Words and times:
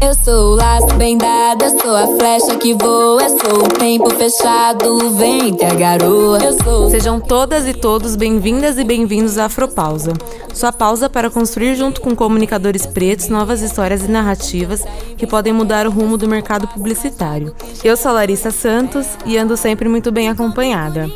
Eu 0.00 0.14
sou 0.14 0.52
o 0.52 0.54
laço 0.54 0.94
bem 0.94 1.18
dado, 1.18 1.64
eu 1.64 1.80
sou 1.80 1.96
a 1.96 2.06
flecha 2.06 2.56
que 2.56 2.72
voa, 2.72 3.20
eu 3.20 3.30
sou 3.30 3.64
o 3.64 3.68
tempo 3.68 4.08
fechado, 4.10 5.10
vem 5.16 5.56
que 5.56 5.64
a 5.64 5.74
garoa. 5.74 6.38
Eu 6.38 6.52
sou. 6.62 6.88
Sejam 6.88 7.18
todas 7.18 7.66
e 7.66 7.74
todos 7.74 8.14
bem-vindas 8.14 8.78
e 8.78 8.84
bem-vindos 8.84 9.38
à 9.38 9.46
Afropausa. 9.46 10.12
Sua 10.54 10.70
pausa 10.70 11.10
para 11.10 11.28
construir 11.28 11.74
junto 11.74 12.00
com 12.00 12.14
comunicadores 12.14 12.86
pretos 12.86 13.28
novas 13.28 13.60
histórias 13.60 14.04
e 14.04 14.08
narrativas 14.08 14.84
que 15.16 15.26
podem 15.26 15.52
mudar 15.52 15.84
o 15.84 15.90
rumo 15.90 16.16
do 16.16 16.28
mercado 16.28 16.68
publicitário. 16.68 17.52
Eu 17.82 17.96
sou 17.96 18.12
Larissa 18.12 18.52
Santos 18.52 19.08
e 19.26 19.36
ando 19.36 19.56
sempre 19.56 19.88
muito 19.88 20.12
bem 20.12 20.28
acompanhada. 20.28 21.10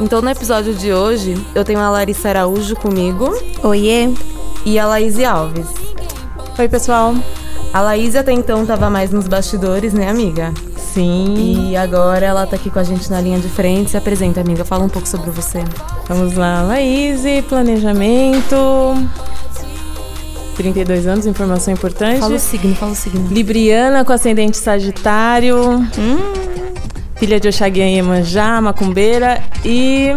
Então 0.00 0.20
no 0.20 0.28
episódio 0.28 0.74
de 0.74 0.92
hoje, 0.92 1.36
eu 1.54 1.64
tenho 1.64 1.78
a 1.78 1.88
Larissa 1.88 2.30
Araújo 2.30 2.74
comigo. 2.74 3.32
Oiê! 3.62 4.12
E 4.66 4.76
a 4.76 4.86
Laís 4.86 5.20
Alves. 5.20 5.68
Oi, 6.58 6.68
pessoal. 6.68 7.14
A 7.74 7.80
Laís 7.80 8.14
até 8.14 8.30
então 8.30 8.64
tava 8.64 8.88
mais 8.88 9.10
nos 9.10 9.26
bastidores, 9.26 9.92
né, 9.92 10.08
amiga? 10.08 10.54
Sim. 10.76 11.70
E 11.70 11.76
agora 11.76 12.24
ela 12.24 12.46
tá 12.46 12.54
aqui 12.54 12.70
com 12.70 12.78
a 12.78 12.84
gente 12.84 13.10
na 13.10 13.20
linha 13.20 13.40
de 13.40 13.48
frente. 13.48 13.90
Se 13.90 13.96
apresenta, 13.96 14.40
amiga. 14.40 14.64
Fala 14.64 14.84
um 14.84 14.88
pouco 14.88 15.08
sobre 15.08 15.32
você. 15.32 15.58
Vamos 16.06 16.34
lá, 16.34 16.62
Laís, 16.62 17.22
planejamento. 17.48 18.56
32 20.56 21.08
anos, 21.08 21.26
informação 21.26 21.74
importante. 21.74 22.20
Fala 22.20 22.36
o 22.36 22.38
signo, 22.38 22.76
fala 22.76 22.92
o 22.92 22.94
signo. 22.94 23.26
Libriana 23.28 24.04
com 24.04 24.12
ascendente 24.12 24.56
Sagitário. 24.56 25.58
Hum. 25.98 26.32
Filha 27.16 27.40
de 27.40 27.48
Oxaguian 27.48 27.88
Iemanjá, 27.88 28.60
macumbeira 28.60 29.42
e 29.64 30.10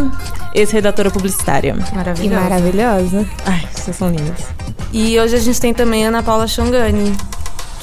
ex-redatora 0.54 1.10
publicitária. 1.10 1.76
Maravilhosa. 1.92 2.22
Que 2.22 2.30
maravilhosa. 2.30 3.26
Ai, 3.48 3.68
vocês 3.74 3.96
são 3.98 4.12
lindas. 4.12 4.46
E 4.94 5.20
hoje 5.20 5.36
a 5.36 5.40
gente 5.40 5.60
tem 5.60 5.74
também 5.74 6.06
a 6.06 6.10
Ana 6.10 6.22
Paula 6.22 6.48
Xongani, 6.48 7.16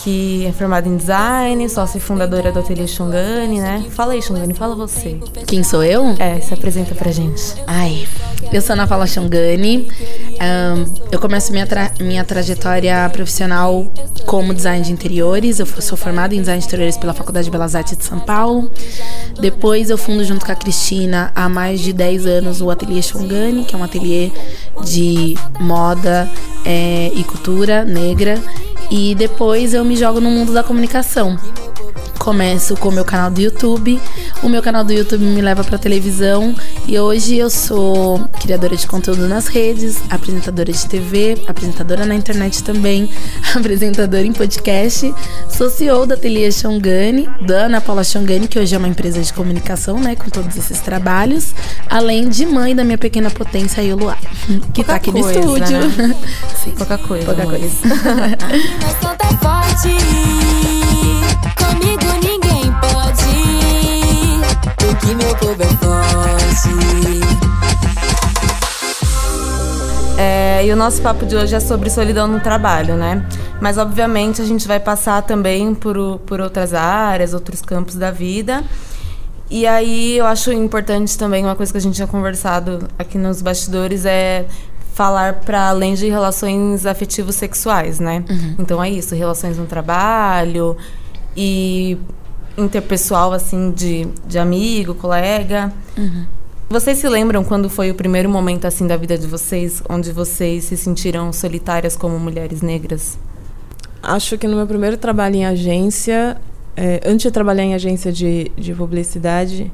que 0.05 0.45
é 0.45 0.53
formada 0.53 0.87
em 0.87 0.99
design, 0.99 1.67
sócia 1.67 1.97
e 1.97 2.01
fundadora 2.01 2.53
do 2.53 2.59
Ateliê 2.59 2.87
Xongani, 2.87 3.59
né? 3.59 3.87
Fala 3.89 4.13
aí, 4.13 4.21
Xongani, 4.21 4.53
fala 4.53 4.75
você. 4.75 5.19
Quem 5.47 5.65
sou 5.65 5.83
eu? 5.83 6.15
É, 6.19 6.39
se 6.43 6.53
apresenta 6.53 6.95
pra 6.95 7.11
gente. 7.11 7.43
Ai, 7.67 8.07
eu 8.53 8.61
sou 8.61 8.75
Ana 8.75 8.87
Paula 8.87 9.07
Xongani. 9.07 9.89
Um, 9.89 10.85
eu 11.11 11.19
começo 11.19 11.51
minha, 11.53 11.67
tra 11.67 11.91
minha 11.99 12.23
trajetória 12.23 13.09
profissional 13.11 13.87
como 14.27 14.53
design 14.53 14.85
de 14.85 14.93
interiores. 14.93 15.59
Eu 15.59 15.65
sou 15.65 15.97
formada 15.97 16.35
em 16.35 16.41
design 16.41 16.61
de 16.61 16.67
interiores 16.67 16.99
pela 16.99 17.15
Faculdade 17.15 17.47
de 17.47 17.51
Belas 17.51 17.75
Artes 17.75 17.97
de 17.97 18.05
São 18.05 18.21
Paulo. 18.21 18.71
Depois 19.41 19.89
eu 19.89 19.97
fundo 19.97 20.23
junto 20.23 20.45
com 20.45 20.53
a 20.53 20.55
Cristina 20.55 21.33
há 21.35 21.49
mais 21.49 21.81
de 21.81 21.95
10 21.95 22.27
anos 22.27 22.61
o 22.61 22.69
Ateliê 22.69 23.01
Xongani, 23.01 23.65
que 23.65 23.75
é 23.75 23.79
um 23.79 23.83
ateliê 23.83 24.31
de 24.85 25.35
moda 25.59 26.31
é, 26.63 27.11
e 27.15 27.25
cultura 27.25 27.87
negra. 27.87 28.39
E 28.91 29.15
depois 29.15 29.75
eu 29.75 29.85
me 29.85 29.97
jogo 29.97 30.21
no 30.21 30.31
mundo 30.31 30.53
da 30.53 30.63
comunicação. 30.63 31.39
Começo 32.25 32.75
com 32.77 32.89
o 32.89 32.93
meu 32.93 33.05
canal 33.05 33.31
do 33.31 33.39
YouTube. 33.39 34.01
O 34.43 34.49
meu 34.49 34.63
canal 34.63 34.83
do 34.83 34.95
YouTube 34.95 35.23
me 35.23 35.43
leva 35.43 35.63
para 35.63 35.77
televisão 35.77 36.55
e 36.89 36.99
hoje 36.99 37.37
eu 37.37 37.51
sou 37.51 38.19
criadora 38.41 38.75
de 38.75 38.87
conteúdo 38.87 39.29
nas 39.29 39.47
redes, 39.47 39.99
apresentadora 40.09 40.73
de 40.73 40.87
TV, 40.87 41.37
apresentadora 41.47 42.07
na 42.07 42.15
internet 42.15 42.65
também, 42.65 43.11
apresentadora 43.55 44.23
em 44.23 44.33
podcast, 44.33 45.15
sou 45.51 45.69
CEO 45.69 46.07
da 46.07 46.15
Ateliê 46.15 46.51
Xongani, 46.51 47.29
da 47.43 47.67
Ana 47.67 47.83
Paula 47.83 48.03
Xongani, 48.03 48.49
que 48.49 48.59
hoje 48.59 48.75
é 48.75 48.79
uma 48.79 48.89
empresa 48.89 49.21
de 49.21 49.31
comunicação, 49.31 50.01
né, 50.01 50.17
com 50.17 50.31
todos 50.31 50.57
esses 50.57 50.81
trabalhos, 50.81 51.55
além 51.91 52.31
de 52.31 52.47
mãe 52.47 52.75
da 52.75 52.85
minha 52.85 52.97
pequena 52.97 53.31
potência, 53.31 53.83
a 53.83 53.95
Luar, 53.95 54.19
que 54.73 54.83
Pouca 54.83 54.85
tá 54.85 54.95
aqui 54.95 55.13
coisa, 55.13 55.29
no 55.29 55.59
estúdio. 55.59 55.79
né? 55.79 56.17
Sim. 56.65 56.71
Pouca 56.71 56.97
coisa. 56.97 57.27
Pouca 57.27 57.43
amores. 57.43 57.73
coisa. 57.83 58.05
Porque 65.05 65.15
meu 65.15 65.37
povo 65.37 65.63
é 65.63 65.67
forte. 65.67 66.69
É, 70.19 70.65
e 70.65 70.73
o 70.73 70.77
nosso 70.77 71.03
papo 71.03 71.27
de 71.27 71.37
hoje 71.37 71.55
é 71.55 71.61
sobre 71.61 71.91
solidão 71.91 72.27
no 72.27 72.41
trabalho, 72.41 72.97
né? 72.97 73.27
Mas 73.61 73.77
obviamente 73.77 74.41
a 74.41 74.45
gente 74.45 74.67
vai 74.67 74.81
passar 74.81 75.23
também 75.23 75.75
por, 75.75 76.19
por 76.21 76.41
outras 76.41 76.73
áreas, 76.73 77.35
outros 77.35 77.61
campos 77.61 77.97
da 77.97 78.11
vida. 78.11 78.65
E 79.51 79.67
aí 79.67 80.17
eu 80.17 80.27
acho 80.27 80.51
importante 80.53 81.19
também 81.19 81.45
uma 81.45 81.55
coisa 81.55 81.71
que 81.71 81.79
a 81.79 81.81
gente 81.81 81.95
tinha 81.97 82.09
conversado 82.09 82.89
aqui 82.99 83.19
nos 83.19 83.43
bastidores 83.43 84.07
é 84.07 84.47
falar 84.95 85.41
para 85.41 85.69
além 85.69 85.95
de 85.95 86.09
relações 86.09 86.87
afetivos 86.87 87.35
sexuais, 87.35 88.01
né? 88.01 88.25
Então 88.59 88.83
é 88.83 88.89
isso, 88.89 89.15
relações 89.15 89.59
no 89.59 89.67
trabalho 89.67 90.77
e 91.37 91.99
interpessoal 92.57 93.33
assim 93.33 93.71
de, 93.71 94.07
de 94.27 94.39
amigo, 94.39 94.95
colega. 94.95 95.73
Vocês 96.69 96.99
se 96.99 97.09
lembram 97.09 97.45
quando 97.45 97.69
foi 97.69 97.91
o 97.91 97.95
primeiro 97.95 98.29
momento 98.29 98.67
assim 98.67 98.87
da 98.87 98.97
vida 98.97 99.17
de 99.17 99.27
vocês, 99.27 99.83
onde 99.89 100.11
vocês 100.13 100.65
se 100.65 100.77
sentiram 100.77 101.33
solitárias 101.33 101.97
como 101.97 102.19
mulheres 102.19 102.63
negras? 102.63 103.19
Acho 104.03 104.37
que 104.37 104.49
no 104.49 104.57
meu 104.57 104.67
primeiro 104.67 104.97
trabalho 104.97 105.37
em 105.37 105.47
agência, 105.47 106.37
é, 106.77 107.01
antes 107.07 107.25
de 107.25 107.31
trabalhar 107.31 107.63
em 107.63 107.75
agência 107.75 108.13
de, 108.13 108.51
de 108.57 108.75
publicidade, 108.75 109.71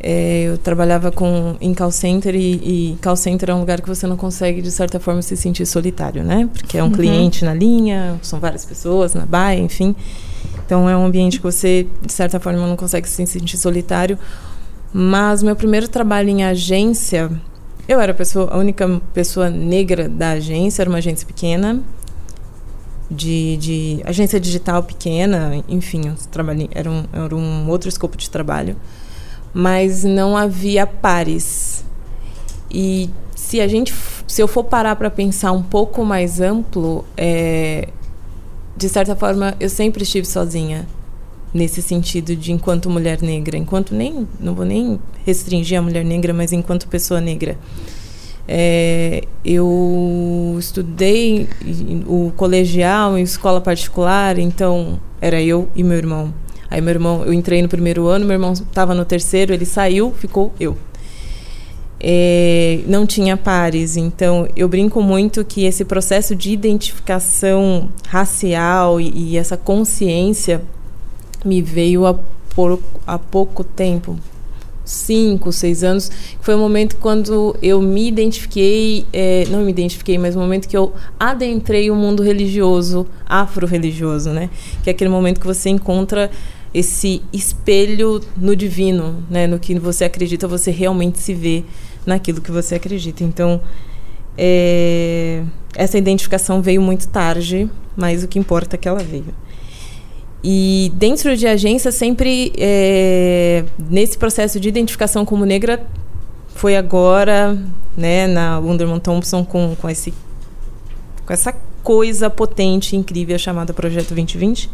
é, 0.00 0.44
eu 0.44 0.58
trabalhava 0.58 1.12
com, 1.12 1.56
em 1.60 1.72
call 1.72 1.92
center 1.92 2.34
e, 2.34 2.92
e 2.94 2.98
call 3.00 3.14
center 3.14 3.50
é 3.50 3.54
um 3.54 3.60
lugar 3.60 3.80
que 3.80 3.88
você 3.88 4.06
não 4.06 4.16
consegue, 4.16 4.60
de 4.60 4.70
certa 4.70 4.98
forma, 4.98 5.22
se 5.22 5.36
sentir 5.36 5.64
solitário, 5.66 6.24
né? 6.24 6.48
Porque 6.52 6.76
é 6.76 6.82
um 6.82 6.90
cliente 6.90 7.44
na 7.44 7.54
linha, 7.54 8.18
são 8.22 8.40
várias 8.40 8.64
pessoas 8.64 9.14
na 9.14 9.24
baia, 9.24 9.60
enfim. 9.60 9.94
Então 10.64 10.88
é 10.88 10.96
um 10.96 11.04
ambiente 11.04 11.38
que 11.38 11.42
você, 11.42 11.86
de 12.00 12.12
certa 12.12 12.38
forma, 12.40 12.66
não 12.66 12.76
consegue 12.76 13.08
se 13.08 13.26
sentir 13.26 13.56
solitário. 13.56 14.18
Mas 14.92 15.42
meu 15.42 15.56
primeiro 15.56 15.88
trabalho 15.88 16.28
em 16.28 16.44
agência, 16.44 17.30
eu 17.88 18.00
era 18.00 18.12
a, 18.12 18.14
pessoa, 18.14 18.50
a 18.52 18.58
única 18.58 19.00
pessoa 19.14 19.48
negra 19.48 20.08
da 20.08 20.32
agência, 20.32 20.82
era 20.82 20.90
uma 20.90 20.98
agência 20.98 21.26
pequena, 21.26 21.80
de, 23.10 23.56
de 23.58 24.00
agência 24.04 24.40
digital 24.40 24.82
pequena, 24.82 25.62
enfim, 25.68 26.14
trabalhei, 26.30 26.68
era, 26.72 26.90
um, 26.90 27.04
era 27.12 27.34
um 27.34 27.68
outro 27.68 27.88
escopo 27.88 28.16
de 28.16 28.28
trabalho, 28.30 28.76
mas 29.52 30.04
não 30.04 30.36
havia 30.36 30.86
pares. 30.86 31.84
E 32.70 33.10
se 33.34 33.60
a 33.60 33.68
gente, 33.68 33.94
se 34.26 34.42
eu 34.42 34.48
for 34.48 34.64
parar 34.64 34.96
para 34.96 35.10
pensar 35.10 35.52
um 35.52 35.62
pouco 35.62 36.04
mais 36.04 36.40
amplo, 36.40 37.04
é, 37.16 37.88
de 38.76 38.88
certa 38.88 39.14
forma, 39.14 39.54
eu 39.60 39.68
sempre 39.68 40.02
estive 40.02 40.26
sozinha 40.26 40.86
nesse 41.52 41.82
sentido 41.82 42.34
de 42.34 42.52
enquanto 42.52 42.88
mulher 42.88 43.20
negra, 43.20 43.56
enquanto 43.56 43.94
nem 43.94 44.26
não 44.40 44.54
vou 44.54 44.64
nem 44.64 44.98
restringir 45.24 45.78
a 45.78 45.82
mulher 45.82 46.04
negra, 46.04 46.32
mas 46.32 46.52
enquanto 46.52 46.88
pessoa 46.88 47.20
negra. 47.20 47.58
É, 48.48 49.24
eu 49.44 50.56
estudei 50.58 51.48
o 52.06 52.32
colegial 52.36 53.16
em 53.16 53.22
escola 53.22 53.60
particular, 53.60 54.38
então 54.38 54.98
era 55.20 55.40
eu 55.40 55.68
e 55.76 55.84
meu 55.84 55.96
irmão. 55.96 56.34
Aí 56.68 56.80
meu 56.80 56.90
irmão, 56.90 57.22
eu 57.24 57.32
entrei 57.32 57.60
no 57.60 57.68
primeiro 57.68 58.06
ano, 58.06 58.24
meu 58.24 58.34
irmão 58.34 58.52
estava 58.52 58.94
no 58.94 59.04
terceiro, 59.04 59.52
ele 59.52 59.66
saiu, 59.66 60.12
ficou 60.12 60.52
eu. 60.58 60.76
É, 62.04 62.80
não 62.88 63.06
tinha 63.06 63.36
pares, 63.36 63.96
então 63.96 64.48
eu 64.56 64.68
brinco 64.68 65.00
muito 65.00 65.44
que 65.44 65.64
esse 65.64 65.84
processo 65.84 66.34
de 66.34 66.50
identificação 66.50 67.88
racial 68.08 69.00
e, 69.00 69.12
e 69.14 69.36
essa 69.36 69.56
consciência 69.56 70.62
me 71.44 71.62
veio 71.62 72.04
há, 72.04 72.18
por, 72.56 72.80
pouco 73.30 73.62
tempo, 73.62 74.18
cinco, 74.84 75.52
seis 75.52 75.84
anos, 75.84 76.10
foi 76.40 76.54
o 76.54 76.58
momento 76.58 76.96
quando 76.96 77.56
eu 77.62 77.80
me 77.80 78.08
identifiquei, 78.08 79.06
é, 79.12 79.44
não 79.48 79.60
me 79.62 79.70
identifiquei, 79.70 80.18
mas 80.18 80.34
o 80.34 80.38
momento 80.38 80.68
que 80.68 80.76
eu 80.76 80.92
adentrei 81.18 81.90
o 81.90 81.94
mundo 81.94 82.22
religioso, 82.22 83.06
afro-religioso, 83.26 84.30
né? 84.30 84.50
Que 84.82 84.90
é 84.90 84.92
aquele 84.92 85.10
momento 85.10 85.40
que 85.40 85.46
você 85.46 85.70
encontra 85.70 86.30
esse 86.74 87.22
espelho 87.32 88.20
no 88.36 88.56
divino, 88.56 89.22
né? 89.30 89.46
No 89.46 89.58
que 89.58 89.78
você 89.78 90.04
acredita, 90.04 90.48
você 90.48 90.70
realmente 90.70 91.18
se 91.18 91.32
vê 91.32 91.64
naquilo 92.06 92.40
que 92.40 92.50
você 92.50 92.74
acredita. 92.76 93.24
Então, 93.24 93.60
é, 94.36 95.42
essa 95.74 95.98
identificação 95.98 96.62
veio 96.62 96.80
muito 96.80 97.08
tarde, 97.08 97.68
mas 97.96 98.22
o 98.22 98.28
que 98.28 98.38
importa 98.38 98.76
é 98.76 98.78
que 98.78 98.88
ela 98.88 99.02
veio. 99.02 99.34
E 100.44 100.90
dentro 100.96 101.36
de 101.36 101.46
agência, 101.46 101.92
sempre 101.92 102.52
é, 102.58 103.64
nesse 103.78 104.18
processo 104.18 104.58
de 104.58 104.68
identificação 104.68 105.24
como 105.24 105.44
negra, 105.44 105.86
foi 106.54 106.76
agora, 106.76 107.56
né, 107.96 108.26
na 108.26 108.58
Wunderman 108.58 108.98
Thompson, 108.98 109.44
com, 109.44 109.76
com, 109.76 109.88
esse, 109.88 110.12
com 111.24 111.32
essa 111.32 111.54
coisa 111.82 112.28
potente, 112.28 112.96
incrível 112.96 113.38
chamada 113.38 113.72
Projeto 113.72 114.08
2020. 114.08 114.68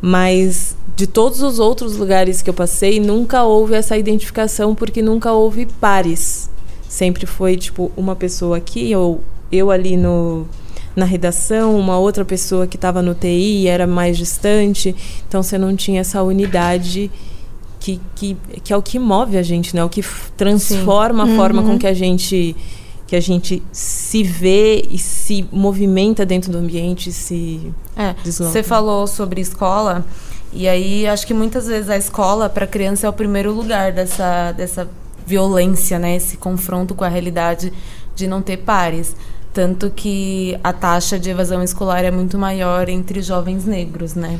Mas 0.00 0.76
de 0.96 1.06
todos 1.06 1.40
os 1.42 1.58
outros 1.58 1.96
lugares 1.96 2.42
que 2.42 2.50
eu 2.50 2.54
passei, 2.54 3.00
nunca 3.00 3.42
houve 3.42 3.74
essa 3.74 3.96
identificação, 3.96 4.74
porque 4.74 5.00
nunca 5.00 5.32
houve 5.32 5.66
pares. 5.80 6.50
Sempre 6.88 7.26
foi, 7.26 7.56
tipo, 7.56 7.90
uma 7.96 8.16
pessoa 8.16 8.56
aqui, 8.56 8.94
ou 8.94 9.20
eu 9.50 9.70
ali 9.70 9.96
no, 9.96 10.46
na 10.94 11.04
redação, 11.04 11.78
uma 11.78 11.98
outra 11.98 12.24
pessoa 12.24 12.66
que 12.66 12.76
estava 12.76 13.00
no 13.00 13.14
TI 13.14 13.62
e 13.62 13.66
era 13.66 13.86
mais 13.86 14.16
distante. 14.16 14.94
Então 15.28 15.42
você 15.42 15.56
não 15.56 15.74
tinha 15.74 16.00
essa 16.00 16.22
unidade 16.22 17.10
que, 17.78 18.00
que, 18.14 18.36
que 18.62 18.72
é 18.72 18.76
o 18.76 18.82
que 18.82 18.98
move 18.98 19.38
a 19.38 19.42
gente, 19.42 19.74
né? 19.74 19.82
O 19.82 19.88
que 19.88 20.04
transforma 20.36 21.26
Sim. 21.26 21.32
a 21.32 21.36
forma 21.36 21.62
com 21.62 21.70
uhum. 21.70 21.78
que 21.78 21.86
a 21.86 21.94
gente 21.94 22.54
que 23.10 23.16
a 23.16 23.20
gente 23.20 23.60
se 23.72 24.22
vê 24.22 24.86
e 24.88 24.96
se 24.96 25.44
movimenta 25.50 26.24
dentro 26.24 26.52
do 26.52 26.58
ambiente, 26.58 27.10
se 27.10 27.74
é, 27.96 28.14
desloca. 28.22 28.52
Você 28.52 28.62
falou 28.62 29.04
sobre 29.08 29.40
escola 29.40 30.06
e 30.52 30.68
aí 30.68 31.08
acho 31.08 31.26
que 31.26 31.34
muitas 31.34 31.66
vezes 31.66 31.90
a 31.90 31.96
escola 31.96 32.48
para 32.48 32.66
a 32.66 32.68
criança 32.68 33.08
é 33.08 33.10
o 33.10 33.12
primeiro 33.12 33.52
lugar 33.52 33.90
dessa 33.90 34.52
dessa 34.52 34.88
violência, 35.26 35.98
né? 35.98 36.14
Esse 36.14 36.36
confronto 36.36 36.94
com 36.94 37.02
a 37.02 37.08
realidade 37.08 37.72
de 38.14 38.28
não 38.28 38.40
ter 38.40 38.58
pares. 38.58 39.16
Tanto 39.52 39.90
que 39.90 40.56
a 40.62 40.72
taxa 40.72 41.18
de 41.18 41.30
evasão 41.30 41.64
escolar 41.64 42.04
é 42.04 42.12
muito 42.12 42.38
maior 42.38 42.88
entre 42.88 43.20
jovens 43.22 43.64
negros, 43.64 44.14
né? 44.14 44.38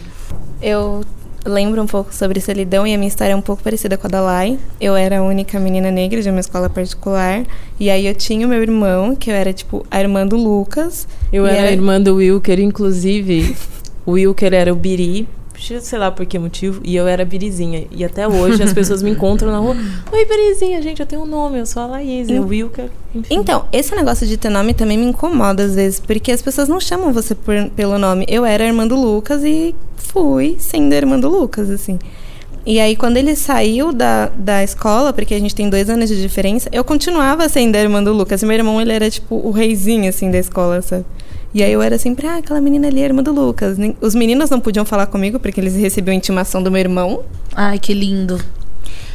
Eu 0.62 1.04
lembro 1.44 1.82
um 1.82 1.86
pouco 1.86 2.14
sobre 2.14 2.40
solidão 2.40 2.86
e 2.86 2.94
a 2.94 2.98
minha 2.98 3.08
história 3.08 3.32
é 3.32 3.36
um 3.36 3.40
pouco 3.40 3.62
parecida 3.62 3.96
com 3.96 4.06
a 4.06 4.10
da 4.10 4.20
Lai. 4.20 4.58
Eu 4.80 4.96
era 4.96 5.18
a 5.18 5.22
única 5.22 5.58
menina 5.58 5.90
negra 5.90 6.20
de 6.20 6.30
uma 6.30 6.40
escola 6.40 6.68
particular. 6.68 7.44
E 7.78 7.88
aí 7.90 8.06
eu 8.06 8.14
tinha 8.14 8.46
o 8.46 8.50
meu 8.50 8.62
irmão, 8.62 9.14
que 9.16 9.30
eu 9.30 9.34
era 9.34 9.52
tipo 9.52 9.86
a 9.90 10.00
irmã 10.00 10.26
do 10.26 10.36
Lucas. 10.36 11.06
Eu 11.32 11.46
era, 11.46 11.56
era 11.56 11.68
a 11.68 11.72
irmã 11.72 12.00
do 12.00 12.16
Wilker, 12.16 12.60
inclusive. 12.60 13.56
o 14.04 14.12
Wilker 14.12 14.52
era 14.52 14.72
o 14.72 14.76
Biri, 14.76 15.28
sei 15.60 15.98
lá 15.98 16.10
por 16.10 16.26
que 16.26 16.38
motivo, 16.38 16.80
e 16.84 16.96
eu 16.96 17.06
era 17.06 17.24
Birizinha. 17.24 17.86
E 17.90 18.04
até 18.04 18.26
hoje 18.26 18.62
as 18.62 18.72
pessoas 18.72 19.02
me 19.02 19.10
encontram 19.10 19.50
na 19.50 19.58
rua. 19.58 19.76
Oi, 20.12 20.24
Birizinha, 20.24 20.80
gente, 20.82 21.00
eu 21.00 21.06
tenho 21.06 21.22
um 21.22 21.26
nome, 21.26 21.58
eu 21.58 21.66
sou 21.66 21.82
a 21.82 21.86
Laís, 21.86 22.28
o 22.28 22.46
Wilker. 22.46 22.88
Enfim. 23.14 23.34
Então, 23.34 23.64
esse 23.72 23.94
negócio 23.94 24.26
de 24.26 24.36
ter 24.36 24.48
nome 24.48 24.74
também 24.74 24.96
me 24.96 25.06
incomoda 25.06 25.62
às 25.62 25.74
vezes, 25.74 26.00
porque 26.00 26.32
as 26.32 26.42
pessoas 26.42 26.68
não 26.68 26.80
chamam 26.80 27.12
você 27.12 27.34
por, 27.34 27.54
pelo 27.76 27.98
nome. 27.98 28.24
Eu 28.28 28.44
era 28.44 28.64
irmã 28.64 28.86
do 28.86 28.96
Lucas 28.96 29.42
e 29.44 29.74
fui 29.96 30.56
sendo 30.58 30.92
a 30.92 30.96
irmã 30.96 31.18
do 31.18 31.28
Lucas, 31.28 31.70
assim. 31.70 31.98
E 32.64 32.78
aí, 32.78 32.94
quando 32.94 33.16
ele 33.16 33.34
saiu 33.34 33.92
da, 33.92 34.26
da 34.26 34.62
escola, 34.62 35.12
porque 35.12 35.34
a 35.34 35.40
gente 35.40 35.54
tem 35.54 35.70
dois 35.70 35.88
anos 35.88 36.08
de 36.08 36.20
diferença, 36.20 36.68
eu 36.72 36.84
continuava 36.84 37.48
sendo 37.48 37.74
a 37.74 37.80
irmã 37.80 38.02
do 38.02 38.12
Lucas. 38.12 38.42
E 38.42 38.46
meu 38.46 38.54
irmão, 38.54 38.80
ele 38.80 38.92
era, 38.92 39.10
tipo, 39.10 39.34
o 39.36 39.50
reizinho, 39.50 40.08
assim, 40.08 40.30
da 40.30 40.38
escola, 40.38 40.82
sabe? 40.82 41.04
E 41.52 41.62
aí 41.62 41.72
eu 41.72 41.82
era 41.82 41.98
sempre, 41.98 42.26
ah, 42.26 42.36
aquela 42.36 42.60
menina 42.60 42.86
ali 42.86 43.00
é 43.00 43.04
irmã 43.04 43.22
do 43.22 43.32
Lucas. 43.32 43.76
Os 44.00 44.14
meninos 44.14 44.50
não 44.50 44.60
podiam 44.60 44.84
falar 44.84 45.06
comigo 45.06 45.40
porque 45.40 45.60
eles 45.60 45.74
recebiam 45.74 46.14
intimação 46.14 46.62
do 46.62 46.70
meu 46.70 46.80
irmão. 46.80 47.22
Ai, 47.54 47.78
que 47.78 47.92
lindo. 47.92 48.40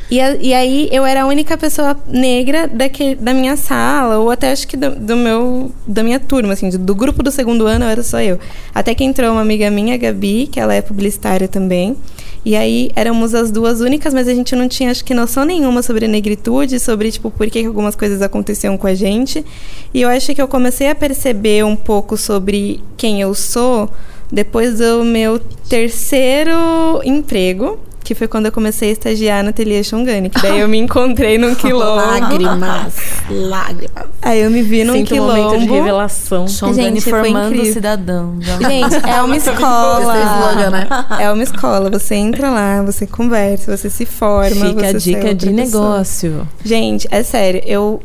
E, 0.10 0.22
a, 0.22 0.36
e 0.36 0.54
aí 0.54 0.88
eu 0.92 1.06
era 1.06 1.24
a 1.24 1.26
única 1.26 1.58
pessoa 1.58 1.98
negra 2.08 2.68
daque, 2.68 3.16
da 3.16 3.34
minha 3.34 3.58
sala, 3.58 4.20
ou 4.20 4.30
até 4.30 4.52
acho 4.52 4.68
que 4.68 4.78
do, 4.78 4.92
do, 4.92 5.16
meu, 5.16 5.72
da 5.88 6.04
minha 6.04 6.20
turma, 6.20 6.54
assim, 6.54 6.70
do 6.70 6.94
grupo 6.94 7.24
do 7.24 7.32
segundo 7.32 7.66
ano 7.66 7.86
era 7.86 8.04
só 8.04 8.22
eu. 8.22 8.40
Até 8.74 8.94
que 8.94 9.04
entrou 9.04 9.32
uma 9.32 9.42
amiga 9.42 9.72
minha, 9.72 9.98
Gabi, 9.98 10.48
que 10.48 10.60
ela 10.60 10.76
é 10.76 10.82
publicitária 10.82 11.48
também. 11.48 11.98
E 12.46 12.56
aí 12.56 12.92
éramos 12.96 13.34
as 13.34 13.50
duas 13.50 13.82
únicas, 13.82 14.14
mas 14.14 14.28
a 14.28 14.34
gente 14.34 14.56
não 14.56 14.68
tinha, 14.68 14.92
acho 14.92 15.04
que, 15.04 15.16
noção 15.16 15.44
nenhuma 15.44 15.82
sobre 15.82 16.08
negritude, 16.08 16.80
sobre, 16.80 17.12
tipo, 17.12 17.32
por 17.32 17.50
que 17.50 17.66
algumas 17.66 17.96
coisas 17.96 18.22
aconteciam 18.22 18.78
com 18.78 18.86
a 18.86 18.94
gente. 18.94 19.44
E 19.92 20.02
eu 20.02 20.10
acho 20.10 20.34
que 20.36 20.42
eu 20.42 20.48
comecei 20.48 20.88
a 20.88 20.94
perceber 20.94 21.66
um 21.66 21.76
pouco 21.76 22.16
sobre 22.16 22.80
quem 22.96 23.20
eu 23.20 23.34
sou 23.34 23.90
depois 24.32 24.78
do 24.78 25.04
meu 25.04 25.40
terceiro 25.68 27.02
emprego 27.04 27.80
que 28.06 28.14
foi 28.16 28.28
quando 28.28 28.46
eu 28.46 28.52
comecei 28.52 28.90
a 28.90 28.92
estagiar 28.94 29.44
na 29.44 29.50
Ateliê 29.50 29.84
Xongani, 29.84 30.30
que 30.30 30.40
daí 30.42 30.60
eu 30.60 30.68
me 30.68 30.78
encontrei 30.78 31.38
num 31.38 31.54
quilombo. 31.56 31.96
lágrimas, 31.96 32.94
lágrimas. 33.30 34.06
Aí 34.22 34.42
eu 34.42 34.52
me 34.52 34.62
vi 34.62 34.84
num 34.84 34.94
Sinto 34.94 35.08
quilombo. 35.08 35.34
Um 35.34 35.44
momento 35.44 35.60
de 35.62 35.66
revelação. 35.74 36.48
Xongani 36.48 37.02
formando 37.02 37.66
cidadão. 37.66 38.38
Gente, 38.62 38.96
é 39.10 39.22
uma 39.22 39.36
escola. 39.38 40.70
né? 40.70 40.88
É 41.20 41.32
uma 41.32 41.44
escola. 41.44 41.90
Você 41.90 42.16
entra 42.16 42.50
lá, 42.52 42.84
você 42.84 43.08
conversa, 43.08 43.76
você 43.76 43.90
se 43.90 44.06
forma. 44.06 44.68
Fica 44.68 44.88
a 44.90 44.94
dica 44.94 45.34
de 45.34 45.50
negócio. 45.52 46.48
Gente, 46.64 47.08
é 47.10 47.24
sério, 47.24 47.62
eu 47.66 48.00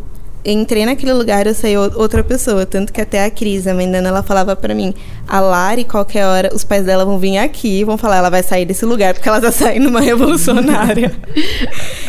entrei 0.44 0.86
naquele 0.86 1.12
lugar, 1.12 1.46
eu 1.46 1.54
saí 1.54 1.76
outra 1.76 2.22
pessoa. 2.24 2.64
Tanto 2.64 2.92
que 2.92 3.00
até 3.00 3.24
a 3.24 3.30
Cris, 3.30 3.66
a 3.66 3.74
mãe 3.74 3.90
ela 3.94 4.22
falava 4.22 4.56
para 4.56 4.74
mim: 4.74 4.94
a 5.26 5.40
Lari, 5.40 5.84
qualquer 5.84 6.26
hora, 6.26 6.50
os 6.54 6.64
pais 6.64 6.84
dela 6.84 7.04
vão 7.04 7.18
vir 7.18 7.38
aqui 7.38 7.80
e 7.80 7.84
vão 7.84 7.96
falar, 7.96 8.16
ela 8.16 8.30
vai 8.30 8.42
sair 8.42 8.64
desse 8.64 8.84
lugar 8.84 9.14
porque 9.14 9.28
ela 9.28 9.40
tá 9.40 9.50
saindo 9.52 9.88
uma 9.88 10.00
revolucionária. 10.00 11.12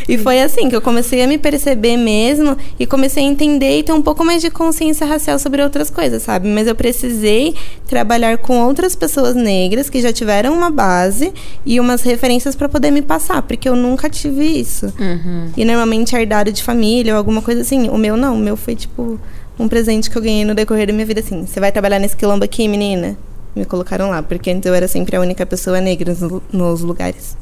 e 0.07 0.17
foi 0.17 0.41
assim 0.41 0.69
que 0.69 0.75
eu 0.75 0.81
comecei 0.81 1.21
a 1.23 1.27
me 1.27 1.37
perceber 1.37 1.97
mesmo 1.97 2.57
e 2.79 2.85
comecei 2.85 3.23
a 3.23 3.27
entender 3.27 3.79
e 3.79 3.83
ter 3.83 3.93
um 3.93 4.01
pouco 4.01 4.23
mais 4.23 4.41
de 4.41 4.49
consciência 4.49 5.05
racial 5.05 5.37
sobre 5.37 5.61
outras 5.61 5.89
coisas, 5.89 6.23
sabe? 6.23 6.47
Mas 6.47 6.67
eu 6.67 6.75
precisei 6.75 7.55
trabalhar 7.87 8.37
com 8.37 8.59
outras 8.65 8.95
pessoas 8.95 9.35
negras 9.35 9.89
que 9.89 10.01
já 10.01 10.11
tiveram 10.11 10.53
uma 10.53 10.69
base 10.69 11.33
e 11.65 11.79
umas 11.79 12.01
referências 12.01 12.55
para 12.55 12.69
poder 12.69 12.91
me 12.91 13.01
passar, 13.01 13.41
porque 13.41 13.67
eu 13.67 13.75
nunca 13.75 14.09
tive 14.09 14.45
isso. 14.45 14.85
Uhum. 14.99 15.51
E 15.55 15.65
normalmente 15.65 16.15
é 16.15 16.21
herdado 16.21 16.51
de 16.51 16.63
família 16.63 17.13
ou 17.13 17.17
alguma 17.17 17.41
coisa 17.41 17.61
assim. 17.61 17.89
O 17.89 17.97
meu 17.97 18.15
não, 18.21 18.35
o 18.35 18.39
meu 18.39 18.55
foi 18.55 18.75
tipo 18.75 19.19
um 19.59 19.67
presente 19.67 20.09
que 20.09 20.17
eu 20.17 20.21
ganhei 20.21 20.45
no 20.45 20.55
decorrer 20.55 20.87
da 20.87 20.93
minha 20.93 21.05
vida 21.05 21.19
assim. 21.19 21.45
Você 21.45 21.59
vai 21.59 21.71
trabalhar 21.71 21.99
nesse 21.99 22.15
quilombo 22.15 22.45
aqui, 22.45 22.67
menina? 22.67 23.17
Me 23.55 23.65
colocaram 23.65 24.09
lá, 24.09 24.23
porque 24.23 24.49
antes 24.49 24.65
eu 24.65 24.73
era 24.73 24.87
sempre 24.87 25.15
a 25.15 25.19
única 25.19 25.45
pessoa 25.45 25.81
negra 25.81 26.15
nos, 26.51 26.81
lugares. 26.81 27.35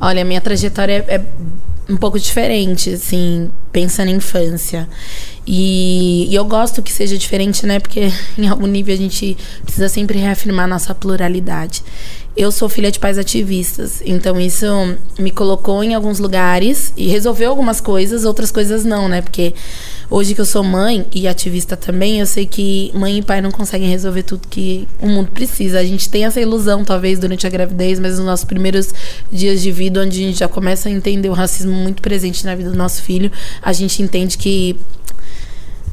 Olha, 0.00 0.22
a 0.22 0.24
minha 0.24 0.40
trajetória 0.40 1.04
é, 1.08 1.16
é 1.16 1.24
um 1.92 1.96
pouco 1.96 2.18
diferente, 2.18 2.90
assim, 2.90 3.50
pensa 3.72 4.04
na 4.04 4.12
infância. 4.12 4.88
E, 5.46 6.28
e, 6.30 6.34
eu 6.34 6.44
gosto 6.44 6.80
que 6.80 6.92
seja 6.92 7.18
diferente, 7.18 7.66
né? 7.66 7.80
Porque 7.80 8.12
em 8.38 8.46
algum 8.46 8.66
nível 8.66 8.94
a 8.94 8.96
gente 8.96 9.36
precisa 9.64 9.88
sempre 9.88 10.18
reafirmar 10.18 10.68
nossa 10.68 10.94
pluralidade. 10.94 11.82
Eu 12.36 12.52
sou 12.52 12.68
filha 12.68 12.92
de 12.92 13.00
pais 13.00 13.18
ativistas, 13.18 14.00
então 14.06 14.40
isso 14.40 14.64
me 15.18 15.32
colocou 15.32 15.82
em 15.82 15.94
alguns 15.94 16.20
lugares 16.20 16.92
e 16.96 17.08
resolveu 17.08 17.50
algumas 17.50 17.80
coisas, 17.80 18.24
outras 18.24 18.52
coisas 18.52 18.84
não, 18.84 19.08
né? 19.08 19.20
Porque 19.20 19.52
hoje 20.10 20.34
que 20.34 20.40
eu 20.40 20.44
sou 20.44 20.64
mãe 20.64 21.06
e 21.14 21.28
ativista 21.28 21.76
também, 21.76 22.20
eu 22.20 22.26
sei 22.26 22.44
que 22.44 22.90
mãe 22.94 23.18
e 23.18 23.22
pai 23.22 23.40
não 23.40 23.50
conseguem 23.50 23.88
resolver 23.88 24.24
tudo 24.24 24.48
que 24.48 24.86
o 25.00 25.08
mundo 25.08 25.30
precisa. 25.30 25.78
A 25.78 25.84
gente 25.84 26.08
tem 26.10 26.24
essa 26.24 26.40
ilusão, 26.40 26.84
talvez, 26.84 27.18
durante 27.18 27.46
a 27.46 27.50
gravidez, 27.50 28.00
mas 28.00 28.16
nos 28.16 28.26
nossos 28.26 28.44
primeiros 28.44 28.92
dias 29.30 29.62
de 29.62 29.70
vida, 29.70 30.02
onde 30.02 30.22
a 30.22 30.26
gente 30.26 30.38
já 30.38 30.48
começa 30.48 30.88
a 30.88 30.92
entender 30.92 31.28
o 31.28 31.32
racismo 31.32 31.72
muito 31.72 32.02
presente 32.02 32.44
na 32.44 32.54
vida 32.54 32.70
do 32.70 32.76
nosso 32.76 33.02
filho, 33.02 33.30
a 33.62 33.72
gente 33.72 34.02
entende 34.02 34.36
que 34.36 34.76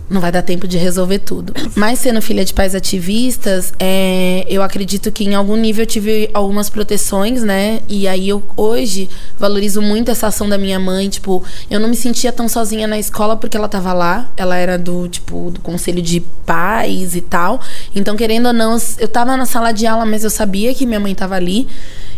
não 0.09 0.21
vai 0.21 0.31
dar 0.31 0.41
tempo 0.41 0.67
de 0.67 0.77
resolver 0.77 1.19
tudo. 1.19 1.53
Mas 1.75 1.99
sendo 1.99 2.21
filha 2.21 2.45
de 2.45 2.53
pais 2.53 2.73
ativistas, 2.73 3.73
é, 3.79 4.45
eu 4.49 4.61
acredito 4.61 5.11
que 5.11 5.23
em 5.25 5.35
algum 5.35 5.55
nível 5.55 5.83
eu 5.83 5.87
tive 5.87 6.29
algumas 6.33 6.69
proteções, 6.69 7.43
né? 7.43 7.81
E 7.89 8.07
aí 8.07 8.29
eu 8.29 8.41
hoje 8.55 9.09
valorizo 9.37 9.81
muito 9.81 10.09
essa 10.09 10.27
ação 10.27 10.47
da 10.47 10.57
minha 10.57 10.79
mãe. 10.79 11.09
Tipo, 11.09 11.43
eu 11.69 11.79
não 11.79 11.89
me 11.89 11.95
sentia 11.95 12.31
tão 12.31 12.47
sozinha 12.47 12.87
na 12.87 12.97
escola 12.97 13.35
porque 13.35 13.57
ela 13.57 13.67
tava 13.67 13.91
lá. 13.93 14.29
Ela 14.37 14.55
era 14.55 14.77
do, 14.77 15.07
tipo, 15.07 15.51
do 15.51 15.59
conselho 15.59 16.01
de 16.01 16.21
pais 16.45 17.15
e 17.15 17.21
tal. 17.21 17.59
Então, 17.93 18.15
querendo 18.15 18.47
ou 18.47 18.53
não, 18.53 18.77
eu 18.99 19.07
tava 19.07 19.35
na 19.35 19.45
sala 19.45 19.71
de 19.71 19.85
aula, 19.85 20.05
mas 20.05 20.23
eu 20.23 20.29
sabia 20.29 20.73
que 20.73 20.85
minha 20.85 20.99
mãe 20.99 21.13
tava 21.13 21.35
ali. 21.35 21.67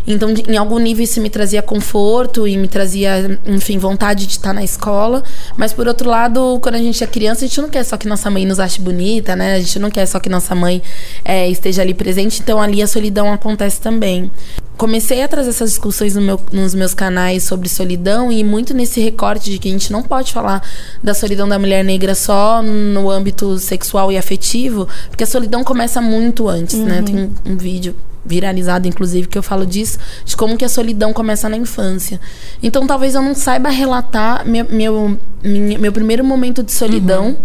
Então, 0.06 0.30
em 0.48 0.56
algum 0.56 0.78
nível, 0.78 1.04
isso 1.04 1.20
me 1.20 1.30
trazia 1.30 1.62
conforto 1.62 2.46
e 2.46 2.56
me 2.56 2.68
trazia, 2.68 3.38
enfim, 3.46 3.78
vontade 3.78 4.26
de 4.26 4.32
estar 4.32 4.52
na 4.52 4.64
escola. 4.64 5.22
Mas, 5.56 5.72
por 5.72 5.86
outro 5.86 6.08
lado, 6.08 6.58
quando 6.62 6.76
a 6.76 6.78
gente 6.78 7.02
é 7.02 7.06
criança, 7.06 7.44
a 7.44 7.48
gente 7.48 7.60
não 7.60 7.68
quer 7.68 7.84
só 7.84 7.96
que 7.96 8.08
nossa 8.08 8.30
mãe 8.30 8.44
nos 8.46 8.58
ache 8.58 8.80
bonita, 8.80 9.36
né? 9.36 9.54
A 9.54 9.60
gente 9.60 9.78
não 9.78 9.90
quer 9.90 10.06
só 10.06 10.18
que 10.18 10.28
nossa 10.28 10.54
mãe 10.54 10.82
é, 11.24 11.48
esteja 11.48 11.82
ali 11.82 11.94
presente. 11.94 12.40
Então, 12.40 12.60
ali 12.60 12.82
a 12.82 12.86
solidão 12.86 13.32
acontece 13.32 13.80
também. 13.80 14.30
Comecei 14.76 15.22
a 15.22 15.28
trazer 15.28 15.50
essas 15.50 15.70
discussões 15.70 16.14
no 16.14 16.22
meu, 16.22 16.40
nos 16.50 16.74
meus 16.74 16.94
canais 16.94 17.42
sobre 17.42 17.68
solidão 17.68 18.32
e 18.32 18.42
muito 18.42 18.72
nesse 18.72 18.98
recorte 18.98 19.50
de 19.50 19.58
que 19.58 19.68
a 19.68 19.72
gente 19.72 19.92
não 19.92 20.02
pode 20.02 20.32
falar 20.32 20.62
da 21.04 21.12
solidão 21.12 21.46
da 21.46 21.58
mulher 21.58 21.84
negra 21.84 22.14
só 22.14 22.62
no 22.62 23.10
âmbito 23.10 23.58
sexual 23.58 24.10
e 24.10 24.16
afetivo, 24.16 24.88
porque 25.10 25.22
a 25.22 25.26
solidão 25.26 25.62
começa 25.62 26.00
muito 26.00 26.48
antes, 26.48 26.78
né? 26.78 26.82
uhum. 26.82 26.88
né? 26.88 27.02
Tem 27.02 27.16
um, 27.16 27.52
um 27.52 27.56
vídeo 27.58 27.94
viralizado, 28.24 28.86
inclusive, 28.86 29.28
que 29.28 29.38
eu 29.38 29.42
falo 29.42 29.66
disso, 29.66 29.98
de 30.24 30.36
como 30.36 30.56
que 30.56 30.64
a 30.64 30.68
solidão 30.68 31.12
começa 31.12 31.48
na 31.48 31.56
infância. 31.56 32.20
Então, 32.62 32.86
talvez 32.86 33.14
eu 33.14 33.22
não 33.22 33.34
saiba 33.34 33.68
relatar 33.70 34.46
meu, 34.46 34.66
meu, 34.70 35.18
meu 35.42 35.92
primeiro 35.92 36.24
momento 36.24 36.62
de 36.62 36.72
solidão, 36.72 37.28
uhum. 37.28 37.36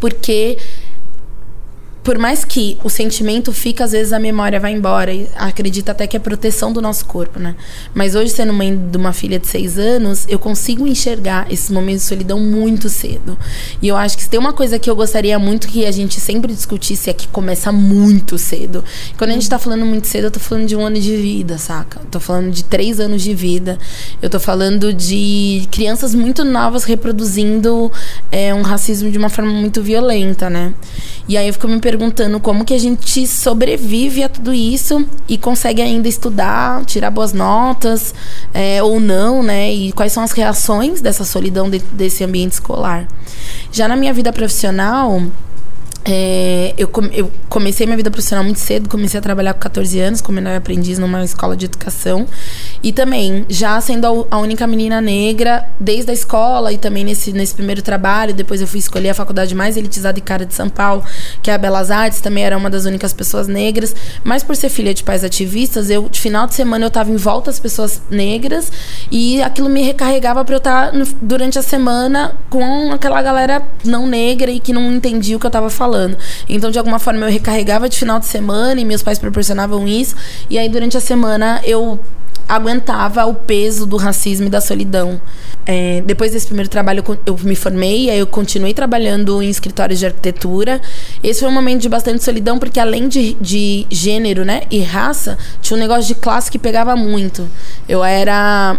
porque 0.00 0.58
por 2.08 2.16
mais 2.16 2.42
que 2.42 2.78
o 2.82 2.88
sentimento 2.88 3.52
fica, 3.52 3.84
às 3.84 3.92
vezes 3.92 4.14
a 4.14 4.18
memória 4.18 4.58
vai 4.58 4.72
embora. 4.72 5.12
E 5.12 5.28
acredita 5.36 5.92
até 5.92 6.06
que 6.06 6.16
é 6.16 6.18
proteção 6.18 6.72
do 6.72 6.80
nosso 6.80 7.04
corpo, 7.04 7.38
né? 7.38 7.54
Mas 7.92 8.14
hoje, 8.14 8.30
sendo 8.30 8.50
mãe 8.54 8.74
de 8.74 8.96
uma 8.96 9.12
filha 9.12 9.38
de 9.38 9.46
seis 9.46 9.78
anos, 9.78 10.24
eu 10.26 10.38
consigo 10.38 10.86
enxergar 10.86 11.52
esses 11.52 11.68
momentos 11.68 12.04
de 12.04 12.08
solidão 12.08 12.40
muito 12.40 12.88
cedo. 12.88 13.36
E 13.82 13.88
eu 13.88 13.94
acho 13.94 14.16
que 14.16 14.26
tem 14.26 14.40
uma 14.40 14.54
coisa 14.54 14.78
que 14.78 14.88
eu 14.88 14.96
gostaria 14.96 15.38
muito 15.38 15.68
que 15.68 15.84
a 15.84 15.90
gente 15.90 16.18
sempre 16.18 16.50
discutisse 16.50 17.10
é 17.10 17.12
que 17.12 17.28
começa 17.28 17.70
muito 17.70 18.38
cedo. 18.38 18.82
quando 19.18 19.32
a 19.32 19.34
gente 19.34 19.46
tá 19.46 19.58
falando 19.58 19.84
muito 19.84 20.06
cedo, 20.06 20.28
eu 20.28 20.30
tô 20.30 20.40
falando 20.40 20.66
de 20.66 20.74
um 20.74 20.86
ano 20.86 20.98
de 20.98 21.14
vida, 21.14 21.58
saca? 21.58 22.00
Eu 22.00 22.06
tô 22.06 22.18
falando 22.18 22.50
de 22.50 22.64
três 22.64 23.00
anos 23.00 23.20
de 23.20 23.34
vida. 23.34 23.78
Eu 24.22 24.30
tô 24.30 24.40
falando 24.40 24.94
de 24.94 25.68
crianças 25.70 26.14
muito 26.14 26.42
novas 26.42 26.84
reproduzindo 26.84 27.92
é, 28.32 28.54
um 28.54 28.62
racismo 28.62 29.10
de 29.10 29.18
uma 29.18 29.28
forma 29.28 29.52
muito 29.52 29.82
violenta, 29.82 30.48
né? 30.48 30.72
E 31.28 31.36
aí 31.36 31.46
eu 31.46 31.52
fico 31.52 31.68
me 31.68 31.78
perguntando 31.78 31.97
perguntando 31.98 32.38
como 32.38 32.64
que 32.64 32.72
a 32.72 32.78
gente 32.78 33.26
sobrevive 33.26 34.22
a 34.22 34.28
tudo 34.28 34.54
isso 34.54 35.04
e 35.28 35.36
consegue 35.36 35.82
ainda 35.82 36.08
estudar, 36.08 36.84
tirar 36.84 37.10
boas 37.10 37.32
notas 37.32 38.14
é, 38.54 38.80
ou 38.80 39.00
não, 39.00 39.42
né? 39.42 39.72
E 39.72 39.90
quais 39.92 40.12
são 40.12 40.22
as 40.22 40.30
reações 40.30 41.00
dessa 41.00 41.24
solidão 41.24 41.68
de, 41.68 41.80
desse 41.80 42.22
ambiente 42.22 42.52
escolar. 42.52 43.08
Já 43.72 43.88
na 43.88 43.96
minha 43.96 44.14
vida 44.14 44.32
profissional, 44.32 45.20
é, 46.04 46.74
eu, 46.78 46.90
eu, 47.12 47.30
comecei 47.48 47.86
minha 47.86 47.96
vida 47.96 48.10
profissional 48.10 48.42
muito 48.42 48.60
cedo, 48.60 48.88
comecei 48.88 49.18
a 49.18 49.22
trabalhar 49.22 49.52
com 49.52 49.60
14 49.60 50.00
anos 50.00 50.20
como 50.20 50.36
menor 50.36 50.56
aprendiz 50.56 50.98
numa 50.98 51.22
escola 51.22 51.56
de 51.56 51.66
educação. 51.66 52.26
E 52.82 52.92
também, 52.92 53.44
já 53.48 53.78
sendo 53.80 54.26
a, 54.30 54.38
única 54.38 54.66
menina 54.66 55.00
negra, 55.00 55.68
desde 55.78 56.10
a 56.10 56.14
escola 56.14 56.72
e 56.72 56.78
também 56.78 57.04
nesse, 57.04 57.32
nesse 57.32 57.54
primeiro 57.54 57.82
trabalho, 57.82 58.32
depois 58.32 58.60
eu 58.60 58.66
fui 58.66 58.78
escolher 58.78 59.10
a 59.10 59.14
faculdade 59.14 59.54
mais 59.54 59.76
elitizada 59.76 60.18
e 60.18 60.22
cara 60.22 60.46
de 60.46 60.54
São 60.54 60.68
Paulo, 60.68 61.04
que 61.42 61.50
é 61.50 61.54
a 61.54 61.58
Belas 61.58 61.90
Artes, 61.90 62.20
também 62.20 62.44
era 62.44 62.56
uma 62.56 62.70
das 62.70 62.84
únicas 62.84 63.12
pessoas 63.12 63.46
negras. 63.46 63.94
Mas 64.24 64.42
por 64.42 64.56
ser 64.56 64.70
filha 64.70 64.94
de 64.94 65.02
pais 65.02 65.24
ativistas, 65.24 65.90
eu, 65.90 66.08
de 66.08 66.20
final 66.20 66.46
de 66.46 66.54
semana, 66.54 66.86
eu 66.86 66.90
tava 66.90 67.10
em 67.10 67.16
volta 67.16 67.50
das 67.50 67.60
pessoas 67.60 68.00
negras 68.10 68.72
e 69.10 69.42
aquilo 69.42 69.68
me 69.68 69.82
recarregava 69.82 70.44
para 70.44 70.54
eu 70.54 70.58
estar 70.58 70.92
tá 70.92 70.98
durante 71.20 71.58
a 71.58 71.62
semana 71.62 72.34
com 72.48 72.92
aquela 72.92 73.20
galera 73.20 73.62
não 73.84 74.06
negra 74.06 74.50
e 74.50 74.60
que 74.60 74.72
não 74.72 74.92
entendia 74.92 75.36
o 75.36 75.40
que 75.40 75.46
eu 75.46 75.50
tava 75.50 75.68
falando 75.68 75.87
falando. 75.88 76.16
Então, 76.48 76.70
de 76.70 76.78
alguma 76.78 76.98
forma, 76.98 77.26
eu 77.26 77.32
recarregava 77.32 77.88
de 77.88 77.98
final 77.98 78.20
de 78.20 78.26
semana 78.26 78.80
e 78.80 78.84
meus 78.84 79.02
pais 79.02 79.18
proporcionavam 79.18 79.88
isso. 79.88 80.14
E 80.50 80.58
aí, 80.58 80.68
durante 80.68 80.96
a 80.96 81.00
semana, 81.00 81.60
eu 81.64 81.98
aguentava 82.46 83.26
o 83.26 83.34
peso 83.34 83.84
do 83.84 83.96
racismo 83.96 84.46
e 84.46 84.50
da 84.50 84.60
solidão. 84.60 85.20
É, 85.66 86.02
depois 86.06 86.32
desse 86.32 86.46
primeiro 86.46 86.70
trabalho, 86.70 87.04
eu 87.26 87.38
me 87.42 87.54
formei, 87.54 88.08
aí 88.08 88.18
eu 88.18 88.26
continuei 88.26 88.72
trabalhando 88.72 89.42
em 89.42 89.50
escritórios 89.50 89.98
de 89.98 90.06
arquitetura. 90.06 90.80
Esse 91.22 91.40
foi 91.40 91.48
um 91.48 91.52
momento 91.52 91.82
de 91.82 91.88
bastante 91.90 92.24
solidão, 92.24 92.58
porque 92.58 92.80
além 92.80 93.06
de, 93.06 93.34
de 93.34 93.86
gênero 93.90 94.46
né, 94.46 94.62
e 94.70 94.80
raça, 94.80 95.36
tinha 95.60 95.76
um 95.76 95.80
negócio 95.80 96.06
de 96.06 96.14
classe 96.14 96.50
que 96.50 96.58
pegava 96.58 96.96
muito. 96.96 97.46
Eu 97.86 98.02
era 98.02 98.78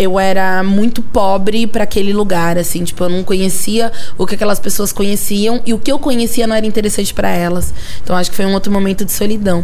eu 0.00 0.18
era 0.18 0.62
muito 0.62 1.02
pobre 1.02 1.66
para 1.66 1.84
aquele 1.84 2.10
lugar, 2.10 2.56
assim, 2.56 2.82
tipo, 2.82 3.04
eu 3.04 3.10
não 3.10 3.22
conhecia 3.22 3.92
o 4.16 4.26
que 4.26 4.34
aquelas 4.34 4.58
pessoas 4.58 4.92
conheciam 4.92 5.60
e 5.66 5.74
o 5.74 5.78
que 5.78 5.92
eu 5.92 5.98
conhecia 5.98 6.46
não 6.46 6.56
era 6.56 6.64
interessante 6.64 7.12
para 7.12 7.28
elas. 7.28 7.74
Então 8.02 8.16
acho 8.16 8.30
que 8.30 8.36
foi 8.36 8.46
um 8.46 8.54
outro 8.54 8.72
momento 8.72 9.04
de 9.04 9.12
solidão. 9.12 9.62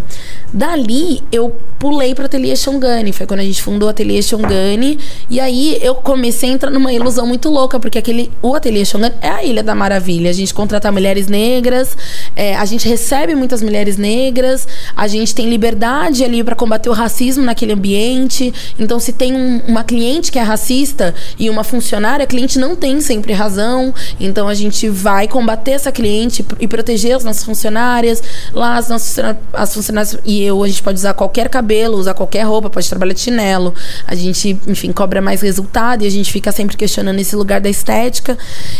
Dali 0.53 1.23
eu 1.33 1.57
pulei 1.79 2.15
para 2.15 2.27
Ateliê 2.27 2.55
Xongani, 2.55 3.15
foi 3.15 3.27
quando 3.27 3.41
a 3.41 3.45
gente 3.45 3.63
fundou 3.63 3.89
o 3.89 3.91
Ateliê 3.91 4.21
Xongani, 4.21 4.99
e 5.31 5.41
aí 5.41 5.79
eu 5.81 5.95
comecei 5.95 6.51
a 6.51 6.53
entrar 6.53 6.71
numa 6.71 6.93
ilusão 6.93 7.27
muito 7.27 7.49
louca, 7.49 7.81
porque 7.81 7.97
aquele 7.97 8.31
o 8.43 8.55
Ateliê 8.55 8.85
Xongani 8.85 9.15
é 9.23 9.31
a 9.31 9.43
Ilha 9.43 9.63
da 9.63 9.75
Maravilha. 9.75 10.29
A 10.29 10.35
gente 10.35 10.53
contrata 10.53 10.93
mulheres 10.93 11.29
negras, 11.29 11.97
é, 12.35 12.55
a 12.57 12.65
gente 12.67 12.87
recebe 12.87 13.35
muitas 13.35 13.63
mulheres 13.63 13.97
negras, 13.97 14.69
a 14.95 15.09
gente 15.09 15.35
tem 15.35 15.49
liberdade 15.49 16.23
ali 16.23 16.45
para 16.45 16.55
combater 16.55 16.91
o 16.91 16.93
racismo 16.93 17.43
naquele 17.43 17.73
ambiente. 17.73 18.53
Então 18.79 19.01
se 19.01 19.13
tem 19.13 19.35
um, 19.35 19.63
uma 19.67 19.83
cliente 19.83 20.26
cliente 20.27 20.33
que 20.33 20.39
é 20.39 20.43
racista 20.43 21.15
e 21.39 21.49
uma 21.49 21.65
funcionária, 21.65 22.25
a 22.25 22.27
cliente 22.27 22.59
não 22.59 22.75
tem 22.75 23.01
sempre 23.01 23.33
razão. 23.33 23.95
Então 24.19 24.49
a 24.49 24.55
gente 24.55 24.89
vai 24.89 25.29
combater 25.29 25.73
essa 25.73 25.93
cliente 25.93 26.45
e 26.59 26.69
proteger 26.69 27.17
as 27.17 27.25
nossas 27.25 27.45
funcionárias. 27.45 28.23
Lá 28.53 28.77
as 28.77 28.89
nossas 28.89 29.37
as 29.53 29.75
funcionárias 29.75 30.19
e 30.25 30.43
eu, 30.43 30.63
a 30.63 30.69
gente 30.69 30.83
pode 30.83 30.99
usar 30.99 31.15
qualquer 31.15 31.49
cabelo, 31.49 31.97
usar 31.97 32.15
qualquer 32.15 32.43
roupa, 32.43 32.69
pode 32.71 32.89
trabalhar 32.89 33.15
de 33.15 33.21
chinelo. 33.21 33.75
A 34.07 34.15
gente, 34.15 34.59
enfim, 34.67 34.93
cobra 34.93 35.21
mais 35.21 35.41
resultado 35.41 36.03
e 36.03 36.07
a 36.07 36.11
gente 36.11 36.33
fica 36.33 36.53
sempre 36.53 36.77
questionando 36.77 37.19
esse 37.19 37.35
lugar 37.37 37.61
da 37.61 37.69
estética. 37.69 38.37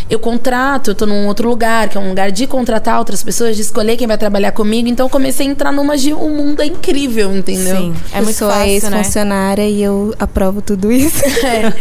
Eu 0.09 0.19
contrato, 0.19 0.91
eu 0.91 0.95
tô 0.95 1.07
num 1.07 1.27
outro 1.27 1.49
lugar, 1.49 1.89
que 1.89 1.97
é 1.97 2.01
um 2.01 2.09
lugar 2.09 2.31
de 2.31 2.47
contratar 2.47 2.99
outras 2.99 3.23
pessoas, 3.23 3.57
de 3.57 3.63
escolher 3.63 3.97
quem 3.97 4.07
vai 4.07 4.19
trabalhar 4.19 4.53
comigo. 4.53 4.89
Então 4.89 5.07
eu 5.07 5.11
comecei 5.11 5.47
a 5.47 5.51
entrar 5.51 5.73
numa 5.73 5.97
de 5.97 6.13
um 6.13 6.35
mundo 6.35 6.61
é 6.61 6.67
incrível, 6.67 7.35
entendeu? 7.35 7.77
Sim, 7.77 7.95
é 8.13 8.17
muito 8.17 8.31
eu 8.31 8.35
sou 8.35 8.51
fácil, 8.51 8.71
ex-funcionária 8.71 9.65
né? 9.65 9.71
e 9.71 9.83
eu 9.83 10.15
aprovo 10.19 10.61
tudo 10.61 10.91
isso. 10.93 11.23
É. 11.47 11.73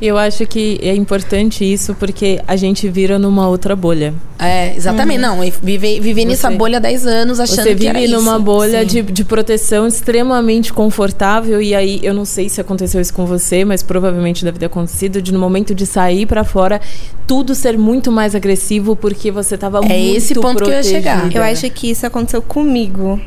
Eu 0.00 0.18
acho 0.18 0.46
que 0.46 0.78
é 0.82 0.94
importante 0.94 1.70
isso 1.70 1.94
porque 1.94 2.40
a 2.46 2.56
gente 2.56 2.88
vira 2.88 3.18
numa 3.18 3.48
outra 3.48 3.76
bolha. 3.76 4.14
É, 4.38 4.74
exatamente. 4.74 5.22
Uhum. 5.22 5.36
Não, 5.36 5.52
vive, 5.62 6.00
vive 6.00 6.24
nessa 6.24 6.50
bolha 6.50 6.78
há 6.78 6.80
10 6.80 7.06
anos 7.06 7.38
achando 7.38 7.56
você 7.64 7.74
que 7.74 7.86
era 7.86 7.98
Você 7.98 8.06
vive 8.06 8.16
numa 8.16 8.38
bolha 8.38 8.84
de, 8.84 9.02
de 9.02 9.24
proteção 9.24 9.86
extremamente 9.86 10.72
confortável 10.72 11.62
e 11.62 11.74
aí 11.74 12.00
eu 12.02 12.12
não 12.12 12.24
sei 12.24 12.48
se 12.48 12.60
aconteceu 12.60 13.00
isso 13.00 13.14
com 13.14 13.24
você, 13.26 13.64
mas 13.64 13.82
provavelmente 13.82 14.44
deve 14.44 14.58
ter 14.58 14.66
acontecido 14.66 15.22
de 15.22 15.32
no 15.32 15.38
momento 15.38 15.74
de 15.74 15.86
sair 15.86 16.26
para 16.26 16.42
fora 16.42 16.80
tudo 17.26 17.54
ser 17.54 17.78
muito 17.78 18.10
mais 18.10 18.34
agressivo 18.34 18.96
porque 18.96 19.30
você 19.30 19.56
tava 19.56 19.78
é 19.78 19.80
muito 19.80 19.92
É 19.92 20.00
esse 20.00 20.34
ponto 20.34 20.56
protegida. 20.56 20.82
que 20.82 21.08
eu 21.08 21.12
ia 21.14 21.20
chegar. 21.20 21.36
Eu 21.36 21.42
acho 21.42 21.70
que 21.70 21.90
isso 21.90 22.06
aconteceu 22.06 22.42
comigo. 22.42 23.20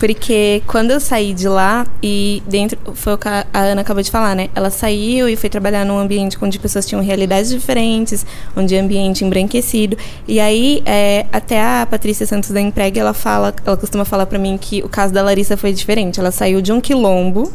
Porque 0.00 0.62
quando 0.66 0.92
eu 0.92 0.98
saí 0.98 1.34
de 1.34 1.46
lá, 1.46 1.86
e 2.02 2.42
dentro. 2.46 2.78
Foi 2.94 3.12
o 3.12 3.18
que 3.18 3.28
a 3.28 3.46
Ana 3.52 3.82
acabou 3.82 4.02
de 4.02 4.10
falar, 4.10 4.34
né? 4.34 4.48
Ela 4.54 4.70
saiu 4.70 5.28
e 5.28 5.36
foi 5.36 5.50
trabalhar 5.50 5.84
num 5.84 5.98
ambiente 5.98 6.38
onde 6.40 6.58
pessoas 6.58 6.86
tinham 6.86 7.02
realidades 7.02 7.50
diferentes, 7.50 8.24
onde 8.56 8.74
ambiente 8.76 9.24
embranquecido. 9.26 9.98
E 10.26 10.40
aí, 10.40 10.82
é, 10.86 11.26
até 11.30 11.62
a 11.62 11.86
Patrícia 11.88 12.24
Santos 12.24 12.48
da 12.50 12.60
Emprega, 12.62 12.98
ela 12.98 13.12
fala, 13.12 13.54
ela 13.64 13.76
costuma 13.76 14.06
falar 14.06 14.24
para 14.24 14.38
mim 14.38 14.56
que 14.58 14.82
o 14.82 14.88
caso 14.88 15.12
da 15.12 15.22
Larissa 15.22 15.54
foi 15.54 15.70
diferente. 15.72 16.18
Ela 16.18 16.30
saiu 16.30 16.62
de 16.62 16.72
um 16.72 16.80
quilombo 16.80 17.52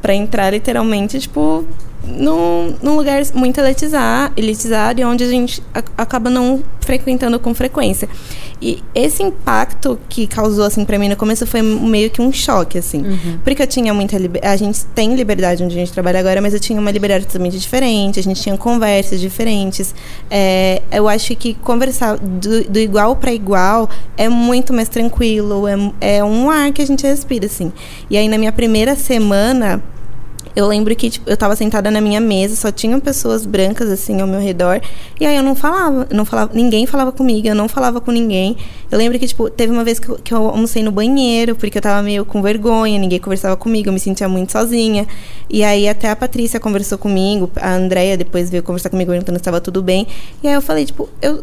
para 0.00 0.14
entrar 0.14 0.52
literalmente, 0.52 1.18
tipo, 1.18 1.66
num, 2.04 2.74
num 2.82 2.96
lugar 2.96 3.22
muito 3.34 3.60
elitizado, 3.60 4.32
elitizado 4.36 5.00
e 5.00 5.04
onde 5.04 5.24
a 5.24 5.28
gente 5.28 5.62
a, 5.74 5.82
acaba 6.02 6.28
não 6.28 6.62
frequentando 6.80 7.38
com 7.38 7.54
frequência. 7.54 8.08
E 8.60 8.82
esse 8.94 9.24
impacto 9.24 9.98
que 10.08 10.24
causou, 10.24 10.64
assim, 10.64 10.84
pra 10.84 10.96
mim 10.96 11.08
no 11.08 11.16
começo 11.16 11.44
foi 11.44 11.62
meio 11.62 12.08
que 12.10 12.22
um 12.22 12.32
choque, 12.32 12.78
assim. 12.78 13.02
Uhum. 13.02 13.38
Porque 13.42 13.60
eu 13.60 13.66
tinha 13.66 13.92
muita. 13.92 14.16
A 14.40 14.56
gente 14.56 14.84
tem 14.94 15.14
liberdade 15.16 15.64
onde 15.64 15.74
a 15.74 15.78
gente 15.78 15.92
trabalha 15.92 16.20
agora, 16.20 16.40
mas 16.40 16.54
eu 16.54 16.60
tinha 16.60 16.78
uma 16.80 16.90
liberdade 16.92 17.26
totalmente 17.26 17.58
diferente, 17.58 18.20
a 18.20 18.22
gente 18.22 18.40
tinha 18.40 18.56
conversas 18.56 19.20
diferentes. 19.20 19.92
É, 20.30 20.80
eu 20.92 21.08
acho 21.08 21.34
que 21.34 21.54
conversar 21.54 22.18
do, 22.18 22.62
do 22.70 22.78
igual 22.78 23.16
para 23.16 23.32
igual 23.32 23.90
é 24.16 24.28
muito 24.28 24.72
mais 24.72 24.88
tranquilo, 24.88 25.66
é, 25.66 26.18
é 26.18 26.24
um 26.24 26.48
ar 26.48 26.70
que 26.72 26.82
a 26.82 26.86
gente 26.86 27.04
respira, 27.04 27.46
assim. 27.46 27.72
E 28.08 28.16
aí, 28.16 28.28
na 28.28 28.38
minha 28.38 28.52
primeira 28.52 28.94
semana 28.94 29.82
eu 30.54 30.66
lembro 30.66 30.94
que 30.94 31.10
tipo, 31.10 31.28
eu 31.28 31.34
estava 31.34 31.56
sentada 31.56 31.90
na 31.90 32.00
minha 32.00 32.20
mesa, 32.20 32.56
só 32.56 32.70
tinham 32.70 33.00
pessoas 33.00 33.46
brancas 33.46 33.88
assim 33.88 34.20
ao 34.20 34.26
meu 34.26 34.40
redor, 34.40 34.80
e 35.18 35.26
aí 35.26 35.36
eu 35.36 35.42
não 35.42 35.54
falava, 35.54 36.06
não 36.12 36.24
falava, 36.24 36.52
ninguém 36.54 36.86
falava 36.86 37.12
comigo, 37.12 37.46
eu 37.46 37.54
não 37.54 37.68
falava 37.68 38.00
com 38.00 38.10
ninguém. 38.10 38.56
Eu 38.90 38.98
lembro 38.98 39.18
que 39.18 39.26
tipo, 39.26 39.48
teve 39.48 39.72
uma 39.72 39.84
vez 39.84 39.98
que 39.98 40.08
eu, 40.08 40.16
que 40.16 40.34
eu 40.34 40.48
almocei 40.48 40.82
no 40.82 40.90
banheiro, 40.90 41.56
porque 41.56 41.78
eu 41.78 41.80
estava 41.80 42.02
meio 42.02 42.24
com 42.24 42.42
vergonha, 42.42 42.98
ninguém 42.98 43.18
conversava 43.18 43.56
comigo, 43.56 43.88
eu 43.88 43.92
me 43.92 44.00
sentia 44.00 44.28
muito 44.28 44.52
sozinha. 44.52 45.06
E 45.48 45.64
aí 45.64 45.88
até 45.88 46.10
a 46.10 46.16
Patrícia 46.16 46.60
conversou 46.60 46.98
comigo, 46.98 47.50
a 47.56 47.74
Andrea 47.74 48.16
depois 48.16 48.50
veio 48.50 48.62
conversar 48.62 48.90
comigo 48.90 49.10
perguntando 49.10 49.38
se 49.38 49.40
estava 49.40 49.60
tudo 49.60 49.82
bem. 49.82 50.06
E 50.42 50.48
aí 50.48 50.54
eu 50.54 50.62
falei, 50.62 50.84
tipo, 50.84 51.08
eu 51.20 51.42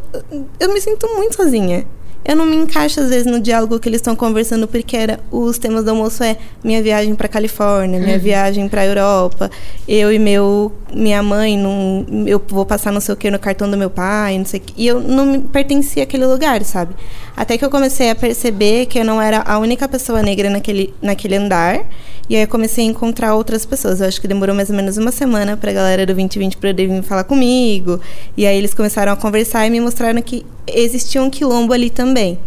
eu 0.59 0.73
me 0.73 0.79
sinto 0.79 1.07
muito 1.15 1.35
sozinha 1.35 1.85
eu 2.23 2.35
não 2.35 2.45
me 2.45 2.55
encaixo 2.55 2.99
às 2.99 3.09
vezes 3.09 3.25
no 3.25 3.39
diálogo 3.39 3.79
que 3.79 3.87
eles 3.87 3.99
estão 3.99 4.15
conversando 4.15 4.67
porque 4.67 4.95
era 4.95 5.19
os 5.31 5.57
temas 5.57 5.83
do 5.83 5.91
almoço 5.91 6.23
é 6.23 6.37
minha 6.63 6.81
viagem 6.81 7.15
para 7.15 7.27
Califórnia, 7.27 7.99
minha 7.99 8.15
uhum. 8.15 8.21
viagem 8.21 8.69
para 8.69 8.85
Europa, 8.85 9.49
eu 9.87 10.11
e 10.11 10.19
meu 10.19 10.71
minha 10.93 11.23
mãe 11.23 11.57
não 11.57 12.05
eu 12.27 12.41
vou 12.47 12.65
passar 12.65 12.91
não 12.91 13.01
sei 13.01 13.13
o 13.13 13.17
que 13.17 13.31
no 13.31 13.39
cartão 13.39 13.69
do 13.69 13.77
meu 13.77 13.89
pai, 13.89 14.37
não 14.37 14.45
sei 14.45 14.59
o 14.59 14.63
que, 14.63 14.73
e 14.77 14.87
eu 14.87 14.99
não 14.99 15.25
me 15.25 15.39
pertencia 15.39 16.03
àquele 16.03 16.25
lugar, 16.25 16.63
sabe? 16.63 16.93
Até 17.35 17.57
que 17.57 17.63
eu 17.63 17.69
comecei 17.69 18.09
a 18.09 18.15
perceber 18.15 18.85
que 18.87 18.99
eu 18.99 19.05
não 19.05 19.21
era 19.21 19.41
a 19.41 19.57
única 19.57 19.87
pessoa 19.87 20.21
negra 20.21 20.49
naquele 20.49 20.93
naquele 21.01 21.35
andar, 21.35 21.85
e 22.29 22.35
aí 22.35 22.43
eu 22.43 22.47
comecei 22.47 22.85
a 22.85 22.87
encontrar 22.87 23.35
outras 23.35 23.65
pessoas. 23.65 23.99
Eu 23.99 24.07
acho 24.07 24.21
que 24.21 24.27
demorou 24.27 24.55
mais 24.55 24.69
ou 24.69 24.75
menos 24.75 24.97
uma 24.97 25.11
semana 25.11 25.57
para 25.57 25.71
a 25.71 25.73
galera 25.73 26.05
do 26.05 26.13
2020 26.13 26.57
poder 26.57 26.87
vir 26.87 27.03
falar 27.03 27.23
comigo, 27.23 27.99
e 28.37 28.45
aí 28.45 28.57
eles 28.57 28.73
começaram 28.73 29.11
a 29.11 29.15
conversar 29.15 29.65
e 29.65 29.69
me 29.69 29.79
mostraram 29.79 30.21
que 30.21 30.45
existia 30.67 31.21
um 31.21 31.29
quilombo 31.29 31.73
ali 31.73 31.89
também. 31.89 32.37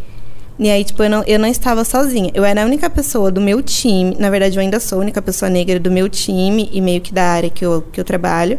E 0.59 0.71
aí, 0.71 0.85
tipo, 0.85 1.03
eu 1.03 1.11
não, 1.11 1.25
eu 1.27 1.39
não 1.39 1.49
estava 1.49 1.85
sozinha. 1.85 2.31
Eu 2.35 2.45
era 2.45 2.63
a 2.63 2.67
única 2.67 2.89
pessoa 2.89 3.33
do 3.33 3.41
meu 3.41 3.61
time. 3.63 4.15
Na 4.19 4.31
verdade, 4.31 4.57
eu 4.57 4.61
ainda 4.61 4.79
sou 4.79 4.99
a 4.99 5.01
única 5.01 5.21
pessoa 5.21 5.51
negra 5.51 5.81
do 5.81 5.91
meu 5.91 6.09
time 6.09 6.69
e 6.73 6.81
meio 6.81 7.01
que 7.01 7.13
da 7.13 7.25
área 7.25 7.51
que 7.51 7.65
eu, 7.65 7.83
que 7.91 7.99
eu 7.99 8.05
trabalho. 8.05 8.59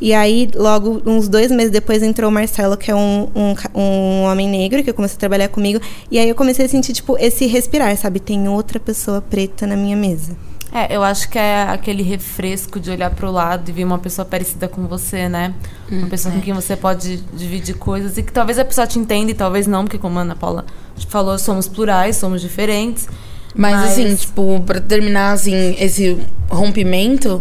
E 0.00 0.12
aí, 0.12 0.48
logo, 0.54 1.02
uns 1.04 1.28
dois 1.28 1.50
meses 1.50 1.70
depois, 1.70 2.02
entrou 2.02 2.30
o 2.30 2.32
Marcelo, 2.32 2.76
que 2.76 2.90
é 2.90 2.94
um, 2.94 3.28
um, 3.34 3.54
um 3.74 4.22
homem 4.22 4.48
negro, 4.48 4.82
que 4.82 4.92
comecei 4.92 5.16
a 5.16 5.20
trabalhar 5.20 5.48
comigo. 5.48 5.80
E 6.10 6.18
aí 6.18 6.28
eu 6.28 6.34
comecei 6.34 6.64
a 6.64 6.68
sentir, 6.68 6.92
tipo, 6.92 7.16
esse 7.18 7.46
respirar, 7.46 7.96
sabe? 7.96 8.20
Tem 8.20 8.48
outra 8.48 8.80
pessoa 8.80 9.20
preta 9.20 9.66
na 9.66 9.76
minha 9.76 9.96
mesa. 9.96 10.36
É, 10.74 10.94
eu 10.94 11.04
acho 11.04 11.28
que 11.28 11.38
é 11.38 11.62
aquele 11.62 12.02
refresco 12.02 12.80
de 12.80 12.90
olhar 12.90 13.08
para 13.10 13.28
o 13.28 13.30
lado 13.30 13.68
e 13.68 13.72
ver 13.72 13.84
uma 13.84 13.98
pessoa 13.98 14.24
parecida 14.24 14.66
com 14.66 14.88
você, 14.88 15.28
né? 15.28 15.54
Hum, 15.90 16.00
uma 16.00 16.08
pessoa 16.08 16.34
é. 16.34 16.36
com 16.36 16.42
quem 16.42 16.52
você 16.52 16.74
pode 16.74 17.18
dividir 17.32 17.76
coisas 17.76 18.18
e 18.18 18.24
que 18.24 18.32
talvez 18.32 18.58
a 18.58 18.64
pessoa 18.64 18.84
te 18.84 18.98
entenda 18.98 19.30
e 19.30 19.34
talvez 19.34 19.68
não, 19.68 19.84
porque 19.84 19.98
como 19.98 20.18
a 20.18 20.22
Ana 20.22 20.34
Paula 20.34 20.66
falou, 21.08 21.38
somos 21.38 21.68
plurais, 21.68 22.16
somos 22.16 22.40
diferentes. 22.40 23.06
Mas, 23.54 23.76
mas... 23.76 23.92
assim, 23.92 24.16
tipo, 24.16 24.60
para 24.66 24.80
terminar 24.80 25.30
assim 25.30 25.76
esse 25.78 26.18
rompimento, 26.50 27.40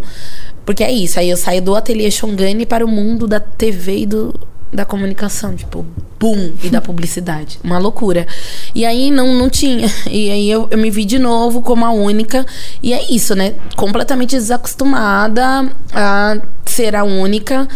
porque 0.64 0.84
é 0.84 0.92
isso, 0.92 1.20
aí 1.20 1.32
eu 1.32 1.38
saio 1.38 1.60
do 1.60 1.76
ateliê 1.76 2.12
Shongani 2.12 2.68
para 2.68 2.86
o 2.86 2.88
mundo 2.88 3.26
da 3.26 3.40
TV 3.40 4.02
e 4.02 4.06
do 4.06 4.40
da 4.74 4.86
comunicação, 4.86 5.56
tipo, 5.56 5.86
boom, 6.20 6.54
e 6.64 6.70
da 6.70 6.82
publicidade. 6.82 7.60
Uma 7.64 7.78
loucura. 7.78 8.26
E 8.74 8.86
aí 8.86 9.12
não, 9.12 9.34
não 9.34 9.50
tinha. 9.50 9.88
E 10.10 10.32
aí 10.32 10.50
eu, 10.50 10.68
eu 10.72 10.78
me 10.78 10.90
vi 10.90 11.06
de 11.06 11.20
novo 11.20 11.62
como 11.62 11.86
a 11.86 11.92
única. 11.92 12.46
E 12.82 12.94
é 12.94 13.12
isso, 13.12 13.36
né? 13.36 13.56
Completamente 13.76 14.32
desacostumada 14.36 15.70
a 15.94 16.38
ser 16.66 16.96
a 16.96 17.04
única. 17.04 17.68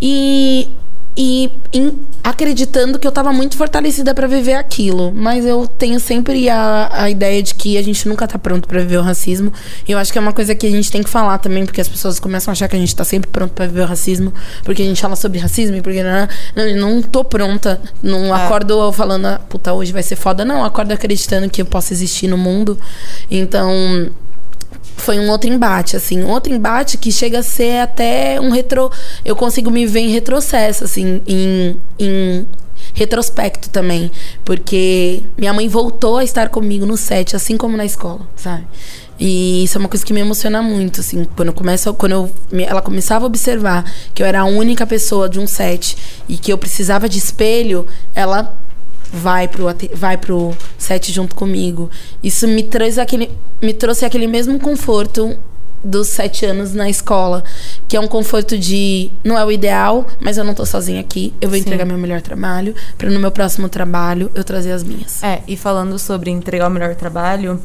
E 0.00 0.68
e 1.16 1.50
em, 1.72 1.98
acreditando 2.22 2.98
que 2.98 3.06
eu 3.06 3.10
estava 3.10 3.32
muito 3.32 3.56
fortalecida 3.56 4.14
para 4.14 4.26
viver 4.26 4.54
aquilo. 4.54 5.12
Mas 5.14 5.44
eu 5.44 5.66
tenho 5.66 5.98
sempre 5.98 6.48
a, 6.48 6.88
a 6.90 7.10
ideia 7.10 7.42
de 7.42 7.54
que 7.54 7.78
a 7.78 7.82
gente 7.82 8.08
nunca 8.08 8.26
tá 8.26 8.38
pronto 8.38 8.68
para 8.68 8.80
viver 8.80 8.98
o 8.98 9.02
racismo. 9.02 9.52
E 9.86 9.92
eu 9.92 9.98
acho 9.98 10.12
que 10.12 10.18
é 10.18 10.20
uma 10.20 10.32
coisa 10.32 10.54
que 10.54 10.66
a 10.66 10.70
gente 10.70 10.90
tem 10.90 11.02
que 11.02 11.08
falar 11.08 11.38
também, 11.38 11.64
porque 11.64 11.80
as 11.80 11.88
pessoas 11.88 12.18
começam 12.18 12.50
a 12.50 12.52
achar 12.52 12.68
que 12.68 12.76
a 12.76 12.78
gente 12.78 12.94
tá 12.94 13.04
sempre 13.04 13.30
pronto 13.30 13.52
para 13.52 13.66
viver 13.66 13.82
o 13.82 13.86
racismo, 13.86 14.32
porque 14.64 14.82
a 14.82 14.84
gente 14.84 15.00
fala 15.00 15.16
sobre 15.16 15.38
racismo 15.38 15.76
e 15.76 15.82
porque 15.82 16.02
não, 16.02 16.28
não, 16.54 16.76
não 16.76 17.02
tô 17.02 17.24
pronta. 17.24 17.80
Não 18.02 18.34
é. 18.36 18.44
acordo 18.44 18.92
falando, 18.92 19.26
ah, 19.26 19.40
puta, 19.48 19.72
hoje 19.72 19.92
vai 19.92 20.02
ser 20.02 20.16
foda. 20.16 20.44
Não, 20.44 20.64
acordo 20.64 20.92
acreditando 20.92 21.48
que 21.48 21.62
eu 21.62 21.66
posso 21.66 21.92
existir 21.92 22.28
no 22.28 22.36
mundo. 22.36 22.78
Então, 23.30 24.10
foi 25.00 25.18
um 25.18 25.28
outro 25.30 25.50
embate, 25.50 25.96
assim. 25.96 26.22
Outro 26.24 26.52
embate 26.52 26.98
que 26.98 27.10
chega 27.10 27.40
a 27.40 27.42
ser 27.42 27.80
até 27.80 28.40
um 28.40 28.50
retro. 28.50 28.90
Eu 29.24 29.34
consigo 29.34 29.70
me 29.70 29.86
ver 29.86 30.00
em 30.00 30.10
retrocesso, 30.10 30.84
assim, 30.84 31.20
em, 31.26 31.76
em 31.98 32.46
retrospecto 32.94 33.70
também. 33.70 34.10
Porque 34.44 35.22
minha 35.36 35.52
mãe 35.52 35.68
voltou 35.68 36.18
a 36.18 36.24
estar 36.24 36.48
comigo 36.48 36.86
no 36.86 36.96
set, 36.96 37.34
assim 37.34 37.56
como 37.56 37.76
na 37.76 37.84
escola, 37.84 38.20
sabe? 38.36 38.66
E 39.18 39.64
isso 39.64 39.76
é 39.76 39.78
uma 39.78 39.88
coisa 39.88 40.04
que 40.04 40.14
me 40.14 40.20
emociona 40.20 40.62
muito, 40.62 41.00
assim, 41.00 41.26
quando 41.36 41.48
eu 41.48 41.54
começo, 41.54 41.92
quando 41.92 42.12
eu, 42.12 42.30
ela 42.66 42.80
começava 42.80 43.26
a 43.26 43.26
observar 43.26 43.84
que 44.14 44.22
eu 44.22 44.26
era 44.26 44.40
a 44.40 44.44
única 44.46 44.86
pessoa 44.86 45.28
de 45.28 45.38
um 45.38 45.46
set 45.46 45.94
e 46.26 46.38
que 46.38 46.50
eu 46.50 46.56
precisava 46.56 47.06
de 47.06 47.18
espelho, 47.18 47.86
ela 48.14 48.56
vai 49.12 49.48
pro, 49.48 49.66
vai 49.94 50.16
pro 50.16 50.54
set 50.78 51.12
junto 51.12 51.34
comigo. 51.34 51.90
Isso 52.22 52.46
me 52.46 52.62
trouxe 52.62 53.00
aquele, 53.00 53.30
me 53.60 53.72
trouxe 53.72 54.04
aquele 54.04 54.26
mesmo 54.26 54.58
conforto 54.58 55.36
dos 55.82 56.08
sete 56.08 56.44
anos 56.44 56.74
na 56.74 56.90
escola, 56.90 57.42
que 57.88 57.96
é 57.96 58.00
um 58.00 58.06
conforto 58.06 58.58
de 58.58 59.10
não 59.24 59.38
é 59.38 59.44
o 59.44 59.50
ideal, 59.50 60.06
mas 60.20 60.36
eu 60.36 60.44
não 60.44 60.54
tô 60.54 60.66
sozinha 60.66 61.00
aqui, 61.00 61.32
eu 61.40 61.48
vou 61.48 61.56
Sim. 61.56 61.64
entregar 61.64 61.86
meu 61.86 61.96
melhor 61.96 62.20
trabalho, 62.20 62.74
para 62.98 63.10
no 63.10 63.18
meu 63.18 63.30
próximo 63.30 63.68
trabalho 63.68 64.30
eu 64.34 64.44
trazer 64.44 64.72
as 64.72 64.84
minhas. 64.84 65.22
É, 65.22 65.42
e 65.48 65.56
falando 65.56 65.98
sobre 65.98 66.30
entregar 66.30 66.68
o 66.68 66.70
melhor 66.70 66.94
trabalho, 66.94 67.60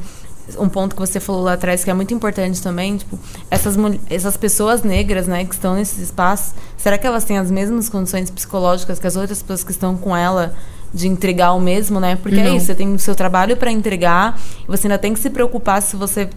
um 0.58 0.70
ponto 0.70 0.96
que 0.96 1.02
você 1.02 1.20
falou 1.20 1.42
lá 1.42 1.54
atrás 1.54 1.84
que 1.84 1.90
é 1.90 1.94
muito 1.94 2.14
importante 2.14 2.62
também, 2.62 2.96
tipo, 2.98 3.20
essas, 3.52 3.76
essas 4.10 4.38
pessoas 4.38 4.84
negras, 4.84 5.28
né, 5.28 5.44
que 5.44 5.54
estão 5.54 5.76
nesses 5.76 6.00
espaços, 6.00 6.54
será 6.78 6.98
que 6.98 7.06
elas 7.06 7.26
têm 7.26 7.38
as 7.38 7.52
mesmas 7.52 7.90
condições 7.90 8.30
psicológicas 8.30 9.00
que 9.00 9.08
as 9.08 9.16
outras 9.16 9.42
pessoas 9.42 9.64
que 9.64 9.72
estão 9.72 9.98
com 9.98 10.16
ela 10.16 10.56
de 10.96 11.10
entregar 11.10 11.52
o 11.52 11.60
mesmo, 11.60 12.00
né? 12.00 12.16
Porque 12.16 12.40
é 12.40 12.44
Não. 12.44 12.54
é 12.54 12.56
isso, 12.56 12.68
você 12.68 12.76
tem 12.76 12.96
o 12.96 12.98
seu 12.98 13.14
trabalho 13.14 13.58
para 13.58 13.70
entregar, 13.70 14.40
você 14.66 14.88
ainda 14.88 14.98
tem 14.98 15.14
que 15.14 15.20
se 15.20 15.30
preocupar 15.30 15.82
se 15.82 15.98
você 15.98 16.30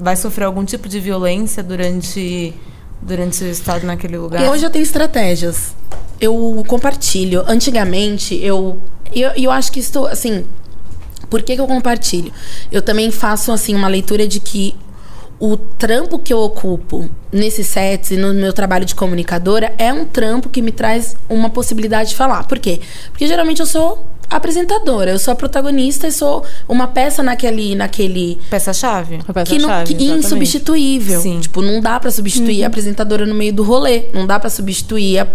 vai 0.00 0.16
sofrer 0.16 0.46
algum 0.46 0.64
tipo 0.64 0.88
de 0.88 0.98
violência 0.98 1.62
durante 1.62 2.54
durante 3.02 3.36
seu 3.36 3.50
estado 3.50 3.84
naquele 3.86 4.16
lugar. 4.16 4.42
E 4.42 4.48
hoje 4.48 4.64
eu 4.64 4.70
tenho 4.70 4.82
estratégias. 4.82 5.74
Eu 6.18 6.64
compartilho. 6.66 7.44
Antigamente, 7.46 8.34
eu 8.42 8.80
eu, 9.14 9.30
eu 9.36 9.50
acho 9.50 9.70
que 9.70 9.78
estou 9.78 10.06
assim, 10.06 10.46
por 11.28 11.42
que, 11.42 11.54
que 11.54 11.60
eu 11.60 11.66
compartilho? 11.66 12.32
Eu 12.72 12.80
também 12.80 13.10
faço 13.10 13.52
assim 13.52 13.74
uma 13.74 13.88
leitura 13.88 14.26
de 14.26 14.40
que 14.40 14.74
o 15.44 15.58
trampo 15.58 16.18
que 16.18 16.32
eu 16.32 16.38
ocupo 16.38 17.10
nesses 17.30 17.66
sets 17.66 18.12
e 18.12 18.16
no 18.16 18.32
meu 18.32 18.50
trabalho 18.50 18.86
de 18.86 18.94
comunicadora 18.94 19.74
é 19.76 19.92
um 19.92 20.06
trampo 20.06 20.48
que 20.48 20.62
me 20.62 20.72
traz 20.72 21.16
uma 21.28 21.50
possibilidade 21.50 22.10
de 22.10 22.16
falar. 22.16 22.44
Por 22.44 22.58
quê? 22.58 22.80
Porque 23.10 23.26
geralmente 23.26 23.60
eu 23.60 23.66
sou 23.66 24.06
apresentadora, 24.30 25.10
eu 25.10 25.18
sou 25.18 25.32
a 25.32 25.34
protagonista 25.34 26.06
e 26.06 26.12
sou 26.12 26.44
uma 26.66 26.88
peça 26.88 27.22
naquele 27.22 27.74
naquele 27.74 28.38
peça-chave, 28.48 29.22
peça 29.34 29.54
que, 29.54 29.58
não, 29.58 29.84
que 29.84 30.02
insubstituível. 30.02 31.20
Sim. 31.20 31.40
Tipo, 31.40 31.60
não 31.60 31.78
dá 31.78 32.00
para 32.00 32.10
substituir 32.10 32.60
uhum. 32.60 32.64
a 32.64 32.66
apresentadora 32.68 33.26
no 33.26 33.34
meio 33.34 33.52
do 33.52 33.62
rolê, 33.62 34.06
não 34.14 34.26
dá 34.26 34.40
para 34.40 34.48
substituir 34.48 35.18
a 35.18 35.26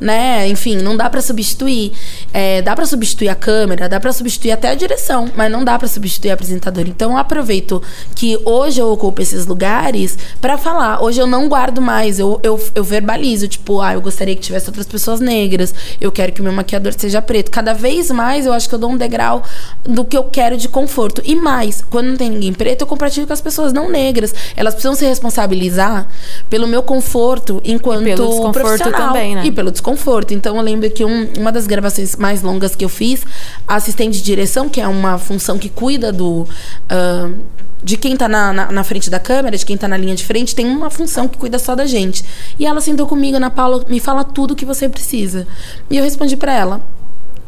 né? 0.00 0.48
Enfim, 0.48 0.76
não 0.76 0.96
dá 0.96 1.10
para 1.10 1.20
substituir. 1.20 1.92
É, 2.32 2.62
dá 2.62 2.74
para 2.74 2.86
substituir 2.86 3.28
a 3.28 3.34
câmera, 3.34 3.88
dá 3.88 3.98
para 3.98 4.12
substituir 4.12 4.52
até 4.52 4.68
a 4.68 4.74
direção, 4.74 5.30
mas 5.36 5.50
não 5.50 5.64
dá 5.64 5.78
para 5.78 5.88
substituir 5.88 6.30
a 6.30 6.34
apresentadora. 6.34 6.88
Então 6.88 7.12
eu 7.12 7.16
aproveito 7.16 7.82
que 8.14 8.38
hoje 8.44 8.80
eu 8.80 8.90
ocupo 8.90 9.20
esses 9.20 9.46
lugares 9.46 10.16
para 10.40 10.56
falar. 10.56 11.02
Hoje 11.02 11.20
eu 11.20 11.26
não 11.26 11.48
guardo 11.48 11.80
mais, 11.80 12.18
eu, 12.18 12.40
eu, 12.42 12.60
eu 12.74 12.84
verbalizo, 12.84 13.48
tipo, 13.48 13.80
ah, 13.80 13.94
eu 13.94 14.00
gostaria 14.00 14.34
que 14.34 14.42
tivesse 14.42 14.68
outras 14.68 14.86
pessoas 14.86 15.20
negras, 15.20 15.74
eu 16.00 16.12
quero 16.12 16.32
que 16.32 16.40
o 16.40 16.44
meu 16.44 16.52
maquiador 16.52 16.92
seja 16.96 17.20
preto. 17.20 17.50
Cada 17.50 17.72
vez 17.72 18.10
mais 18.10 18.46
eu 18.46 18.52
acho 18.52 18.68
que 18.68 18.74
eu 18.74 18.78
dou 18.78 18.90
um 18.90 18.96
degrau 18.96 19.42
do 19.84 20.04
que 20.04 20.16
eu 20.16 20.24
quero 20.24 20.56
de 20.56 20.68
conforto. 20.68 21.22
E 21.24 21.34
mais, 21.34 21.84
quando 21.90 22.08
não 22.08 22.16
tem 22.16 22.30
ninguém 22.30 22.52
preto, 22.52 22.82
eu 22.82 22.86
compartilho 22.86 23.26
com 23.26 23.32
as 23.32 23.40
pessoas 23.40 23.72
não 23.72 23.90
negras. 23.90 24.34
Elas 24.56 24.74
precisam 24.74 24.94
se 24.94 25.04
responsabilizar 25.06 26.08
pelo 26.48 26.66
meu 26.66 26.82
conforto 26.82 27.60
enquanto 27.64 28.02
e 28.02 28.14
pelo 28.14 28.28
desconforto 28.28 28.92
também, 28.92 29.34
né? 29.34 29.44
E 29.44 29.50
pelo 29.50 29.70
desconforto 29.70 29.87
desconforto. 29.88 30.34
Então 30.34 30.56
eu 30.56 30.62
lembro 30.62 30.90
que 30.90 31.04
um, 31.04 31.28
uma 31.38 31.50
das 31.50 31.66
gravações 31.66 32.16
mais 32.16 32.42
longas 32.42 32.76
que 32.76 32.84
eu 32.84 32.88
fiz, 32.88 33.24
a 33.66 33.76
assistente 33.76 34.18
de 34.18 34.22
direção, 34.22 34.68
que 34.68 34.80
é 34.80 34.86
uma 34.86 35.18
função 35.18 35.58
que 35.58 35.68
cuida 35.68 36.12
do. 36.12 36.42
Uh, 36.42 37.58
de 37.80 37.96
quem 37.96 38.16
tá 38.16 38.28
na, 38.28 38.52
na, 38.52 38.72
na, 38.72 38.84
frente 38.84 39.08
da 39.08 39.20
câmera, 39.20 39.56
de 39.56 39.64
quem 39.64 39.76
tá 39.76 39.86
na 39.86 39.96
linha 39.96 40.16
de 40.16 40.24
frente, 40.24 40.52
tem 40.52 40.66
uma 40.66 40.90
função 40.90 41.28
que 41.28 41.38
cuida 41.38 41.60
só 41.60 41.76
da 41.76 41.86
gente. 41.86 42.24
E 42.58 42.66
ela 42.66 42.80
sentou 42.80 43.06
comigo, 43.06 43.36
Ana 43.36 43.50
Paula, 43.50 43.84
me 43.88 44.00
fala 44.00 44.24
tudo 44.24 44.50
o 44.50 44.56
que 44.56 44.64
você 44.64 44.88
precisa. 44.88 45.46
E 45.88 45.96
eu 45.96 46.02
respondi 46.02 46.36
para 46.36 46.52
ela: 46.52 46.80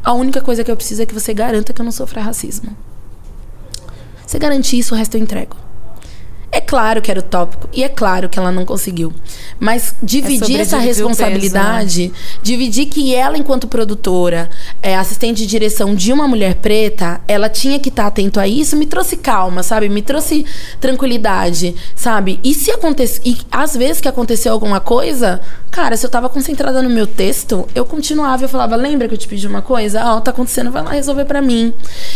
a 0.05 0.13
única 0.13 0.41
coisa 0.41 0.63
que 0.63 0.71
eu 0.71 0.77
preciso 0.77 1.03
é 1.03 1.07
que 1.07 1.15
você 1.15 1.35
garanta 1.35 1.73
que 1.73 1.81
eu 1.81 1.85
não 1.85 1.93
sofra 1.93 2.23
racismo. 2.23 2.77
Você 4.25 4.39
garante 4.39 4.79
isso, 4.79 4.95
o 4.95 4.97
resto 4.97 5.17
eu 5.17 5.21
entrego. 5.21 5.57
É 6.53 6.61
claro 6.61 7.01
que 7.01 7.11
era 7.11 7.21
utópico 7.21 7.69
e 7.73 7.85
é 7.85 7.89
claro 7.89 8.29
que 8.29 8.39
ela 8.39 8.51
não 8.51 8.65
conseguiu. 8.65 9.13
Mas 9.59 9.95
dividir 10.03 10.59
é 10.59 10.63
essa 10.63 10.79
responsabilidade, 10.79 12.09
peso, 12.09 12.13
né? 12.13 12.41
dividir 12.43 12.87
que 12.87 13.15
ela, 13.15 13.39
enquanto 13.39 13.69
produtora, 13.69 14.51
é, 14.83 14.97
assistente 14.97 15.39
de 15.39 15.47
direção 15.47 15.95
de 15.95 16.13
uma 16.13 16.27
mulher 16.27 16.57
preta, 16.57 17.21
ela 17.29 17.49
tinha 17.49 17.79
que 17.79 17.89
estar 17.89 18.05
tá 18.05 18.09
atento 18.09 18.41
a 18.41 18.49
isso, 18.49 18.77
me 18.77 18.87
trouxe 18.87 19.17
calma, 19.17 19.63
sabe? 19.63 19.89
Me 19.89 20.03
trouxe 20.03 20.45
tranquilidade, 20.81 21.75
sabe? 21.95 22.41
E 22.43 22.55
se 22.55 22.71
acontece, 22.71 23.21
e 23.25 23.39
às 23.51 23.77
vezes 23.77 24.01
que 24.01 24.09
aconteceu 24.09 24.53
alguma 24.53 24.81
coisa, 24.81 25.41
cara, 25.71 25.97
se 25.97 26.07
eu 26.07 26.11
tava 26.11 26.29
concentrada 26.29 26.83
no 26.83 26.89
meu 26.89 27.07
texto, 27.07 27.69
eu 27.75 27.85
continuava, 27.85 28.45
eu 28.45 28.49
falava, 28.49 28.75
lembra 28.75 29.07
que 29.07 29.15
eu 29.15 29.19
te 29.19 29.29
pedi 29.29 29.47
uma 29.47 29.63
coisa? 29.63 30.01
Ah, 30.01 30.21
tá 30.21 30.31
acontecendo, 30.31 30.71
vai 30.71 30.83
lá 30.83 30.91
resolver 30.91 31.27
para 31.27 31.43
mim. 31.43 31.75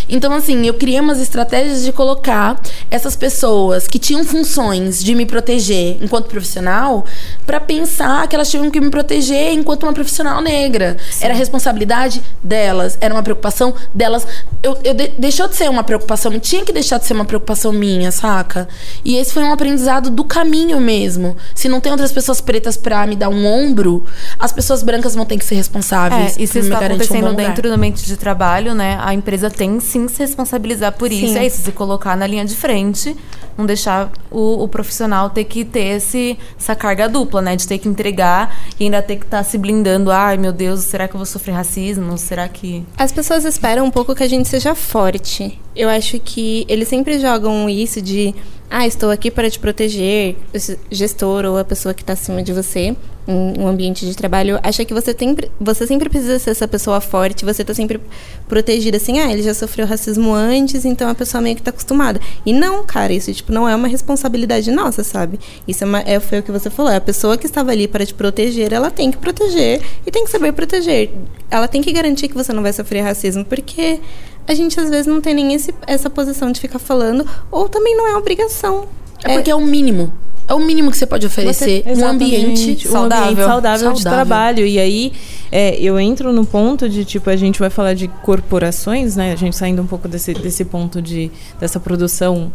Então, 0.08 0.32
assim, 0.32 0.66
eu 0.66 0.74
criei 0.74 1.00
umas 1.00 1.20
estratégias 1.20 1.84
de 1.84 1.92
colocar 1.92 2.60
essas 2.90 3.14
pessoas 3.14 3.86
que 3.86 3.98
tinham 3.98 4.24
funções 4.24 5.02
de 5.02 5.14
me 5.14 5.26
proteger 5.26 5.98
enquanto 6.02 6.26
profissional 6.26 7.04
para 7.46 7.60
pensar 7.60 8.26
que 8.26 8.34
elas 8.34 8.50
tinham 8.50 8.70
que 8.70 8.80
me 8.80 8.90
proteger 8.90 9.52
enquanto 9.52 9.82
uma 9.82 9.92
profissional 9.92 10.40
negra. 10.40 10.96
Sim. 11.10 11.26
Era 11.26 11.34
responsabilidade 11.34 12.22
delas, 12.54 12.96
era 13.00 13.12
uma 13.12 13.22
preocupação 13.22 13.74
delas. 13.92 14.24
Eu, 14.62 14.78
eu 14.84 14.94
de, 14.94 15.08
deixou 15.18 15.48
de 15.48 15.56
ser 15.56 15.68
uma 15.68 15.82
preocupação, 15.82 16.38
tinha 16.38 16.64
que 16.64 16.72
deixar 16.72 16.98
de 16.98 17.04
ser 17.04 17.14
uma 17.14 17.24
preocupação 17.24 17.72
minha, 17.72 18.12
saca? 18.12 18.68
E 19.04 19.16
esse 19.16 19.32
foi 19.32 19.42
um 19.42 19.52
aprendizado 19.52 20.08
do 20.08 20.22
caminho 20.22 20.80
mesmo. 20.80 21.36
Se 21.52 21.68
não 21.68 21.80
tem 21.80 21.90
outras 21.90 22.12
pessoas 22.12 22.40
pretas 22.40 22.76
para 22.76 23.04
me 23.08 23.16
dar 23.16 23.28
um 23.28 23.44
ombro, 23.44 24.04
as 24.38 24.52
pessoas 24.52 24.84
brancas 24.84 25.16
vão 25.16 25.26
ter 25.26 25.36
que 25.36 25.44
ser 25.44 25.56
responsáveis. 25.56 26.38
É, 26.38 26.42
isso 26.42 26.58
está 26.58 26.78
acontecendo 26.78 27.28
um 27.28 27.34
dentro 27.34 27.68
do 27.68 27.74
ambiente 27.74 28.06
de 28.06 28.16
trabalho, 28.16 28.72
né? 28.72 28.98
A 29.02 29.12
empresa 29.12 29.50
tem 29.50 29.80
sim 29.80 30.06
se 30.06 30.20
responsabilizar 30.20 30.92
por 30.92 31.08
sim. 31.08 31.24
isso. 31.24 31.36
É 31.36 31.44
isso, 31.44 31.60
se 31.60 31.72
colocar 31.72 32.16
na 32.16 32.26
linha 32.26 32.44
de 32.44 32.54
frente, 32.54 33.16
não 33.56 33.66
deixar 33.66 34.10
o, 34.30 34.64
o, 34.64 34.68
profissional 34.68 35.30
ter 35.30 35.44
que 35.44 35.64
ter 35.64 35.96
esse, 35.96 36.38
essa 36.58 36.74
carga 36.74 37.08
dupla, 37.08 37.40
né? 37.40 37.56
De 37.56 37.66
ter 37.66 37.78
que 37.78 37.88
entregar 37.88 38.56
e 38.78 38.84
ainda 38.84 39.02
ter 39.02 39.16
que 39.16 39.24
estar 39.24 39.38
tá 39.38 39.44
se 39.44 39.56
blindando. 39.56 40.10
Ai, 40.10 40.36
meu 40.36 40.52
Deus, 40.52 40.80
será 40.80 41.06
que 41.08 41.14
eu 41.14 41.18
vou 41.18 41.26
sofrer 41.26 41.52
racismo? 41.52 42.16
Será 42.18 42.48
que. 42.48 42.84
As 42.96 43.12
pessoas 43.12 43.44
esperam 43.44 43.84
um 43.84 43.90
pouco 43.90 44.14
que 44.14 44.22
a 44.22 44.28
gente 44.28 44.48
seja 44.48 44.74
forte. 44.74 45.60
Eu 45.74 45.88
acho 45.88 46.18
que 46.20 46.64
eles 46.68 46.88
sempre 46.88 47.18
jogam 47.18 47.68
isso 47.68 48.00
de 48.00 48.34
ah, 48.76 48.88
estou 48.88 49.08
aqui 49.08 49.30
para 49.30 49.48
te 49.48 49.56
proteger, 49.60 50.34
o 50.52 50.78
gestor 50.90 51.44
ou 51.44 51.56
a 51.56 51.64
pessoa 51.64 51.94
que 51.94 52.02
está 52.02 52.14
acima 52.14 52.42
de 52.42 52.52
você 52.52 52.96
em 53.26 53.54
um 53.56 53.68
ambiente 53.68 54.04
de 54.04 54.16
trabalho 54.16 54.58
acha 54.64 54.84
que 54.84 54.92
você, 54.92 55.14
tem, 55.14 55.36
você 55.60 55.86
sempre 55.86 56.08
precisa 56.08 56.40
ser 56.40 56.50
essa 56.50 56.66
pessoa 56.66 57.00
forte, 57.00 57.44
você 57.44 57.62
está 57.62 57.72
sempre 57.72 58.00
protegida 58.48 58.96
assim, 58.96 59.20
ah, 59.20 59.32
ele 59.32 59.44
já 59.44 59.54
sofreu 59.54 59.86
racismo 59.86 60.34
antes, 60.34 60.84
então 60.84 61.08
a 61.08 61.14
pessoa 61.14 61.40
meio 61.40 61.54
que 61.54 61.60
está 61.60 61.70
acostumada. 61.70 62.20
E 62.44 62.52
não, 62.52 62.84
cara, 62.84 63.12
isso 63.12 63.32
tipo 63.32 63.52
não 63.52 63.68
é 63.68 63.76
uma 63.76 63.86
responsabilidade 63.86 64.72
nossa, 64.72 65.04
sabe? 65.04 65.38
Isso 65.68 65.84
é, 65.84 65.86
uma, 65.86 66.00
é 66.00 66.18
foi 66.18 66.40
o 66.40 66.42
que 66.42 66.50
você 66.50 66.68
falou, 66.68 66.92
a 66.92 67.00
pessoa 67.00 67.38
que 67.38 67.46
estava 67.46 67.70
ali 67.70 67.86
para 67.86 68.04
te 68.04 68.12
proteger, 68.12 68.72
ela 68.72 68.90
tem 68.90 69.08
que 69.08 69.18
proteger 69.18 69.82
e 70.04 70.10
tem 70.10 70.24
que 70.24 70.32
saber 70.32 70.52
proteger. 70.52 71.12
Ela 71.48 71.68
tem 71.68 71.80
que 71.80 71.92
garantir 71.92 72.26
que 72.26 72.34
você 72.34 72.52
não 72.52 72.62
vai 72.62 72.72
sofrer 72.72 73.02
racismo, 73.02 73.44
porque 73.44 74.00
a 74.46 74.54
gente 74.54 74.78
às 74.78 74.90
vezes 74.90 75.06
não 75.06 75.20
tem 75.20 75.34
nem 75.34 75.54
esse, 75.54 75.74
essa 75.86 76.08
posição 76.10 76.50
de 76.52 76.60
ficar 76.60 76.78
falando, 76.78 77.26
ou 77.50 77.68
também 77.68 77.96
não 77.96 78.06
é 78.08 78.16
obrigação. 78.16 78.86
É 79.24 79.34
porque 79.34 79.50
é, 79.50 79.52
é 79.52 79.56
o 79.56 79.60
mínimo. 79.60 80.12
É 80.46 80.52
o 80.52 80.60
mínimo 80.60 80.90
que 80.90 80.98
você 80.98 81.06
pode 81.06 81.26
oferecer. 81.26 81.82
Você- 81.82 82.02
um 82.02 82.06
ambiente 82.06 82.42
exatamente, 82.72 82.88
um 82.88 82.92
saudável. 82.92 83.24
ambiente 83.30 83.46
saudável, 83.48 83.92
de 83.92 84.02
Saudável. 84.02 84.26
trabalho. 84.26 84.66
E 84.66 84.78
aí 84.78 85.12
é, 85.50 85.74
eu 85.80 85.98
entro 85.98 86.32
no 86.34 86.44
ponto 86.44 86.86
de, 86.88 87.04
tipo, 87.04 87.30
a 87.30 87.36
gente 87.36 87.58
vai 87.58 87.70
falar 87.70 87.94
de 87.94 88.08
corporações, 88.08 89.16
né? 89.16 89.32
A 89.32 89.36
gente 89.36 89.56
saindo 89.56 89.80
um 89.80 89.86
pouco 89.86 90.06
desse, 90.06 90.34
desse 90.34 90.64
ponto 90.66 91.00
de 91.00 91.30
dessa 91.58 91.80
produção 91.80 92.52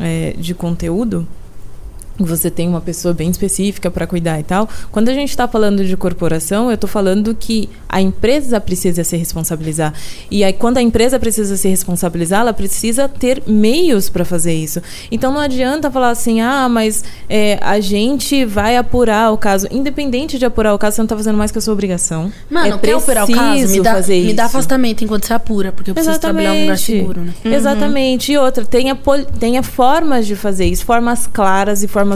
é, 0.00 0.34
de 0.36 0.52
conteúdo. 0.54 1.28
Você 2.18 2.50
tem 2.50 2.68
uma 2.68 2.80
pessoa 2.80 3.14
bem 3.14 3.30
específica 3.30 3.90
para 3.90 4.06
cuidar 4.06 4.40
e 4.40 4.42
tal. 4.42 4.68
Quando 4.90 5.08
a 5.08 5.14
gente 5.14 5.30
está 5.30 5.46
falando 5.46 5.84
de 5.84 5.96
corporação, 5.96 6.68
eu 6.68 6.74
estou 6.74 6.88
falando 6.88 7.34
que 7.34 7.68
a 7.88 8.00
empresa 8.00 8.60
precisa 8.60 9.04
se 9.04 9.16
responsabilizar. 9.16 9.94
E 10.30 10.44
aí, 10.44 10.52
quando 10.52 10.78
a 10.78 10.82
empresa 10.82 11.18
precisa 11.18 11.56
se 11.56 11.68
responsabilizar, 11.68 12.40
ela 12.40 12.52
precisa 12.52 13.08
ter 13.08 13.42
meios 13.46 14.08
para 14.08 14.24
fazer 14.24 14.54
isso. 14.54 14.80
Então, 15.10 15.32
não 15.32 15.40
adianta 15.40 15.90
falar 15.90 16.10
assim, 16.10 16.40
ah, 16.40 16.68
mas 16.68 17.04
é, 17.28 17.58
a 17.62 17.80
gente 17.80 18.44
vai 18.44 18.76
apurar 18.76 19.32
o 19.32 19.38
caso. 19.38 19.66
Independente 19.70 20.38
de 20.38 20.44
apurar 20.44 20.74
o 20.74 20.78
caso, 20.78 20.96
você 20.96 21.02
não 21.02 21.06
está 21.06 21.16
fazendo 21.16 21.38
mais 21.38 21.50
que 21.50 21.58
a 21.58 21.60
sua 21.60 21.72
obrigação. 21.72 22.32
Mano, 22.50 22.74
é 22.74 22.78
quer 22.78 22.96
operar 22.96 23.24
o 23.24 23.32
caso? 23.32 23.42
Me 23.42 23.60
preciso 23.60 23.82
dá, 23.82 23.92
fazer 23.94 24.24
me 24.24 24.34
dá 24.34 24.44
afastamento 24.44 25.04
enquanto 25.04 25.26
você 25.26 25.34
apura, 25.34 25.72
porque 25.72 25.90
eu 25.90 25.94
preciso 25.94 26.18
trabalhar 26.18 26.54
em 26.54 26.58
um 26.58 26.62
lugar 26.62 26.78
seguro, 26.78 27.20
né? 27.20 27.32
Exatamente. 27.44 28.32
E 28.32 28.38
outra, 28.38 28.64
tenha, 28.64 28.96
tenha 29.38 29.62
formas 29.62 30.26
de 30.26 30.34
fazer 30.34 30.66
isso, 30.66 30.84
formas 30.84 31.26
claras 31.26 31.82
e 31.82 31.88
formas. 31.88 32.07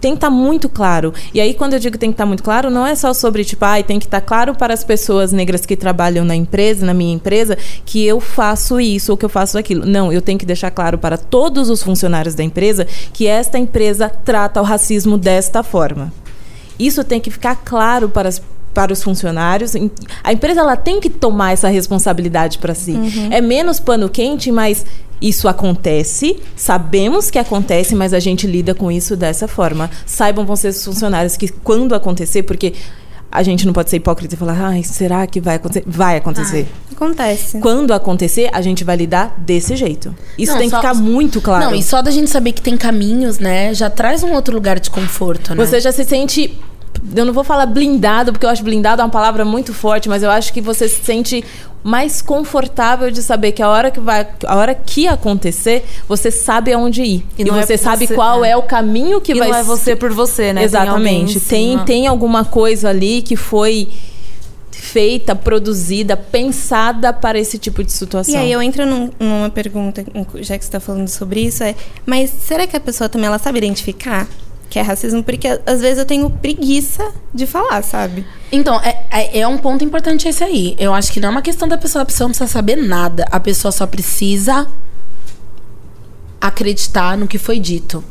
Tem 0.00 0.12
que 0.12 0.18
estar 0.18 0.30
muito 0.30 0.68
claro. 0.68 1.12
E 1.34 1.40
aí, 1.40 1.54
quando 1.54 1.72
eu 1.72 1.80
digo 1.80 1.98
tem 1.98 2.10
que 2.10 2.14
estar 2.14 2.24
muito 2.24 2.42
claro, 2.42 2.70
não 2.70 2.86
é 2.86 2.94
só 2.94 3.12
sobre, 3.12 3.44
tipo, 3.44 3.64
ai, 3.64 3.82
tem 3.82 3.98
que 3.98 4.06
estar 4.06 4.20
claro 4.20 4.54
para 4.54 4.72
as 4.72 4.84
pessoas 4.84 5.32
negras 5.32 5.66
que 5.66 5.76
trabalham 5.76 6.24
na 6.24 6.36
empresa, 6.36 6.86
na 6.86 6.94
minha 6.94 7.12
empresa, 7.12 7.58
que 7.84 8.06
eu 8.06 8.20
faço 8.20 8.80
isso 8.80 9.10
ou 9.10 9.18
que 9.18 9.24
eu 9.24 9.28
faço 9.28 9.58
aquilo. 9.58 9.84
Não, 9.84 10.12
eu 10.12 10.22
tenho 10.22 10.38
que 10.38 10.46
deixar 10.46 10.70
claro 10.70 10.98
para 10.98 11.18
todos 11.18 11.68
os 11.68 11.82
funcionários 11.82 12.36
da 12.36 12.44
empresa 12.44 12.86
que 13.12 13.26
esta 13.26 13.58
empresa 13.58 14.08
trata 14.08 14.60
o 14.60 14.64
racismo 14.64 15.18
desta 15.18 15.64
forma. 15.64 16.12
Isso 16.78 17.02
tem 17.02 17.20
que 17.20 17.30
ficar 17.30 17.56
claro 17.56 18.08
para 18.08 18.28
as 18.28 18.40
para 18.78 18.92
os 18.92 19.02
funcionários. 19.02 19.72
A 20.22 20.32
empresa 20.32 20.60
ela 20.60 20.76
tem 20.76 21.00
que 21.00 21.10
tomar 21.10 21.52
essa 21.52 21.68
responsabilidade 21.68 22.58
para 22.58 22.74
si. 22.76 22.92
É 23.28 23.40
menos 23.40 23.80
pano 23.80 24.08
quente, 24.08 24.52
mas 24.52 24.86
isso 25.20 25.48
acontece, 25.48 26.36
sabemos 26.56 27.30
que 27.30 27.38
acontece, 27.38 27.94
mas 27.94 28.12
a 28.14 28.20
gente 28.20 28.46
lida 28.46 28.74
com 28.74 28.90
isso 28.90 29.16
dessa 29.16 29.48
forma. 29.48 29.90
Saibam 30.06 30.44
vocês, 30.46 30.76
os 30.76 30.84
funcionários, 30.84 31.36
que 31.36 31.48
quando 31.48 31.94
acontecer, 31.94 32.42
porque 32.44 32.74
a 33.30 33.42
gente 33.42 33.66
não 33.66 33.72
pode 33.74 33.90
ser 33.90 33.96
hipócrita 33.96 34.34
e 34.34 34.38
falar, 34.38 34.58
ai, 34.58 34.82
será 34.82 35.26
que 35.26 35.40
vai 35.40 35.56
acontecer? 35.56 35.84
Vai 35.86 36.16
acontecer. 36.16 36.66
Acontece. 36.90 37.58
Quando 37.58 37.92
acontecer, 37.92 38.48
a 38.52 38.60
gente 38.62 38.84
vai 38.84 38.96
lidar 38.96 39.34
desse 39.38 39.76
jeito. 39.76 40.14
Isso 40.38 40.52
Não, 40.52 40.58
tem 40.58 40.68
que 40.68 40.74
só- 40.74 40.80
ficar 40.80 40.94
muito 40.94 41.40
claro. 41.40 41.66
Não, 41.66 41.74
e 41.74 41.82
só 41.82 42.00
da 42.00 42.10
gente 42.10 42.30
saber 42.30 42.52
que 42.52 42.62
tem 42.62 42.76
caminhos, 42.76 43.38
né? 43.38 43.74
Já 43.74 43.90
traz 43.90 44.22
um 44.22 44.32
outro 44.32 44.54
lugar 44.54 44.80
de 44.80 44.90
conforto, 44.90 45.54
né? 45.54 45.64
Você 45.64 45.78
já 45.80 45.92
se 45.92 46.04
sente. 46.04 46.58
Eu 47.14 47.24
não 47.24 47.32
vou 47.32 47.44
falar 47.44 47.66
blindado, 47.66 48.32
porque 48.32 48.44
eu 48.46 48.50
acho 48.50 48.64
blindado 48.64 49.02
é 49.02 49.04
uma 49.04 49.10
palavra 49.10 49.44
muito 49.44 49.72
forte, 49.72 50.08
mas 50.08 50.22
eu 50.22 50.30
acho 50.30 50.52
que 50.52 50.60
você 50.60 50.88
se 50.88 51.04
sente 51.04 51.44
mais 51.82 52.20
confortável 52.20 53.10
de 53.10 53.22
saber 53.22 53.52
que 53.52 53.62
a 53.62 53.68
hora 53.68 53.90
que 53.90 54.00
vai, 54.00 54.26
a 54.46 54.56
hora 54.56 54.74
que 54.74 55.06
acontecer, 55.06 55.84
você 56.08 56.30
sabe 56.30 56.72
aonde 56.72 57.02
ir. 57.02 57.26
E 57.38 57.42
E, 57.44 57.48
é 57.48 57.52
você 57.52 57.78
sabe 57.78 58.06
você- 58.06 58.14
qual 58.14 58.44
é. 58.44 58.50
é. 58.50 58.56
o 58.56 58.62
caminho 58.62 59.20
que 59.20 59.32
e 59.32 59.38
vai 59.38 59.48
não 59.48 59.56
é 59.58 59.62
você 59.62 59.84
ser- 59.84 59.96
por 59.96 60.12
você, 60.12 60.52
né? 60.52 60.64
Exatamente. 60.64 61.40
Tem, 61.40 61.76
Tem, 61.76 61.84
tem, 61.84 62.06
alguma 62.06 62.44
coisa 62.44 62.88
ali 62.90 63.22
que 63.22 63.36
foi 63.36 63.88
feita, 64.70 65.34
produzida, 65.34 66.16
pensada 66.16 67.12
para 67.12 67.38
esse 67.38 67.58
tipo 67.58 67.82
de 67.84 67.92
situação. 67.92 68.34
E 68.34 68.36
aí 68.36 68.52
eu 68.52 68.62
entro 68.62 68.86
num- 68.86 69.10
numa 69.18 69.50
pergunta, 69.50 70.04
já 70.36 70.56
que 70.56 70.64
você 70.64 70.68
está 70.68 70.80
falando 70.80 71.08
sobre 71.08 71.40
isso, 71.40 71.62
é, 71.62 71.74
mas 72.06 72.30
será 72.30 72.66
que 72.66 72.76
a 72.76 72.80
pessoa 72.80 73.08
também 73.08 73.26
ela 73.26 73.38
sabe 73.38 73.58
identificar 73.58 74.26
que 74.70 74.78
é 74.78 74.82
racismo? 74.82 75.22
Porque 75.22 75.48
às 75.64 75.80
vezes 75.80 75.98
eu 75.98 76.04
tenho 76.04 76.28
preguiça 76.30 77.10
de 77.32 77.46
falar, 77.46 77.82
sabe? 77.82 78.26
Então, 78.52 78.80
é, 78.82 79.04
é, 79.10 79.40
é 79.40 79.48
um 79.48 79.58
ponto 79.58 79.82
importante 79.84 80.28
esse 80.28 80.44
aí. 80.44 80.76
Eu 80.78 80.92
acho 80.94 81.10
que 81.12 81.20
não 81.20 81.28
é 81.28 81.32
uma 81.32 81.42
questão 81.42 81.66
da 81.66 81.78
pessoa, 81.78 82.02
a 82.02 82.06
pessoa 82.06 82.26
não 82.28 82.32
precisa 82.32 82.50
saber 82.50 82.76
nada. 82.76 83.24
A 83.30 83.40
pessoa 83.40 83.72
só 83.72 83.86
precisa 83.86 84.66
acreditar 86.40 87.16
no 87.16 87.26
que 87.26 87.38
foi 87.38 87.58
dito. 87.58 88.02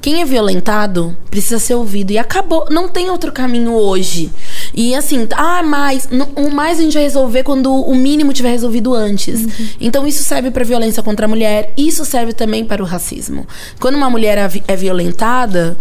Quem 0.00 0.20
é 0.22 0.24
violentado 0.24 1.16
precisa 1.30 1.58
ser 1.58 1.74
ouvido. 1.74 2.10
E 2.12 2.18
acabou. 2.18 2.66
Não 2.70 2.88
tem 2.88 3.10
outro 3.10 3.32
caminho 3.32 3.72
hoje. 3.74 4.30
E 4.72 4.94
assim, 4.94 5.26
ah, 5.34 5.62
mais. 5.62 6.08
não- 6.10 6.28
O 6.36 6.50
mais 6.50 6.78
a 6.78 6.82
gente 6.82 6.94
vai 6.94 7.02
resolver 7.02 7.42
quando 7.42 7.72
o 7.74 7.94
mínimo 7.94 8.32
tiver 8.32 8.50
resolvido 8.50 8.94
antes. 8.94 9.46
Então 9.80 10.06
isso 10.06 10.22
serve 10.22 10.50
para 10.50 10.64
violência 10.64 11.02
contra 11.02 11.26
a 11.26 11.28
mulher. 11.28 11.72
Isso 11.76 12.04
serve 12.04 12.32
também 12.32 12.64
para 12.64 12.82
o 12.82 12.86
racismo. 12.86 13.46
Quando 13.80 13.96
uma 13.96 14.08
mulher 14.08 14.38
é 14.38 14.50
é 14.68 14.76
violentada, 14.76 15.76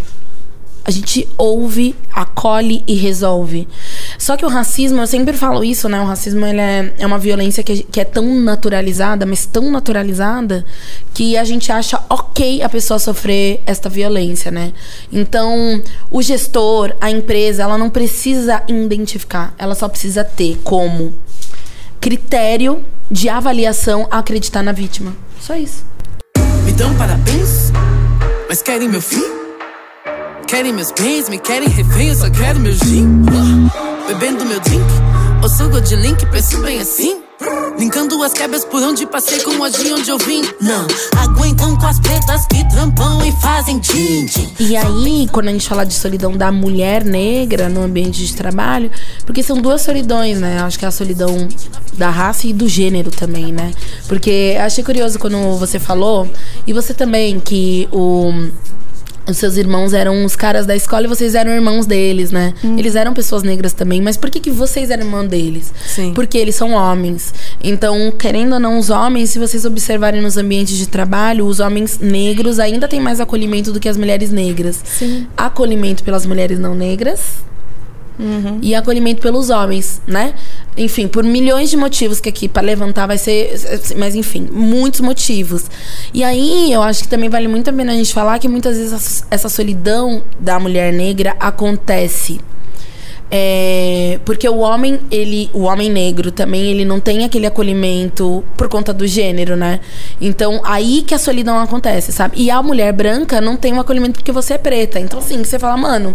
a 0.86 0.92
gente 0.92 1.28
ouve, 1.38 1.96
acolhe 2.12 2.84
e 2.86 2.94
resolve. 2.94 3.68
Só 4.18 4.36
que 4.36 4.46
o 4.46 4.50
racismo, 4.50 5.00
eu 5.02 5.08
sempre 5.08 5.36
falo 5.36 5.64
isso, 5.64 5.88
né? 5.88 6.02
O 6.02 6.06
racismo 6.06 6.46
ele 6.46 6.60
é, 6.60 6.94
é 7.00 7.06
uma 7.06 7.18
violência 7.18 7.64
que, 7.64 7.84
que 7.84 8.02
é 8.02 8.06
tão 8.06 8.26
naturalizada, 8.42 9.26
mas 9.26 9.46
tão 9.46 9.72
naturalizada, 9.72 10.66
que 11.14 11.38
a 11.38 11.44
gente 11.46 11.72
acha 11.72 12.02
ok 12.10 12.62
a 12.62 12.68
pessoa 12.68 13.00
sofrer 13.00 13.62
esta 13.66 13.88
violência, 13.88 14.52
né? 14.52 14.74
Então, 15.12 15.82
o 16.12 16.22
gestor, 16.22 16.94
a 17.00 17.10
empresa, 17.10 17.64
ela 17.64 17.78
não 17.78 17.90
precisa 17.90 18.62
identificar, 18.68 19.56
ela 19.58 19.76
só 19.76 19.88
precisa 19.88 20.24
ter 20.24 20.60
como 20.64 21.14
critério 22.02 22.84
de 23.10 23.30
avaliação 23.30 24.06
acreditar 24.12 24.62
na 24.62 24.74
vítima. 24.74 25.16
Só 25.40 25.56
isso. 25.56 25.86
Me 26.66 26.74
dão 26.74 26.94
parabéns, 26.96 27.72
mas 28.50 28.62
querem 28.62 28.90
meu 28.90 29.02
fim? 29.02 29.43
Querem 30.54 30.72
meus 30.72 30.92
bens, 30.92 31.30
me 31.30 31.40
querem 31.40 31.68
refém, 31.68 32.10
eu 32.10 32.16
só 32.16 32.30
quero 32.30 32.60
meu 32.60 32.74
gin. 32.74 33.26
Bebendo 34.08 34.46
meu 34.46 34.60
drink, 34.60 34.84
ou 35.42 35.50
sugo 35.50 35.82
de 35.82 35.96
link, 35.96 36.24
penso 36.28 36.62
bem 36.62 36.80
assim. 36.80 37.24
Linkando 37.80 38.22
as 38.22 38.34
quebras 38.34 38.64
por 38.64 38.84
onde 38.84 39.08
passei 39.08 39.40
com 39.40 39.50
o 39.50 39.68
de 39.68 39.92
onde 39.92 40.12
eu 40.12 40.18
vim. 40.20 40.44
Não, 40.62 40.86
aguentam 41.18 41.76
com 41.76 41.88
as 41.88 42.00
pretas 42.00 42.46
que 42.46 42.64
trampam 42.70 43.26
e 43.26 43.32
fazem 43.42 43.80
din-din. 43.80 44.48
E 44.60 44.78
aí, 44.78 45.28
quando 45.32 45.48
a 45.48 45.52
gente 45.52 45.68
fala 45.68 45.84
de 45.88 45.96
solidão 45.96 46.38
da 46.38 46.52
mulher 46.52 47.04
negra 47.04 47.68
no 47.68 47.82
ambiente 47.82 48.24
de 48.24 48.36
trabalho, 48.36 48.92
porque 49.26 49.42
são 49.42 49.60
duas 49.60 49.82
solidões, 49.82 50.40
né? 50.40 50.60
Acho 50.62 50.78
que 50.78 50.86
é 50.86 50.88
a 50.88 50.92
solidão 50.92 51.48
da 51.98 52.12
raça 52.12 52.46
e 52.46 52.54
do 52.54 52.70
gênero 52.70 53.10
também, 53.10 53.52
né? 53.52 53.72
Porque 54.08 54.56
achei 54.60 54.84
curioso 54.84 55.18
quando 55.18 55.58
você 55.58 55.80
falou, 55.80 56.30
e 56.68 56.74
você 56.74 56.94
também, 56.94 57.40
que 57.40 57.90
o. 57.92 58.32
Os 59.28 59.38
seus 59.38 59.56
irmãos 59.56 59.94
eram 59.94 60.26
os 60.26 60.36
caras 60.36 60.66
da 60.66 60.76
escola 60.76 61.06
e 61.06 61.08
vocês 61.08 61.34
eram 61.34 61.52
irmãos 61.52 61.86
deles, 61.86 62.32
né? 62.32 62.54
Eles 62.78 62.96
eram 62.96 63.14
pessoas 63.14 63.42
negras 63.42 63.72
também, 63.72 64.02
mas 64.02 64.18
por 64.18 64.30
que, 64.30 64.40
que 64.40 64.52
vocês 64.52 64.90
eram 64.90 65.06
irmão 65.06 65.26
deles? 65.26 65.74
Sim. 65.86 66.14
Porque 66.14 66.38
eles 66.38 66.56
são 66.56 66.72
homens. 66.72 67.34
Então, 67.64 68.12
querendo 68.12 68.54
ou 68.54 68.60
não, 68.60 68.78
os 68.78 68.90
homens, 68.90 69.30
se 69.30 69.40
vocês 69.40 69.64
observarem 69.64 70.22
nos 70.22 70.36
ambientes 70.36 70.78
de 70.78 70.88
trabalho, 70.88 71.46
os 71.46 71.60
homens 71.60 72.00
negros 72.00 72.60
ainda 72.60 72.88
têm 72.88 73.00
mais 73.00 73.22
acolhimento 73.22 73.72
do 73.72 73.80
que 73.80 73.88
as 73.88 73.96
mulheres 73.96 74.30
negras. 74.30 74.82
Sim. 74.84 75.26
Acolhimento 75.38 76.04
pelas 76.04 76.26
mulheres 76.26 76.60
não 76.60 76.76
negras 76.76 77.53
e 78.62 78.76
acolhimento 78.76 79.22
pelos 79.22 79.50
homens, 79.50 80.02
né? 80.06 80.34
Enfim, 80.78 81.08
por 81.08 81.24
milhões 81.24 81.70
de 81.70 81.78
motivos 81.78 82.20
que 82.20 82.30
aqui 82.30 82.48
para 82.48 82.62
levantar 82.62 83.08
vai 83.08 83.18
ser, 83.18 83.54
mas 83.98 84.16
enfim, 84.16 84.48
muitos 84.52 85.02
motivos. 85.02 85.66
E 86.14 86.24
aí 86.24 86.72
eu 86.72 86.82
acho 86.84 87.04
que 87.04 87.08
também 87.08 87.30
vale 87.30 87.48
muito 87.48 87.70
a 87.70 87.74
pena 87.74 87.92
a 87.92 87.96
gente 87.96 88.14
falar 88.14 88.38
que 88.40 88.48
muitas 88.48 88.78
vezes 88.78 88.94
essa- 88.94 89.26
essa 89.32 89.50
solidão 89.50 90.24
da 90.40 90.60
mulher 90.60 90.94
negra 90.94 91.36
acontece 91.40 92.40
é, 93.36 94.20
porque 94.26 94.48
o 94.48 94.60
homem, 94.60 95.00
ele, 95.10 95.50
o 95.54 95.62
homem 95.64 95.90
negro 95.90 96.32
também, 96.32 96.66
ele 96.70 96.86
não 96.86 97.00
tem 97.00 97.24
aquele 97.26 97.48
acolhimento 97.48 98.44
por 98.56 98.70
conta 98.70 98.94
do 98.94 99.08
gênero, 99.08 99.56
né? 99.56 99.80
Então, 100.22 100.62
aí 100.64 101.02
que 101.02 101.16
a 101.16 101.18
solidão 101.18 101.58
acontece, 101.58 102.12
sabe? 102.12 102.40
E 102.40 102.52
a 102.52 102.62
mulher 102.62 102.94
branca 102.94 103.42
não 103.42 103.58
tem 103.58 103.74
um 103.74 103.80
acolhimento 103.80 104.20
porque 104.20 104.32
você 104.32 104.54
é 104.54 104.58
preta. 104.60 105.00
Então, 105.00 105.18
assim, 105.18 105.44
você 105.44 105.58
fala, 105.58 105.76
mano. 105.76 106.14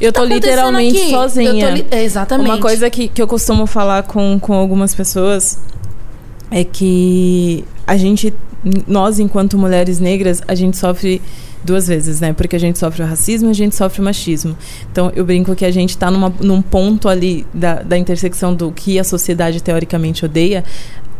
Eu 0.00 0.12
tá 0.12 0.20
tô 0.20 0.26
acontecendo 0.26 0.50
literalmente 0.50 0.96
aqui? 0.98 1.10
sozinha. 1.10 1.68
Tô 1.68 1.74
li- 1.74 1.86
Exatamente. 2.02 2.48
Uma 2.50 2.58
coisa 2.58 2.90
que, 2.90 3.08
que 3.08 3.22
eu 3.22 3.26
costumo 3.26 3.66
falar 3.66 4.02
com, 4.04 4.38
com 4.40 4.52
algumas 4.54 4.94
pessoas 4.94 5.58
é 6.50 6.64
que 6.64 7.64
a 7.86 7.96
gente, 7.96 8.32
nós 8.86 9.18
enquanto 9.18 9.56
mulheres 9.56 9.98
negras, 9.98 10.42
a 10.46 10.54
gente 10.54 10.76
sofre 10.76 11.20
duas 11.64 11.86
vezes, 11.86 12.20
né? 12.20 12.32
Porque 12.32 12.56
a 12.56 12.58
gente 12.58 12.78
sofre 12.78 13.02
o 13.02 13.06
racismo 13.06 13.48
e 13.48 13.52
a 13.52 13.54
gente 13.54 13.76
sofre 13.76 14.00
o 14.00 14.04
machismo. 14.04 14.56
Então 14.90 15.12
eu 15.14 15.24
brinco 15.24 15.54
que 15.54 15.64
a 15.64 15.70
gente 15.70 15.96
tá 15.96 16.10
numa, 16.10 16.32
num 16.40 16.60
ponto 16.60 17.08
ali 17.08 17.46
da, 17.54 17.76
da 17.82 17.96
intersecção 17.96 18.54
do 18.54 18.72
que 18.72 18.98
a 18.98 19.04
sociedade 19.04 19.62
teoricamente 19.62 20.24
odeia. 20.24 20.64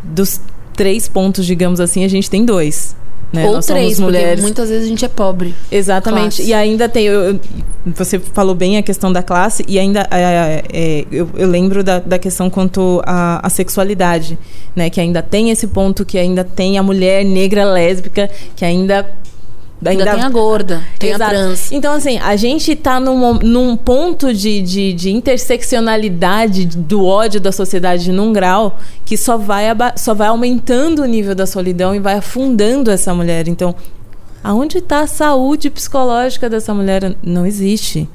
Dos 0.02 0.40
três 0.74 1.08
pontos, 1.08 1.46
digamos 1.46 1.78
assim, 1.78 2.04
a 2.04 2.08
gente 2.08 2.28
tem 2.28 2.44
dois. 2.44 2.96
Né? 3.32 3.46
Ou 3.46 3.54
Nós 3.54 3.66
três, 3.66 3.98
mulheres. 3.98 4.28
porque 4.32 4.42
muitas 4.42 4.68
vezes 4.68 4.84
a 4.84 4.88
gente 4.88 5.04
é 5.04 5.08
pobre. 5.08 5.54
Exatamente. 5.70 6.36
Classe. 6.36 6.42
E 6.50 6.52
ainda 6.52 6.86
tem. 6.88 7.06
eu- 7.06 7.20
eu- 7.34 7.40
você 7.86 8.18
falou 8.18 8.54
bem 8.54 8.76
a 8.76 8.82
questão 8.82 9.10
da 9.12 9.22
classe, 9.22 9.64
e 9.66 9.78
ainda 9.78 10.06
é, 10.10 10.62
é, 10.72 11.04
eu, 11.10 11.28
eu 11.36 11.48
lembro 11.48 11.82
da, 11.82 11.98
da 11.98 12.18
questão 12.18 12.48
quanto 12.50 13.02
à, 13.06 13.44
à 13.44 13.48
sexualidade, 13.48 14.38
né? 14.76 14.90
Que 14.90 15.00
ainda 15.00 15.22
tem 15.22 15.50
esse 15.50 15.66
ponto, 15.66 16.04
que 16.04 16.18
ainda 16.18 16.44
tem 16.44 16.76
a 16.78 16.82
mulher 16.82 17.24
negra 17.24 17.64
lésbica, 17.64 18.30
que 18.54 18.64
ainda 18.64 19.10
Ainda, 19.84 20.04
tem 20.04 20.22
a 20.22 20.28
gorda, 20.28 20.82
tem 20.98 21.10
Exato. 21.10 21.24
a 21.24 21.28
trans. 21.34 21.72
Então, 21.72 21.94
assim, 21.94 22.18
a 22.18 22.36
gente 22.36 22.76
tá 22.76 23.00
num, 23.00 23.34
num 23.34 23.76
ponto 23.76 24.32
de, 24.32 24.62
de, 24.62 24.92
de 24.92 25.10
interseccionalidade 25.10 26.66
do 26.66 27.04
ódio 27.04 27.40
da 27.40 27.50
sociedade 27.50 28.12
num 28.12 28.32
grau 28.32 28.78
que 29.04 29.16
só 29.16 29.36
vai, 29.36 29.64
só 29.96 30.14
vai 30.14 30.28
aumentando 30.28 31.02
o 31.02 31.06
nível 31.06 31.34
da 31.34 31.46
solidão 31.46 31.94
e 31.94 31.98
vai 31.98 32.14
afundando 32.14 32.90
essa 32.90 33.12
mulher. 33.12 33.48
Então, 33.48 33.74
aonde 34.42 34.78
está 34.78 35.00
a 35.00 35.06
saúde 35.06 35.68
psicológica 35.68 36.48
dessa 36.48 36.72
mulher? 36.72 37.16
Não 37.22 37.44
existe. 37.44 38.08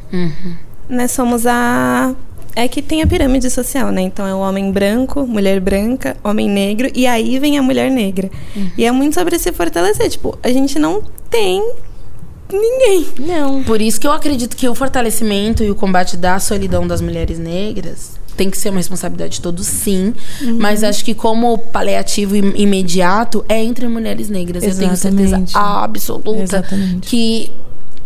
Nós 0.90 1.12
somos 1.12 1.46
a. 1.46 2.16
É 2.60 2.68
que 2.68 2.82
tem 2.82 3.04
a 3.04 3.08
pirâmide 3.08 3.50
social, 3.52 3.92
né? 3.92 4.02
Então 4.02 4.26
é 4.26 4.34
o 4.34 4.40
homem 4.40 4.72
branco, 4.72 5.28
mulher 5.28 5.60
branca, 5.60 6.18
homem 6.24 6.50
negro, 6.50 6.90
e 6.96 7.06
aí 7.06 7.38
vem 7.38 7.56
a 7.58 7.62
mulher 7.62 7.92
negra. 7.92 8.32
E 8.76 8.84
é 8.84 8.92
muito 8.92 9.14
sobre 9.14 9.38
se 9.38 9.52
fortalecer. 9.52 10.10
Tipo, 10.10 10.38
a 10.42 10.50
gente 10.50 10.80
não 10.80 11.04
tem 11.30 11.62
ninguém. 12.52 13.06
Não. 13.20 13.64
Por 13.64 13.80
isso 13.82 14.00
que 14.00 14.08
eu 14.08 14.12
acredito 14.12 14.56
que 14.58 14.68
o 14.68 14.74
fortalecimento 14.74 15.64
e 15.64 15.70
o 15.70 15.76
combate 15.76 16.18
da 16.18 16.40
solidão 16.40 16.88
das 16.88 17.00
mulheres 17.02 17.38
negras 17.38 18.18
tem 18.36 18.50
que 18.50 18.58
ser 18.58 18.70
uma 18.70 18.78
responsabilidade 18.78 19.36
de 19.36 19.42
todos, 19.42 19.66
sim. 19.68 20.14
Mas 20.60 20.84
acho 20.84 21.04
que 21.04 21.14
como 21.16 21.58
paliativo 21.58 22.36
im- 22.36 22.54
imediato 22.56 23.44
é 23.50 23.64
entre 23.64 23.88
mulheres 23.88 24.30
negras. 24.30 24.64
Eu 24.64 24.76
tenho 24.76 24.96
certeza 24.96 25.24
Exatamente. 25.38 25.52
absoluta 25.58 26.42
Exatamente. 26.44 27.08
que 27.08 27.52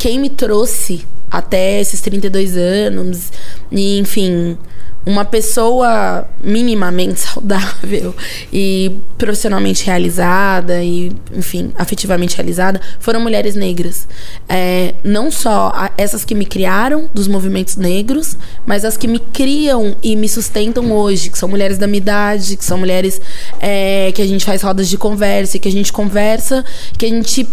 quem 0.02 0.18
me 0.18 0.32
trouxe 0.32 1.06
até 1.30 1.80
esses 1.80 2.02
32 2.02 2.58
anos, 2.58 3.32
e, 3.72 4.00
enfim, 4.00 4.58
uma 5.06 5.24
pessoa 5.24 6.28
minimamente 6.44 7.20
saudável 7.22 8.16
e 8.52 8.98
profissionalmente 9.16 9.86
realizada 9.86 10.84
e, 10.84 11.12
enfim, 11.36 11.72
afetivamente 11.78 12.36
realizada, 12.36 12.82
foram 13.00 13.20
mulheres 13.20 13.54
negras. 13.54 14.08
É, 14.50 14.96
não 15.04 15.30
só 15.30 15.72
essas 15.96 16.26
que 16.26 16.34
me 16.34 16.48
criaram 16.48 17.08
dos 17.14 17.28
movimentos 17.28 17.76
negros, 17.76 18.36
mas 18.66 18.84
as 18.84 18.98
que 18.98 19.08
me 19.08 19.20
criam 19.20 19.96
e 20.02 20.16
me 20.16 20.28
sustentam 20.28 20.92
hoje, 20.92 21.30
que 21.30 21.38
são 21.38 21.48
mulheres 21.48 21.78
da 21.78 21.86
minha 21.86 22.00
idade, 22.00 22.58
que 22.58 22.66
são 22.66 22.80
mulheres 22.80 23.22
é, 23.60 24.12
que 24.16 24.22
a 24.24 24.26
gente 24.26 24.44
faz 24.44 24.64
rodas 24.64 24.90
de 24.90 24.98
conversa, 24.98 25.60
que 25.60 25.70
a 25.70 25.72
gente 25.72 25.94
conversa, 25.94 26.66
que 26.98 27.06
a 27.06 27.10
gente 27.10 27.48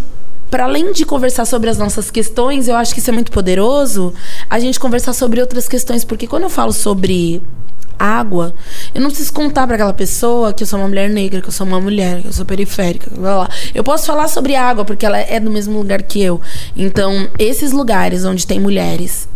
para 0.50 0.64
além 0.64 0.92
de 0.92 1.04
conversar 1.04 1.44
sobre 1.44 1.68
as 1.68 1.78
nossas 1.78 2.10
questões, 2.10 2.68
eu 2.68 2.76
acho 2.76 2.94
que 2.94 3.00
isso 3.00 3.10
é 3.10 3.12
muito 3.12 3.30
poderoso, 3.30 4.14
a 4.48 4.58
gente 4.58 4.80
conversar 4.80 5.12
sobre 5.12 5.40
outras 5.40 5.68
questões, 5.68 6.04
porque 6.04 6.26
quando 6.26 6.44
eu 6.44 6.50
falo 6.50 6.72
sobre 6.72 7.42
água, 7.98 8.54
eu 8.94 9.00
não 9.00 9.08
preciso 9.08 9.32
contar 9.32 9.66
para 9.66 9.74
aquela 9.74 9.92
pessoa 9.92 10.52
que 10.52 10.62
eu 10.62 10.66
sou 10.66 10.78
uma 10.78 10.88
mulher 10.88 11.10
negra, 11.10 11.40
que 11.40 11.48
eu 11.48 11.52
sou 11.52 11.66
uma 11.66 11.80
mulher, 11.80 12.22
que 12.22 12.28
eu 12.28 12.32
sou 12.32 12.44
periférica, 12.44 13.10
blá, 13.10 13.34
blá. 13.34 13.50
Eu 13.74 13.82
posso 13.82 14.06
falar 14.06 14.28
sobre 14.28 14.54
água 14.54 14.84
porque 14.84 15.04
ela 15.04 15.18
é 15.18 15.40
do 15.40 15.50
mesmo 15.50 15.76
lugar 15.76 16.02
que 16.02 16.22
eu. 16.22 16.40
Então, 16.76 17.28
esses 17.38 17.72
lugares 17.72 18.24
onde 18.24 18.46
tem 18.46 18.60
mulheres 18.60 19.28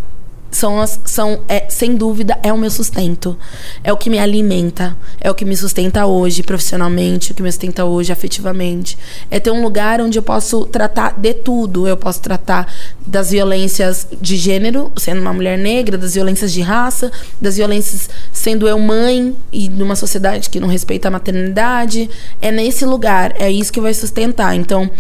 são, 0.52 0.80
as, 0.80 1.00
são 1.04 1.40
é, 1.48 1.66
sem 1.68 1.96
dúvida, 1.96 2.38
é 2.42 2.52
o 2.52 2.58
meu 2.58 2.70
sustento. 2.70 3.36
É 3.82 3.92
o 3.92 3.96
que 3.96 4.10
me 4.10 4.18
alimenta. 4.18 4.96
É 5.20 5.30
o 5.30 5.34
que 5.34 5.44
me 5.44 5.56
sustenta 5.56 6.06
hoje 6.06 6.42
profissionalmente, 6.42 7.32
o 7.32 7.34
que 7.34 7.42
me 7.42 7.50
sustenta 7.50 7.84
hoje 7.84 8.12
afetivamente. 8.12 8.98
É 9.30 9.40
ter 9.40 9.50
um 9.50 9.62
lugar 9.62 10.00
onde 10.00 10.18
eu 10.18 10.22
posso 10.22 10.66
tratar 10.66 11.18
de 11.18 11.32
tudo. 11.34 11.88
Eu 11.88 11.96
posso 11.96 12.20
tratar 12.20 12.72
das 13.04 13.30
violências 13.30 14.06
de 14.20 14.36
gênero, 14.36 14.92
sendo 14.96 15.22
uma 15.22 15.32
mulher 15.32 15.58
negra, 15.58 15.96
das 15.96 16.14
violências 16.14 16.52
de 16.52 16.60
raça, 16.60 17.10
das 17.40 17.56
violências 17.56 18.10
sendo 18.30 18.68
eu 18.68 18.78
mãe 18.78 19.34
e 19.50 19.68
numa 19.70 19.96
sociedade 19.96 20.50
que 20.50 20.60
não 20.60 20.68
respeita 20.68 21.08
a 21.08 21.10
maternidade. 21.10 22.10
É 22.40 22.52
nesse 22.52 22.84
lugar, 22.84 23.34
é 23.38 23.50
isso 23.50 23.72
que 23.72 23.80
vai 23.80 23.94
sustentar. 23.94 24.54
Então, 24.54 24.90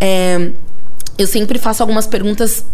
é 0.00 0.52
eu 1.20 1.26
sempre 1.26 1.58
faço 1.58 1.82
algumas 1.82 2.06
perguntas 2.06 2.64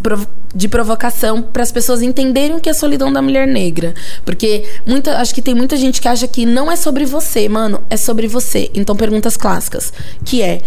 de 0.55 0.69
provocação 0.69 1.43
para 1.43 1.65
as 1.65 1.73
pessoas 1.73 2.01
entenderem 2.01 2.57
o 2.57 2.61
que 2.61 2.69
é 2.69 2.73
a 2.73 2.75
solidão 2.75 3.13
da 3.13 3.21
mulher 3.21 3.47
negra. 3.47 3.93
Porque 4.25 4.65
muita, 4.87 5.19
acho 5.19 5.35
que 5.35 5.43
tem 5.43 5.55
muita 5.55 5.77
gente 5.77 6.01
que 6.01 6.07
acha 6.07 6.29
que 6.29 6.47
não 6.47 6.71
é 6.71 6.77
sobre 6.77 7.05
você, 7.05 7.49
mano, 7.49 7.83
é 7.91 7.97
sobre 7.97 8.29
você. 8.29 8.71
Então, 8.73 8.95
perguntas 8.95 9.37
clássicas, 9.37 9.93
que 10.25 10.43
é 10.43 10.61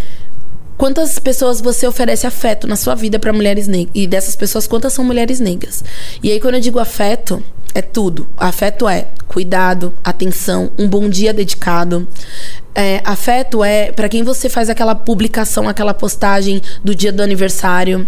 Quantas 0.78 1.20
pessoas 1.20 1.60
você 1.60 1.86
oferece 1.86 2.26
afeto 2.26 2.66
na 2.66 2.78
sua 2.78 2.96
vida 2.96 3.20
para 3.20 3.34
mulheres 3.34 3.68
negras? 3.68 3.92
E 3.94 4.08
dessas 4.08 4.38
pessoas, 4.38 4.66
quantas 4.66 4.94
são 4.94 5.04
mulheres 5.04 5.42
negras? 5.42 5.84
E 6.24 6.32
aí, 6.32 6.40
quando 6.40 6.56
eu 6.56 6.62
digo 6.62 6.80
afeto, 6.80 7.44
é 7.74 7.82
tudo. 7.82 8.28
Afeto 8.38 8.88
é 8.88 9.08
cuidado, 9.28 9.94
atenção, 10.04 10.72
um 10.78 10.88
bom 10.88 11.08
dia 11.08 11.34
dedicado. 11.34 12.08
É, 12.74 13.02
afeto 13.04 13.64
é 13.64 13.92
para 13.92 14.10
quem 14.10 14.24
você 14.24 14.50
faz 14.50 14.70
aquela 14.70 14.96
publicação, 14.96 15.68
aquela 15.68 15.94
postagem 15.94 16.62
do 16.84 16.96
dia 16.96 17.12
do 17.12 17.22
aniversário. 17.22 18.08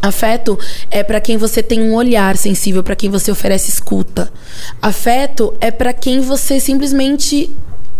Afeto 0.00 0.58
é 0.90 1.02
para 1.02 1.20
quem 1.20 1.36
você 1.36 1.62
tem 1.62 1.82
um 1.82 1.94
olhar 1.94 2.36
sensível, 2.36 2.82
para 2.82 2.94
quem 2.94 3.10
você 3.10 3.30
oferece 3.30 3.68
escuta. 3.68 4.32
Afeto 4.80 5.54
é 5.60 5.70
para 5.70 5.92
quem 5.92 6.20
você 6.20 6.60
simplesmente 6.60 7.50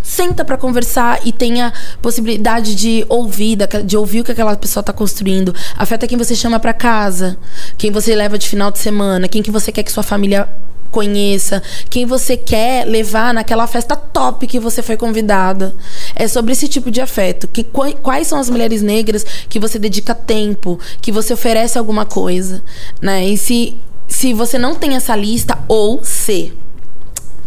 senta 0.01 0.45
para 0.45 0.57
conversar 0.57 1.21
e 1.25 1.33
tenha 1.33 1.73
possibilidade 2.01 2.75
de 2.75 3.05
ouvir, 3.09 3.59
de 3.85 3.97
ouvir 3.97 4.21
o 4.21 4.25
que 4.25 4.33
aquela 4.33 4.57
pessoa 4.57 4.83
tá 4.83 4.93
construindo. 4.93 5.55
Afeto 5.77 6.05
é 6.05 6.07
quem 6.07 6.17
você 6.17 6.35
chama 6.35 6.59
para 6.59 6.73
casa, 6.73 7.37
quem 7.77 7.91
você 7.91 8.15
leva 8.15 8.39
de 8.39 8.49
final 8.49 8.71
de 8.71 8.79
semana, 8.79 9.29
quem 9.29 9.43
que 9.43 9.51
você 9.51 9.71
quer 9.73 9.83
que 9.83 9.93
sua 9.93 10.05
família 10.05 10.49
conheça, 10.91 11.63
quem 11.91 12.05
você 12.07 12.37
quer 12.37 12.87
levar 12.87 13.33
naquela 13.35 13.67
festa 13.67 13.95
top 13.97 14.47
que 14.47 14.59
você 14.59 14.83
foi 14.83 14.97
convidada. 14.97 15.75
É 16.15 16.27
sobre 16.27 16.53
esse 16.53 16.69
tipo 16.69 16.91
de 16.91 17.01
afeto. 17.01 17.47
Que, 17.49 17.63
qua- 17.63 17.93
quais 17.93 18.27
são 18.27 18.39
as 18.39 18.49
mulheres 18.51 18.83
negras 18.83 19.25
que 19.49 19.59
você 19.59 19.79
dedica 19.79 20.15
tempo, 20.15 20.79
que 21.01 21.13
você 21.13 21.33
oferece 21.35 21.79
alguma 21.79 22.05
coisa, 22.05 22.63
né? 23.01 23.25
E 23.27 23.37
se, 23.37 23.77
se 24.07 24.33
você 24.33 24.59
não 24.59 24.75
tem 24.75 24.97
essa 24.97 25.15
lista, 25.15 25.59
ou 25.69 26.01
se 26.03 26.53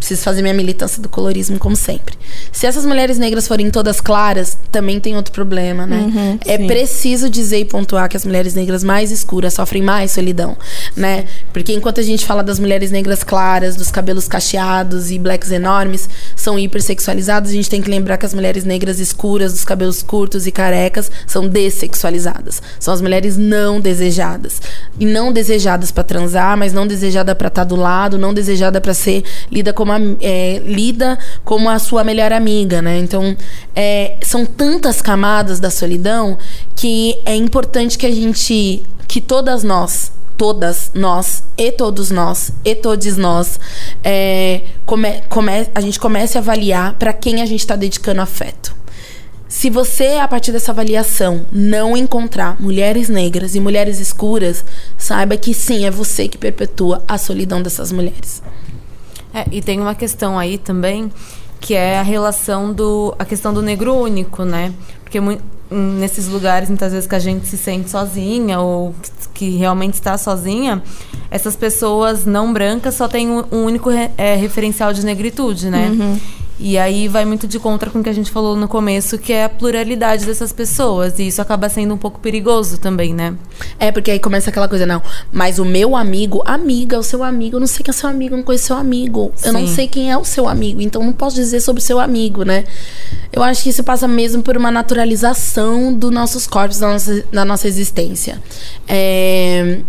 Preciso 0.02 0.24
fazer 0.24 0.42
minha 0.42 0.54
militância 0.54 1.00
do 1.00 1.08
colorismo, 1.08 1.60
como 1.60 1.76
sempre. 1.76 2.16
Se 2.52 2.66
essas 2.66 2.88
mulheres 2.88 3.20
negras 3.20 3.48
forem 3.48 3.70
todas 3.70 4.02
claras, 4.02 4.58
também 4.72 5.00
tem 5.00 5.16
outro 5.16 5.32
problema, 5.32 5.86
né? 5.86 6.40
é 6.44 6.58
sim. 6.58 6.66
preciso 6.66 7.30
dizer 7.30 7.60
e 7.60 7.66
pontuar 7.66 8.10
que 8.10 8.18
as 8.18 8.26
mulheres 8.26 8.56
negras 8.56 8.84
mais 8.84 9.12
escuras 9.12 9.54
sofrem 9.54 9.84
mais 9.84 10.12
solidão, 10.12 10.58
né? 10.98 11.26
Porque 11.54 11.72
enquanto 11.72 12.00
a 12.00 12.04
gente 12.04 12.26
fala 12.26 12.42
das 12.42 12.58
mulheres 12.58 12.90
negras 12.90 13.24
claras, 13.24 13.76
dos 13.76 13.92
cabelos 13.92 14.28
cacheados 14.28 15.12
e 15.12 15.20
blacks 15.20 15.52
enormes, 15.52 16.10
são 16.36 16.58
hipersexualizadas, 16.58 17.52
a 17.52 17.54
gente 17.54 17.70
tem 17.70 17.80
que 17.80 17.90
lembrar 17.90 18.18
que 18.18 18.26
as 18.26 18.34
mulheres 18.34 18.64
negras 18.64 19.00
escuras, 19.00 19.54
dos 19.54 19.64
cabelos 19.64 20.02
curtos 20.02 20.48
e 20.48 20.52
carecas, 20.52 21.12
são 21.28 21.48
dessexualizadas. 21.48 22.60
São 22.80 22.92
as 22.92 23.02
mulheres 23.02 23.38
não 23.38 23.80
desejadas. 23.80 24.60
E 25.00 25.06
não 25.06 25.32
desejadas 25.32 25.92
pra 25.92 26.04
transar, 26.04 26.58
mas 26.58 26.74
não 26.74 26.88
desejada 26.88 27.36
pra 27.36 27.50
estar 27.50 27.66
do 27.66 27.76
lado, 27.76 28.18
não 28.18 28.34
desejada 28.34 28.82
pra 28.82 28.96
ser 28.96 29.24
lida 29.52 29.72
como, 29.72 29.91
am- 29.92 30.18
é, 30.22 30.62
lida 30.66 31.18
como 31.44 31.70
a 31.70 31.78
sua 31.80 32.04
melhor 32.04 32.32
amiga, 32.32 32.82
né? 32.82 32.98
Então, 33.00 33.36
é, 33.76 34.18
são 34.22 34.46
tantas 34.46 35.02
camadas 35.02 35.60
da 35.60 35.70
solidão 35.70 36.38
que 36.76 37.18
é 37.26 37.36
importante 37.36 37.98
que 37.98 38.06
a 38.06 38.12
gente, 38.12 38.84
que 39.08 39.22
todas 39.22 39.64
nós, 39.64 40.12
todas 40.38 40.92
nós 40.96 41.44
e 41.58 41.72
todos 41.72 42.10
nós 42.10 42.52
e 42.66 42.74
todos 42.74 43.16
nós 43.18 43.60
é, 44.04 44.62
come, 44.86 45.22
come- 45.30 45.68
a 45.76 45.82
gente 45.82 46.00
comece 46.00 46.38
a 46.38 46.42
avaliar 46.42 46.96
para 46.96 47.14
quem 47.14 47.42
a 47.42 47.46
gente 47.46 47.60
está 47.60 47.76
dedicando 47.76 48.22
afeto. 48.22 48.76
Se 49.48 49.70
você, 49.70 50.16
a 50.16 50.28
partir 50.30 50.54
dessa 50.54 50.72
avaliação, 50.72 51.46
não 51.52 51.98
encontrar 51.98 52.56
mulheres 52.62 53.10
negras 53.10 53.54
e 53.54 53.60
mulheres 53.60 54.00
escuras, 54.00 54.64
saiba 54.98 55.36
que 55.36 55.54
sim, 55.54 55.86
é 55.86 55.92
você 55.92 56.26
que 56.30 56.38
perpetua 56.38 57.04
a 57.06 57.18
solidão 57.18 57.62
dessas 57.62 57.92
mulheres. 57.92 58.42
É, 59.34 59.46
e 59.52 59.62
tem 59.62 59.80
uma 59.80 59.96
questão 59.96 60.38
aí 60.38 60.58
também, 60.58 61.12
que 61.60 61.74
é 61.74 62.00
a 62.00 62.04
relação 62.04 62.74
do. 62.74 63.13
a 63.20 63.26
questão 63.26 63.54
do 63.54 63.62
negro 63.62 63.94
único, 63.94 64.44
né? 64.44 64.74
Porque 65.04 65.20
hum, 65.20 65.38
nesses 66.00 66.28
lugares, 66.28 66.67
muitas 66.70 66.91
vezes 66.91 67.08
que 67.08 67.15
a 67.15 67.20
gente 67.20 67.48
se 67.48 67.58
sente 67.58 67.89
sozinha 67.89 68.60
ou 68.60 68.94
que- 69.34 69.56
realmente 69.58 69.94
está 69.96 70.17
sozinha, 70.17 70.82
essas 71.30 71.56
pessoas 71.56 72.26
não 72.26 72.52
brancas 72.52 72.96
só 72.96 73.08
têm 73.08 73.30
um, 73.30 73.44
único 73.52 73.89
re- 73.89 74.12
é, 74.17 74.36
referencial 74.36 74.91
de 74.94 75.06
negritude, 75.06 75.70
né? 75.70 75.89
E 76.63 76.78
aí 76.78 77.08
vai 77.08 77.26
muito 77.26 77.47
de 77.47 77.58
contra 77.58 77.89
com 77.89 78.00
o 78.00 78.04
que 78.04 78.10
a 78.10 78.13
gente 78.13 78.30
falou 78.30 78.56
no 78.56 78.67
começo, 78.67 79.17
que 79.17 79.34
é 79.34 79.45
a 79.45 79.50
pluralidade 79.50 80.28
dessas 80.28 80.54
pessoas. 80.54 81.17
E 81.17 81.26
isso 81.28 81.41
acaba 81.41 81.67
sendo 81.69 81.95
um 81.95 81.97
pouco 81.97 82.19
perigoso 82.19 82.78
também, 82.78 83.15
né? 83.15 83.36
É, 83.80 83.91
porque 83.91 84.12
aí 84.12 84.19
começa 84.19 84.52
aquela 84.52 84.67
coisa, 84.67 84.86
não. 84.86 85.02
Mas 85.34 85.58
o 85.58 85.65
meu 85.65 85.95
amigo, 85.95 86.43
amiga, 86.45 87.00
o 87.00 87.04
seu 87.04 87.24
amigo, 87.24 87.56
eu 87.56 87.60
não 87.60 87.65
sei 87.65 87.84
quem 87.84 87.89
é 87.89 87.93
seu 87.93 88.08
amigo, 88.08 88.36
eu 88.36 88.38
não 88.38 88.43
conheço 88.43 88.65
seu 88.65 88.76
amigo. 88.76 89.34
Eu 89.43 89.54
não 89.54 89.65
Sim. 89.65 89.74
sei 89.74 89.88
quem 89.88 90.12
é 90.12 90.17
o 90.17 90.24
seu 90.24 90.47
amigo, 90.47 90.82
então 90.82 91.04
não 91.04 91.13
posso 91.13 91.36
dizer 91.36 91.62
sobre 91.62 91.82
o 91.82 91.84
seu 91.84 92.00
amigo, 92.00 92.43
né? 92.43 92.63
Eu 93.34 93.41
acho 93.41 93.63
que 93.63 93.69
isso 93.69 93.84
passa 93.84 94.08
mesmo 94.08 94.43
por 94.43 94.56
uma 94.56 94.69
naturalização 94.69 95.91
dos 95.91 96.12
nossos 96.12 96.45
corpos, 96.45 96.78
da 96.78 96.89
nossa, 96.89 97.26
da 97.32 97.43
nossa 97.43 97.67
existência. 97.67 98.39
É, 98.88 99.80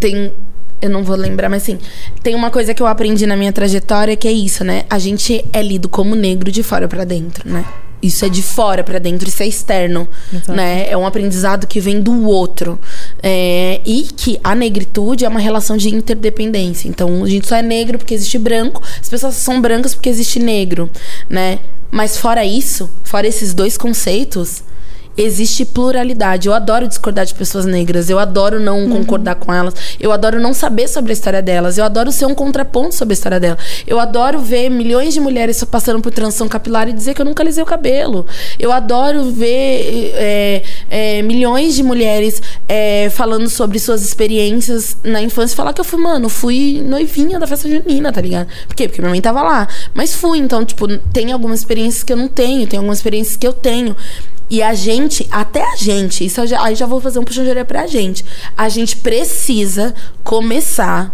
tem. 0.00 0.32
Eu 0.80 0.90
não 0.90 1.02
vou 1.02 1.16
lembrar, 1.16 1.48
mas 1.48 1.62
assim, 1.62 1.78
tem 2.22 2.34
uma 2.34 2.50
coisa 2.50 2.74
que 2.74 2.82
eu 2.82 2.86
aprendi 2.86 3.26
na 3.26 3.36
minha 3.36 3.52
trajetória 3.52 4.14
que 4.16 4.28
é 4.28 4.32
isso, 4.32 4.62
né? 4.62 4.84
A 4.90 4.98
gente 4.98 5.44
é 5.52 5.62
lido 5.62 5.88
como 5.88 6.14
negro 6.14 6.50
de 6.50 6.62
fora 6.62 6.86
pra 6.86 7.04
dentro, 7.04 7.48
né? 7.50 7.64
Isso 8.02 8.24
é 8.26 8.28
de 8.28 8.42
fora 8.42 8.84
pra 8.84 8.98
dentro, 8.98 9.26
isso 9.26 9.42
é 9.42 9.46
externo, 9.46 10.06
Exato. 10.32 10.52
né? 10.52 10.88
É 10.88 10.96
um 10.96 11.06
aprendizado 11.06 11.66
que 11.66 11.80
vem 11.80 12.00
do 12.00 12.24
outro. 12.26 12.78
É, 13.22 13.80
e 13.86 14.02
que 14.02 14.38
a 14.44 14.54
negritude 14.54 15.24
é 15.24 15.28
uma 15.28 15.40
relação 15.40 15.78
de 15.78 15.88
interdependência. 15.88 16.88
Então, 16.88 17.24
a 17.24 17.28
gente 17.28 17.48
só 17.48 17.56
é 17.56 17.62
negro 17.62 17.96
porque 17.96 18.14
existe 18.14 18.38
branco, 18.38 18.82
as 19.00 19.08
pessoas 19.08 19.34
são 19.34 19.60
brancas 19.60 19.94
porque 19.94 20.10
existe 20.10 20.38
negro, 20.38 20.90
né? 21.28 21.58
Mas 21.90 22.18
fora 22.18 22.44
isso, 22.44 22.90
fora 23.02 23.26
esses 23.26 23.54
dois 23.54 23.78
conceitos, 23.78 24.62
existe 25.16 25.64
pluralidade. 25.64 26.48
Eu 26.48 26.54
adoro 26.54 26.86
discordar 26.86 27.24
de 27.24 27.34
pessoas 27.34 27.64
negras, 27.64 28.10
eu 28.10 28.18
adoro 28.18 28.60
não 28.60 28.88
concordar 28.88 29.36
com 29.36 29.52
elas, 29.52 29.74
eu 29.98 30.12
adoro 30.12 30.40
não 30.40 30.52
saber 30.52 30.88
sobre 30.88 31.12
a 31.12 31.14
história 31.14 31.42
delas, 31.42 31.78
eu 31.78 31.84
adoro 31.84 32.12
ser 32.12 32.26
um 32.26 32.34
contraponto 32.34 32.94
sobre 32.94 33.12
a 33.12 33.16
história 33.16 33.40
delas. 33.40 33.58
Eu 33.86 33.98
adoro 33.98 34.38
ver 34.40 34.68
milhões 34.68 35.14
de 35.14 35.20
mulheres 35.20 35.62
passando 35.64 36.00
por 36.00 36.12
transição 36.12 36.48
capilar 36.48 36.88
e 36.88 36.92
dizer 36.92 37.14
que 37.14 37.20
eu 37.20 37.24
nunca 37.24 37.42
alisei 37.42 37.62
o 37.62 37.66
cabelo. 37.66 38.26
Eu 38.58 38.72
adoro 38.72 39.30
ver 39.30 40.12
é, 40.14 40.62
é, 40.90 41.22
milhões 41.22 41.74
de 41.74 41.82
mulheres 41.82 42.42
é, 42.68 43.08
falando 43.10 43.48
sobre 43.48 43.78
suas 43.78 44.02
experiências 44.04 44.96
na 45.02 45.22
infância 45.22 45.54
e 45.54 45.56
falar 45.56 45.72
que 45.72 45.80
eu 45.80 45.84
fui, 45.84 46.00
mano, 46.00 46.28
fui 46.28 46.82
noivinha 46.84 47.38
da 47.38 47.46
festa 47.46 47.68
junina, 47.68 48.12
tá 48.12 48.20
ligado? 48.20 48.48
Por 48.66 48.74
quê? 48.74 48.88
Porque 48.88 49.00
minha 49.00 49.10
mãe 49.10 49.20
tava 49.20 49.42
lá. 49.42 49.68
Mas 49.94 50.14
fui, 50.14 50.38
então, 50.38 50.64
tipo, 50.64 50.86
tem 51.12 51.32
algumas 51.32 51.60
experiências 51.60 52.02
que 52.02 52.12
eu 52.12 52.16
não 52.16 52.28
tenho, 52.28 52.66
tem 52.66 52.78
algumas 52.78 52.98
experiências 52.98 53.36
que 53.36 53.46
eu 53.46 53.52
tenho. 53.52 53.96
E 54.48 54.62
a 54.62 54.74
gente, 54.74 55.26
até 55.30 55.60
a 55.62 55.74
gente, 55.76 56.24
isso 56.24 56.40
aí 56.60 56.74
já 56.76 56.86
vou 56.86 57.00
fazer 57.00 57.18
um 57.18 57.24
puxão 57.24 57.42
de 57.42 57.50
orelha 57.50 57.64
pra 57.64 57.86
gente. 57.86 58.24
A 58.56 58.68
gente 58.68 58.96
precisa 58.98 59.92
começar 60.22 61.12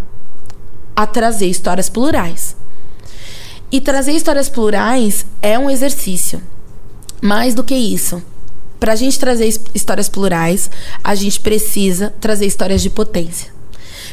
a 0.94 1.06
trazer 1.06 1.46
histórias 1.46 1.88
plurais. 1.88 2.54
E 3.70 3.80
trazer 3.80 4.12
histórias 4.12 4.50
plurais 4.50 5.24
é 5.40 5.58
um 5.58 5.70
exercício. 5.70 6.42
Mais 7.22 7.54
do 7.54 7.64
que 7.64 7.74
isso. 7.74 8.22
Pra 8.78 8.94
gente 8.96 9.18
trazer 9.18 9.46
his- 9.46 9.60
histórias 9.74 10.08
plurais, 10.10 10.70
a 11.02 11.14
gente 11.14 11.40
precisa 11.40 12.12
trazer 12.20 12.44
histórias 12.46 12.82
de 12.82 12.90
potência. 12.90 13.50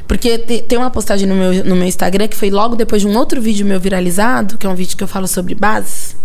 Porque 0.08 0.38
te- 0.38 0.62
tem 0.62 0.78
uma 0.78 0.90
postagem 0.90 1.28
no 1.28 1.36
meu, 1.36 1.66
no 1.66 1.76
meu 1.76 1.86
Instagram 1.88 2.28
que 2.30 2.38
foi 2.38 2.50
logo 2.50 2.76
depois 2.76 3.02
de 3.02 3.08
um 3.08 3.18
outro 3.18 3.42
vídeo 3.42 3.66
meu 3.66 3.80
viralizado, 3.82 4.58
que 4.58 4.66
é 4.66 4.70
um 4.70 4.76
vídeo 4.76 4.96
que 4.96 5.04
eu 5.04 5.08
falo 5.08 5.28
sobre 5.28 5.56
bases. 5.56 6.16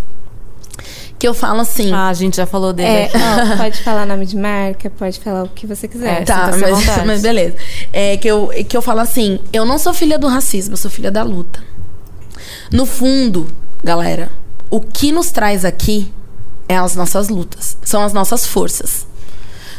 Que 1.19 1.29
eu 1.29 1.35
falo 1.35 1.61
assim. 1.61 1.93
Ah, 1.93 2.09
a 2.09 2.13
gente 2.13 2.37
já 2.37 2.47
falou 2.47 2.73
dele 2.73 2.89
É. 2.89 3.11
Ó, 3.15 3.57
pode 3.63 3.83
falar 3.83 4.05
nome 4.05 4.27
de 4.27 4.37
marca, 4.37 4.91
pode 4.91 5.19
falar 5.21 5.45
o 5.45 5.49
que 5.49 5.67
você 5.67 5.89
quiser. 5.89 6.23
É, 6.23 6.25
Tá, 6.25 6.47
à 6.47 6.57
mas, 6.57 6.87
mas 7.07 7.23
beleza. 7.23 7.57
É 7.93 8.17
que 8.17 8.29
eu, 8.29 8.51
que 8.69 8.77
eu 8.77 8.83
falo 8.83 9.01
assim: 9.01 9.39
eu 9.53 9.65
não 9.65 9.79
sou 9.79 9.95
filha 9.95 10.19
do 10.19 10.27
racismo, 10.27 10.75
eu 10.75 10.79
sou 10.79 10.91
filha 10.91 11.11
da 11.11 11.23
luta. 11.23 11.63
No 12.71 12.87
fundo, 12.87 13.47
galera, 13.83 14.31
o 14.71 14.81
que 14.81 15.13
nos 15.13 15.31
traz 15.31 15.65
aqui 15.65 16.13
é 16.69 16.77
as 16.77 16.97
nossas 16.97 17.29
lutas, 17.29 17.77
são 17.83 18.03
as 18.03 18.13
nossas 18.13 18.47
forças. 18.47 19.07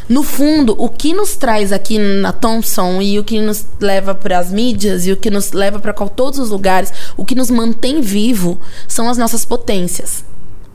No 0.07 0.21
fundo, 0.21 0.75
o 0.77 0.87
que 0.87 1.13
nos 1.13 1.35
traz 1.35 1.71
aqui 1.71 1.97
na 1.97 2.31
Thompson 2.31 3.01
e 3.01 3.17
o 3.17 3.23
que 3.23 3.41
nos 3.41 3.65
leva 3.79 4.13
para 4.13 4.37
as 4.37 4.51
mídias 4.51 5.07
e 5.07 5.11
o 5.11 5.17
que 5.17 5.31
nos 5.31 5.51
leva 5.51 5.79
para 5.79 5.93
todos 5.93 6.37
os 6.37 6.51
lugares, 6.51 6.93
o 7.17 7.25
que 7.25 7.33
nos 7.33 7.49
mantém 7.49 8.01
vivo 8.01 8.59
são 8.87 9.09
as 9.09 9.17
nossas 9.17 9.43
potências. 9.43 10.23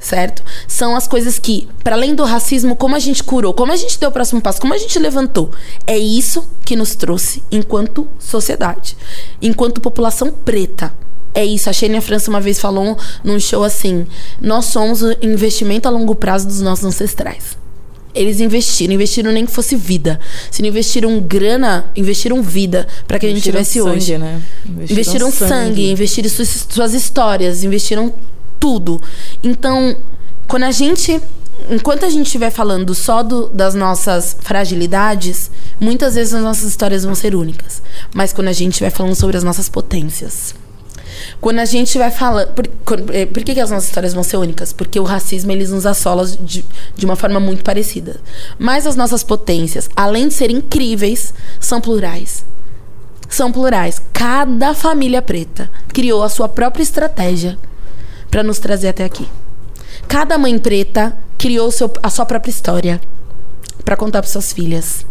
Certo? 0.00 0.42
São 0.66 0.96
as 0.96 1.06
coisas 1.06 1.38
que, 1.38 1.68
para 1.84 1.94
além 1.94 2.14
do 2.14 2.24
racismo, 2.24 2.74
como 2.74 2.96
a 2.96 2.98
gente 2.98 3.22
curou, 3.22 3.52
como 3.52 3.70
a 3.70 3.76
gente 3.76 4.00
deu 4.00 4.08
o 4.08 4.12
próximo 4.12 4.40
passo, 4.40 4.60
como 4.60 4.72
a 4.72 4.78
gente 4.78 4.98
levantou. 4.98 5.50
É 5.86 5.98
isso 5.98 6.48
que 6.64 6.74
nos 6.74 6.94
trouxe 6.94 7.42
enquanto 7.52 8.08
sociedade, 8.18 8.96
enquanto 9.42 9.80
população 9.80 10.32
preta. 10.32 10.92
É 11.34 11.44
isso. 11.44 11.68
A 11.68 11.72
Shania 11.72 12.00
França 12.00 12.30
uma 12.30 12.40
vez 12.40 12.58
falou 12.58 12.96
num 13.22 13.38
show 13.38 13.62
assim: 13.62 14.06
Nós 14.40 14.64
somos 14.66 15.02
o 15.02 15.14
investimento 15.22 15.86
a 15.86 15.90
longo 15.90 16.14
prazo 16.14 16.46
dos 16.48 16.60
nossos 16.60 16.84
ancestrais. 16.84 17.58
Eles 18.12 18.40
investiram, 18.40 18.94
investiram 18.94 19.30
nem 19.30 19.46
que 19.46 19.52
fosse 19.52 19.76
vida. 19.76 20.18
Se 20.50 20.62
não 20.62 20.68
investiram 20.68 21.20
grana, 21.20 21.88
investiram 21.94 22.42
vida 22.42 22.88
para 23.06 23.20
que 23.20 23.26
a 23.26 23.28
gente 23.28 23.48
Investiram 23.48 23.60
tivesse 23.60 23.78
sangue, 23.78 23.96
hoje. 23.96 24.18
né? 24.18 24.42
Investiram 24.90 25.30
sangue, 25.30 25.90
investiram 25.92 26.28
suas, 26.28 26.66
suas 26.68 26.94
histórias, 26.94 27.62
investiram 27.62 28.12
tudo. 28.61 29.01
Então, 29.42 29.96
quando 30.46 30.64
a 30.64 30.70
gente. 30.70 31.20
Enquanto 31.68 32.07
a 32.07 32.09
gente 32.09 32.25
estiver 32.27 32.51
falando 32.51 32.94
só 32.94 33.23
do- 33.23 33.49
das 33.51 33.75
nossas 33.75 34.35
fragilidades, 34.40 35.51
muitas 35.79 36.14
vezes 36.14 36.33
as 36.33 36.42
nossas 36.42 36.64
histórias 36.64 37.05
vão 37.05 37.14
ser 37.14 37.35
únicas. 37.35 37.83
Mas 38.14 38.33
quando 38.33 38.49
a 38.49 38.53
gente 38.53 38.73
estiver 38.73 38.90
falando 38.90 39.14
sobre 39.14 39.37
as 39.37 39.44
nossas 39.44 39.68
potências. 39.68 40.55
Quando 41.38 41.59
a 41.59 41.66
gente 41.66 41.99
vai 41.99 42.11
falando. 42.11 42.49
Por, 42.55 42.66
eh, 43.12 43.27
por 43.27 43.42
que, 43.44 43.53
que 43.55 43.61
as 43.61 43.70
nossas 43.70 43.88
histórias 43.88 44.14
vão 44.14 44.23
ser 44.23 44.38
únicas? 44.38 44.73
Porque 44.73 44.99
o 44.99 45.05
racismo 45.05 45.53
eles 45.53 45.70
nos 45.70 45.85
assola 45.85 46.27
de, 46.27 46.64
de 46.96 47.05
uma 47.05 47.14
forma 47.14 47.38
muito 47.38 47.62
parecida. 47.62 48.20
Mas 48.59 48.87
as 48.87 48.96
nossas 48.96 49.23
potências, 49.23 49.88
além 49.94 50.29
de 50.29 50.35
serem 50.35 50.57
incríveis, 50.57 51.35
são 51.59 51.81
plurais 51.81 52.44
são 53.29 53.53
plurais. 53.53 54.03
Cada 54.12 54.75
família 54.75 55.23
preta 55.23 55.70
criou 55.88 56.23
a 56.25 56.29
sua 56.29 56.49
própria 56.49 56.83
estratégia 56.83 57.57
para 58.30 58.42
nos 58.42 58.58
trazer 58.58 58.88
até 58.88 59.04
aqui. 59.04 59.28
Cada 60.08 60.38
mãe 60.38 60.58
preta 60.58 61.16
criou 61.38 61.70
seu- 61.70 61.92
a 62.02 62.10
sua 62.10 62.24
própria 62.26 62.50
história 62.50 63.00
para 63.84 63.96
contar 63.96 64.20
para 64.22 64.30
suas 64.30 64.52
filhas. 64.52 65.06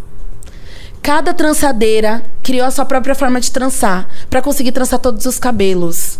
Cada 1.02 1.34
trançadeira 1.34 2.24
criou 2.44 2.66
a 2.68 2.72
sua 2.72 2.86
própria 2.86 3.16
forma 3.16 3.40
de 3.40 3.52
trançar 3.52 4.08
para 4.30 4.42
conseguir 4.42 4.72
trançar 4.72 5.00
todos 5.00 5.26
os 5.26 5.40
cabelos. 5.40 6.20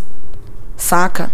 Saca? 0.78 1.32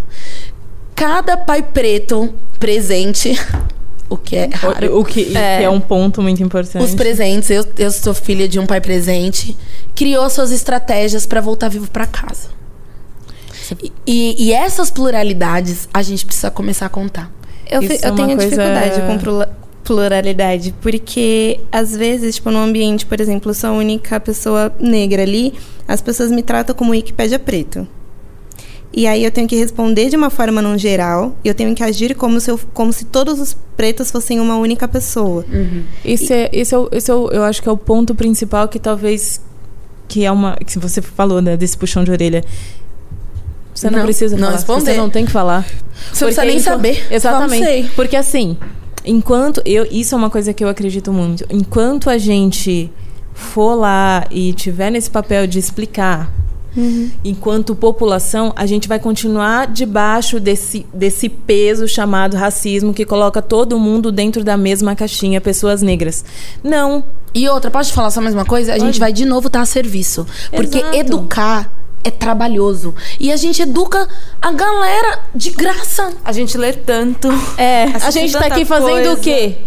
Cada 0.96 1.38
pai 1.38 1.62
preto 1.62 2.34
presente, 2.60 3.38
o 4.10 4.18
que 4.18 4.36
é 4.36 4.50
raro. 4.52 4.96
O, 4.96 5.02
o 5.02 5.06
que 5.06 5.38
é. 5.38 5.58
que 5.60 5.64
é 5.64 5.70
um 5.70 5.80
ponto 5.80 6.22
muito 6.22 6.42
importante. 6.42 6.84
Os 6.84 6.96
presentes, 6.96 7.50
eu, 7.50 7.66
eu 7.78 7.92
sou 7.92 8.14
filha 8.14 8.48
de 8.48 8.60
um 8.60 8.66
pai 8.66 8.82
presente, 8.82 9.56
criou 9.94 10.28
suas 10.30 10.52
estratégias 10.52 11.26
para 11.26 11.40
voltar 11.42 11.70
vivo 11.70 11.90
para 11.92 12.06
casa. 12.08 12.50
E, 14.06 14.48
e- 14.48 14.54
essas 14.54 14.90
pluralidades 14.92 15.88
a 15.94 16.02
gente 16.02 16.26
precisa 16.26 16.50
começar 16.52 16.86
a 16.86 16.90
contar. 16.90 17.32
Eu, 17.70 17.82
é 17.82 17.86
eu 17.86 18.12
uma 18.12 18.16
tenho 18.16 18.38
coisa- 18.38 18.44
dificuldade 18.50 19.02
com 19.08 19.18
plura- 19.18 19.50
pluralidade, 19.84 20.74
porque 20.82 21.60
às 21.72 21.96
vezes, 21.96 22.36
tipo, 22.36 22.52
num 22.52 22.60
ambiente, 22.62 23.06
por 23.06 23.20
exemplo, 23.20 23.52
eu 23.52 23.54
sou 23.56 23.70
a 23.70 23.74
única 23.74 24.20
pessoa 24.20 24.74
negra 24.80 25.24
ali, 25.24 25.54
as 25.88 26.02
pessoas 26.02 26.32
me 26.32 26.42
tratam 26.44 26.76
como 26.76 26.92
Wikipédia 26.92 27.40
preto. 27.40 27.88
E 28.94 29.08
aí 29.08 29.24
eu 29.26 29.32
tenho 29.32 29.48
que 29.48 29.56
responder 29.58 30.10
de 30.10 30.16
uma 30.16 30.30
forma 30.30 30.62
não 30.62 30.78
geral, 30.78 31.36
e 31.44 31.48
eu 31.50 31.54
tenho 31.54 31.76
que 31.76 31.84
agir 31.84 32.16
como 32.16 32.40
se, 32.40 32.50
eu, 32.50 32.60
como 32.74 32.94
se 32.94 33.06
todos 33.06 33.40
os 33.40 33.56
pretos 33.76 34.10
fossem 34.10 34.40
uma 34.40 34.56
única 34.58 34.88
pessoa. 34.88 35.46
Esse 36.04 36.32
é, 36.34 36.50
esse 36.54 36.74
é, 36.74 36.78
o- 36.78 36.90
esse 36.92 37.12
é 37.12 37.14
o- 37.14 37.30
eu 37.30 37.44
acho 37.44 37.62
que 37.62 37.68
é 37.68 37.72
o 37.72 37.78
ponto 37.78 38.16
principal 38.16 38.68
que 38.68 38.80
talvez 38.80 39.42
que 40.08 40.24
é 40.24 40.32
uma 40.32 40.56
que 40.56 40.78
você 40.80 41.02
falou 41.02 41.42
né, 41.42 41.58
desse 41.58 41.76
puxão 41.78 42.04
de 42.04 42.12
orelha. 42.12 42.44
Você 43.76 43.90
não, 43.90 44.00
Não, 44.00 44.06
precisa 44.06 44.36
não 44.36 44.44
falar. 44.46 44.56
responder. 44.56 44.92
Você 44.92 44.98
não 44.98 45.10
tem 45.10 45.26
que 45.26 45.32
falar. 45.32 45.66
Você 46.12 46.24
não 46.24 46.34
precisa 46.34 46.46
nem 46.46 46.60
saber. 46.60 47.06
Exatamente. 47.12 47.92
Porque 47.96 48.16
assim, 48.16 48.58
enquanto 49.04 49.62
eu 49.66 49.86
isso 49.92 50.16
é 50.16 50.18
uma 50.18 50.30
coisa 50.30 50.54
que 50.54 50.64
eu 50.64 50.70
acredito 50.70 51.12
muito. 51.12 51.46
Enquanto 51.50 52.10
a 52.10 52.18
gente 52.18 52.90
for 53.34 53.76
lá 53.76 54.26
e 54.32 54.54
tiver 54.54 54.90
nesse 54.90 55.12
papel 55.12 55.46
de 55.46 55.60
explicar 55.60 56.32
enquanto 57.24 57.74
população, 57.76 58.52
a 58.56 58.66
gente 58.66 58.88
vai 58.88 59.00
continuar 59.00 59.68
debaixo 59.68 60.40
desse, 60.40 60.86
desse 60.94 61.30
peso 61.30 61.88
chamado 61.88 62.36
racismo 62.36 62.94
que 62.94 63.06
coloca 63.06 63.42
todo 63.42 63.80
mundo 63.80 64.12
dentro 64.12 64.44
da 64.44 64.58
mesma 64.58 64.96
caixinha, 64.96 65.40
pessoas 65.40 65.82
negras. 65.82 66.26
Não. 66.64 67.04
E 67.34 67.48
outra, 67.48 67.72
posso 67.72 67.90
te 67.90 67.96
falar 67.96 68.12
só 68.12 68.22
mais 68.22 68.34
uma 68.34 68.46
coisa? 68.46 68.74
A 68.74 68.80
gente 68.80 69.00
vai 69.00 69.14
de 69.14 69.26
novo 69.26 69.48
estar 69.48 69.62
a 69.62 69.66
serviço. 69.66 70.26
Porque 70.52 70.78
Exato. 70.80 70.98
educar 70.98 71.72
é 72.06 72.12
trabalhoso. 72.12 72.94
E 73.20 73.32
a 73.32 73.36
gente 73.36 73.62
educa 73.62 74.08
a 74.42 74.52
galera 74.52 75.20
de 75.34 75.50
graça. 75.52 76.14
A 76.24 76.32
gente 76.32 76.58
lê 76.58 76.72
tanto. 76.74 77.28
É, 77.58 77.84
a 78.02 78.12
gente 78.12 78.32
tá 78.34 78.46
aqui 78.46 78.64
fazendo 78.66 78.88
coisa. 78.94 79.14
o 79.14 79.18
quê? 79.18 79.58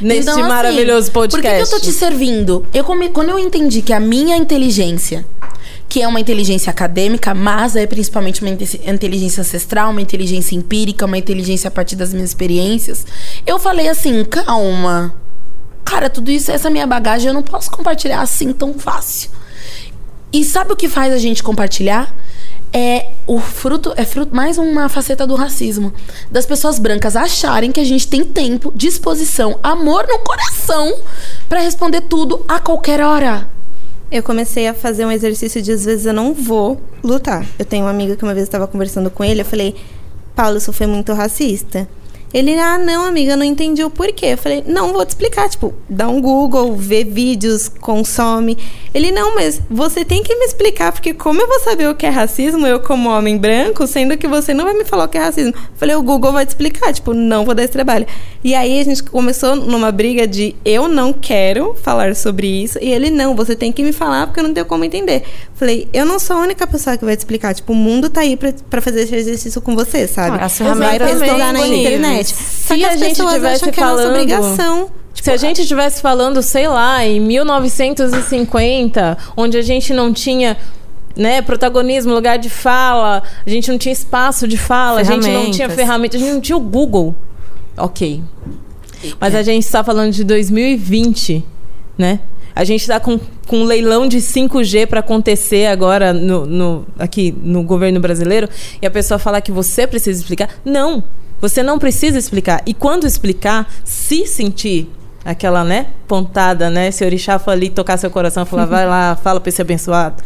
Neste 0.00 0.22
Então, 0.22 0.40
assim, 0.40 0.48
maravilhoso 0.48 1.12
podcast. 1.12 1.42
Por 1.58 1.64
que, 1.64 1.68
que 1.70 1.74
eu 1.74 1.78
tô 1.78 1.84
te 1.84 1.92
servindo? 1.92 2.66
Eu 2.74 2.82
come- 2.82 3.10
quando 3.10 3.28
eu 3.30 3.38
entendi 3.38 3.82
que 3.82 3.92
a 3.92 4.00
minha 4.00 4.36
inteligência, 4.36 5.24
que 5.88 6.02
é 6.02 6.08
uma 6.08 6.18
inteligência 6.18 6.70
acadêmica, 6.70 7.32
mas 7.32 7.76
é 7.76 7.86
principalmente 7.86 8.42
uma 8.42 8.50
inte- 8.50 8.80
inteligência 8.84 9.42
ancestral, 9.42 9.90
uma 9.92 10.00
inteligência 10.00 10.56
empírica, 10.56 11.04
uma 11.06 11.16
inteligência 11.16 11.68
a 11.68 11.70
partir 11.70 11.94
das 11.94 12.12
minhas 12.12 12.30
experiências, 12.30 13.06
eu 13.46 13.60
falei 13.60 13.88
assim, 13.88 14.24
calma. 14.24 15.14
Cara, 15.84 16.10
tudo 16.10 16.32
isso, 16.32 16.50
essa 16.50 16.68
minha 16.68 16.84
bagagem, 16.86 17.28
eu 17.28 17.34
não 17.34 17.42
posso 17.44 17.70
compartilhar 17.70 18.20
assim 18.20 18.52
tão 18.52 18.74
fácil. 18.74 19.30
E 20.32 20.44
sabe 20.44 20.72
o 20.72 20.76
que 20.76 20.88
faz 20.88 21.12
a 21.12 21.18
gente 21.18 21.42
compartilhar? 21.42 22.14
É 22.72 23.12
o 23.26 23.38
fruto, 23.38 23.92
é 23.96 24.04
fruto 24.04 24.34
mais 24.34 24.58
uma 24.58 24.88
faceta 24.88 25.26
do 25.26 25.34
racismo. 25.34 25.92
Das 26.30 26.44
pessoas 26.44 26.78
brancas 26.78 27.16
acharem 27.16 27.72
que 27.72 27.80
a 27.80 27.84
gente 27.84 28.06
tem 28.08 28.24
tempo, 28.24 28.72
disposição, 28.74 29.58
amor 29.62 30.06
no 30.06 30.18
coração 30.18 30.98
pra 31.48 31.60
responder 31.60 32.02
tudo 32.02 32.44
a 32.46 32.58
qualquer 32.58 33.00
hora. 33.00 33.48
Eu 34.10 34.22
comecei 34.22 34.68
a 34.68 34.74
fazer 34.74 35.04
um 35.04 35.10
exercício 35.10 35.62
de 35.62 35.72
às 35.72 35.84
vezes 35.84 36.06
eu 36.06 36.12
não 36.12 36.34
vou 36.34 36.80
lutar. 37.02 37.46
Eu 37.58 37.64
tenho 37.64 37.84
uma 37.84 37.90
amiga 37.90 38.16
que 38.16 38.22
uma 38.22 38.34
vez 38.34 38.46
estava 38.46 38.66
conversando 38.66 39.10
com 39.10 39.24
ele, 39.24 39.40
eu 39.40 39.44
falei, 39.44 39.74
Paulo, 40.34 40.58
isso 40.58 40.72
foi 40.72 40.86
muito 40.86 41.12
racista. 41.12 41.88
Ele, 42.36 42.52
ah, 42.58 42.76
não, 42.76 43.06
amiga, 43.06 43.32
eu 43.32 43.36
não 43.38 43.46
entendi 43.46 43.82
o 43.82 43.88
porquê. 43.88 44.26
Eu 44.26 44.36
falei, 44.36 44.62
não, 44.66 44.92
vou 44.92 45.06
te 45.06 45.08
explicar. 45.08 45.48
Tipo, 45.48 45.72
dá 45.88 46.06
um 46.06 46.20
Google, 46.20 46.76
vê 46.76 47.02
vídeos, 47.02 47.66
consome. 47.66 48.58
Ele, 48.92 49.10
não, 49.10 49.34
mas 49.34 49.62
você 49.70 50.04
tem 50.04 50.22
que 50.22 50.34
me 50.36 50.44
explicar, 50.44 50.92
porque 50.92 51.14
como 51.14 51.40
eu 51.40 51.46
vou 51.46 51.60
saber 51.60 51.88
o 51.88 51.94
que 51.94 52.04
é 52.04 52.10
racismo, 52.10 52.66
eu 52.66 52.78
como 52.78 53.08
homem 53.08 53.38
branco, 53.38 53.86
sendo 53.86 54.18
que 54.18 54.28
você 54.28 54.52
não 54.52 54.64
vai 54.64 54.74
me 54.74 54.84
falar 54.84 55.04
o 55.04 55.08
que 55.08 55.16
é 55.16 55.20
racismo. 55.22 55.54
Eu 55.56 55.76
falei, 55.76 55.96
o 55.96 56.02
Google 56.02 56.30
vai 56.32 56.44
te 56.44 56.50
explicar, 56.50 56.92
tipo, 56.92 57.14
não 57.14 57.42
vou 57.42 57.54
dar 57.54 57.64
esse 57.64 57.72
trabalho. 57.72 58.06
E 58.44 58.54
aí 58.54 58.80
a 58.80 58.84
gente 58.84 59.02
começou 59.02 59.56
numa 59.56 59.90
briga 59.90 60.26
de 60.26 60.54
eu 60.62 60.88
não 60.88 61.14
quero 61.14 61.74
falar 61.82 62.14
sobre 62.14 62.46
isso, 62.46 62.78
e 62.82 62.92
ele, 62.92 63.08
não, 63.08 63.34
você 63.34 63.56
tem 63.56 63.72
que 63.72 63.82
me 63.82 63.92
falar 63.92 64.26
porque 64.26 64.40
eu 64.40 64.44
não 64.44 64.52
tenho 64.52 64.66
como 64.66 64.84
entender. 64.84 65.22
Falei, 65.54 65.88
eu 65.90 66.04
não 66.04 66.18
sou 66.18 66.36
a 66.36 66.40
única 66.40 66.66
pessoa 66.66 66.98
que 66.98 67.04
vai 67.04 67.16
te 67.16 67.20
explicar, 67.20 67.54
tipo, 67.54 67.72
o 67.72 67.76
mundo 67.76 68.10
tá 68.10 68.20
aí 68.20 68.36
pra, 68.36 68.52
pra 68.68 68.82
fazer 68.82 69.02
esse 69.02 69.14
exercício 69.14 69.60
com 69.62 69.74
você, 69.74 70.06
sabe? 70.06 70.36
Ah, 70.38 70.44
as 70.44 70.58
Vai 70.58 70.68
ferramentas 70.68 71.10
pesquisar 71.12 71.26
estão 71.26 71.38
na 71.38 71.52
disponíveis. 71.52 72.25
Internet. 72.32 72.66
Só 72.66 72.74
Se 72.74 72.78
que 72.78 72.84
a 72.84 72.88
as 72.88 73.00
pessoas 73.00 73.34
tivesse 73.34 73.56
acham 73.64 73.72
que 73.72 73.80
é 73.80 73.82
a 73.82 73.86
nossa 73.86 74.02
falando- 74.02 74.14
obrigação. 74.14 74.90
Se 75.14 75.30
a 75.30 75.36
gente 75.36 75.62
estivesse 75.62 76.00
falando, 76.02 76.42
sei 76.42 76.68
lá, 76.68 77.04
em 77.04 77.18
1950, 77.20 79.16
onde 79.36 79.56
a 79.56 79.62
gente 79.62 79.92
não 79.92 80.12
tinha 80.12 80.56
né, 81.16 81.40
protagonismo, 81.40 82.12
lugar 82.14 82.36
de 82.38 82.50
fala, 82.50 83.22
a 83.46 83.50
gente 83.50 83.70
não 83.70 83.78
tinha 83.78 83.92
espaço 83.92 84.46
de 84.46 84.58
fala, 84.58 85.00
a 85.00 85.02
gente 85.02 85.26
não 85.28 85.44
tinha 85.50 85.68
Ferramentas. 85.68 85.76
ferramenta, 85.76 86.16
a 86.16 86.20
gente 86.20 86.32
não 86.32 86.40
tinha 86.40 86.56
o 86.56 86.60
Google. 86.60 87.14
Ok. 87.76 88.22
Mas 89.18 89.34
a 89.34 89.42
gente 89.42 89.64
está 89.64 89.82
falando 89.82 90.12
de 90.12 90.22
2020, 90.24 91.42
né? 91.96 92.20
A 92.56 92.64
gente 92.64 92.80
está 92.80 92.98
com, 92.98 93.20
com 93.46 93.58
um 93.58 93.64
leilão 93.64 94.08
de 94.08 94.16
5G 94.16 94.86
para 94.86 95.00
acontecer 95.00 95.66
agora 95.66 96.12
no, 96.12 96.46
no- 96.46 96.86
aqui 96.98 97.32
no 97.42 97.62
governo 97.62 98.00
brasileiro 98.00 98.48
e 98.80 98.86
a 98.86 98.90
pessoa 98.90 99.18
falar 99.18 99.42
que 99.42 99.52
você 99.52 99.86
precisa 99.86 100.18
explicar. 100.18 100.48
Não, 100.64 101.04
você 101.40 101.62
não 101.62 101.78
precisa 101.78 102.18
explicar. 102.18 102.62
E 102.64 102.72
quando 102.72 103.06
explicar, 103.06 103.70
se 103.84 104.26
sentir 104.26 104.90
aquela, 105.22 105.62
né, 105.64 105.88
pontada, 106.08 106.70
né? 106.70 106.90
Se 106.90 107.04
orixá 107.04 107.38
for 107.38 107.50
ali 107.50 107.68
tocar 107.68 107.96
seu 107.98 108.10
coração 108.10 108.42
e 108.44 108.46
falar, 108.46 108.64
vai 108.64 108.86
lá, 108.86 109.16
fala 109.22 109.38
para 109.38 109.50
esse 109.50 109.60
abençoado. 109.60 110.22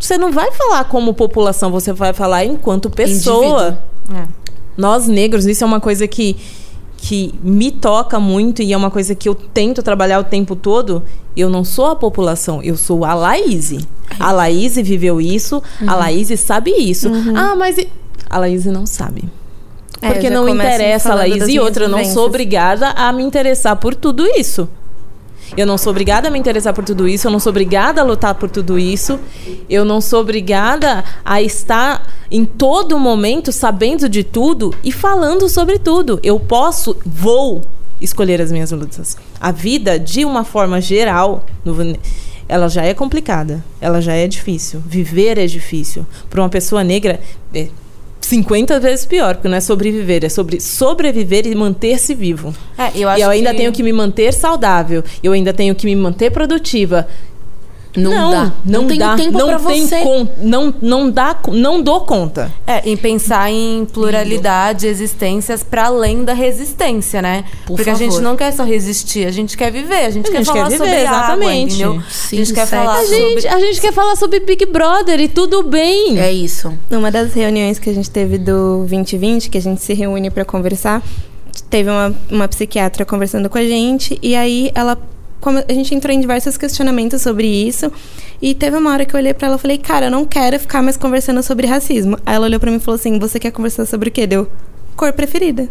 Você 0.00 0.16
não 0.18 0.32
vai 0.32 0.50
falar 0.52 0.84
como 0.84 1.12
população, 1.14 1.70
você 1.70 1.92
vai 1.92 2.12
falar 2.12 2.44
enquanto 2.44 2.88
pessoa. 2.90 3.78
É. 4.14 4.26
Nós 4.76 5.06
negros, 5.06 5.44
isso 5.46 5.62
é 5.62 5.66
uma 5.66 5.80
coisa 5.80 6.06
que, 6.08 6.36
que 6.98 7.32
me 7.42 7.70
toca 7.70 8.18
muito 8.18 8.60
e 8.60 8.72
é 8.72 8.76
uma 8.76 8.90
coisa 8.90 9.14
que 9.14 9.28
eu 9.28 9.34
tento 9.34 9.82
trabalhar 9.82 10.18
o 10.18 10.24
tempo 10.24 10.56
todo. 10.56 11.02
Eu 11.36 11.48
não 11.48 11.64
sou 11.64 11.86
a 11.86 11.96
população, 11.96 12.60
eu 12.60 12.76
sou 12.76 13.04
a 13.04 13.14
Laís. 13.14 13.72
A 14.18 14.32
Laís 14.32 14.74
viveu 14.74 15.20
isso, 15.20 15.62
a 15.86 15.94
Laís 15.94 16.28
sabe 16.40 16.72
isso. 16.72 17.08
Ah, 17.36 17.54
mas. 17.54 17.76
A 18.28 18.38
Laís 18.38 18.66
não 18.66 18.84
sabe. 18.84 19.24
É, 20.02 20.12
Porque 20.12 20.28
já 20.28 20.34
não 20.34 20.48
interessa 20.48 21.12
a 21.12 21.14
Laís. 21.14 21.48
E 21.48 21.58
outra, 21.58 21.84
eu 21.84 21.88
não 21.88 22.04
sou 22.04 22.26
obrigada 22.26 22.90
a 22.90 23.12
me 23.12 23.22
interessar 23.22 23.76
por 23.76 23.94
tudo 23.94 24.26
isso. 24.26 24.68
Eu 25.56 25.66
não 25.66 25.78
sou 25.78 25.90
obrigada 25.90 26.28
a 26.28 26.30
me 26.30 26.38
interessar 26.38 26.74
por 26.74 26.84
tudo 26.84 27.08
isso, 27.08 27.26
eu 27.26 27.30
não 27.30 27.40
sou 27.40 27.50
obrigada 27.50 28.00
a 28.00 28.04
lutar 28.04 28.34
por 28.34 28.50
tudo 28.50 28.78
isso, 28.78 29.18
eu 29.68 29.84
não 29.84 30.00
sou 30.00 30.20
obrigada 30.20 31.04
a 31.24 31.40
estar 31.42 32.06
em 32.30 32.44
todo 32.44 32.98
momento 32.98 33.50
sabendo 33.50 34.08
de 34.08 34.22
tudo 34.22 34.74
e 34.84 34.92
falando 34.92 35.48
sobre 35.48 35.78
tudo. 35.78 36.20
Eu 36.22 36.38
posso, 36.38 36.96
vou 37.04 37.62
escolher 38.00 38.40
as 38.40 38.52
minhas 38.52 38.70
lutas. 38.70 39.16
A 39.40 39.50
vida, 39.50 39.98
de 39.98 40.24
uma 40.24 40.44
forma 40.44 40.80
geral, 40.80 41.44
ela 42.48 42.68
já 42.68 42.84
é 42.84 42.94
complicada, 42.94 43.64
ela 43.80 44.00
já 44.00 44.14
é 44.14 44.26
difícil. 44.26 44.82
Viver 44.86 45.38
é 45.38 45.46
difícil. 45.46 46.06
Para 46.30 46.42
uma 46.42 46.48
pessoa 46.48 46.84
negra, 46.84 47.20
é 47.52 47.68
50 48.28 48.78
vezes 48.78 49.06
pior, 49.06 49.34
porque 49.36 49.48
não 49.48 49.56
é 49.56 49.60
sobreviver, 49.60 50.24
é 50.24 50.28
sobre 50.28 50.60
sobreviver 50.60 51.46
e 51.46 51.54
manter-se 51.54 52.14
vivo. 52.14 52.54
É, 52.76 52.88
eu 52.94 53.08
e 53.16 53.20
eu 53.22 53.30
ainda 53.30 53.50
que- 53.50 53.56
tenho 53.56 53.72
que 53.72 53.82
me 53.82 53.92
manter 53.92 54.32
saudável, 54.32 55.02
eu 55.22 55.32
ainda 55.32 55.52
tenho 55.52 55.74
que 55.74 55.86
me 55.86 55.96
manter 55.96 56.30
produtiva. 56.30 57.08
Não, 57.98 58.30
dá. 58.30 58.52
Não, 58.64 58.86
tem 58.86 58.98
dá, 58.98 59.16
tempo 59.16 59.38
não 59.38 59.48
pra 59.48 59.58
tem 59.58 59.86
você. 59.86 60.00
con- 60.02 60.28
não, 60.40 60.74
não 60.80 61.10
dá, 61.10 61.36
não 61.52 61.82
dou 61.82 62.00
conta. 62.02 62.50
É, 62.66 62.88
em 62.88 62.96
pensar 62.96 63.50
em 63.50 63.84
pluralidade, 63.84 64.86
existências 64.86 65.62
para 65.62 65.86
além 65.86 66.24
da 66.24 66.32
resistência, 66.32 67.20
né? 67.22 67.44
Por 67.66 67.76
Porque 67.76 67.90
a 67.90 67.94
gente 67.94 68.10
favor. 68.12 68.22
não 68.22 68.36
quer 68.36 68.52
só 68.52 68.64
resistir, 68.64 69.26
a 69.26 69.30
gente 69.30 69.56
quer 69.56 69.70
viver, 69.72 70.04
a 70.06 70.10
gente 70.10 70.28
A 70.28 70.30
quer 70.32 70.38
gente 70.38 70.46
falar 70.46 70.68
quer 70.68 70.76
sobre 70.76 70.90
viver, 70.92 71.06
água, 71.06 71.18
exatamente. 71.18 71.74
entendeu? 71.74 72.02
Sim, 72.10 72.36
a 72.36 72.44
gente 72.44 72.54
quer 72.54 72.66
falar 72.66 72.98
A 72.98 73.02
sobre... 73.02 73.16
gente, 73.16 73.48
a 73.48 73.60
gente 73.60 73.80
quer 73.80 73.92
falar 73.92 74.16
sobre 74.16 74.40
Big 74.40 74.66
Brother 74.66 75.20
e 75.20 75.28
tudo 75.28 75.62
bem. 75.62 76.18
É 76.18 76.32
isso. 76.32 76.72
Numa 76.90 77.10
das 77.10 77.32
reuniões 77.34 77.78
que 77.78 77.90
a 77.90 77.94
gente 77.94 78.10
teve 78.10 78.38
do 78.38 78.84
2020, 78.88 79.50
que 79.50 79.58
a 79.58 79.62
gente 79.62 79.80
se 79.82 79.94
reúne 79.94 80.30
pra 80.30 80.44
conversar, 80.44 81.02
teve 81.70 81.90
uma, 81.90 82.14
uma 82.30 82.48
psiquiatra 82.48 83.04
conversando 83.04 83.48
com 83.50 83.58
a 83.58 83.62
gente, 83.64 84.18
e 84.22 84.34
aí 84.34 84.70
ela. 84.74 84.96
A 85.68 85.72
gente 85.72 85.94
entrou 85.94 86.14
em 86.14 86.20
diversos 86.20 86.56
questionamentos 86.56 87.22
sobre 87.22 87.46
isso. 87.46 87.90
E 88.40 88.54
teve 88.54 88.76
uma 88.76 88.92
hora 88.92 89.04
que 89.04 89.14
eu 89.14 89.18
olhei 89.20 89.34
pra 89.34 89.48
ela 89.48 89.56
e 89.56 89.58
falei, 89.58 89.78
cara, 89.78 90.06
eu 90.06 90.10
não 90.10 90.24
quero 90.24 90.58
ficar 90.60 90.82
mais 90.82 90.96
conversando 90.96 91.42
sobre 91.42 91.66
racismo. 91.66 92.16
Aí 92.24 92.34
ela 92.36 92.46
olhou 92.46 92.60
pra 92.60 92.70
mim 92.70 92.76
e 92.76 92.80
falou 92.80 92.96
assim: 92.98 93.18
Você 93.18 93.38
quer 93.40 93.50
conversar 93.50 93.84
sobre 93.86 94.08
o 94.08 94.12
quê? 94.12 94.26
Deu 94.26 94.48
cor 94.96 95.12
preferida. 95.12 95.68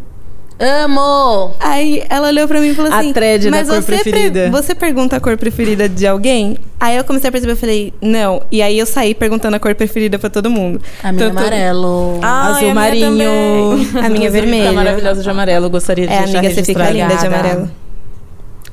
Amo! 0.59 1.53
Aí 1.59 2.03
ela 2.09 2.29
olhou 2.29 2.47
pra 2.47 2.59
mim 2.59 2.69
e 2.69 2.73
falou 2.73 2.91
A 2.91 2.97
assim: 2.99 3.13
thread 3.13 3.45
da 3.45 3.51
Mas 3.51 3.67
cor 3.69 3.75
você, 3.81 3.85
pre- 3.85 3.97
preferida." 4.03 4.49
você 4.49 4.73
pergunta 4.73 5.15
a 5.15 5.19
cor 5.19 5.37
preferida 5.37 5.87
de 5.87 6.07
alguém? 6.07 6.57
Aí 6.79 6.97
eu 6.97 7.03
comecei 7.03 7.29
a 7.29 7.31
perceber, 7.31 7.53
eu 7.53 7.57
falei, 7.57 7.93
não. 8.01 8.41
E 8.51 8.61
aí 8.63 8.77
eu 8.79 8.85
saí 8.87 9.13
perguntando 9.13 9.55
a 9.55 9.59
cor 9.59 9.75
preferida 9.75 10.17
pra 10.17 10.31
todo 10.31 10.49
mundo. 10.49 10.81
A 11.03 11.11
minha 11.11 11.27
Tanto- 11.29 11.37
amarelo. 11.39 12.19
Ah, 12.23 12.47
Azul 12.47 12.55
e 12.67 12.71
a 12.71 12.73
minha 12.73 12.73
marinho. 12.73 13.11
A 13.71 13.75
minha 13.75 14.07
Inclusive, 14.07 14.29
vermelha. 14.31 14.65
Tá 14.69 14.73
maravilhosa 14.73 15.21
de 15.21 15.29
amarelo, 15.29 15.69
gostaria 15.69 16.07
de 16.07 16.13
É, 16.13 16.23
deixar 16.23 16.39
amiga, 16.39 16.53
você 16.55 16.63
fica 16.63 16.89
linda 16.89 17.15
de 17.15 17.27
amarelo. 17.27 17.69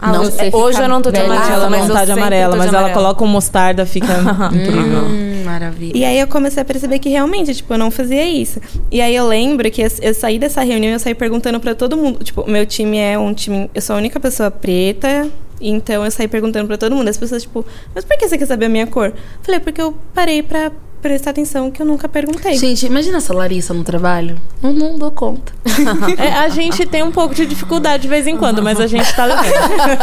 Ah, 0.00 0.12
Não, 0.12 0.22
hoje, 0.52 0.80
eu 0.80 0.88
não 0.88 1.00
tô 1.00 1.10
de 1.10 1.20
velha. 1.20 1.32
amarelo, 1.32 1.54
ela 1.54 1.70
mas 1.70 1.80
não 1.88 1.94
tá 1.94 2.04
de 2.04 2.12
de 2.12 2.56
mas 2.56 2.72
ela 2.72 2.90
coloca 2.90 3.24
o 3.24 3.26
mostarda, 3.26 3.86
fica 3.86 4.12
incrível. 4.52 5.04
Hum, 5.04 5.42
maravilha. 5.44 5.96
E 5.96 6.04
aí 6.04 6.18
eu 6.18 6.26
comecei 6.26 6.60
a 6.62 6.64
perceber 6.64 6.98
que 6.98 7.08
realmente, 7.08 7.54
tipo, 7.54 7.72
eu 7.72 7.78
não 7.78 7.90
fazia 7.90 8.24
isso. 8.24 8.60
E 8.90 9.00
aí 9.00 9.14
eu 9.14 9.26
lembro 9.26 9.70
que 9.70 9.82
eu, 9.82 10.14
saí 10.14 10.38
dessa 10.38 10.62
reunião 10.62 10.90
e 10.90 10.94
eu 10.94 10.98
saí 10.98 11.14
perguntando 11.14 11.58
pra 11.60 11.74
todo 11.74 11.96
mundo. 11.96 12.22
Tipo, 12.24 12.48
meu 12.50 12.66
time 12.66 12.98
é 12.98 13.18
um 13.18 13.32
time. 13.32 13.70
Eu 13.74 13.80
sou 13.80 13.94
a 13.94 13.98
única 13.98 14.18
pessoa 14.20 14.50
preta. 14.50 15.28
Então 15.60 16.04
eu 16.04 16.10
saí 16.10 16.28
perguntando 16.28 16.66
pra 16.66 16.76
todo 16.76 16.94
mundo. 16.94 17.08
As 17.08 17.16
pessoas, 17.16 17.42
tipo, 17.42 17.64
mas 17.94 18.04
por 18.04 18.18
que 18.18 18.28
você 18.28 18.36
quer 18.36 18.46
saber 18.46 18.66
a 18.66 18.68
minha 18.68 18.86
cor? 18.86 19.12
Falei, 19.42 19.60
porque 19.60 19.80
eu 19.80 19.94
parei 20.12 20.42
pra 20.42 20.70
prestar 21.04 21.32
atenção 21.32 21.70
que 21.70 21.82
eu 21.82 21.84
nunca 21.84 22.08
perguntei. 22.08 22.56
Gente, 22.56 22.86
imagina 22.86 23.18
essa 23.18 23.34
Larissa 23.34 23.74
no 23.74 23.84
trabalho. 23.84 24.40
Não, 24.62 24.72
não 24.72 24.98
dou 24.98 25.10
conta. 25.10 25.52
É, 26.16 26.32
a 26.32 26.48
gente 26.48 26.86
tem 26.86 27.02
um 27.02 27.10
pouco 27.10 27.34
de 27.34 27.44
dificuldade 27.44 28.04
de 28.04 28.08
vez 28.08 28.26
em 28.26 28.36
quando, 28.36 28.62
mas 28.62 28.80
a 28.80 28.86
gente 28.86 29.12
tá 29.14 29.24
levando. 29.24 29.44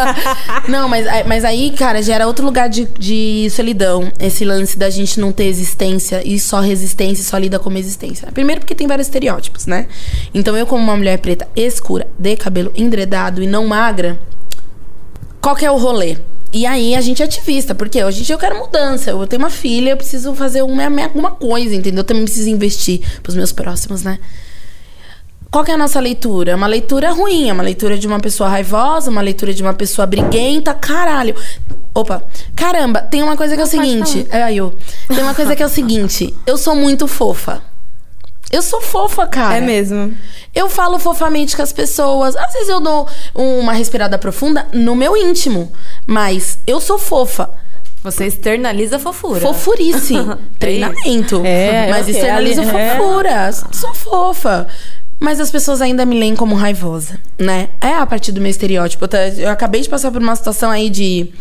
Não, 0.68 0.89
mas, 0.89 1.06
mas 1.26 1.45
aí, 1.45 1.72
cara, 1.72 2.02
gera 2.02 2.28
outro 2.28 2.45
lugar 2.45 2.68
de, 2.68 2.86
de 2.99 3.49
solidão. 3.49 4.12
Esse 4.20 4.43
lance 4.43 4.78
da 4.78 4.89
gente 4.89 5.20
não 5.20 5.32
ter 5.32 5.45
existência 5.45 6.22
e 6.26 6.38
só 6.39 6.60
resistência 6.60 7.22
e 7.22 7.26
só 7.26 7.38
lida 7.38 7.58
como 7.58 7.78
existência. 7.78 8.30
Primeiro 8.32 8.62
porque 8.62 8.76
tem 8.76 8.88
vários 8.88 9.08
estereótipos, 9.08 9.66
né? 9.66 9.88
Então 10.34 10.56
eu, 10.56 10.66
como 10.66 10.84
uma 10.84 10.97
mulher 10.97 11.18
preta 11.20 11.47
escura, 11.56 12.08
de 12.20 12.36
cabelo 12.36 12.72
endredado 12.76 13.41
e 13.41 13.47
não 13.47 13.66
magra, 13.66 14.20
qual 15.39 15.56
que 15.56 15.66
é 15.66 15.72
o 15.72 15.78
rolê? 15.78 16.18
E 16.54 16.66
aí 16.66 16.95
a 16.95 17.02
gente 17.02 17.22
é 17.22 17.26
ativista, 17.26 17.74
porque 17.74 18.04
hoje 18.04 18.22
em 18.22 18.24
dia 18.24 18.36
eu 18.36 18.39
quero 18.39 18.58
mudança. 18.60 19.12
Eu 19.12 19.26
tenho 19.26 19.41
uma 19.41 19.49
filha, 19.49 19.91
eu 19.91 19.97
preciso 19.97 20.36
fazer 20.36 20.62
uma, 20.62 20.84
alguma 21.04 21.32
coisa, 21.32 21.74
entendeu? 21.74 21.99
Eu 21.99 22.04
também 22.04 22.24
preciso 22.24 22.49
investir 22.49 23.02
pros 23.24 23.36
meus 23.36 23.52
próximos, 23.52 24.04
né? 24.04 24.20
Qual 25.49 25.66
que 25.66 25.72
é 25.72 25.74
a 25.74 25.78
nossa 25.78 25.99
leitura? 25.99 26.52
É 26.52 26.56
uma 26.56 26.68
leitura 26.68 27.12
ruim, 27.12 27.49
é 27.49 27.54
uma 27.54 27.64
leitura 27.64 27.97
de 27.97 28.08
uma 28.08 28.20
pessoa 28.20 28.49
raivosa, 28.49 29.12
uma 29.12 29.22
leitura 29.22 29.54
de 29.54 29.62
uma 29.62 29.74
pessoa 29.74 30.06
briguenta, 30.06 30.74
caralho. 30.74 31.36
Opa, 31.93 32.24
caramba, 32.56 33.02
tem 33.02 33.22
uma 33.22 33.36
coisa 33.36 33.56
que 33.56 33.62
é 33.62 33.66
o 33.66 33.68
seguinte. 33.68 34.26
É, 34.30 34.43
aí, 34.43 34.58
eu. 34.58 34.74
Tem 35.10 35.22
uma 35.22 35.36
coisa 35.36 35.54
que 35.54 35.62
é 35.62 35.66
o 35.66 35.70
seguinte. 35.70 36.34
Eu 36.45 36.58
sou 36.58 36.74
muito 36.74 37.06
fofa. 37.06 37.62
Eu 38.52 38.62
sou 38.62 38.82
fofa, 38.82 39.26
cara. 39.28 39.58
É 39.58 39.62
mesmo. 39.62 40.14
Eu 40.54 40.70
falo 40.70 40.99
fofamente 40.99 41.56
com 41.56 41.62
as 41.62 41.72
pessoas. 41.72 42.36
Às 42.36 42.54
vezes 42.54 42.70
eu 42.70 42.80
dou 42.80 43.08
uma 43.34 43.74
respirada 43.74 44.18
profunda 44.18 44.68
no 44.74 44.95
meu 44.95 45.16
íntimo. 45.16 45.72
Mas 46.06 46.60
eu 46.68 46.82
sou 46.82 46.99
fofa. 46.99 47.49
Você 48.04 48.26
externaliza 48.26 48.95
a 48.97 48.99
fofura. 48.99 49.39
Fofurice. 49.39 50.16
Treinamento. 50.60 51.41
É, 51.45 51.88
Mas 51.89 52.02
ok, 52.04 52.16
externalizo 52.16 52.62
ali- 52.62 52.70
é. 52.78 52.95
fofura. 52.97 53.52
Sou 53.72 53.93
fofa. 53.93 54.68
Mas 55.20 55.39
as 55.39 55.52
pessoas 55.52 55.82
ainda 55.82 56.04
me 56.04 56.18
leem 56.20 56.36
como 56.36 56.56
raivosa, 56.56 57.20
né? 57.38 57.70
É 57.80 57.93
a 57.93 58.06
partir 58.08 58.32
do 58.32 58.41
meu 58.41 58.49
estereótipo. 58.49 59.06
Eu 59.06 59.43
Eu 59.43 59.49
acabei 59.52 59.80
de 59.82 59.88
passar 59.88 60.10
por 60.12 60.20
uma 60.22 60.36
situação 60.36 60.72
aí 60.72 60.89
de. 60.89 61.32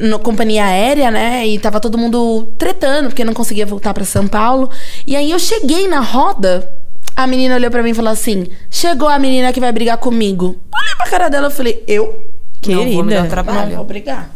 No, 0.00 0.18
companhia 0.18 0.64
aérea, 0.64 1.10
né? 1.10 1.46
E 1.46 1.58
tava 1.58 1.80
todo 1.80 1.96
mundo 1.96 2.52
tretando, 2.58 3.08
porque 3.08 3.24
não 3.24 3.32
conseguia 3.32 3.64
voltar 3.64 3.94
pra 3.94 4.04
São 4.04 4.26
Paulo. 4.26 4.68
E 5.06 5.14
aí 5.14 5.30
eu 5.30 5.38
cheguei 5.38 5.86
na 5.86 6.00
roda, 6.00 6.68
a 7.16 7.26
menina 7.26 7.54
olhou 7.54 7.70
pra 7.70 7.82
mim 7.82 7.90
e 7.90 7.94
falou 7.94 8.10
assim: 8.10 8.48
Chegou 8.70 9.08
a 9.08 9.18
menina 9.18 9.52
que 9.52 9.60
vai 9.60 9.70
brigar 9.70 9.98
comigo. 9.98 10.60
Olhei 10.74 10.94
pra 10.96 11.06
cara 11.06 11.28
dela 11.28 11.48
e 11.48 11.52
falei: 11.52 11.84
Eu? 11.86 12.24
Não 12.66 12.92
vou 12.92 13.04
me 13.04 13.14
dar 13.14 13.22
Querida. 13.22 13.22
Não 13.22 13.28
trabalho. 13.28 13.76
vou 13.76 13.84
brigar. 13.84 14.30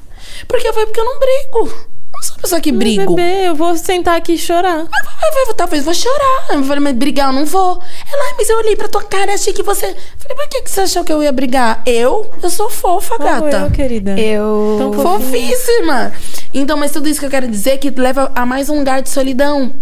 Porque 0.46 0.72
foi 0.72 0.84
porque 0.86 1.00
eu 1.00 1.04
não 1.04 1.18
brigo. 1.18 1.88
Não 2.18 2.22
sou 2.24 2.34
uma 2.34 2.42
pessoa 2.42 2.60
que 2.60 2.72
Mas, 2.72 2.78
brigo. 2.78 3.14
bebê, 3.14 3.46
eu 3.48 3.54
vou 3.54 3.76
sentar 3.76 4.16
aqui 4.16 4.32
e 4.32 4.38
chorar. 4.38 4.80
Eu 4.80 4.86
falei, 4.88 5.54
talvez 5.56 5.84
vou 5.84 5.94
chorar. 5.94 6.46
Eu 6.50 6.64
falei, 6.64 6.80
mas 6.82 6.94
brigar 6.96 7.28
eu 7.28 7.32
não 7.32 7.46
vou. 7.46 7.80
Ela, 8.12 8.24
"Ai, 8.24 8.34
mas 8.36 8.48
eu 8.50 8.56
olhei 8.58 8.74
pra 8.74 8.88
tua 8.88 9.04
cara 9.04 9.30
e 9.30 9.34
achei 9.34 9.52
que 9.52 9.62
você. 9.62 9.86
Eu 9.86 9.94
falei, 10.18 10.36
por 10.36 10.48
que, 10.48 10.62
que 10.62 10.70
você 10.70 10.80
achou 10.80 11.04
que 11.04 11.12
eu 11.12 11.22
ia 11.22 11.30
brigar? 11.32 11.80
Eu? 11.86 12.28
Eu 12.42 12.50
sou 12.50 12.68
fofa, 12.70 13.16
gata. 13.18 13.56
eu, 13.66 13.70
querida. 13.70 14.18
Eu. 14.18 14.76
Tão 14.78 14.92
Fofíssima. 14.94 16.12
Então, 16.52 16.76
mas 16.76 16.90
tudo 16.92 17.08
isso 17.08 17.20
que 17.20 17.26
eu 17.26 17.30
quero 17.30 17.46
dizer 17.48 17.70
é 17.70 17.76
que 17.76 17.90
leva 17.90 18.32
a 18.34 18.44
mais 18.44 18.68
um 18.68 18.78
lugar 18.78 19.00
de 19.00 19.10
solidão. 19.10 19.72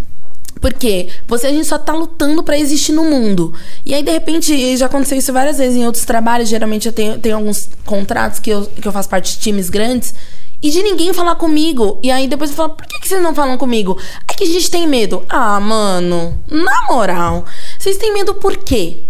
Porque 0.60 1.08
você 1.28 1.46
a 1.48 1.50
gente 1.50 1.66
só 1.66 1.78
tá 1.78 1.92
lutando 1.92 2.42
pra 2.42 2.58
existir 2.58 2.92
no 2.92 3.04
mundo. 3.04 3.52
E 3.84 3.94
aí, 3.94 4.02
de 4.02 4.10
repente, 4.10 4.52
e 4.54 4.76
já 4.76 4.86
aconteceu 4.86 5.16
isso 5.18 5.32
várias 5.32 5.58
vezes 5.58 5.76
em 5.76 5.86
outros 5.86 6.04
trabalhos. 6.04 6.48
Geralmente 6.48 6.86
eu 6.86 6.92
tenho, 6.92 7.18
tenho 7.18 7.36
alguns 7.36 7.68
contratos 7.84 8.40
que 8.40 8.50
eu, 8.50 8.64
que 8.66 8.86
eu 8.86 8.92
faço 8.92 9.08
parte 9.08 9.34
de 9.34 9.38
times 9.40 9.68
grandes. 9.70 10.14
E 10.62 10.70
de 10.70 10.82
ninguém 10.82 11.12
falar 11.12 11.36
comigo. 11.36 12.00
E 12.02 12.10
aí 12.10 12.26
depois 12.26 12.50
eu 12.50 12.56
falo, 12.56 12.70
por 12.70 12.86
que, 12.86 13.00
que 13.00 13.08
vocês 13.08 13.22
não 13.22 13.34
falam 13.34 13.58
comigo? 13.58 13.98
É 14.28 14.34
que 14.34 14.44
a 14.44 14.46
gente 14.46 14.70
tem 14.70 14.86
medo. 14.86 15.24
Ah, 15.28 15.60
mano, 15.60 16.38
na 16.50 16.86
moral, 16.88 17.44
vocês 17.78 17.96
têm 17.98 18.12
medo 18.12 18.34
por 18.34 18.56
quê? 18.56 19.04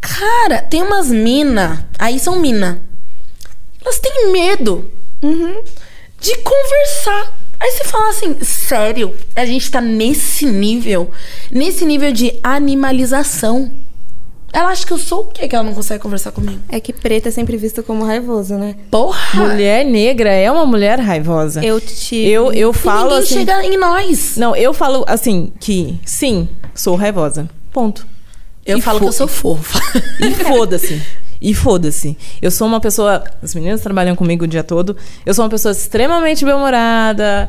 Cara, 0.00 0.62
tem 0.62 0.82
umas 0.82 1.08
mina. 1.08 1.88
Aí 1.98 2.18
são 2.18 2.38
mina. 2.38 2.82
Elas 3.82 3.98
têm 3.98 4.32
medo 4.32 4.90
de 6.20 6.36
conversar. 6.38 7.34
Aí 7.58 7.70
você 7.72 7.84
fala 7.84 8.08
assim, 8.10 8.42
sério? 8.42 9.14
A 9.36 9.44
gente 9.44 9.70
tá 9.70 9.80
nesse 9.80 10.46
nível? 10.46 11.10
Nesse 11.50 11.84
nível 11.84 12.12
de 12.12 12.38
animalização. 12.42 13.70
Ela 14.52 14.70
acha 14.70 14.84
que 14.86 14.92
eu 14.92 14.98
sou 14.98 15.20
o 15.22 15.26
quê 15.26 15.46
que 15.46 15.54
ela 15.54 15.64
não 15.64 15.74
consegue 15.74 16.02
conversar 16.02 16.32
comigo? 16.32 16.58
É 16.68 16.80
que 16.80 16.92
preto 16.92 17.28
é 17.28 17.30
sempre 17.30 17.56
visto 17.56 17.82
como 17.82 18.04
raivoso, 18.04 18.54
né? 18.56 18.74
Porra! 18.90 19.44
Mulher 19.46 19.84
negra 19.84 20.32
é 20.32 20.50
uma 20.50 20.66
mulher 20.66 20.98
raivosa. 20.98 21.64
Eu 21.64 21.80
te. 21.80 22.16
eu, 22.16 22.52
eu 22.52 22.70
E 22.70 22.74
falo 22.74 23.04
ninguém 23.10 23.18
assim. 23.18 23.34
chega 23.34 23.64
em 23.64 23.78
nós. 23.78 24.36
Não, 24.36 24.56
eu 24.56 24.74
falo 24.74 25.04
assim 25.06 25.52
que 25.60 25.98
sim, 26.04 26.48
sou 26.74 26.96
raivosa. 26.96 27.48
Ponto. 27.72 28.06
Eu 28.66 28.78
E 28.78 28.80
falo 28.80 28.98
fo- 28.98 29.04
que 29.04 29.08
eu 29.08 29.12
sou 29.12 29.28
fofa. 29.28 29.80
E 30.20 30.30
foda-se. 30.44 31.00
E 31.40 31.54
foda-se. 31.54 32.18
Eu 32.42 32.50
sou 32.50 32.66
uma 32.66 32.80
pessoa. 32.80 33.24
As 33.42 33.54
meninas 33.54 33.80
trabalham 33.80 34.14
comigo 34.14 34.44
o 34.44 34.48
dia 34.48 34.62
todo. 34.62 34.96
Eu 35.24 35.32
sou 35.32 35.44
uma 35.44 35.50
pessoa 35.50 35.72
extremamente 35.72 36.44
bem-humorada. 36.44 37.48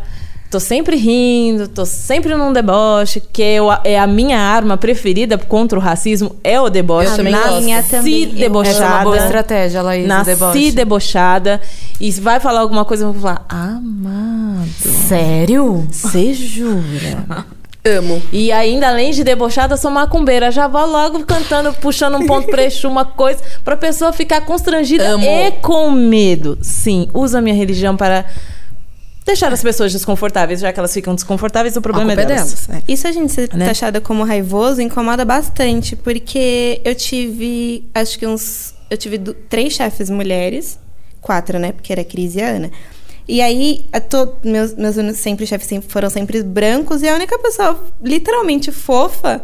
Tô 0.52 0.60
sempre 0.60 0.98
rindo, 0.98 1.70
tô 1.70 1.86
sempre 1.86 2.36
num 2.36 2.52
deboche, 2.52 3.24
que 3.32 3.42
eu, 3.42 3.70
é 3.86 3.98
a 3.98 4.06
minha 4.06 4.38
arma 4.38 4.76
preferida 4.76 5.38
contra 5.38 5.80
o 5.80 5.82
racismo, 5.82 6.36
é 6.44 6.60
o 6.60 6.70
deboche. 6.70 7.10
Eu 7.10 7.16
também 7.16 7.32
Nasci. 7.32 7.64
Minha 7.64 7.84
também. 7.84 8.28
debochada. 8.28 8.76
Essa 8.76 8.84
é 8.84 8.88
uma 8.90 9.04
boa 9.04 9.18
estratégia, 9.18 9.82
Laís, 9.82 10.06
Nasci 10.06 10.26
deboche. 10.32 10.72
debochada. 10.74 11.62
E 12.02 12.12
se 12.12 12.20
vai 12.20 12.42
falar 12.42 12.60
alguma 12.60 12.84
coisa, 12.84 13.06
eu 13.06 13.14
vou 13.14 13.22
falar, 13.22 13.46
amado, 13.48 14.68
Sério? 15.08 15.88
você 15.90 16.34
jura? 16.34 17.46
Amo. 17.84 18.22
E 18.32 18.52
ainda, 18.52 18.90
além 18.90 19.12
de 19.12 19.24
debochada, 19.24 19.76
sou 19.78 19.90
macumbeira. 19.90 20.52
Já 20.52 20.68
vou 20.68 20.86
logo 20.86 21.24
cantando, 21.26 21.74
puxando 21.74 22.16
um 22.18 22.28
ponto 22.28 22.48
pra 22.48 22.64
Exu, 22.64 22.88
uma 22.90 23.06
coisa, 23.06 23.40
pra 23.64 23.76
pessoa 23.78 24.14
ficar 24.14 24.42
constrangida 24.42 25.08
Amo. 25.12 25.26
e 25.26 25.52
com 25.62 25.90
medo. 25.90 26.58
Sim, 26.62 27.08
usa 27.14 27.40
a 27.40 27.42
minha 27.42 27.56
religião 27.56 27.98
para 27.98 28.26
deixar 29.26 29.52
as 29.54 29.62
pessoas 29.62 29.92
desconfortáveis. 29.92 30.60
Já 30.60 30.72
que 30.74 30.80
elas 30.80 30.94
ficam 30.94 31.14
desconfortáveis, 31.16 31.76
o 31.76 31.80
A 31.80 31.82
problema 31.82 32.10
culpa 32.16 32.22
é 32.22 32.24
é 32.24 32.28
delas. 32.38 32.68
delas. 32.68 32.84
Isso 32.88 33.08
a 33.08 33.12
gente 33.12 33.32
ser 33.32 33.50
Né? 33.54 33.66
taxada 33.66 34.00
como 34.02 34.24
raivoso 34.24 34.82
incomoda 34.82 35.24
bastante, 35.26 35.96
porque 35.96 36.82
eu 36.84 36.96
tive, 36.96 37.90
acho 37.94 38.18
que 38.20 38.26
uns. 38.28 38.74
Eu 38.90 38.98
tive 38.98 39.18
du- 39.18 39.34
três 39.34 39.74
chefes 39.74 40.10
mulheres, 40.10 40.78
quatro, 41.22 41.58
né? 41.60 41.72
Porque 41.72 41.92
era 41.94 42.02
a 42.02 42.06
Cris 42.06 42.36
e 42.36 42.42
a 42.42 42.48
Ana. 42.48 42.72
E 43.28 43.40
aí, 43.42 43.86
a 43.94 44.02
to- 44.02 44.34
meus, 44.44 44.74
meus 44.74 44.96
sempre, 45.18 45.46
chefes 45.46 45.68
sempre, 45.68 45.90
foram 45.90 46.10
sempre 46.10 46.44
brancos, 46.44 47.02
e 47.02 47.08
a 47.08 47.14
única 47.16 47.38
pessoa 47.40 47.82
literalmente 48.04 48.72
fofa 48.72 49.42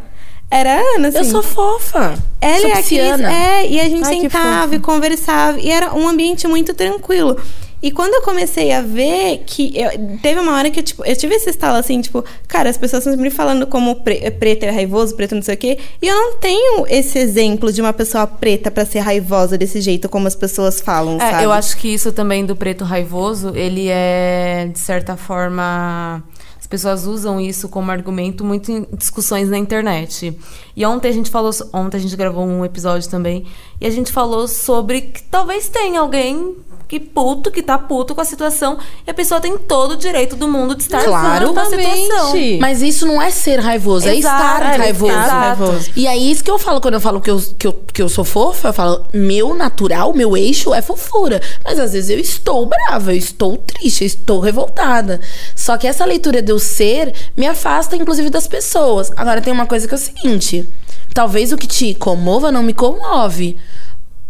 era 0.51 0.73
a 0.75 0.95
Ana, 0.97 1.07
assim. 1.09 1.19
Eu 1.19 1.25
sou 1.25 1.43
fofa. 1.43 2.15
Ela 2.41 2.59
sou 2.59 2.69
e 2.69 2.71
a 2.73 2.83
Cris, 2.83 3.19
é, 3.21 3.67
e 3.69 3.79
a 3.79 3.83
gente 3.87 4.03
Ai, 4.05 4.19
sentava 4.21 4.75
e 4.75 4.79
conversava, 4.79 5.59
e 5.59 5.69
era 5.71 5.93
um 5.93 6.07
ambiente 6.09 6.45
muito 6.47 6.73
tranquilo. 6.73 7.39
E 7.81 7.91
quando 7.91 8.13
eu 8.15 8.21
comecei 8.23 8.71
a 8.71 8.81
ver 8.81 9.43
que. 9.45 9.71
eu- 9.77 10.17
teve 10.21 10.39
uma 10.39 10.53
hora 10.57 10.69
que 10.71 10.79
eu, 10.79 10.83
tipo, 10.83 11.05
eu 11.05 11.15
tive 11.15 11.35
esse 11.35 11.49
estalo 11.49 11.77
assim, 11.77 12.01
tipo, 12.01 12.23
cara, 12.47 12.69
as 12.69 12.77
pessoas 12.77 13.01
estão 13.05 13.13
sempre 13.13 13.29
falando 13.29 13.67
como 13.67 13.97
pre- 13.97 14.31
preto 14.31 14.63
é 14.63 14.71
raivoso, 14.71 15.15
preto 15.15 15.35
não 15.35 15.41
sei 15.43 15.53
o 15.53 15.57
quê. 15.57 15.77
E 16.01 16.07
eu 16.07 16.15
não 16.15 16.37
tenho 16.37 16.85
esse 16.89 17.19
exemplo 17.19 17.71
de 17.71 17.79
uma 17.79 17.93
pessoa 17.93 18.25
preta 18.25 18.71
pra 18.71 18.83
ser 18.85 18.99
raivosa 18.99 19.57
desse 19.57 19.79
jeito, 19.79 20.09
como 20.09 20.27
as 20.27 20.35
pessoas 20.35 20.81
falam, 20.81 21.17
É, 21.21 21.31
sabe? 21.31 21.43
eu 21.43 21.51
acho 21.51 21.77
que 21.77 21.87
isso 21.87 22.11
também 22.11 22.45
do 22.45 22.55
preto 22.55 22.83
raivoso, 22.83 23.55
ele 23.55 23.87
é, 23.89 24.69
de 24.73 24.79
certa 24.79 25.15
forma. 25.15 26.23
As 26.59 26.65
pessoas 26.67 27.05
usam 27.05 27.39
isso 27.39 27.69
como 27.69 27.91
argumento 27.91 28.43
muito 28.43 28.69
em 28.71 28.85
discussões 28.97 29.47
na 29.47 29.57
internet. 29.57 30.37
E 30.75 30.85
ontem 30.85 31.07
a 31.07 31.11
gente 31.13 31.29
falou. 31.31 31.51
Ontem 31.71 31.95
a 31.95 31.99
gente 31.99 32.13
gravou 32.17 32.45
um 32.45 32.65
episódio 32.65 33.09
também. 33.09 33.45
E 33.79 33.85
a 33.85 33.89
gente 33.89 34.11
falou 34.11 34.47
sobre 34.49 34.99
que 35.01 35.23
talvez 35.23 35.69
tenha 35.69 36.01
alguém 36.01 36.55
que 36.87 36.99
puto, 36.99 37.51
que 37.51 37.61
tá 37.61 37.77
puto 37.77 38.15
com 38.15 38.21
a 38.21 38.25
situação. 38.25 38.77
E 39.05 39.11
a 39.11 39.13
pessoa 39.13 39.41
tem 39.41 39.57
todo 39.57 39.91
o 39.91 39.97
direito 39.97 40.35
do 40.35 40.47
mundo 40.47 40.73
de 40.75 40.83
estar 40.83 41.03
Claro. 41.03 41.53
com 41.53 41.59
a 41.59 41.65
situação. 41.65 42.33
Mas 42.59 42.81
isso 42.81 43.05
não 43.05 43.21
é 43.21 43.29
ser 43.29 43.59
raivoso, 43.59 44.07
é 44.07 44.15
Exato, 44.15 44.41
estar 44.41 44.73
é 44.73 44.77
raivoso. 44.77 45.13
raivoso. 45.13 45.91
E 45.95 46.07
é 46.07 46.15
isso 46.15 46.43
que 46.43 46.49
eu 46.49 46.57
falo 46.57 46.79
quando 46.79 46.93
eu 46.93 47.01
falo 47.01 47.19
que 47.19 47.29
eu, 47.29 47.41
que, 47.57 47.67
eu, 47.67 47.73
que 47.73 48.01
eu 48.01 48.07
sou 48.07 48.23
fofa. 48.23 48.69
Eu 48.69 48.73
falo, 48.73 49.05
meu 49.13 49.53
natural, 49.53 50.13
meu 50.13 50.37
eixo 50.37 50.73
é 50.73 50.81
fofura. 50.81 51.41
Mas 51.63 51.77
às 51.77 51.91
vezes 51.91 52.09
eu 52.09 52.19
estou 52.19 52.65
brava, 52.65 53.13
eu 53.13 53.17
estou 53.17 53.57
triste, 53.57 54.03
eu 54.03 54.07
estou 54.07 54.39
revoltada. 54.39 55.19
Só 55.55 55.75
que 55.77 55.87
essa 55.87 56.05
leitura 56.05 56.41
de 56.41 56.51
eu 56.51 56.59
ser 56.59 57.13
me 57.35 57.45
afasta, 57.47 57.95
inclusive, 57.97 58.29
das 58.29 58.47
pessoas. 58.47 59.11
Agora 59.17 59.41
tem 59.41 59.51
uma 59.51 59.65
coisa 59.65 59.87
que 59.87 59.93
é 59.93 59.97
o 59.97 59.99
seguinte: 59.99 60.67
talvez 61.13 61.51
o 61.51 61.57
que 61.57 61.67
te 61.67 61.93
comova 61.95 62.49
não 62.49 62.63
me 62.63 62.73
comove. 62.73 63.57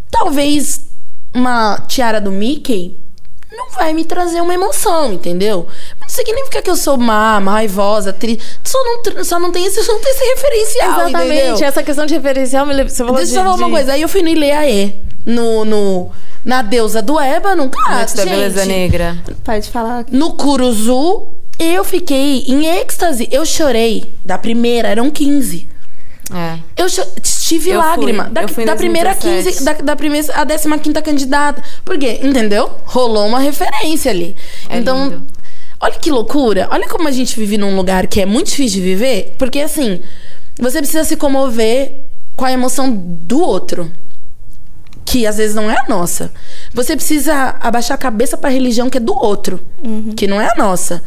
Talvez 0.10 0.86
uma 1.38 1.79
tiara 1.88 2.19
do 2.19 2.31
Mickey 2.31 2.97
não 3.51 3.71
vai 3.71 3.91
me 3.93 4.05
trazer 4.05 4.41
uma 4.41 4.53
emoção, 4.53 5.13
entendeu? 5.13 5.67
Mas 5.99 6.15
não 6.15 6.23
significa 6.23 6.61
que 6.61 6.69
eu 6.69 6.75
sou 6.75 6.95
má, 6.97 7.39
raivosa, 7.39 8.13
triste. 8.13 8.43
Só 8.63 8.77
não, 8.83 9.23
só 9.23 9.39
não 9.39 9.51
tem 9.51 9.65
esse, 9.65 9.81
só 9.83 9.93
não 9.93 10.01
tem 10.01 10.11
esse 10.11 10.23
referencial, 10.25 10.91
Exatamente. 11.09 11.39
entendeu? 11.41 11.67
Essa 11.67 11.83
questão 11.83 12.05
de 12.05 12.13
referencial 12.13 12.65
me 12.65 12.73
leva. 12.73 12.89
Você 12.89 12.97
falou 13.03 13.15
Deixa 13.15 13.31
de, 13.31 13.38
eu 13.38 13.43
falar 13.43 13.55
uma 13.55 13.65
de- 13.65 13.71
coisa. 13.71 13.93
Aí 13.93 14.01
eu 14.01 14.09
fui 14.09 14.21
no 14.21 14.27
Ileaê, 14.29 14.93
no, 15.25 15.65
no, 15.65 16.11
na 16.45 16.61
deusa 16.61 17.01
do 17.01 17.19
Ébano. 17.19 17.69
Cara, 17.69 17.95
Noite 17.97 18.15
da 18.15 18.23
gente, 18.23 18.33
beleza 18.35 18.65
negra. 18.65 19.17
Pode 19.43 19.69
falar. 19.71 20.05
no 20.11 20.33
Curuzu, 20.33 21.29
eu 21.57 21.83
fiquei 21.83 22.43
em 22.47 22.67
êxtase. 22.79 23.27
Eu 23.31 23.45
chorei. 23.45 24.13
Da 24.23 24.38
primeira, 24.38 24.89
eram 24.89 25.09
15. 25.09 25.67
É. 26.34 26.59
Eu 26.75 26.88
tive 27.21 27.69
Eu 27.69 27.80
lágrima. 27.80 28.25
fui. 28.25 28.34
Da, 28.34 28.41
Eu 28.41 28.47
fui 28.49 28.65
da 28.65 28.75
primeira 28.75 29.11
2017. 29.13 29.57
15, 29.57 29.65
da, 29.65 29.73
da 29.73 29.95
primeira 29.95 30.34
a 30.34 30.45
15 30.45 31.01
candidata. 31.01 31.63
Por 31.86 31.97
quê? 31.97 32.19
Entendeu? 32.21 32.69
Rolou 32.86 33.25
uma 33.28 33.39
referência 33.39 34.11
ali. 34.11 34.36
É 34.69 34.78
então, 34.78 35.09
lindo. 35.09 35.28
olha 35.80 35.93
que 35.93 36.11
loucura. 36.11 36.67
Olha 36.71 36.88
como 36.89 37.07
a 37.07 37.11
gente 37.11 37.39
vive 37.39 37.57
num 37.57 37.75
lugar 37.75 38.07
que 38.07 38.21
é 38.21 38.25
muito 38.25 38.47
difícil 38.47 38.80
de 38.82 38.86
viver. 38.86 39.36
Porque 39.38 39.59
assim, 39.61 40.01
você 40.59 40.80
precisa 40.80 41.03
se 41.03 41.15
comover 41.15 42.05
com 42.36 42.45
a 42.45 42.51
emoção 42.51 42.91
do 42.93 43.39
outro. 43.39 43.91
Que 45.05 45.25
às 45.25 45.38
vezes 45.38 45.55
não 45.55 45.71
é 45.71 45.75
a 45.78 45.86
nossa. 45.88 46.34
Você 46.73 46.93
precisa 46.93 47.55
abaixar 47.61 47.95
a 47.95 47.97
cabeça 47.97 48.38
pra 48.38 48.49
religião 48.49 48.89
que 48.89 48.97
é 48.97 49.01
do 49.01 49.13
outro. 49.17 49.61
Que 50.17 50.28
não 50.28 50.41
é 50.41 50.49
a 50.51 50.55
nossa. 50.57 51.01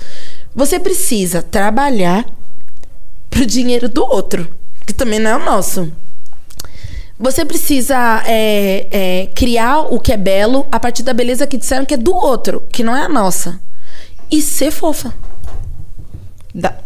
Você 0.54 0.80
precisa 0.80 1.42
trabalhar 1.42 2.24
pro 3.28 3.44
dinheiro 3.44 3.88
do 3.88 4.02
outro, 4.02 4.48
que 4.90 4.98
também 4.98 5.18
não 5.20 5.30
é 5.30 5.36
o 5.36 5.44
nosso. 5.44 5.92
Você 7.18 7.44
precisa 7.44 8.22
é, 8.26 8.88
é, 8.90 9.26
criar 9.34 9.82
o 9.82 10.00
que 10.00 10.12
é 10.12 10.16
belo 10.16 10.66
a 10.72 10.80
partir 10.80 11.02
da 11.02 11.12
beleza 11.12 11.46
que 11.46 11.58
disseram 11.58 11.84
que 11.84 11.94
é 11.94 11.96
do 11.96 12.14
outro, 12.14 12.62
que 12.72 12.82
não 12.82 12.96
é 12.96 13.04
a 13.04 13.08
nossa. 13.08 13.60
E 14.30 14.40
ser 14.42 14.70
fofa. 14.70 15.14
Dá, 16.54 16.76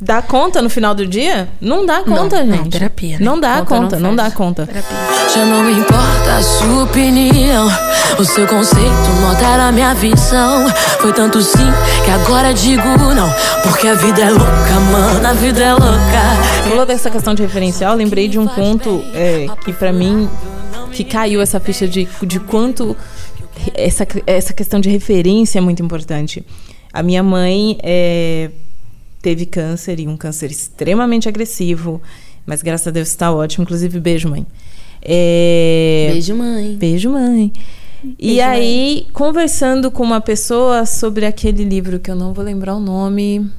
dá 0.00 0.22
conta 0.22 0.62
no 0.62 0.70
final 0.70 0.94
do 0.94 1.06
dia? 1.06 1.48
Não 1.60 1.84
dá 1.84 2.02
conta, 2.02 2.44
não, 2.44 2.56
gente. 2.56 2.70
terapia, 2.70 3.18
né? 3.18 3.24
Não 3.24 3.38
dá 3.38 3.58
Conta 3.62 3.74
não 3.74 3.82
conta, 3.82 3.98
não, 4.00 4.16
dá 4.16 4.24
fecha. 4.24 4.36
conta. 4.36 4.68
Já 5.34 5.44
não 5.44 5.68
importa 5.70 6.36
a 6.36 6.42
sua 6.42 6.84
opinião, 6.84 7.66
o 8.18 8.24
seu 8.24 8.46
conceito 8.46 9.10
não 9.20 9.30
altera 9.30 9.68
a 9.68 9.72
minha 9.72 9.94
visão. 9.94 10.68
Foi 11.00 11.12
tanto 11.12 11.40
sim 11.42 11.66
que 12.04 12.10
agora 12.10 12.52
digo 12.54 12.82
não, 13.14 13.32
porque 13.62 13.88
a 13.88 13.94
vida 13.94 14.20
é 14.22 14.30
louca, 14.30 14.80
mano, 14.92 15.26
a 15.26 15.32
vida 15.32 15.62
é 15.62 15.72
louca. 15.72 16.68
Falou 16.68 16.86
dessa 16.86 17.10
questão 17.10 17.34
de 17.34 17.42
referencial, 17.42 17.94
lembrei 17.96 18.28
de 18.28 18.38
um 18.38 18.46
ponto 18.46 19.04
é, 19.14 19.46
que 19.64 19.72
pra 19.72 19.92
mim 19.92 20.28
que 20.92 21.04
caiu 21.04 21.40
essa 21.40 21.60
ficha 21.60 21.86
de, 21.86 22.08
de 22.22 22.40
quanto 22.40 22.96
essa, 23.74 24.06
essa 24.26 24.52
questão 24.52 24.80
de 24.80 24.88
referência 24.88 25.58
é 25.58 25.60
muito 25.60 25.82
importante. 25.82 26.44
A 26.92 27.02
minha 27.02 27.22
mãe 27.22 27.78
é, 27.82 28.50
teve 29.20 29.46
câncer 29.46 30.00
e 30.00 30.08
um 30.08 30.16
câncer 30.16 30.50
extremamente 30.50 31.28
agressivo, 31.28 32.00
mas 32.46 32.62
graças 32.62 32.86
a 32.86 32.90
Deus 32.90 33.08
está 33.08 33.32
ótimo. 33.32 33.64
Inclusive, 33.64 34.00
beijo, 34.00 34.28
mãe. 34.28 34.46
É, 35.02 36.08
Beijo, 36.12 36.34
mãe. 36.34 36.76
Beijo, 36.76 37.10
mãe. 37.10 37.52
E 38.18 38.40
aí, 38.40 39.06
conversando 39.12 39.90
com 39.90 40.02
uma 40.02 40.20
pessoa 40.20 40.86
sobre 40.86 41.26
aquele 41.26 41.64
livro 41.64 41.98
que 41.98 42.10
eu 42.10 42.14
não 42.14 42.32
vou 42.32 42.44
lembrar 42.44 42.76
o 42.76 42.80
nome. 42.80 43.50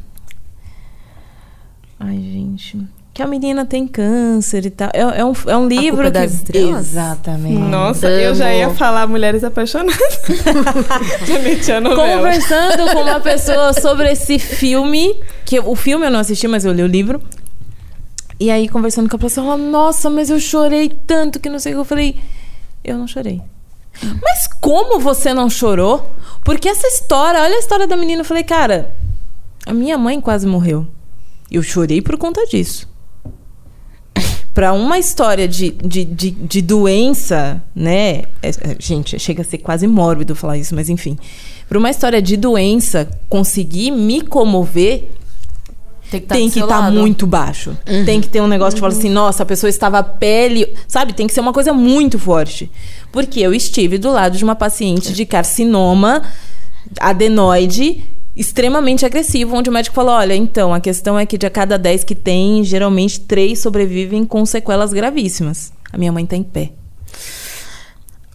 Ai, 2.00 2.18
gente. 2.18 2.78
Que 3.20 3.24
a 3.24 3.28
menina 3.28 3.66
tem 3.66 3.86
câncer 3.86 4.66
e 4.66 4.70
tal. 4.70 4.90
É, 4.94 5.02
é 5.02 5.26
um, 5.26 5.34
é 5.48 5.58
um 5.58 5.68
livro 5.68 6.04
Culpa 6.04 6.12
que. 6.12 6.20
das 6.22 6.34
Estrelas? 6.36 6.88
Exatamente. 6.88 7.58
Nossa, 7.58 8.08
eu 8.08 8.34
já 8.34 8.54
ia 8.54 8.70
falar 8.70 9.08
Mulheres 9.08 9.44
Apaixonadas. 9.44 10.22
já 11.28 11.40
meti 11.40 11.70
a 11.70 11.82
novela. 11.82 12.16
Conversando 12.16 12.94
com 12.94 13.02
uma 13.02 13.20
pessoa 13.20 13.74
sobre 13.74 14.10
esse 14.10 14.40
filme. 14.40 15.22
Que 15.44 15.60
o 15.60 15.76
filme 15.76 16.06
eu 16.06 16.10
não 16.10 16.22
assisti, 16.22 16.48
mas 16.48 16.64
eu 16.64 16.72
li 16.72 16.82
o 16.82 16.88
livro. 16.88 17.22
E 18.40 18.50
aí, 18.50 18.70
conversando 18.70 19.10
com 19.10 19.18
a 19.18 19.20
pessoa, 19.20 19.48
ela, 19.48 19.58
nossa, 19.58 20.10
mas 20.10 20.30
eu 20.30 20.40
chorei 20.40 20.88
tanto 21.06 21.42
que 21.42 21.50
não 21.50 21.60
sei 21.60 21.74
o 21.74 21.76
que. 21.76 21.82
Eu 21.82 21.86
falei, 21.86 22.16
eu 22.86 22.98
não 22.98 23.06
chorei. 23.06 23.42
Mas 24.02 24.48
como 24.62 24.98
você 24.98 25.34
não 25.34 25.50
chorou? 25.50 26.10
Porque 26.42 26.70
essa 26.70 26.88
história, 26.88 27.42
olha 27.42 27.58
a 27.58 27.60
história 27.60 27.86
da 27.86 27.98
menina. 27.98 28.22
Eu 28.22 28.26
falei, 28.26 28.46
cara, 28.46 28.96
a 29.66 29.74
minha 29.74 29.98
mãe 29.98 30.22
quase 30.22 30.48
morreu. 30.48 30.88
Eu 31.52 31.62
chorei 31.62 32.02
por 32.02 32.18
conta 32.18 32.46
disso. 32.46 32.88
Pra 34.54 34.74
uma 34.74 34.98
história 34.98 35.48
de, 35.48 35.70
de, 35.72 36.04
de, 36.04 36.32
de 36.32 36.62
doença, 36.62 37.62
né? 37.76 38.24
É, 38.42 38.50
é, 38.50 38.76
gente, 38.80 39.18
chega 39.20 39.42
a 39.42 39.46
ser 39.46 39.60
quase 39.60 39.88
mórbido 39.88 40.36
falar 40.36 40.58
isso, 40.58 40.74
mas 40.76 40.90
enfim. 40.90 41.18
Pra 41.68 41.78
uma 41.78 41.90
história 41.90 42.22
de 42.22 42.36
doença 42.36 43.08
conseguir 43.30 43.92
me 43.92 44.22
comover, 44.22 45.08
Tem 46.10 46.48
que 46.48 46.56
seu 46.56 46.64
estar 46.64 46.80
lado. 46.80 46.98
muito 46.98 47.28
baixo. 47.28 47.78
Tem 48.06 48.20
que 48.20 48.28
ter 48.28 48.42
um 48.42 48.48
negócio 48.48 48.74
de 48.76 48.82
falar 48.82 48.94
assim, 48.94 49.10
nossa, 49.10 49.44
a 49.44 49.46
pessoa 49.46 49.70
estava 49.70 50.02
pele. 50.02 50.74
Sabe? 50.88 51.14
Tem 51.14 51.28
que 51.28 51.34
ser 51.34 51.42
uma 51.42 51.54
coisa 51.54 51.72
muito 51.72 52.18
forte. 52.18 52.70
Porque 53.12 53.40
eu 53.40 53.54
estive 53.54 53.98
do 54.00 54.12
lado 54.12 54.36
de 54.38 54.44
uma 54.44 54.56
paciente 54.56 55.14
de 55.14 55.26
carcinoma 55.26 56.24
adenoide 57.00 58.04
extremamente 58.40 59.06
agressivo, 59.06 59.56
onde 59.56 59.70
o 59.70 59.74
médico 59.74 59.94
falou: 59.94 60.14
olha, 60.14 60.34
então, 60.34 60.74
a 60.74 60.80
questão 60.80 61.20
é 61.20 61.26
que 61.26 61.38
de 61.38 61.46
a 61.46 61.50
cada 61.50 61.78
10 61.78 62.06
que 62.06 62.16
tem, 62.16 62.64
geralmente 62.64 63.20
3 63.20 63.60
sobrevivem 63.60 64.24
com 64.24 64.46
sequelas 64.46 64.94
gravíssimas. 64.94 65.74
A 65.92 65.98
minha 65.98 66.12
mãe 66.12 66.26
tá 66.26 66.38
em 66.38 66.44
pé. 66.44 66.72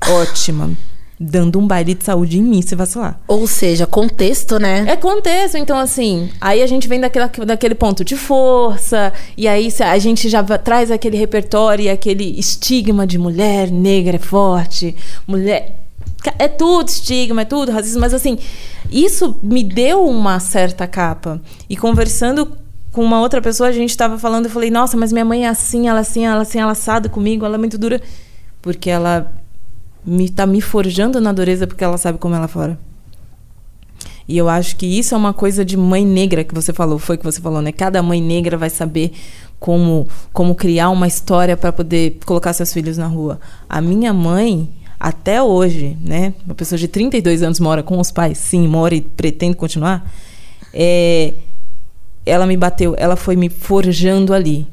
Ótima. 0.06 0.70
Dando 1.18 1.60
um 1.60 1.66
baile 1.66 1.94
de 1.94 2.04
saúde 2.04 2.38
em 2.38 2.42
mim, 2.42 2.60
se 2.60 2.74
vacilar. 2.74 3.18
Ou 3.26 3.46
seja, 3.46 3.86
contexto, 3.86 4.58
né? 4.58 4.84
É 4.88 4.96
contexto, 4.96 5.56
então 5.56 5.78
assim, 5.78 6.28
aí 6.40 6.60
a 6.60 6.66
gente 6.66 6.88
vem 6.88 7.00
daquele, 7.00 7.28
daquele 7.46 7.74
ponto 7.74 8.04
de 8.04 8.16
força, 8.16 9.12
e 9.36 9.46
aí 9.46 9.72
a 9.80 9.98
gente 9.98 10.28
já 10.28 10.42
traz 10.42 10.90
aquele 10.90 11.16
repertório 11.16 11.84
e 11.84 11.88
aquele 11.88 12.38
estigma 12.38 13.06
de 13.06 13.16
mulher 13.16 13.70
negra 13.70 14.16
é 14.16 14.18
forte, 14.18 14.94
mulher. 15.26 15.83
É 16.38 16.48
tudo 16.48 16.88
estigma, 16.88 17.42
é 17.42 17.44
tudo 17.44 17.72
racismo, 17.72 18.00
mas 18.00 18.14
assim, 18.14 18.38
isso 18.90 19.38
me 19.42 19.62
deu 19.62 20.06
uma 20.06 20.38
certa 20.40 20.86
capa. 20.86 21.40
E 21.68 21.76
conversando 21.76 22.56
com 22.92 23.02
uma 23.04 23.20
outra 23.20 23.42
pessoa, 23.42 23.68
a 23.68 23.72
gente 23.72 23.96
tava 23.96 24.18
falando, 24.18 24.46
eu 24.46 24.50
falei, 24.50 24.70
nossa, 24.70 24.96
mas 24.96 25.12
minha 25.12 25.24
mãe 25.24 25.44
é 25.44 25.48
assim, 25.48 25.88
ela 25.88 25.98
é 25.98 26.02
assim, 26.02 26.24
ela 26.24 26.40
é 26.40 26.42
assim, 26.42 26.58
ela 26.60 26.70
é 26.70 26.72
assada 26.72 27.08
comigo, 27.08 27.44
ela 27.44 27.56
é 27.56 27.58
muito 27.58 27.76
dura. 27.76 28.00
Porque 28.62 28.88
ela 28.88 29.32
me, 30.04 30.28
tá 30.28 30.46
me 30.46 30.60
forjando 30.60 31.20
na 31.20 31.32
dureza 31.32 31.66
porque 31.66 31.82
ela 31.82 31.98
sabe 31.98 32.18
como 32.18 32.34
ela 32.34 32.48
fora. 32.48 32.78
E 34.26 34.38
eu 34.38 34.48
acho 34.48 34.76
que 34.76 34.86
isso 34.86 35.14
é 35.14 35.18
uma 35.18 35.34
coisa 35.34 35.64
de 35.64 35.76
mãe 35.76 36.04
negra 36.04 36.44
que 36.44 36.54
você 36.54 36.72
falou, 36.72 36.98
foi 36.98 37.18
que 37.18 37.24
você 37.24 37.40
falou, 37.40 37.60
né? 37.60 37.72
Cada 37.72 38.02
mãe 38.02 38.22
negra 38.22 38.56
vai 38.56 38.70
saber 38.70 39.12
como, 39.60 40.08
como 40.32 40.54
criar 40.54 40.90
uma 40.90 41.06
história 41.06 41.56
para 41.56 41.72
poder 41.72 42.18
colocar 42.24 42.52
seus 42.52 42.72
filhos 42.72 42.96
na 42.96 43.06
rua. 43.06 43.38
A 43.68 43.80
minha 43.80 44.14
mãe, 44.14 44.68
até 45.08 45.42
hoje, 45.42 45.96
né? 46.00 46.32
Uma 46.46 46.54
pessoa 46.54 46.78
de 46.78 46.88
32 46.88 47.42
anos 47.42 47.60
mora 47.60 47.82
com 47.82 47.98
os 48.00 48.10
pais, 48.10 48.38
sim, 48.38 48.66
mora 48.66 48.94
e 48.94 49.00
pretende 49.02 49.54
continuar. 49.56 50.10
É, 50.72 51.34
ela 52.24 52.46
me 52.46 52.56
bateu, 52.56 52.94
ela 52.96 53.16
foi 53.16 53.36
me 53.36 53.48
forjando 53.48 54.32
ali, 54.32 54.66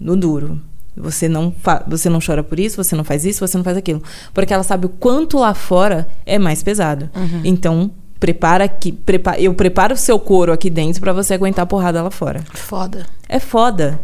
no 0.00 0.16
duro. 0.16 0.60
Você 0.96 1.28
não, 1.28 1.54
você 1.86 2.08
não 2.08 2.18
chora 2.24 2.42
por 2.42 2.58
isso, 2.58 2.82
você 2.82 2.96
não 2.96 3.04
faz 3.04 3.26
isso, 3.26 3.46
você 3.46 3.56
não 3.58 3.64
faz 3.64 3.76
aquilo. 3.76 4.02
Porque 4.32 4.54
ela 4.54 4.62
sabe 4.62 4.86
o 4.86 4.88
quanto 4.88 5.36
lá 5.38 5.52
fora 5.52 6.08
é 6.24 6.38
mais 6.38 6.62
pesado. 6.62 7.10
Então, 7.44 7.90
prepara 8.18 8.64
aqui, 8.64 8.90
prepa 8.92 9.38
eu 9.38 9.52
preparo 9.52 9.92
o 9.92 9.96
seu 9.98 10.18
couro 10.18 10.50
aqui 10.50 10.70
dentro 10.70 10.98
para 11.02 11.12
você 11.12 11.34
aguentar 11.34 11.64
a 11.64 11.66
porrada 11.66 12.02
lá 12.02 12.10
fora. 12.10 12.42
Foda. 12.54 13.04
É 13.28 13.38
foda. 13.38 14.00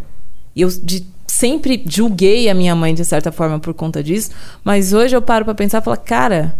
E 0.54 0.60
eu 0.60 0.68
de- 0.68 1.06
sempre 1.42 1.82
julguei 1.84 2.48
a 2.48 2.54
minha 2.54 2.72
mãe 2.76 2.94
de 2.94 3.04
certa 3.04 3.32
forma 3.32 3.58
por 3.58 3.74
conta 3.74 4.00
disso, 4.00 4.30
mas 4.62 4.92
hoje 4.92 5.16
eu 5.16 5.20
paro 5.20 5.44
pra 5.44 5.52
pensar 5.56 5.78
e 5.82 5.84
falo, 5.84 5.96
cara, 5.96 6.54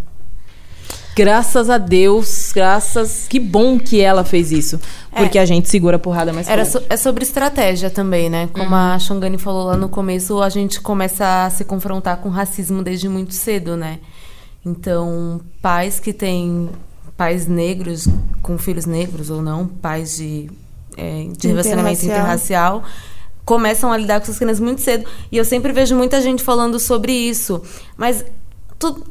graças 1.14 1.70
a 1.70 1.78
Deus, 1.78 2.50
graças, 2.52 3.26
que 3.28 3.38
bom 3.38 3.78
que 3.78 4.00
ela 4.00 4.24
fez 4.24 4.50
isso, 4.50 4.80
porque 5.14 5.38
a 5.38 5.44
gente 5.44 5.68
segura 5.68 5.96
a 5.96 5.98
porrada 6.00 6.32
mais 6.32 6.48
Era 6.48 6.64
forte. 6.64 6.84
so- 6.84 6.92
é 6.92 6.96
sobre 6.96 7.22
estratégia 7.22 7.90
também, 7.90 8.28
né? 8.28 8.48
Como 8.52 8.74
a 8.74 8.98
Xongani 8.98 9.38
falou 9.38 9.66
lá 9.66 9.76
no 9.76 9.88
começo, 9.88 10.42
a 10.42 10.48
gente 10.48 10.80
começa 10.80 11.44
a 11.46 11.50
se 11.50 11.64
confrontar 11.64 12.16
com 12.16 12.28
racismo 12.28 12.82
desde 12.82 13.08
muito 13.08 13.34
cedo, 13.34 13.76
né? 13.76 14.00
Então, 14.66 15.40
pais 15.60 16.00
que 16.00 16.12
têm 16.12 16.68
pais 17.16 17.46
negros 17.46 18.08
com 18.42 18.58
filhos 18.58 18.84
negros 18.86 19.30
ou 19.30 19.40
não, 19.42 19.64
pais 19.66 20.16
de, 20.16 20.50
é, 20.96 21.28
de 21.38 21.46
relacionamento 21.46 22.04
Interracial. 22.04 22.82
Começam 23.44 23.92
a 23.92 23.96
lidar 23.96 24.20
com 24.20 24.24
essas 24.24 24.38
crianças 24.38 24.60
muito 24.60 24.80
cedo. 24.80 25.04
E 25.30 25.36
eu 25.36 25.44
sempre 25.44 25.72
vejo 25.72 25.96
muita 25.96 26.20
gente 26.20 26.42
falando 26.42 26.78
sobre 26.78 27.12
isso. 27.12 27.62
Mas 27.96 28.24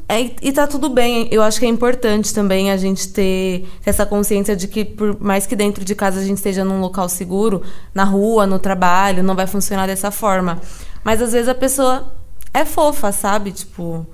é, 0.08 0.30
e 0.42 0.52
tá 0.52 0.66
tudo 0.66 0.88
bem. 0.88 1.28
Eu 1.30 1.42
acho 1.42 1.58
que 1.58 1.64
é 1.64 1.68
importante 1.68 2.34
também 2.34 2.70
a 2.70 2.76
gente 2.76 3.08
ter 3.08 3.66
essa 3.84 4.04
consciência 4.04 4.54
de 4.54 4.68
que, 4.68 4.84
por 4.84 5.18
mais 5.20 5.46
que 5.46 5.56
dentro 5.56 5.84
de 5.84 5.94
casa 5.94 6.20
a 6.20 6.24
gente 6.24 6.36
esteja 6.36 6.64
num 6.64 6.80
local 6.80 7.08
seguro, 7.08 7.62
na 7.94 8.04
rua, 8.04 8.46
no 8.46 8.58
trabalho, 8.58 9.22
não 9.22 9.34
vai 9.34 9.46
funcionar 9.46 9.86
dessa 9.86 10.10
forma. 10.10 10.60
Mas 11.02 11.22
às 11.22 11.32
vezes 11.32 11.48
a 11.48 11.54
pessoa 11.54 12.12
é 12.52 12.64
fofa, 12.64 13.12
sabe? 13.12 13.52
Tipo. 13.52 14.06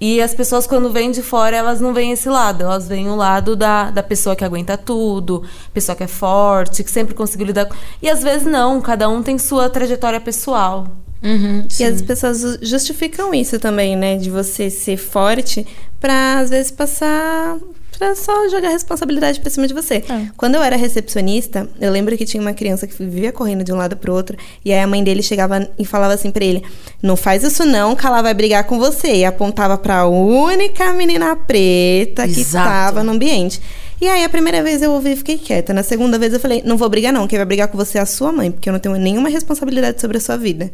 E 0.00 0.20
as 0.22 0.32
pessoas, 0.32 0.66
quando 0.66 0.90
vêm 0.90 1.10
de 1.10 1.20
fora, 1.22 1.54
elas 1.56 1.80
não 1.80 1.92
veem 1.92 2.12
esse 2.12 2.28
lado. 2.28 2.62
Elas 2.64 2.88
veem 2.88 3.08
o 3.08 3.16
lado 3.16 3.54
da, 3.54 3.90
da 3.90 4.02
pessoa 4.02 4.34
que 4.34 4.42
aguenta 4.44 4.78
tudo, 4.78 5.42
pessoa 5.74 5.94
que 5.94 6.04
é 6.04 6.06
forte, 6.06 6.82
que 6.82 6.90
sempre 6.90 7.14
conseguiu 7.14 7.46
lidar 7.48 7.66
com. 7.66 7.74
E 8.00 8.08
às 8.08 8.22
vezes 8.22 8.46
não, 8.46 8.80
cada 8.80 9.08
um 9.10 9.22
tem 9.22 9.36
sua 9.38 9.68
trajetória 9.68 10.18
pessoal. 10.20 10.86
Uhum, 11.22 11.66
E 11.78 11.84
as 11.84 12.00
pessoas 12.00 12.40
ju- 12.40 12.58
justificam 12.62 13.34
isso 13.34 13.58
também, 13.58 13.94
né? 13.94 14.16
De 14.16 14.30
você 14.30 14.70
ser 14.70 14.96
forte 14.96 15.66
pra, 16.00 16.38
às 16.38 16.48
vezes, 16.48 16.70
passar. 16.70 17.58
Pra 18.00 18.14
só 18.14 18.48
jogar 18.48 18.70
responsabilidade 18.70 19.38
pra 19.40 19.50
cima 19.50 19.68
de 19.68 19.74
você. 19.74 20.02
Quando 20.34 20.54
eu 20.54 20.62
era 20.62 20.74
recepcionista, 20.74 21.68
eu 21.78 21.92
lembro 21.92 22.16
que 22.16 22.24
tinha 22.24 22.40
uma 22.40 22.54
criança 22.54 22.86
que 22.86 22.94
vivia 22.94 23.30
correndo 23.30 23.62
de 23.62 23.70
um 23.74 23.76
lado 23.76 23.94
pro 23.94 24.14
outro. 24.14 24.38
E 24.64 24.72
aí 24.72 24.80
a 24.80 24.86
mãe 24.86 25.04
dele 25.04 25.22
chegava 25.22 25.68
e 25.78 25.84
falava 25.84 26.14
assim 26.14 26.30
pra 26.30 26.42
ele: 26.42 26.64
Não 27.02 27.14
faz 27.14 27.44
isso 27.44 27.62
não, 27.66 27.94
que 27.94 28.06
ela 28.06 28.22
vai 28.22 28.32
brigar 28.32 28.64
com 28.64 28.78
você. 28.78 29.16
E 29.16 29.24
apontava 29.26 29.76
pra 29.76 30.06
única 30.06 30.94
menina 30.94 31.36
preta 31.36 32.26
que 32.26 32.40
Exato. 32.40 32.66
estava 32.66 33.04
no 33.04 33.12
ambiente. 33.12 33.60
E 34.00 34.08
aí, 34.08 34.24
a 34.24 34.28
primeira 34.28 34.62
vez 34.62 34.80
eu 34.80 34.92
ouvi 34.92 35.12
e 35.12 35.16
fiquei 35.16 35.36
quieta. 35.36 35.74
Na 35.74 35.82
segunda 35.82 36.18
vez 36.18 36.32
eu 36.32 36.40
falei, 36.40 36.62
não 36.64 36.76
vou 36.76 36.88
brigar 36.88 37.12
não, 37.12 37.26
quem 37.26 37.38
vai 37.38 37.44
brigar 37.44 37.68
com 37.68 37.76
você 37.76 37.98
é 37.98 38.00
a 38.00 38.06
sua 38.06 38.32
mãe, 38.32 38.50
porque 38.50 38.68
eu 38.68 38.72
não 38.72 38.80
tenho 38.80 38.96
nenhuma 38.96 39.28
responsabilidade 39.28 40.00
sobre 40.00 40.16
a 40.16 40.20
sua 40.20 40.38
vida. 40.38 40.70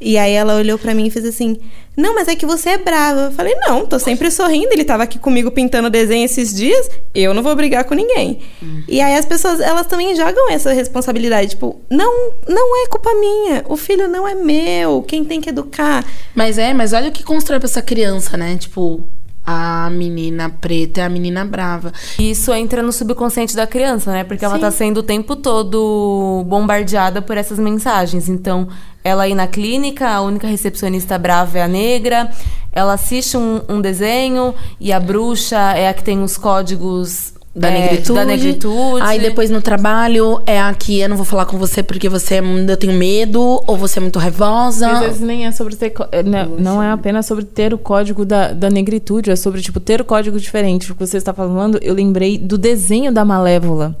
E 0.00 0.18
aí 0.18 0.32
ela 0.32 0.56
olhou 0.56 0.76
pra 0.76 0.92
mim 0.92 1.06
e 1.06 1.10
fez 1.10 1.24
assim, 1.24 1.58
não, 1.96 2.14
mas 2.14 2.28
é 2.28 2.34
que 2.34 2.44
você 2.44 2.70
é 2.70 2.78
brava. 2.78 3.20
Eu 3.20 3.32
falei, 3.32 3.54
não, 3.54 3.86
tô 3.86 3.98
sempre 3.98 4.30
sorrindo, 4.32 4.72
ele 4.72 4.84
tava 4.84 5.04
aqui 5.04 5.18
comigo 5.18 5.50
pintando 5.50 5.88
desenho 5.88 6.24
esses 6.24 6.52
dias, 6.52 6.90
eu 7.14 7.32
não 7.32 7.42
vou 7.42 7.54
brigar 7.54 7.84
com 7.84 7.94
ninguém. 7.94 8.40
E 8.88 9.00
aí 9.00 9.14
as 9.14 9.24
pessoas, 9.24 9.60
elas 9.60 9.86
também 9.86 10.14
jogam 10.16 10.50
essa 10.50 10.72
responsabilidade, 10.72 11.50
tipo, 11.50 11.80
não, 11.88 12.32
não 12.48 12.84
é 12.84 12.88
culpa 12.88 13.14
minha, 13.14 13.64
o 13.68 13.76
filho 13.76 14.08
não 14.08 14.26
é 14.26 14.34
meu, 14.34 15.02
quem 15.02 15.24
tem 15.24 15.40
que 15.40 15.50
educar. 15.50 16.04
Mas 16.34 16.58
é, 16.58 16.74
mas 16.74 16.92
olha 16.92 17.08
o 17.08 17.12
que 17.12 17.22
constrói 17.22 17.60
pra 17.60 17.68
essa 17.68 17.80
criança, 17.80 18.36
né? 18.36 18.56
Tipo, 18.58 19.02
a 19.46 19.88
menina 19.90 20.50
preta 20.50 21.02
é 21.02 21.04
a 21.04 21.08
menina 21.08 21.44
brava. 21.44 21.92
Isso 22.18 22.52
entra 22.52 22.82
no 22.82 22.92
subconsciente 22.92 23.54
da 23.54 23.66
criança, 23.66 24.10
né? 24.10 24.24
Porque 24.24 24.44
ela 24.44 24.58
tá 24.58 24.70
sendo 24.72 24.98
o 24.98 25.02
tempo 25.04 25.36
todo 25.36 26.44
bombardeada 26.48 27.22
por 27.22 27.36
essas 27.36 27.58
mensagens. 27.58 28.28
Então, 28.28 28.66
ela 29.04 29.28
ir 29.28 29.36
na 29.36 29.46
clínica, 29.46 30.08
a 30.08 30.20
única 30.20 30.48
recepcionista 30.48 31.16
brava 31.16 31.58
é 31.58 31.62
a 31.62 31.68
negra. 31.68 32.28
Ela 32.72 32.94
assiste 32.94 33.36
um, 33.36 33.62
um 33.68 33.80
desenho 33.80 34.52
e 34.80 34.92
a 34.92 34.98
bruxa 34.98 35.56
é 35.76 35.88
a 35.88 35.94
que 35.94 36.02
tem 36.02 36.22
os 36.24 36.36
códigos 36.36 37.35
Da 37.56 37.68
é, 37.68 37.80
negritude. 37.80 38.18
Da 38.18 38.24
negritude. 38.26 39.00
Aí 39.02 39.18
depois 39.18 39.48
no 39.48 39.62
trabalho 39.62 40.42
é 40.44 40.60
aqui, 40.60 41.00
eu 41.00 41.08
não 41.08 41.16
vou 41.16 41.24
falar 41.24 41.46
com 41.46 41.56
você 41.56 41.82
porque 41.82 42.06
você 42.06 42.34
é- 42.34 42.42
eu 42.70 42.76
tenho 42.76 42.92
medo, 42.92 43.40
ou 43.66 43.76
você 43.78 43.98
é 43.98 44.02
muito 44.02 44.18
raivosa. 44.18 44.90
Às 44.90 45.00
vezes 45.00 45.20
nem 45.20 45.46
é 45.46 45.52
sobre 45.52 45.74
ter. 45.74 45.90
é, 46.12 46.22
Não, 46.22 46.46
não 46.58 46.82
é 46.82 46.90
apenas 46.90 47.24
sobre 47.24 47.44
ter 47.46 47.72
o 47.72 47.78
código 47.78 48.26
da, 48.26 48.52
da 48.52 48.68
negritude, 48.68 49.30
é 49.30 49.36
sobre, 49.36 49.62
tipo, 49.62 49.80
ter 49.80 50.02
o 50.02 50.04
código 50.04 50.38
diferente. 50.38 50.92
O 50.92 50.94
que 50.94 51.06
você 51.06 51.16
está 51.16 51.32
falando, 51.32 51.78
eu 51.80 51.94
lembrei 51.94 52.36
do 52.36 52.58
desenho 52.58 53.10
da 53.10 53.24
Malévola. 53.24 53.96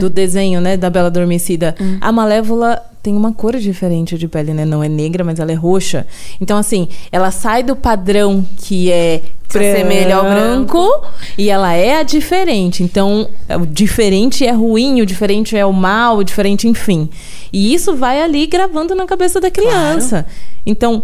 Do 0.00 0.08
desenho, 0.08 0.60
né, 0.60 0.76
da 0.76 0.88
Bela 0.88 1.08
Adormecida. 1.08 1.74
A 2.00 2.12
Malévola 2.12 2.80
tem 3.02 3.14
uma 3.14 3.32
cor 3.34 3.54
diferente 3.58 4.16
de 4.16 4.26
pele, 4.26 4.54
né? 4.54 4.64
Não 4.64 4.82
é 4.82 4.88
negra, 4.88 5.22
mas 5.22 5.38
ela 5.38 5.52
é 5.52 5.54
roxa. 5.54 6.06
Então, 6.40 6.56
assim, 6.56 6.88
ela 7.12 7.30
sai 7.30 7.62
do 7.62 7.76
padrão 7.76 8.46
que 8.56 8.90
é 8.90 9.20
assemelha 9.50 10.16
ao 10.16 10.24
branco. 10.24 11.02
E 11.36 11.50
ela 11.50 11.74
é 11.74 11.98
a 11.98 12.02
diferente. 12.02 12.82
Então, 12.82 13.28
o 13.60 13.66
diferente 13.66 14.46
é 14.46 14.52
ruim, 14.52 15.02
o 15.02 15.06
diferente 15.06 15.54
é 15.54 15.66
o 15.66 15.72
mal, 15.72 16.16
o 16.16 16.24
diferente, 16.24 16.66
enfim. 16.66 17.10
E 17.52 17.74
isso 17.74 17.94
vai 17.94 18.22
ali 18.22 18.46
gravando 18.46 18.94
na 18.94 19.04
cabeça 19.04 19.38
da 19.38 19.50
criança. 19.50 20.24
Então, 20.64 21.02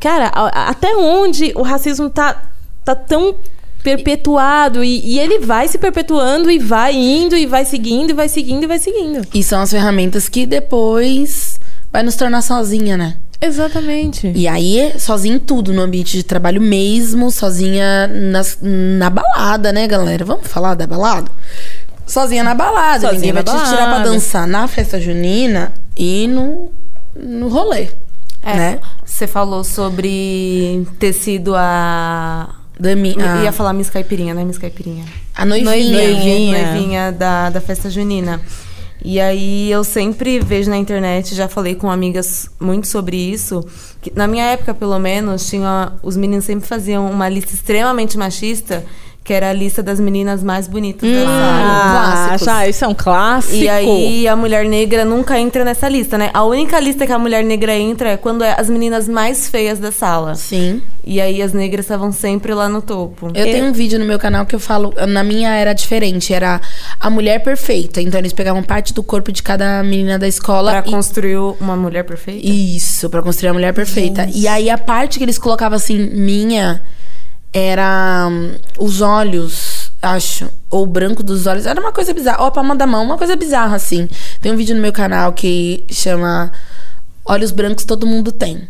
cara, 0.00 0.26
até 0.26 0.96
onde 0.96 1.52
o 1.54 1.62
racismo 1.62 2.10
tá, 2.10 2.50
tá 2.84 2.96
tão 2.96 3.36
perpetuado 3.82 4.82
e, 4.84 5.00
e 5.14 5.18
ele 5.18 5.40
vai 5.40 5.68
se 5.68 5.78
perpetuando 5.78 6.50
e 6.50 6.58
vai 6.58 6.94
indo 6.94 7.36
e 7.36 7.46
vai 7.46 7.64
seguindo 7.64 8.10
e 8.10 8.12
vai 8.14 8.28
seguindo 8.28 8.64
e 8.64 8.66
vai 8.66 8.78
seguindo. 8.78 9.26
E 9.32 9.42
são 9.42 9.60
as 9.60 9.70
ferramentas 9.70 10.28
que 10.28 10.46
depois 10.46 11.60
vai 11.92 12.02
nos 12.02 12.16
tornar 12.16 12.42
sozinha, 12.42 12.96
né? 12.96 13.16
Exatamente. 13.40 14.32
E 14.34 14.48
aí, 14.48 14.92
sozinha 14.98 15.36
em 15.36 15.38
tudo, 15.38 15.72
no 15.72 15.80
ambiente 15.82 16.16
de 16.16 16.24
trabalho 16.24 16.60
mesmo, 16.60 17.30
sozinha 17.30 18.08
nas- 18.08 18.58
na 18.60 19.08
balada, 19.08 19.72
né, 19.72 19.86
galera? 19.86 20.24
Vamos 20.24 20.48
falar 20.48 20.74
da 20.74 20.86
balada? 20.86 21.30
Sozinha 22.04 22.42
na 22.42 22.54
balada. 22.54 23.02
Sozinha 23.08 23.12
Ninguém 23.12 23.32
vai 23.32 23.42
na 23.44 23.52
te 23.52 23.64
tirar 23.70 23.76
pra 23.84 23.86
balada. 23.92 24.10
dançar 24.10 24.46
na 24.46 24.66
festa 24.66 25.00
junina 25.00 25.72
e 25.96 26.26
no, 26.26 26.72
no 27.14 27.48
rolê. 27.48 27.88
É, 28.42 28.54
Né? 28.54 28.78
Você 29.04 29.26
falou 29.26 29.62
sobre 29.64 30.84
ter 30.98 31.12
sido 31.12 31.54
a. 31.56 32.48
Da 32.78 32.94
mi, 32.94 33.16
a, 33.20 33.42
Ia 33.42 33.52
falar 33.52 33.72
Miss 33.72 33.90
Caipirinha, 33.90 34.34
né? 34.34 34.44
Miss 34.44 34.58
Caipirinha. 34.58 35.04
a 35.34 35.44
noivinha. 35.44 35.70
Noivinha. 35.70 36.72
noivinha 36.72 37.12
da, 37.12 37.50
da 37.50 37.60
festa 37.60 37.90
junina. 37.90 38.40
E 39.04 39.20
aí 39.20 39.70
eu 39.70 39.84
sempre 39.84 40.40
vejo 40.40 40.68
na 40.68 40.76
internet, 40.76 41.34
já 41.34 41.48
falei 41.48 41.74
com 41.74 41.90
amigas 41.90 42.50
muito 42.58 42.88
sobre 42.88 43.16
isso. 43.16 43.64
Que 44.00 44.12
na 44.14 44.26
minha 44.26 44.44
época, 44.44 44.74
pelo 44.74 44.98
menos, 44.98 45.48
tinha. 45.48 45.92
Os 46.02 46.16
meninos 46.16 46.44
sempre 46.44 46.66
faziam 46.66 47.10
uma 47.10 47.28
lista 47.28 47.54
extremamente 47.54 48.18
machista, 48.18 48.84
que 49.28 49.34
era 49.34 49.50
a 49.50 49.52
lista 49.52 49.82
das 49.82 50.00
meninas 50.00 50.42
mais 50.42 50.66
bonitas 50.66 51.06
da 51.06 51.22
sala. 51.26 52.30
Ah, 52.32 52.36
já, 52.38 52.66
isso 52.66 52.82
é 52.82 52.88
um 52.88 52.94
clássico. 52.94 53.56
E 53.56 53.68
aí 53.68 54.26
a 54.26 54.34
mulher 54.34 54.64
negra 54.64 55.04
nunca 55.04 55.38
entra 55.38 55.66
nessa 55.66 55.86
lista, 55.86 56.16
né? 56.16 56.30
A 56.32 56.44
única 56.44 56.80
lista 56.80 57.06
que 57.06 57.12
a 57.12 57.18
mulher 57.18 57.44
negra 57.44 57.74
entra 57.76 58.08
é 58.12 58.16
quando 58.16 58.42
é 58.42 58.58
as 58.58 58.70
meninas 58.70 59.06
mais 59.06 59.46
feias 59.50 59.78
da 59.78 59.92
sala. 59.92 60.34
Sim. 60.34 60.80
E 61.04 61.20
aí 61.20 61.42
as 61.42 61.52
negras 61.52 61.84
estavam 61.84 62.10
sempre 62.10 62.54
lá 62.54 62.70
no 62.70 62.80
topo. 62.80 63.26
Eu 63.34 63.44
tenho 63.44 63.66
um 63.66 63.72
vídeo 63.72 63.98
no 63.98 64.06
meu 64.06 64.18
canal 64.18 64.46
que 64.46 64.54
eu 64.54 64.60
falo. 64.60 64.94
Na 65.06 65.22
minha 65.22 65.50
era 65.54 65.74
diferente, 65.74 66.32
era 66.32 66.58
a 66.98 67.10
mulher 67.10 67.42
perfeita. 67.42 68.00
Então 68.00 68.18
eles 68.18 68.32
pegavam 68.32 68.62
parte 68.62 68.94
do 68.94 69.02
corpo 69.02 69.30
de 69.30 69.42
cada 69.42 69.82
menina 69.82 70.18
da 70.18 70.26
escola. 70.26 70.70
Pra 70.80 70.88
e- 70.88 70.90
construir 70.90 71.36
uma 71.60 71.76
mulher 71.76 72.04
perfeita? 72.04 72.46
Isso, 72.48 73.10
pra 73.10 73.20
construir 73.20 73.50
a 73.50 73.52
mulher 73.52 73.74
perfeita. 73.74 74.26
E 74.34 74.48
aí 74.48 74.70
a 74.70 74.78
parte 74.78 75.18
que 75.18 75.24
eles 75.24 75.36
colocavam 75.36 75.76
assim, 75.76 75.98
minha, 76.14 76.82
era 77.52 78.28
hum, 78.30 78.54
os 78.78 79.00
olhos, 79.00 79.90
acho. 80.02 80.48
Ou 80.70 80.82
o 80.84 80.86
branco 80.86 81.22
dos 81.22 81.46
olhos. 81.46 81.66
Era 81.66 81.80
uma 81.80 81.92
coisa 81.92 82.12
bizarra. 82.12 82.40
Ou 82.42 82.46
a 82.46 82.50
palma 82.50 82.76
da 82.76 82.86
mão, 82.86 83.04
uma 83.04 83.16
coisa 83.18 83.34
bizarra, 83.36 83.76
assim. 83.76 84.08
Tem 84.40 84.52
um 84.52 84.56
vídeo 84.56 84.74
no 84.74 84.82
meu 84.82 84.92
canal 84.92 85.32
que 85.32 85.84
chama 85.90 86.52
Olhos 87.24 87.50
Brancos 87.50 87.84
Todo 87.84 88.06
Mundo 88.06 88.30
Tem. 88.32 88.68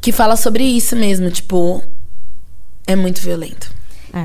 Que 0.00 0.12
fala 0.12 0.36
sobre 0.36 0.62
isso 0.64 0.94
mesmo, 0.94 1.30
tipo. 1.30 1.82
É 2.86 2.94
muito 2.94 3.20
violento. 3.20 3.74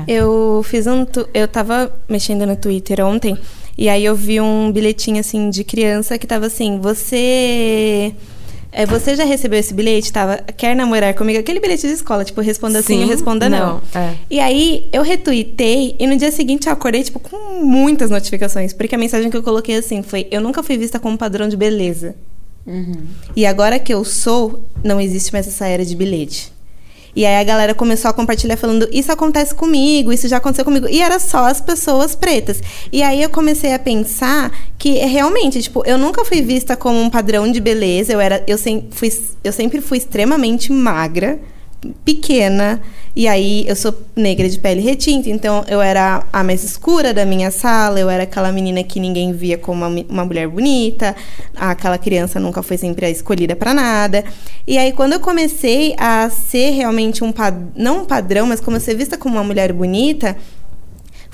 Eu 0.06 0.62
fiz 0.64 0.86
um. 0.86 1.04
tu- 1.04 1.28
Eu 1.34 1.48
tava 1.48 1.92
mexendo 2.08 2.46
no 2.46 2.56
Twitter 2.56 3.04
ontem. 3.04 3.36
E 3.76 3.88
aí 3.88 4.04
eu 4.04 4.14
vi 4.14 4.40
um 4.40 4.70
bilhetinho 4.70 5.18
assim 5.18 5.50
de 5.50 5.64
criança 5.64 6.16
que 6.16 6.26
tava 6.26 6.46
assim: 6.46 6.78
Você. 6.78 8.14
É, 8.74 8.86
você 8.86 9.14
já 9.14 9.24
recebeu 9.24 9.60
esse 9.60 9.74
bilhete? 9.74 10.10
Tava, 10.10 10.38
quer 10.56 10.74
namorar 10.74 11.12
comigo? 11.14 11.38
Aquele 11.38 11.60
bilhete 11.60 11.86
de 11.86 11.92
escola, 11.92 12.24
tipo, 12.24 12.40
responda 12.40 12.80
sim, 12.80 13.02
Sim, 13.02 13.06
responda 13.06 13.46
não. 13.48 13.82
não, 13.94 14.00
é. 14.00 14.14
E 14.30 14.40
aí 14.40 14.88
eu 14.90 15.02
retuitei 15.02 15.94
e 15.98 16.06
no 16.06 16.16
dia 16.16 16.32
seguinte 16.32 16.66
eu 16.66 16.72
acordei, 16.72 17.02
tipo, 17.02 17.20
com 17.20 17.62
muitas 17.62 18.10
notificações. 18.10 18.72
Porque 18.72 18.94
a 18.94 18.98
mensagem 18.98 19.30
que 19.30 19.36
eu 19.36 19.42
coloquei 19.42 19.76
assim 19.76 20.02
foi: 20.02 20.26
Eu 20.30 20.40
nunca 20.40 20.62
fui 20.62 20.78
vista 20.78 20.98
como 20.98 21.18
padrão 21.18 21.48
de 21.50 21.56
beleza. 21.56 22.14
E 23.36 23.44
agora 23.44 23.78
que 23.78 23.92
eu 23.92 24.04
sou, 24.04 24.64
não 24.82 25.00
existe 25.00 25.32
mais 25.32 25.46
essa 25.46 25.66
era 25.66 25.84
de 25.84 25.94
bilhete. 25.94 26.50
E 27.14 27.26
aí 27.26 27.36
a 27.36 27.44
galera 27.44 27.74
começou 27.74 28.10
a 28.10 28.14
compartilhar 28.14 28.56
falando: 28.56 28.88
Isso 28.90 29.12
acontece 29.12 29.54
comigo, 29.54 30.12
isso 30.12 30.28
já 30.28 30.38
aconteceu 30.38 30.64
comigo. 30.64 30.88
E 30.88 31.00
era 31.00 31.18
só 31.18 31.46
as 31.46 31.60
pessoas 31.60 32.14
pretas. 32.14 32.60
E 32.90 33.02
aí 33.02 33.22
eu 33.22 33.30
comecei 33.30 33.74
a 33.74 33.78
pensar 33.78 34.50
que 34.78 34.94
realmente, 34.94 35.62
tipo, 35.62 35.82
eu 35.86 35.98
nunca 35.98 36.24
fui 36.24 36.40
vista 36.40 36.76
como 36.76 37.00
um 37.00 37.10
padrão 37.10 37.50
de 37.50 37.60
beleza. 37.60 38.12
Eu, 38.12 38.20
era, 38.20 38.42
eu, 38.46 38.56
sem, 38.56 38.88
fui, 38.90 39.10
eu 39.44 39.52
sempre 39.52 39.80
fui 39.80 39.98
extremamente 39.98 40.72
magra, 40.72 41.38
pequena. 42.04 42.80
E 43.14 43.28
aí 43.28 43.64
eu 43.68 43.76
sou 43.76 43.94
negra 44.16 44.48
de 44.48 44.58
pele 44.58 44.80
retinta, 44.80 45.28
então 45.28 45.62
eu 45.68 45.82
era 45.82 46.24
a 46.32 46.42
mais 46.42 46.64
escura 46.64 47.12
da 47.12 47.26
minha 47.26 47.50
sala, 47.50 48.00
eu 48.00 48.08
era 48.08 48.22
aquela 48.22 48.50
menina 48.50 48.82
que 48.82 48.98
ninguém 48.98 49.32
via 49.32 49.58
como 49.58 49.84
uma, 49.84 50.04
uma 50.08 50.24
mulher 50.24 50.48
bonita, 50.48 51.14
aquela 51.54 51.98
criança 51.98 52.40
nunca 52.40 52.62
foi 52.62 52.78
sempre 52.78 53.04
a 53.04 53.10
escolhida 53.10 53.54
pra 53.54 53.74
nada. 53.74 54.24
E 54.66 54.78
aí 54.78 54.92
quando 54.92 55.12
eu 55.12 55.20
comecei 55.20 55.94
a 55.98 56.30
ser 56.30 56.70
realmente 56.70 57.22
um 57.22 57.34
não 57.76 58.02
um 58.02 58.04
padrão, 58.06 58.46
mas 58.46 58.60
como 58.60 58.80
ser 58.80 58.94
vista 58.94 59.18
como 59.18 59.34
uma 59.34 59.44
mulher 59.44 59.74
bonita, 59.74 60.34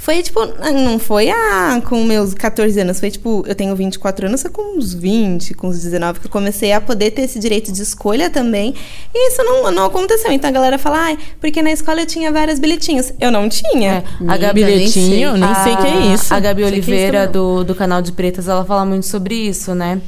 foi 0.00 0.22
tipo, 0.22 0.40
não 0.46 0.96
foi 0.96 1.28
ah, 1.28 1.82
com 1.84 2.04
meus 2.04 2.32
14 2.32 2.80
anos, 2.80 3.00
foi 3.00 3.10
tipo, 3.10 3.42
eu 3.46 3.54
tenho 3.54 3.74
24 3.74 4.28
anos, 4.28 4.40
foi 4.40 4.50
com 4.50 4.78
uns 4.78 4.94
20, 4.94 5.54
com 5.54 5.66
uns 5.66 5.82
19 5.82 6.20
que 6.20 6.26
eu 6.26 6.30
comecei 6.30 6.72
a 6.72 6.80
poder 6.80 7.10
ter 7.10 7.22
esse 7.22 7.38
direito 7.38 7.72
de 7.72 7.82
escolha 7.82 8.30
também. 8.30 8.74
E 9.12 9.28
isso 9.28 9.42
não, 9.42 9.70
não 9.72 9.84
aconteceu. 9.86 10.30
Então 10.30 10.48
a 10.48 10.52
galera 10.52 10.78
fala, 10.78 10.98
ai, 10.98 11.18
porque 11.40 11.60
na 11.60 11.72
escola 11.72 12.00
eu 12.00 12.06
tinha 12.06 12.30
vários 12.30 12.60
bilhetinhos. 12.60 13.12
Eu 13.20 13.32
não 13.32 13.48
tinha. 13.48 14.04
É, 14.20 14.30
a 14.30 14.36
Gabi 14.36 14.64
Bilhetinho, 14.64 15.36
nem 15.36 15.54
sei 15.56 15.74
o 15.74 15.76
que 15.76 15.86
é 15.86 16.14
isso. 16.14 16.32
A 16.32 16.38
Gabi 16.38 16.62
Sei 16.62 16.70
que 16.70 16.76
é 16.76 16.78
isso 16.78 16.90
Oliveira, 16.90 17.26
também. 17.26 17.32
do, 17.32 17.64
do 17.64 17.74
canal 17.74 18.00
de 18.00 18.12
Pretas, 18.12 18.46
ela 18.46 18.64
fala 18.64 18.86
muito 18.86 19.04
sobre 19.04 19.34
isso, 19.34 19.74
né? 19.74 20.00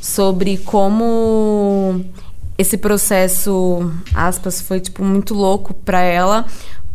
Sobre 0.00 0.56
como 0.56 2.02
esse 2.56 2.78
processo, 2.78 3.92
aspas, 4.14 4.62
foi, 4.62 4.80
tipo, 4.80 5.04
muito 5.04 5.34
louco 5.34 5.74
pra 5.74 6.00
ela. 6.00 6.46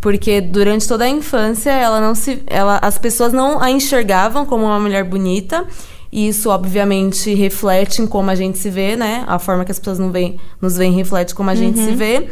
Porque 0.01 0.39
durante 0.39 0.87
toda 0.87 1.03
a 1.03 1.09
infância, 1.09 1.71
ela 1.71 1.99
não 1.99 2.15
se... 2.15 2.41
Ela, 2.47 2.79
as 2.81 2.97
pessoas 2.97 3.33
não 3.33 3.61
a 3.61 3.69
enxergavam 3.69 4.45
como 4.45 4.65
uma 4.65 4.79
mulher 4.79 5.03
bonita. 5.03 5.65
E 6.11 6.27
isso, 6.29 6.49
obviamente, 6.49 7.33
reflete 7.35 8.01
em 8.01 8.07
como 8.07 8.31
a 8.31 8.35
gente 8.35 8.57
se 8.57 8.69
vê, 8.69 8.95
né? 8.95 9.23
A 9.27 9.37
forma 9.37 9.63
que 9.65 9.71
as 9.71 9.77
pessoas 9.77 9.99
não 9.99 10.11
veem, 10.11 10.39
nos 10.61 10.77
veem 10.77 10.93
reflete 10.93 11.35
como 11.35 11.49
a 11.49 11.55
gente 11.55 11.77
se 11.79 11.91
vê. 11.91 12.27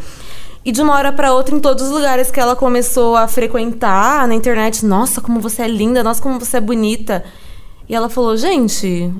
E 0.65 0.71
de 0.71 0.81
uma 0.81 0.95
hora 0.95 1.11
pra 1.13 1.33
outra, 1.33 1.55
em 1.55 1.59
todos 1.59 1.83
os 1.85 1.91
lugares 1.91 2.31
que 2.31 2.39
ela 2.39 2.55
começou 2.55 3.15
a 3.15 3.27
frequentar 3.27 4.27
na 4.27 4.33
internet, 4.33 4.85
nossa, 4.85 5.21
como 5.21 5.39
você 5.39 5.61
é 5.63 5.67
linda, 5.67 6.03
nossa, 6.03 6.21
como 6.21 6.39
você 6.39 6.57
é 6.57 6.61
bonita. 6.61 7.23
E 7.87 7.93
ela 7.95 8.09
falou, 8.09 8.35
gente, 8.35 9.13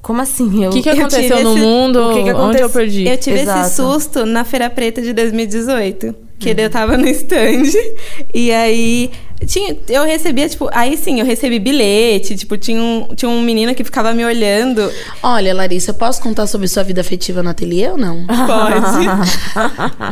como 0.00 0.20
assim? 0.22 0.64
Eu, 0.64 0.70
O 0.70 0.72
que, 0.72 0.82
que 0.82 0.88
Eu 0.90 0.94
aconteceu 0.94 1.42
no 1.44 1.52
esse- 1.52 1.60
mundo? 1.60 1.96
o 2.02 2.08
que 2.14 2.14
que 2.14 2.20
Onde 2.20 2.30
aconteceu? 2.30 2.66
eu 2.66 2.70
perdi? 2.70 3.06
Eu 3.08 3.18
tive 3.18 3.40
Exato. 3.40 3.60
esse 3.66 3.76
susto 3.76 4.24
na 4.26 4.44
Feira 4.44 4.68
Preta 4.70 5.00
de 5.02 5.12
2018. 5.12 6.14
Que 6.42 6.54
daí 6.54 6.66
eu 6.66 6.70
tava 6.70 6.96
no 6.96 7.06
stand. 7.08 7.70
E 8.34 8.52
aí. 8.52 9.10
Tinha, 9.46 9.76
eu 9.88 10.04
recebia, 10.04 10.48
tipo. 10.48 10.68
Aí 10.72 10.96
sim, 10.96 11.20
eu 11.20 11.26
recebi 11.26 11.58
bilhete. 11.58 12.36
Tipo, 12.36 12.56
tinha 12.56 12.80
um, 12.80 13.08
tinha 13.14 13.28
um 13.28 13.42
menino 13.42 13.74
que 13.74 13.84
ficava 13.84 14.12
me 14.12 14.24
olhando. 14.24 14.90
Olha, 15.22 15.54
Larissa, 15.54 15.90
eu 15.90 15.94
posso 15.94 16.22
contar 16.22 16.46
sobre 16.46 16.68
sua 16.68 16.82
vida 16.82 17.00
afetiva 17.00 17.42
no 17.42 17.50
ateliê 17.50 17.90
ou 17.90 17.98
não? 17.98 18.24
Pode. 18.26 19.06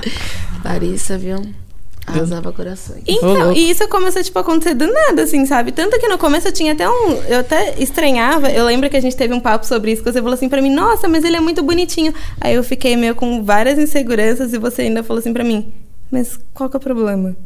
Larissa, 0.64 1.16
viu? 1.16 1.42
Arrasava 2.06 2.52
corações. 2.52 3.02
Então, 3.06 3.52
e 3.52 3.70
isso 3.70 3.86
começou, 3.88 4.22
tipo, 4.22 4.38
a 4.38 4.42
acontecer 4.42 4.74
do 4.74 4.86
nada, 4.86 5.22
assim, 5.22 5.46
sabe? 5.46 5.70
Tanto 5.70 5.98
que 5.98 6.08
no 6.08 6.18
começo 6.18 6.48
eu 6.48 6.52
tinha 6.52 6.72
até 6.72 6.88
um. 6.88 7.12
Eu 7.28 7.40
até 7.40 7.74
estranhava. 7.78 8.50
Eu 8.50 8.64
lembro 8.64 8.90
que 8.90 8.96
a 8.96 9.00
gente 9.00 9.16
teve 9.16 9.32
um 9.32 9.40
papo 9.40 9.66
sobre 9.66 9.92
isso, 9.92 10.02
que 10.02 10.10
você 10.10 10.18
falou 10.18 10.34
assim 10.34 10.48
pra 10.48 10.60
mim, 10.60 10.70
nossa, 10.70 11.08
mas 11.08 11.24
ele 11.24 11.36
é 11.36 11.40
muito 11.40 11.62
bonitinho. 11.62 12.12
Aí 12.40 12.54
eu 12.54 12.64
fiquei 12.64 12.96
meio 12.96 13.14
com 13.14 13.44
várias 13.44 13.78
inseguranças 13.78 14.52
e 14.52 14.58
você 14.58 14.82
ainda 14.82 15.02
falou 15.02 15.20
assim 15.20 15.32
pra 15.32 15.44
mim, 15.44 15.72
mas 16.10 16.38
qual 16.52 16.68
que 16.68 16.76
é 16.76 16.78
o 16.78 16.80
problema? 16.80 17.36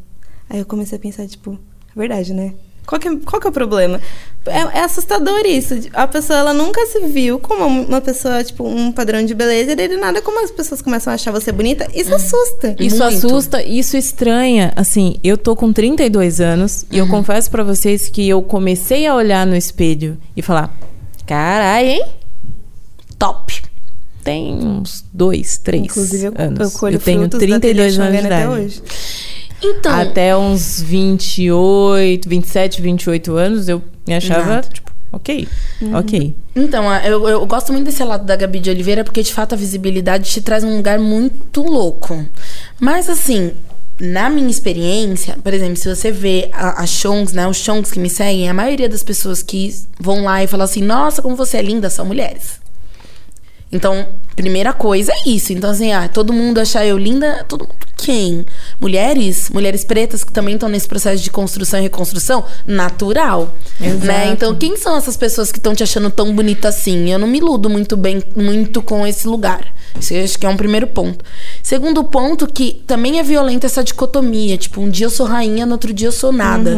Aí 0.48 0.58
eu 0.58 0.66
comecei 0.66 0.96
a 0.98 1.00
pensar, 1.00 1.26
tipo, 1.26 1.58
é 1.94 1.98
verdade, 1.98 2.32
né? 2.32 2.54
Qual 2.86 3.00
que 3.00 3.08
é, 3.08 3.16
qual 3.16 3.40
que 3.40 3.46
é 3.46 3.50
o 3.50 3.52
problema? 3.52 4.00
É, 4.46 4.78
é 4.78 4.84
assustador 4.84 5.40
isso. 5.46 5.74
A 5.94 6.06
pessoa, 6.06 6.38
ela 6.38 6.52
nunca 6.52 6.84
se 6.86 7.00
viu 7.00 7.38
como 7.38 7.64
uma 7.64 8.00
pessoa, 8.00 8.44
tipo, 8.44 8.66
um 8.66 8.92
padrão 8.92 9.24
de 9.24 9.34
beleza. 9.34 9.72
E 9.72 9.74
daí, 9.74 9.88
do 9.88 9.96
nada, 9.96 10.20
como 10.20 10.44
as 10.44 10.50
pessoas 10.50 10.82
começam 10.82 11.10
a 11.10 11.14
achar 11.14 11.30
você 11.30 11.50
bonita, 11.50 11.88
isso 11.94 12.14
assusta. 12.14 12.76
Isso 12.78 13.02
Muito. 13.02 13.26
assusta, 13.26 13.62
isso 13.62 13.96
estranha. 13.96 14.72
Assim, 14.76 15.16
eu 15.24 15.38
tô 15.38 15.56
com 15.56 15.72
32 15.72 16.40
anos 16.40 16.84
e 16.90 16.98
eu 16.98 17.08
confesso 17.08 17.50
pra 17.50 17.64
vocês 17.64 18.08
que 18.08 18.28
eu 18.28 18.42
comecei 18.42 19.06
a 19.06 19.14
olhar 19.14 19.46
no 19.46 19.56
espelho 19.56 20.18
e 20.36 20.42
falar: 20.42 20.74
carai, 21.26 21.88
hein? 21.88 22.04
Top. 23.18 23.62
Tem 24.24 24.54
uns 24.54 25.04
dois, 25.12 25.58
três 25.58 25.84
Inclusive, 25.84 26.24
eu, 26.26 26.32
anos. 26.36 26.60
eu 26.72 26.78
colho 26.78 26.98
tenho 26.98 27.20
frutos 27.20 27.38
32 27.38 27.96
da 27.96 28.04
anos 28.04 28.20
de 28.20 28.26
idade. 28.26 28.42
até 28.42 28.48
hoje. 28.48 28.82
Então, 29.62 29.92
Até 29.94 30.36
uns 30.36 30.80
28, 30.82 32.28
27, 32.28 32.82
28 32.82 33.36
anos, 33.36 33.68
eu 33.68 33.82
me 34.06 34.14
achava, 34.14 34.46
Nada. 34.56 34.68
tipo, 34.70 34.92
ok, 35.10 35.48
ok. 35.94 36.36
então 36.54 36.92
eu, 36.96 37.26
eu 37.28 37.46
gosto 37.46 37.72
muito 37.72 37.86
desse 37.86 38.04
lado 38.04 38.26
da 38.26 38.36
Gabi 38.36 38.58
de 38.60 38.68
Oliveira 38.70 39.02
porque, 39.04 39.22
de 39.22 39.32
fato, 39.32 39.54
a 39.54 39.56
visibilidade 39.56 40.30
te 40.30 40.40
traz 40.42 40.64
um 40.64 40.76
lugar 40.76 40.98
muito 40.98 41.62
louco. 41.62 42.26
Mas, 42.78 43.08
assim, 43.08 43.52
na 43.98 44.28
minha 44.28 44.50
experiência, 44.50 45.38
por 45.42 45.54
exemplo, 45.54 45.76
se 45.76 45.88
você 45.88 46.10
vê 46.10 46.50
a, 46.52 46.82
a 46.82 46.86
Chongs, 46.86 47.32
né? 47.32 47.46
Os 47.48 47.56
Chongs 47.56 47.90
que 47.90 47.98
me 47.98 48.10
seguem, 48.10 48.48
a 48.50 48.54
maioria 48.54 48.88
das 48.88 49.02
pessoas 49.02 49.42
que 49.42 49.74
vão 49.98 50.24
lá 50.24 50.42
e 50.42 50.46
falam 50.46 50.64
assim, 50.64 50.82
nossa, 50.82 51.22
como 51.22 51.36
você 51.36 51.56
é 51.58 51.62
linda, 51.62 51.88
são 51.88 52.04
mulheres. 52.04 52.62
Então, 53.74 54.06
primeira 54.36 54.72
coisa 54.72 55.12
é 55.12 55.28
isso. 55.28 55.52
Então, 55.52 55.70
assim, 55.70 55.92
ah, 55.92 56.08
todo 56.08 56.32
mundo 56.32 56.58
achar 56.58 56.86
eu 56.86 56.96
linda, 56.96 57.44
todo 57.48 57.62
mundo 57.62 57.74
quem? 57.96 58.44
Mulheres? 58.80 59.48
Mulheres 59.50 59.82
pretas 59.84 60.22
que 60.24 60.32
também 60.32 60.54
estão 60.54 60.68
nesse 60.68 60.86
processo 60.86 61.22
de 61.22 61.30
construção 61.30 61.80
e 61.80 61.84
reconstrução? 61.84 62.44
Natural. 62.66 63.54
Né? 63.80 64.28
Então, 64.32 64.54
quem 64.54 64.76
são 64.76 64.96
essas 64.96 65.16
pessoas 65.16 65.50
que 65.50 65.58
estão 65.58 65.74
te 65.74 65.82
achando 65.82 66.10
tão 66.10 66.34
bonita 66.34 66.68
assim? 66.68 67.10
Eu 67.10 67.18
não 67.18 67.26
me 67.26 67.38
iludo 67.38 67.70
muito 67.70 67.96
bem, 67.96 68.22
muito 68.36 68.82
com 68.82 69.06
esse 69.06 69.26
lugar. 69.26 69.72
Isso 69.98 70.12
eu 70.12 70.22
acho 70.24 70.38
que 70.38 70.44
é 70.44 70.48
um 70.48 70.56
primeiro 70.56 70.86
ponto. 70.88 71.24
Segundo 71.62 72.04
ponto, 72.04 72.46
que 72.46 72.82
também 72.86 73.18
é 73.20 73.22
violenta 73.22 73.66
essa 73.66 73.82
dicotomia. 73.82 74.58
Tipo, 74.58 74.80
um 74.82 74.90
dia 74.90 75.06
eu 75.06 75.10
sou 75.10 75.24
rainha, 75.26 75.64
no 75.64 75.72
outro 75.72 75.92
dia 75.92 76.08
eu 76.08 76.12
sou 76.12 76.32
nada. 76.32 76.76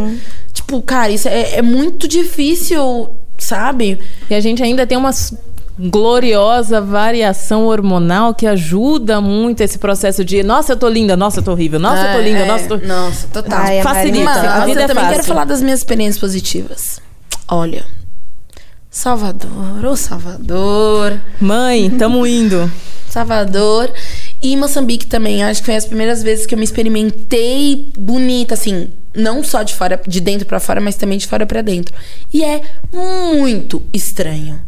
Tipo, 0.52 0.80
cara, 0.82 1.10
isso 1.10 1.28
é, 1.28 1.56
é 1.56 1.62
muito 1.62 2.06
difícil, 2.06 3.10
sabe? 3.36 3.98
E 4.30 4.34
a 4.34 4.40
gente 4.40 4.62
ainda 4.62 4.86
tem 4.86 4.96
uma 4.96 5.08
s- 5.10 5.36
gloriosa 5.78 6.80
variação 6.80 7.66
hormonal 7.66 8.34
que 8.34 8.46
ajuda 8.46 9.20
muito 9.20 9.60
esse 9.62 9.78
processo 9.78 10.24
de 10.24 10.42
nossa, 10.42 10.72
eu 10.72 10.76
tô 10.76 10.88
linda, 10.88 11.16
nossa, 11.16 11.40
eu 11.40 11.44
tô 11.44 11.52
horrível, 11.52 11.78
nossa, 11.78 12.02
eu 12.02 12.12
tô 12.14 12.20
linda, 12.20 12.40
É, 12.40 12.46
nossa, 12.46 12.64
eu 12.64 12.80
tô... 12.80 12.86
Nossa, 12.86 13.28
total. 13.28 13.58
Ai, 13.60 13.82
Facilita. 13.82 14.30
A 14.30 14.64
vida 14.64 14.80
eu 14.80 14.84
é 14.84 14.86
também 14.86 15.04
fácil. 15.04 15.16
quero 15.16 15.24
falar 15.24 15.44
das 15.44 15.60
minhas 15.62 15.80
experiências 15.80 16.18
positivas. 16.18 17.00
Olha, 17.48 17.84
Salvador, 18.90 19.84
ô 19.84 19.94
Salvador, 19.96 21.20
Mãe, 21.40 21.90
tamo 21.90 22.26
indo. 22.26 22.70
Salvador 23.10 23.92
e 24.42 24.56
Moçambique 24.56 25.06
também. 25.06 25.42
Acho 25.42 25.60
que 25.60 25.66
foi 25.66 25.76
as 25.76 25.86
primeiras 25.86 26.22
vezes 26.22 26.44
que 26.44 26.54
eu 26.54 26.58
me 26.58 26.64
experimentei 26.64 27.90
bonita, 27.98 28.54
assim, 28.54 28.90
não 29.14 29.42
só 29.42 29.62
de 29.62 29.74
fora, 29.74 30.00
de 30.06 30.20
dentro 30.20 30.46
pra 30.46 30.60
fora, 30.60 30.80
mas 30.80 30.96
também 30.96 31.16
de 31.16 31.26
fora 31.26 31.46
pra 31.46 31.62
dentro. 31.62 31.94
E 32.32 32.44
é 32.44 32.60
muito 32.92 33.82
estranho. 33.92 34.60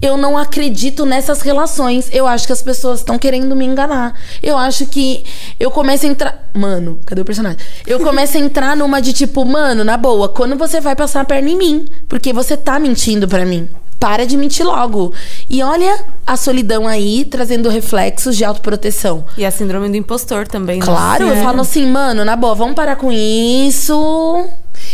Eu 0.00 0.16
não 0.16 0.36
acredito 0.36 1.04
nessas 1.06 1.42
relações. 1.42 2.08
Eu 2.12 2.26
acho 2.26 2.46
que 2.46 2.52
as 2.52 2.62
pessoas 2.62 3.00
estão 3.00 3.18
querendo 3.18 3.54
me 3.56 3.64
enganar. 3.64 4.14
Eu 4.42 4.56
acho 4.58 4.86
que 4.86 5.24
eu 5.58 5.70
começo 5.70 6.06
a 6.06 6.08
entrar. 6.08 6.50
Mano, 6.54 6.98
cadê 7.06 7.20
o 7.20 7.24
personagem? 7.24 7.58
Eu 7.86 8.00
começo 8.00 8.36
a 8.36 8.40
entrar 8.40 8.76
numa 8.76 9.00
de 9.00 9.12
tipo, 9.12 9.44
mano, 9.44 9.84
na 9.84 9.96
boa, 9.96 10.28
quando 10.28 10.56
você 10.56 10.80
vai 10.80 10.94
passar 10.96 11.20
a 11.20 11.24
perna 11.24 11.50
em 11.50 11.56
mim? 11.56 11.86
Porque 12.08 12.32
você 12.32 12.56
tá 12.56 12.78
mentindo 12.78 13.26
pra 13.28 13.44
mim. 13.44 13.68
Para 13.98 14.26
de 14.26 14.36
mentir 14.36 14.66
logo. 14.66 15.14
E 15.48 15.62
olha 15.62 16.04
a 16.26 16.36
solidão 16.36 16.88
aí 16.88 17.24
trazendo 17.24 17.68
reflexos 17.68 18.36
de 18.36 18.44
autoproteção. 18.44 19.24
E 19.36 19.44
a 19.46 19.50
síndrome 19.52 19.88
do 19.88 19.96
impostor 19.96 20.48
também. 20.48 20.80
né? 20.80 20.84
Claro, 20.84 21.28
eu 21.28 21.36
falo 21.36 21.60
assim, 21.60 21.86
mano, 21.86 22.24
na 22.24 22.34
boa, 22.34 22.52
vamos 22.52 22.74
parar 22.74 22.96
com 22.96 23.12
isso. 23.12 24.44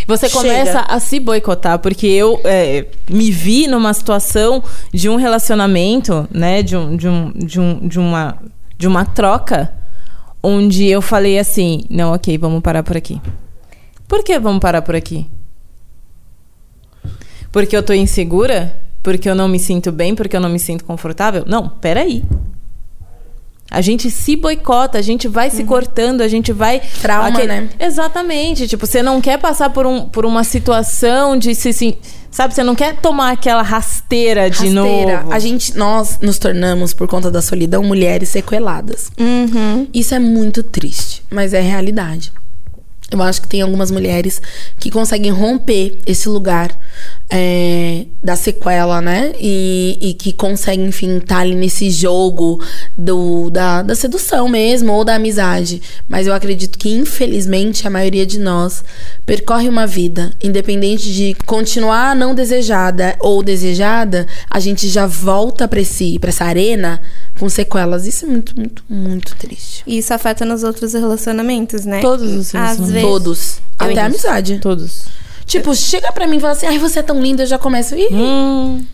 Você 0.09 0.27
Chega. 0.27 0.41
começa 0.41 0.81
a 0.81 0.99
se 0.99 1.21
boicotar, 1.21 1.79
porque 1.81 2.07
eu 2.07 2.41
é, 2.43 2.87
me 3.11 3.31
vi 3.31 3.67
numa 3.67 3.93
situação 3.93 4.65
de 4.91 5.07
um 5.07 5.17
relacionamento, 5.17 6.27
né? 6.33 6.63
De, 6.63 6.75
um, 6.75 6.97
de, 6.97 7.07
um, 7.07 7.31
de, 7.33 7.61
um, 7.61 7.87
de, 7.87 7.99
uma, 7.99 8.39
de 8.79 8.89
uma 8.89 9.05
troca, 9.05 9.71
onde 10.43 10.87
eu 10.87 11.03
falei 11.03 11.39
assim: 11.39 11.85
não, 11.91 12.15
ok, 12.15 12.39
vamos 12.39 12.63
parar 12.63 12.83
por 12.83 12.97
aqui. 12.97 13.21
Por 14.09 14.25
que 14.25 14.39
vamos 14.39 14.61
parar 14.61 14.81
por 14.81 14.97
aqui? 14.97 15.27
Porque 17.53 17.77
eu 17.77 17.83
tô 17.83 17.93
insegura? 17.93 18.81
Porque 19.03 19.29
eu 19.29 19.35
não 19.35 19.47
me 19.47 19.59
sinto 19.59 19.93
bem? 19.93 20.15
Porque 20.15 20.35
eu 20.35 20.41
não 20.41 20.49
me 20.49 20.59
sinto 20.59 20.87
confortável? 20.87 21.45
Não, 21.47 21.69
peraí. 21.69 22.25
A 23.71 23.81
gente 23.81 24.11
se 24.11 24.35
boicota, 24.35 24.99
a 24.99 25.03
gente 25.03 25.29
vai 25.29 25.51
se 25.51 25.63
cortando, 25.65 26.23
a 26.23 26.29
gente 26.29 26.53
vai. 26.53 26.81
Trauma, 27.03 27.31
né? 27.45 27.69
Exatamente. 27.79 28.67
Tipo, 28.67 28.87
você 28.87 29.03
não 29.03 29.21
quer 29.21 29.39
passar 29.39 29.71
por, 29.71 29.87
um, 29.87 30.09
por 30.09 30.25
uma 30.25 30.43
situação 30.43 31.37
de 31.37 31.55
se. 31.55 31.73
se 31.73 31.99
sabe, 32.31 32.55
você 32.55 32.63
não 32.63 32.75
quer 32.75 32.97
tomar 32.97 33.33
aquela 33.33 33.63
rasteira 33.63 34.49
de 34.49 34.69
Rasteira. 34.75 35.23
novo. 35.23 35.33
A 35.33 35.39
gente, 35.39 35.77
nós 35.77 36.19
nos 36.23 36.39
tornamos, 36.39 36.95
por 36.95 37.07
conta 37.07 37.31
da 37.31 37.43
solidão, 37.43 37.83
mulheres 37.85 38.31
sequeladas. 38.31 39.11
Isso 39.93 40.15
é 40.15 40.19
muito 40.19 40.63
triste, 40.63 41.23
mas 41.31 41.53
é 41.53 41.61
realidade. 41.61 42.33
Eu 43.11 43.23
acho 43.23 43.41
que 43.41 43.49
tem 43.49 43.63
algumas 43.63 43.91
mulheres 43.91 44.41
que 44.79 44.91
conseguem 44.91 45.31
romper 45.31 45.99
esse 46.07 46.29
lugar 46.29 46.79
é, 47.31 48.05
da 48.23 48.37
sequela, 48.37 49.01
né? 49.01 49.33
E, 49.41 49.99
e 50.01 50.15
que 50.15 50.31
conseguem, 50.31 50.87
enfim, 50.87 51.17
estar 51.17 51.39
ali 51.39 51.55
nesse 51.55 51.91
jogo 51.91 52.63
do, 52.97 53.49
da, 53.49 53.83
da 53.83 53.95
sedução 53.95 54.47
mesmo, 54.47 54.93
ou 54.93 55.05
da 55.05 55.15
amizade. 55.15 55.81
Mas 56.07 56.27
eu 56.27 56.35
acredito 56.35 56.79
que, 56.79 56.91
infelizmente, 56.91 57.87
a 57.87 57.91
maioria 57.91 58.27
de 58.27 58.39
nós 58.39 58.85
percorre 59.25 59.69
uma 59.71 59.87
vida, 59.87 60.33
independente 60.43 61.11
de 61.13 61.35
continuar 61.47 62.15
não 62.15 62.35
desejada 62.35 63.17
ou 63.21 63.43
desejada, 63.43 64.27
a 64.51 64.61
gente 64.61 64.87
já 64.87 65.07
volta 65.07 65.67
pra, 65.67 65.81
esse, 65.81 66.19
pra 66.19 66.29
essa 66.29 66.45
arena 66.45 67.01
com 67.39 67.49
sequelas. 67.49 68.07
Isso 68.07 68.25
é 68.25 68.29
muito, 68.29 68.55
muito, 68.57 68.83
muito 68.89 69.37
triste. 69.37 69.83
E 69.87 69.99
isso 69.99 70.13
afeta 70.13 70.45
nos 70.45 70.63
outros 70.63 70.93
relacionamentos, 70.93 71.85
né? 71.85 72.01
Todos 72.01 72.33
os 72.33 72.49
Às 72.49 72.53
relacionamentos. 72.53 72.91
vezes. 72.93 73.09
Todos. 73.09 73.61
Até 73.79 74.01
a 74.01 74.07
amizade. 74.07 74.59
Todos. 74.59 75.05
Tipo, 75.47 75.75
chega 75.75 76.13
pra 76.13 76.27
mim 76.27 76.37
e 76.37 76.41
fala 76.41 76.53
assim, 76.53 76.67
ai, 76.67 76.79
você 76.79 76.99
é 76.99 77.03
tão 77.03 77.21
linda, 77.23 77.43
eu 77.43 77.47
já 77.47 77.59
começo. 77.59 77.95
Ih, 77.97 78.09
Hum. 78.13 78.85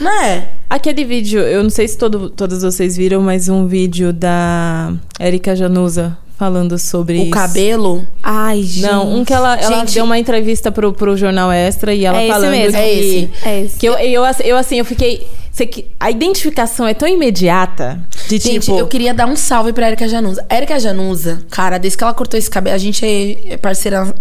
não 0.00 0.10
é? 0.22 0.50
Aquele 0.70 1.04
vídeo, 1.04 1.40
eu 1.40 1.62
não 1.62 1.70
sei 1.70 1.88
se 1.88 1.96
todo, 1.98 2.30
todos 2.30 2.62
vocês 2.62 2.96
viram, 2.96 3.20
mas 3.22 3.48
um 3.48 3.66
vídeo 3.66 4.12
da 4.12 4.92
Erika 5.18 5.54
Januza 5.56 6.16
falando 6.38 6.78
sobre 6.78 7.18
O 7.18 7.22
isso. 7.22 7.30
cabelo. 7.30 8.06
Ai, 8.22 8.62
gente. 8.62 8.82
Não, 8.86 9.16
um 9.16 9.24
que 9.24 9.32
ela, 9.32 9.56
ela 9.58 9.78
Gente. 9.80 9.94
deu 9.94 10.04
uma 10.04 10.18
entrevista 10.18 10.70
pro, 10.70 10.92
pro 10.92 11.16
Jornal 11.16 11.50
Extra 11.50 11.94
e 11.94 12.04
ela 12.04 12.18
É 12.20 12.24
esse 12.24 12.32
falando 12.32 12.50
mesmo. 12.50 12.72
que... 12.72 12.76
É 12.78 12.92
esse. 12.94 13.30
É 13.44 13.60
esse. 13.62 13.78
Que 13.78 13.86
eu, 13.88 13.94
eu, 13.94 14.22
eu, 14.44 14.56
assim, 14.56 14.76
eu 14.78 14.84
fiquei... 14.84 15.26
que 15.64 15.90
A 15.98 16.10
identificação 16.10 16.86
é 16.86 16.92
tão 16.92 17.08
imediata 17.08 17.98
de 18.28 18.38
Gente, 18.38 18.64
tipo... 18.64 18.78
eu 18.78 18.86
queria 18.86 19.14
dar 19.14 19.26
um 19.26 19.36
salve 19.36 19.72
pra 19.72 19.86
Erika 19.86 20.06
Januza. 20.06 20.44
Erika 20.50 20.78
Januza, 20.78 21.42
cara, 21.50 21.78
desde 21.78 21.96
que 21.96 22.04
ela 22.04 22.12
cortou 22.12 22.36
esse 22.36 22.50
cabelo, 22.50 22.74
a 22.74 22.78
gente 22.78 23.04
é 23.48 23.56
parceira 23.56 24.14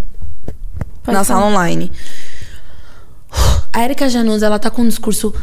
na 1.05 1.23
sala 1.23 1.47
online. 1.47 1.91
A 3.73 3.83
Erika 3.83 4.07
Januza, 4.07 4.45
ela 4.45 4.57
tá 4.59 4.69
com 4.69 4.83
um 4.83 4.88
discurso 4.88 5.33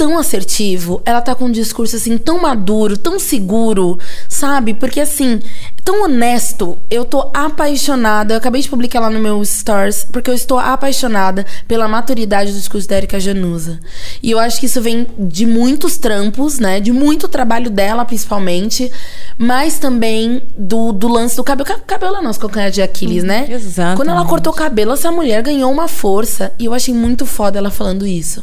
tão 0.00 0.16
assertivo, 0.16 1.02
ela 1.04 1.20
tá 1.20 1.34
com 1.34 1.44
um 1.44 1.50
discurso 1.52 1.94
assim 1.96 2.16
tão 2.16 2.40
maduro, 2.40 2.96
tão 2.96 3.18
seguro, 3.18 3.98
sabe? 4.30 4.72
Porque 4.72 4.98
assim, 4.98 5.40
tão 5.84 6.04
honesto. 6.04 6.78
Eu 6.90 7.04
tô 7.04 7.30
apaixonada. 7.34 8.32
Eu 8.32 8.38
acabei 8.38 8.62
de 8.62 8.68
publicar 8.70 8.98
lá 9.00 9.10
no 9.10 9.18
meu 9.20 9.44
stories, 9.44 10.06
porque 10.10 10.30
eu 10.30 10.34
estou 10.34 10.58
apaixonada 10.58 11.44
pela 11.68 11.86
maturidade 11.86 12.50
do 12.50 12.56
discurso 12.58 12.88
da 12.88 12.96
Erika 12.96 13.20
Januza. 13.20 13.78
E 14.22 14.30
eu 14.30 14.38
acho 14.38 14.58
que 14.58 14.64
isso 14.64 14.80
vem 14.80 15.06
de 15.18 15.44
muitos 15.44 15.98
trampos, 15.98 16.58
né? 16.58 16.80
De 16.80 16.92
muito 16.92 17.28
trabalho 17.28 17.68
dela, 17.68 18.02
principalmente, 18.06 18.90
mas 19.36 19.78
também 19.78 20.40
do, 20.56 20.92
do 20.92 21.08
lance 21.08 21.36
do 21.36 21.44
cabelo. 21.44 21.66
Ca- 21.66 21.78
Cabelo 21.86 22.16
é 22.16 22.22
nosso 22.22 22.40
calcanhar 22.40 22.70
de 22.70 22.80
Aquiles, 22.80 23.22
né? 23.22 23.46
exatamente. 23.50 23.96
Quando 23.98 24.08
ela 24.12 24.24
cortou 24.24 24.50
o 24.50 24.56
cabelo, 24.56 24.92
essa 24.92 25.12
mulher 25.12 25.42
ganhou 25.42 25.70
uma 25.70 25.88
força. 25.88 26.52
E 26.58 26.64
eu 26.64 26.72
achei 26.72 26.94
muito 26.94 27.26
foda 27.26 27.58
ela 27.58 27.70
falando 27.70 28.06
isso. 28.06 28.42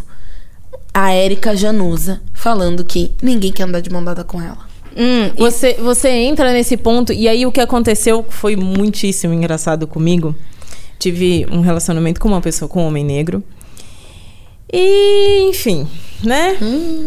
A 1.00 1.12
Érica 1.12 1.56
Januza 1.56 2.20
falando 2.34 2.84
que 2.84 3.12
ninguém 3.22 3.52
quer 3.52 3.64
andar 3.66 3.82
de 3.82 3.90
mão 3.92 4.04
dada 4.04 4.24
com 4.24 4.42
ela. 4.42 4.58
Hum, 4.98 5.32
Você, 5.38 5.76
você 5.76 6.10
entra 6.10 6.52
nesse 6.52 6.76
ponto, 6.76 7.14
e 7.14 7.28
aí 7.28 7.46
o 7.46 7.52
que 7.52 7.62
aconteceu 7.62 8.26
foi 8.28 8.56
muitíssimo 8.56 9.32
engraçado 9.32 9.86
comigo. 9.86 10.36
Tive 10.98 11.46
um 11.52 11.62
relacionamento 11.62 12.20
com 12.20 12.28
uma 12.28 12.42
pessoa, 12.42 12.68
com 12.68 12.82
um 12.82 12.88
homem 12.88 13.04
negro. 13.04 13.44
E, 14.74 15.48
enfim, 15.50 15.88
né? 16.24 16.58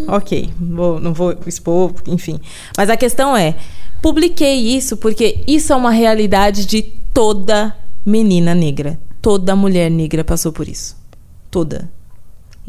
Ok, 0.07 0.51
vou- 0.61 1.01
não 1.01 1.12
vou 1.12 1.34
expor, 1.45 1.93
enfim. 2.07 2.38
Mas 2.76 2.88
a 2.91 2.97
questão 2.97 3.36
é: 3.36 3.57
publiquei 4.01 4.55
isso 4.76 4.97
porque 4.99 5.41
isso 5.49 5.72
é 5.72 5.76
uma 5.76 5.91
realidade 5.91 6.64
de 6.64 6.80
toda 7.12 7.76
menina 8.07 8.55
negra. 8.55 9.01
Toda 9.20 9.57
mulher 9.57 9.91
negra 9.91 10.22
passou 10.22 10.53
por 10.53 10.68
isso. 10.68 10.97
Toda. 11.51 11.91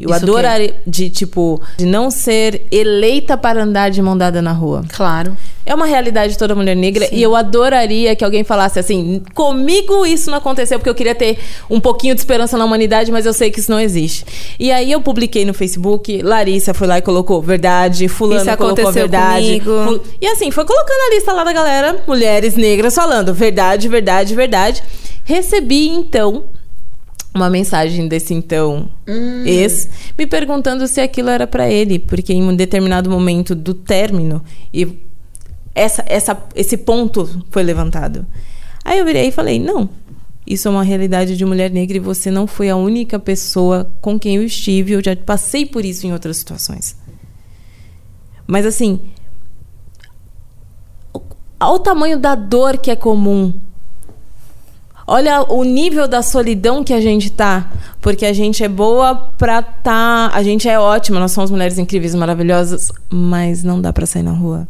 Eu 0.00 0.10
Isso 0.10 0.18
quê? 0.18 0.24
adoraria 0.24 0.74
de 0.86 1.10
tipo 1.10 1.60
de 1.78 1.84
não 1.86 2.10
ser 2.10 2.66
eleita 2.72 3.36
para 3.36 3.62
andar 3.62 3.90
de 3.90 4.00
mão 4.02 4.16
dada 4.18 4.40
na 4.42 4.50
rua. 4.50 4.82
Claro. 4.88 5.36
É 5.64 5.72
uma 5.74 5.86
realidade 5.86 6.32
de 6.32 6.38
toda 6.38 6.56
mulher 6.56 6.74
negra 6.74 7.08
e 7.12 7.22
eu 7.22 7.36
adoraria 7.36 8.16
que 8.16 8.24
alguém 8.24 8.42
falasse 8.42 8.80
assim: 8.80 9.22
comigo 9.32 10.04
isso 10.04 10.28
não 10.28 10.38
aconteceu 10.38 10.78
porque 10.78 10.90
eu 10.90 10.94
queria 10.94 11.14
ter 11.14 11.38
um 11.70 11.78
pouquinho 11.78 12.14
de 12.16 12.20
esperança 12.20 12.58
na 12.58 12.64
humanidade, 12.64 13.12
mas 13.12 13.26
eu 13.26 13.32
sei 13.32 13.50
que 13.50 13.60
isso 13.60 13.70
não 13.70 13.78
existe. 13.78 14.24
E 14.58 14.72
aí 14.72 14.90
eu 14.90 15.00
publiquei 15.00 15.44
no 15.44 15.54
Facebook, 15.54 16.20
Larissa 16.20 16.74
foi 16.74 16.88
lá 16.88 16.98
e 16.98 17.02
colocou 17.02 17.40
verdade, 17.40 18.08
fulano 18.08 18.40
Isso 18.42 18.56
colocou 18.56 18.90
verdade. 18.90 19.60
Ful- 19.60 20.00
E 20.20 20.26
assim, 20.26 20.50
foi 20.50 20.64
colocando 20.64 21.12
a 21.12 21.14
lista 21.14 21.32
lá 21.32 21.44
da 21.44 21.52
galera, 21.52 22.02
mulheres 22.08 22.56
negras 22.56 22.94
falando 22.94 23.32
verdade, 23.32 23.88
verdade, 23.88 24.34
verdade. 24.34 24.82
Recebi 25.24 25.88
então 25.88 26.44
uma 27.34 27.48
mensagem 27.48 28.06
desse 28.08 28.34
então 28.34 28.90
ex 29.46 29.88
me 30.18 30.26
perguntando 30.26 30.86
se 30.86 31.00
aquilo 31.00 31.30
era 31.30 31.46
pra 31.46 31.70
ele, 31.70 31.98
porque 31.98 32.32
em 32.32 32.42
um 32.42 32.54
determinado 32.54 33.10
momento 33.10 33.54
do 33.54 33.72
término 33.72 34.42
e 34.72 34.98
essa, 35.74 36.04
essa, 36.06 36.42
esse 36.54 36.76
ponto 36.76 37.44
foi 37.50 37.62
levantado. 37.62 38.26
Aí 38.84 38.98
eu 38.98 39.04
virei 39.04 39.28
e 39.28 39.32
falei: 39.32 39.58
não, 39.58 39.88
isso 40.46 40.68
é 40.68 40.70
uma 40.70 40.82
realidade 40.82 41.36
de 41.36 41.44
mulher 41.44 41.70
negra 41.70 41.96
e 41.96 42.00
você 42.00 42.30
não 42.30 42.46
foi 42.46 42.68
a 42.68 42.76
única 42.76 43.18
pessoa 43.18 43.90
com 44.00 44.18
quem 44.18 44.36
eu 44.36 44.44
estive. 44.44 44.92
Eu 44.92 45.02
já 45.02 45.16
passei 45.16 45.64
por 45.64 45.84
isso 45.84 46.06
em 46.06 46.12
outras 46.12 46.36
situações. 46.36 46.96
Mas 48.46 48.66
assim, 48.66 49.00
olha 51.14 51.22
o 51.60 51.78
tamanho 51.78 52.18
da 52.18 52.34
dor 52.34 52.76
que 52.76 52.90
é 52.90 52.96
comum. 52.96 53.54
Olha 55.06 55.42
o 55.42 55.64
nível 55.64 56.06
da 56.06 56.22
solidão 56.22 56.84
que 56.84 56.92
a 56.92 57.00
gente 57.00 57.30
tá. 57.30 57.70
Porque 58.00 58.24
a 58.24 58.32
gente 58.32 58.62
é 58.62 58.68
boa 58.68 59.14
pra 59.14 59.62
tá. 59.62 60.30
A 60.32 60.42
gente 60.42 60.68
é 60.68 60.78
ótima, 60.78 61.18
nós 61.18 61.32
somos 61.32 61.50
mulheres 61.50 61.78
incríveis, 61.78 62.14
maravilhosas, 62.14 62.90
mas 63.10 63.62
não 63.62 63.80
dá 63.80 63.92
pra 63.92 64.06
sair 64.06 64.22
na 64.22 64.32
rua. 64.32 64.66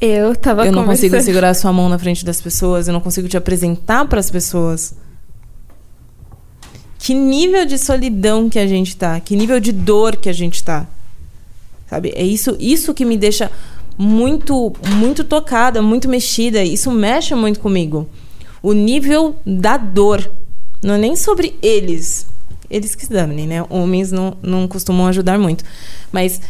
Eu 0.00 0.34
tava 0.34 0.64
Eu 0.64 0.72
não 0.72 0.84
consigo 0.84 1.20
segurar 1.20 1.50
a 1.50 1.54
sua 1.54 1.72
mão 1.72 1.88
na 1.88 1.98
frente 1.98 2.24
das 2.24 2.40
pessoas, 2.40 2.88
eu 2.88 2.92
não 2.92 3.00
consigo 3.00 3.28
te 3.28 3.36
apresentar 3.36 4.06
para 4.06 4.18
as 4.18 4.30
pessoas. 4.30 4.94
Que 6.98 7.12
nível 7.12 7.66
de 7.66 7.78
solidão 7.78 8.48
que 8.48 8.58
a 8.58 8.66
gente 8.66 8.96
tá, 8.96 9.20
que 9.20 9.36
nível 9.36 9.60
de 9.60 9.72
dor 9.72 10.16
que 10.16 10.28
a 10.28 10.32
gente 10.32 10.62
tá. 10.62 10.86
Sabe? 11.88 12.12
É 12.14 12.24
isso, 12.24 12.56
isso 12.58 12.94
que 12.94 13.04
me 13.04 13.16
deixa 13.16 13.50
muito 13.98 14.72
muito 14.96 15.22
tocada, 15.22 15.82
muito 15.82 16.08
mexida, 16.08 16.62
isso 16.64 16.90
mexe 16.90 17.34
muito 17.34 17.60
comigo. 17.60 18.08
O 18.62 18.72
nível 18.72 19.36
da 19.46 19.76
dor. 19.76 20.30
Não 20.82 20.94
é 20.94 20.98
nem 20.98 21.16
sobre 21.16 21.58
eles. 21.62 22.26
Eles 22.70 22.94
que 22.94 23.04
se 23.04 23.12
né? 23.12 23.64
Homens 23.68 24.12
não, 24.12 24.36
não 24.42 24.68
costumam 24.68 25.06
ajudar 25.06 25.38
muito. 25.38 25.64
Mas 26.12 26.40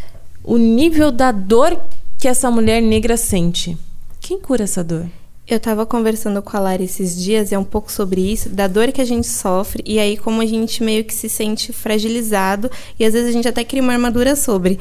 o 0.45 0.57
nível 0.57 1.11
da 1.11 1.33
dor 1.33 1.81
que 2.19 2.29
essa 2.29 2.51
mulher 2.51 2.83
negra 2.83 3.17
sente. 3.17 3.77
Quem 4.21 4.39
cura 4.39 4.65
essa 4.65 4.85
dor? 4.85 5.07
Eu 5.49 5.59
tava 5.59 5.85
conversando 5.85 6.41
com 6.43 6.57
a 6.57 6.61
Lara 6.61 6.83
esses 6.83 7.21
dias, 7.21 7.51
é 7.51 7.59
um 7.59 7.65
pouco 7.65 7.91
sobre 7.91 8.21
isso, 8.21 8.51
da 8.51 8.69
dor 8.69 8.93
que 8.93 9.01
a 9.01 9.05
gente 9.05 9.27
sofre 9.27 9.83
e 9.85 9.99
aí 9.99 10.17
como 10.17 10.41
a 10.41 10.47
gente 10.47 10.81
meio 10.81 11.03
que 11.05 11.13
se 11.13 11.29
sente 11.29 11.73
fragilizado 11.73 12.71
e 12.99 13.05
às 13.05 13.15
vezes 13.15 13.31
a 13.31 13.33
gente 13.33 13.49
até 13.49 13.65
cria 13.65 13.83
uma 13.83 13.93
armadura 13.93 14.37
sobre. 14.37 14.79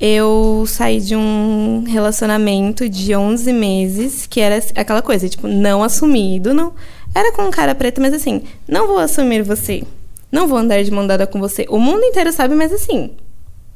Eu 0.00 0.64
saí 0.66 0.98
de 1.00 1.14
um 1.14 1.84
relacionamento 1.86 2.88
de 2.88 3.14
11 3.14 3.52
meses, 3.52 4.26
que 4.26 4.40
era 4.40 4.62
aquela 4.74 5.02
coisa, 5.02 5.28
tipo, 5.28 5.46
não 5.46 5.82
assumido, 5.82 6.54
não. 6.54 6.72
Era 7.14 7.32
com 7.32 7.42
um 7.42 7.50
cara 7.50 7.74
preto, 7.74 8.00
mas 8.00 8.14
assim, 8.14 8.42
não 8.66 8.86
vou 8.86 8.98
assumir 8.98 9.42
você. 9.42 9.82
Não 10.32 10.46
vou 10.46 10.56
andar 10.56 10.82
de 10.82 10.90
mão 10.90 11.06
dada 11.06 11.26
com 11.26 11.38
você. 11.38 11.66
O 11.68 11.78
mundo 11.78 12.02
inteiro 12.04 12.32
sabe, 12.32 12.54
mas 12.54 12.72
assim, 12.72 13.10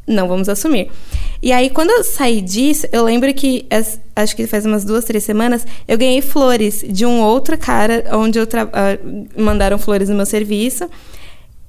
não 0.07 0.27
vamos 0.29 0.49
assumir. 0.49 0.91
E 1.43 1.53
aí, 1.53 1.68
quando 1.68 1.91
eu 1.91 2.03
saí 2.05 2.41
disso, 2.41 2.87
eu 2.91 3.05
lembro 3.05 3.33
que, 3.35 3.66
acho 4.16 4.35
que 4.35 4.47
faz 4.47 4.64
umas 4.64 4.83
duas, 4.85 5.05
três 5.05 5.25
semanas, 5.25 5.66
eu 5.87 5.99
ganhei 5.99 6.22
flores 6.22 6.83
de 6.89 7.05
um 7.05 7.20
outro 7.20 7.59
cara, 7.59 8.05
onde 8.12 8.39
eu 8.39 8.47
tra- 8.47 8.70
ah, 8.72 8.97
mandaram 9.37 9.77
flores 9.79 10.09
no 10.09 10.14
meu 10.14 10.25
serviço. 10.25 10.89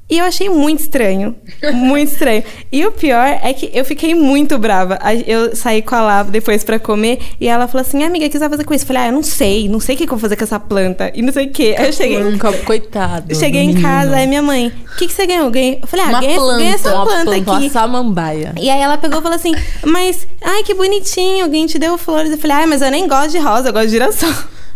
E 0.07 0.19
eu 0.19 0.25
achei 0.25 0.49
muito 0.49 0.81
estranho. 0.81 1.35
Muito 1.73 2.11
estranho. 2.11 2.43
E 2.71 2.85
o 2.85 2.91
pior 2.91 3.39
é 3.41 3.51
que 3.53 3.71
eu 3.73 3.83
fiquei 3.83 4.13
muito 4.13 4.57
brava. 4.59 4.99
Eu 5.25 5.55
saí 5.55 5.81
com 5.81 5.95
a 5.95 6.01
Lava 6.01 6.29
depois 6.29 6.63
pra 6.63 6.77
comer 6.77 7.19
e 7.41 7.47
ela 7.47 7.67
falou 7.67 7.81
assim: 7.81 8.03
amiga, 8.03 8.25
o 8.25 8.29
que 8.29 8.33
você 8.33 8.39
vai 8.39 8.49
fazer 8.49 8.63
com 8.65 8.73
isso? 8.75 8.83
Eu 8.83 8.87
falei: 8.87 9.01
ah, 9.03 9.07
eu 9.07 9.11
não 9.13 9.23
sei, 9.23 9.67
não 9.67 9.79
sei 9.79 9.95
o 9.95 9.97
que 9.97 10.05
que 10.05 10.13
eu 10.13 10.17
vou 10.17 10.21
fazer 10.21 10.35
com 10.35 10.43
essa 10.43 10.59
planta. 10.59 11.11
E 11.15 11.23
não 11.23 11.33
sei 11.33 11.47
o 11.47 11.51
quê. 11.51 11.75
Aí 11.77 11.87
eu 11.87 11.93
cheguei. 11.93 12.19
Coitado. 12.65 13.33
Cheguei 13.35 13.61
em 13.61 13.81
casa, 13.81 14.15
aí 14.15 14.27
minha 14.27 14.43
mãe, 14.43 14.67
o 14.67 14.95
que, 14.97 15.07
que 15.07 15.13
você 15.13 15.25
ganhou? 15.25 15.45
Eu 15.45 15.51
Ganhei. 15.51 15.79
Eu 15.81 15.87
falei, 15.87 16.05
ah, 16.05 16.19
ganhei, 16.19 16.35
planta, 16.35 16.57
ganhei 16.57 16.73
essa 16.73 16.93
Uma 16.95 17.05
planta, 17.05 17.23
planta, 17.23 17.51
aqui. 17.51 17.63
uma 17.63 17.69
samambaia. 17.69 18.53
E 18.59 18.69
aí 18.69 18.81
ela 18.81 18.97
pegou 18.97 19.19
e 19.19 19.21
falou 19.23 19.35
assim, 19.35 19.53
mas, 19.83 20.27
ai, 20.43 20.63
que 20.63 20.73
bonitinho, 20.73 21.45
alguém 21.45 21.65
te 21.65 21.79
deu 21.79 21.97
flores. 21.97 22.31
Eu 22.31 22.37
falei, 22.37 22.57
ai, 22.57 22.65
mas 22.67 22.81
eu 22.81 22.91
nem 22.91 23.07
gosto 23.07 23.31
de 23.31 23.39
rosa, 23.39 23.69
eu 23.69 23.73
gosto 23.73 23.85
de 23.85 23.91
girassol. 23.91 24.33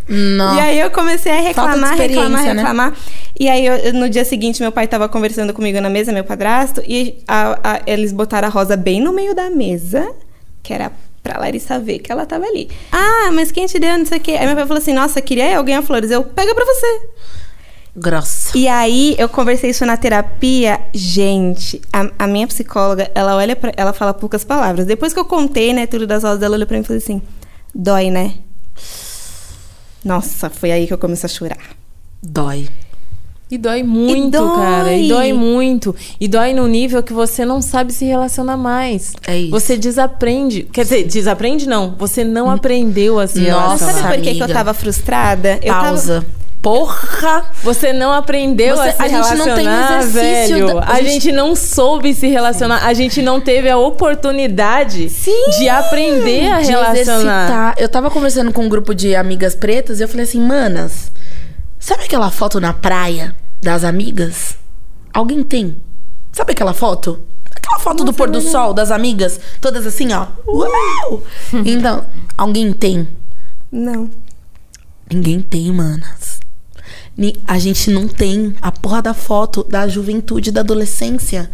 Não. 0.10 0.56
E 0.56 0.60
aí 0.60 0.80
eu 0.80 0.90
comecei 0.90 1.32
a 1.32 1.40
reclamar, 1.42 1.96
reclamar, 1.96 2.44
né? 2.46 2.54
reclamar. 2.54 2.94
E 3.40 3.48
aí 3.48 3.66
eu- 3.66 3.94
no 3.94 4.10
dia 4.10 4.26
seguinte 4.26 4.62
meu 4.62 4.72
pai 4.72 4.88
tava 4.88 5.08
conversando 5.08 5.54
comigo 5.54 5.80
na 5.80 5.90
mesa, 5.90 6.12
meu 6.12 6.24
padrasto, 6.24 6.82
e 6.88 7.20
a- 7.28 7.60
a- 7.64 7.82
eles 7.86 8.12
botaram 8.12 8.48
a 8.48 8.52
rosa 8.52 8.76
bem 8.76 9.00
no 9.02 9.14
meio 9.14 9.36
da 9.36 9.50
mesa, 9.50 10.12
que 10.64 10.74
era 10.74 10.92
pra 11.22 11.38
Larissa 11.40 11.80
ver 11.80 12.00
que 12.00 12.12
ela 12.12 12.26
tava 12.26 12.46
ali. 12.46 12.70
Ah, 12.92 13.30
mas 13.34 13.52
quem 13.52 13.68
te 13.68 13.78
deu, 13.78 13.98
não 13.98 14.06
sei 14.06 14.18
o 14.18 14.22
quê. 14.22 14.32
Aí 14.32 14.46
meu 14.48 14.56
pai 14.56 14.66
falou 14.66 14.82
assim, 14.82 14.94
nossa, 14.94 15.22
queria 15.22 15.52
eu 15.52 15.64
ganhar 15.64 15.82
flores. 15.84 16.10
Eu, 16.10 16.24
pega 16.24 16.56
pra 16.56 16.66
você. 16.66 17.02
Grossa. 17.96 18.58
E 18.58 18.68
aí 18.68 19.16
eu 19.18 19.28
conversei 19.28 19.72
isso 19.72 19.86
na 19.86 19.98
terapia, 19.98 20.80
gente, 20.94 21.82
a, 21.92 22.10
a 22.20 22.28
minha 22.28 22.48
psicóloga, 22.48 23.10
ela 23.14 23.36
olha 23.36 23.56
para, 23.56 23.74
ela 23.76 23.92
fala 23.94 24.14
poucas 24.14 24.44
palavras. 24.44 24.86
Depois 24.86 25.12
que 25.14 25.20
eu 25.20 25.26
contei, 25.26 25.74
né, 25.74 25.86
tudo 25.86 26.08
das 26.08 26.24
rosas, 26.24 26.42
ela 26.42 26.56
olhou 26.56 26.68
pra 26.68 26.78
mim 26.78 26.84
e 26.84 26.86
falou 26.88 26.98
assim: 26.98 27.22
"Dói, 27.76 28.10
né?" 28.10 28.34
Nossa, 30.04 30.50
foi 30.50 30.72
aí 30.72 30.88
que 30.88 30.94
eu 30.94 30.98
comecei 30.98 31.28
a 31.28 31.30
chorar. 31.30 31.58
Dói. 32.22 32.68
E 33.52 33.58
dói 33.58 33.82
muito, 33.82 34.38
dói. 34.38 34.56
cara. 34.58 34.94
E 34.94 35.08
dói 35.08 35.34
muito. 35.34 35.96
E 36.20 36.28
dói 36.28 36.54
num 36.54 36.68
nível 36.68 37.02
que 37.02 37.12
você 37.12 37.44
não 37.44 37.64
sabe 37.64 37.92
se 37.92 38.06
relacionar 38.06 38.58
mais. 38.58 39.14
É 39.26 39.40
isso. 39.40 39.50
Você 39.52 39.76
desaprende. 39.76 40.64
Quer 40.72 40.84
dizer, 40.84 41.04
desaprende 41.08 41.68
não. 41.68 41.96
Você 41.98 42.24
não 42.24 42.50
aprendeu 42.50 43.18
a 43.18 43.26
se 43.26 43.40
Nossa, 43.40 43.86
relacionar. 43.86 43.94
sabe 43.94 44.16
por 44.18 44.24
que, 44.24 44.36
que 44.36 44.44
eu 44.44 44.48
tava 44.48 44.74
frustrada? 44.74 45.60
Eu 45.64 45.74
Pausa. 45.74 46.26
Porra! 46.62 47.46
Você 47.64 47.94
não 47.94 48.12
aprendeu 48.12 48.76
Você- 48.76 48.90
a 48.90 48.92
se 48.94 49.02
a 49.02 49.08
gente 49.08 49.36
não 49.38 49.46
tem 49.56 49.66
relacionar, 49.66 50.00
exercício 50.02 50.56
velho. 50.68 50.76
da- 50.76 50.84
a, 50.84 50.92
a 50.94 51.02
gente... 51.02 51.12
gente- 51.14 51.32
não 51.32 51.56
soube 51.56 52.14
se 52.14 52.28
relacionar. 52.28 52.86
A 52.86 52.94
gente 52.94 53.22
não 53.22 53.40
teve 53.40 53.70
a 53.70 53.78
oportunidade 53.78 55.08
de 55.58 55.70
aprender 55.70 56.52
a 56.52 56.62
de 56.62 56.68
relacionar. 56.72 56.98
exercitar. 57.00 57.76
Eu 57.78 57.88
tava 57.88 58.10
conversando 58.12 58.52
com 58.52 58.64
um 58.66 58.70
grupo 58.70 58.94
de 58.94 59.16
amigas 59.16 59.56
pretas 59.56 60.00
e 60.00 60.04
eu 60.04 60.08
falei 60.10 60.26
assim, 60.26 60.42
manas, 60.42 61.12
sabe 61.80 62.04
aquela 62.04 62.30
foto 62.30 62.60
na 62.60 62.74
praia 62.74 63.34
das 63.64 63.84
amigas? 63.86 64.56
Alguém 65.14 65.44
tem? 65.44 65.78
Sabe 66.34 66.52
aquela 66.52 66.74
foto? 66.74 67.20
Aquela 67.56 67.80
foto 67.80 68.04
do 68.04 68.14
pôr 68.14 68.30
do 68.30 68.42
sol 68.42 68.74
das 68.74 68.92
amigas, 68.92 69.40
todas 69.62 69.86
assim, 69.88 70.12
ó. 70.14 70.28
Uau! 70.48 71.24
Então, 71.66 72.06
alguém 72.38 72.72
tem? 72.74 73.08
Não. 73.72 74.10
Ninguém 75.12 75.40
tem, 75.42 75.72
manas. 75.72 76.39
A 77.48 77.60
gente 77.60 77.92
não 77.92 78.08
tem 78.08 78.56
a 78.62 78.72
porra 78.72 79.02
da 79.02 79.14
foto 79.14 79.64
da 79.64 79.88
juventude, 79.88 80.52
da 80.52 80.62
adolescência. 80.62 81.50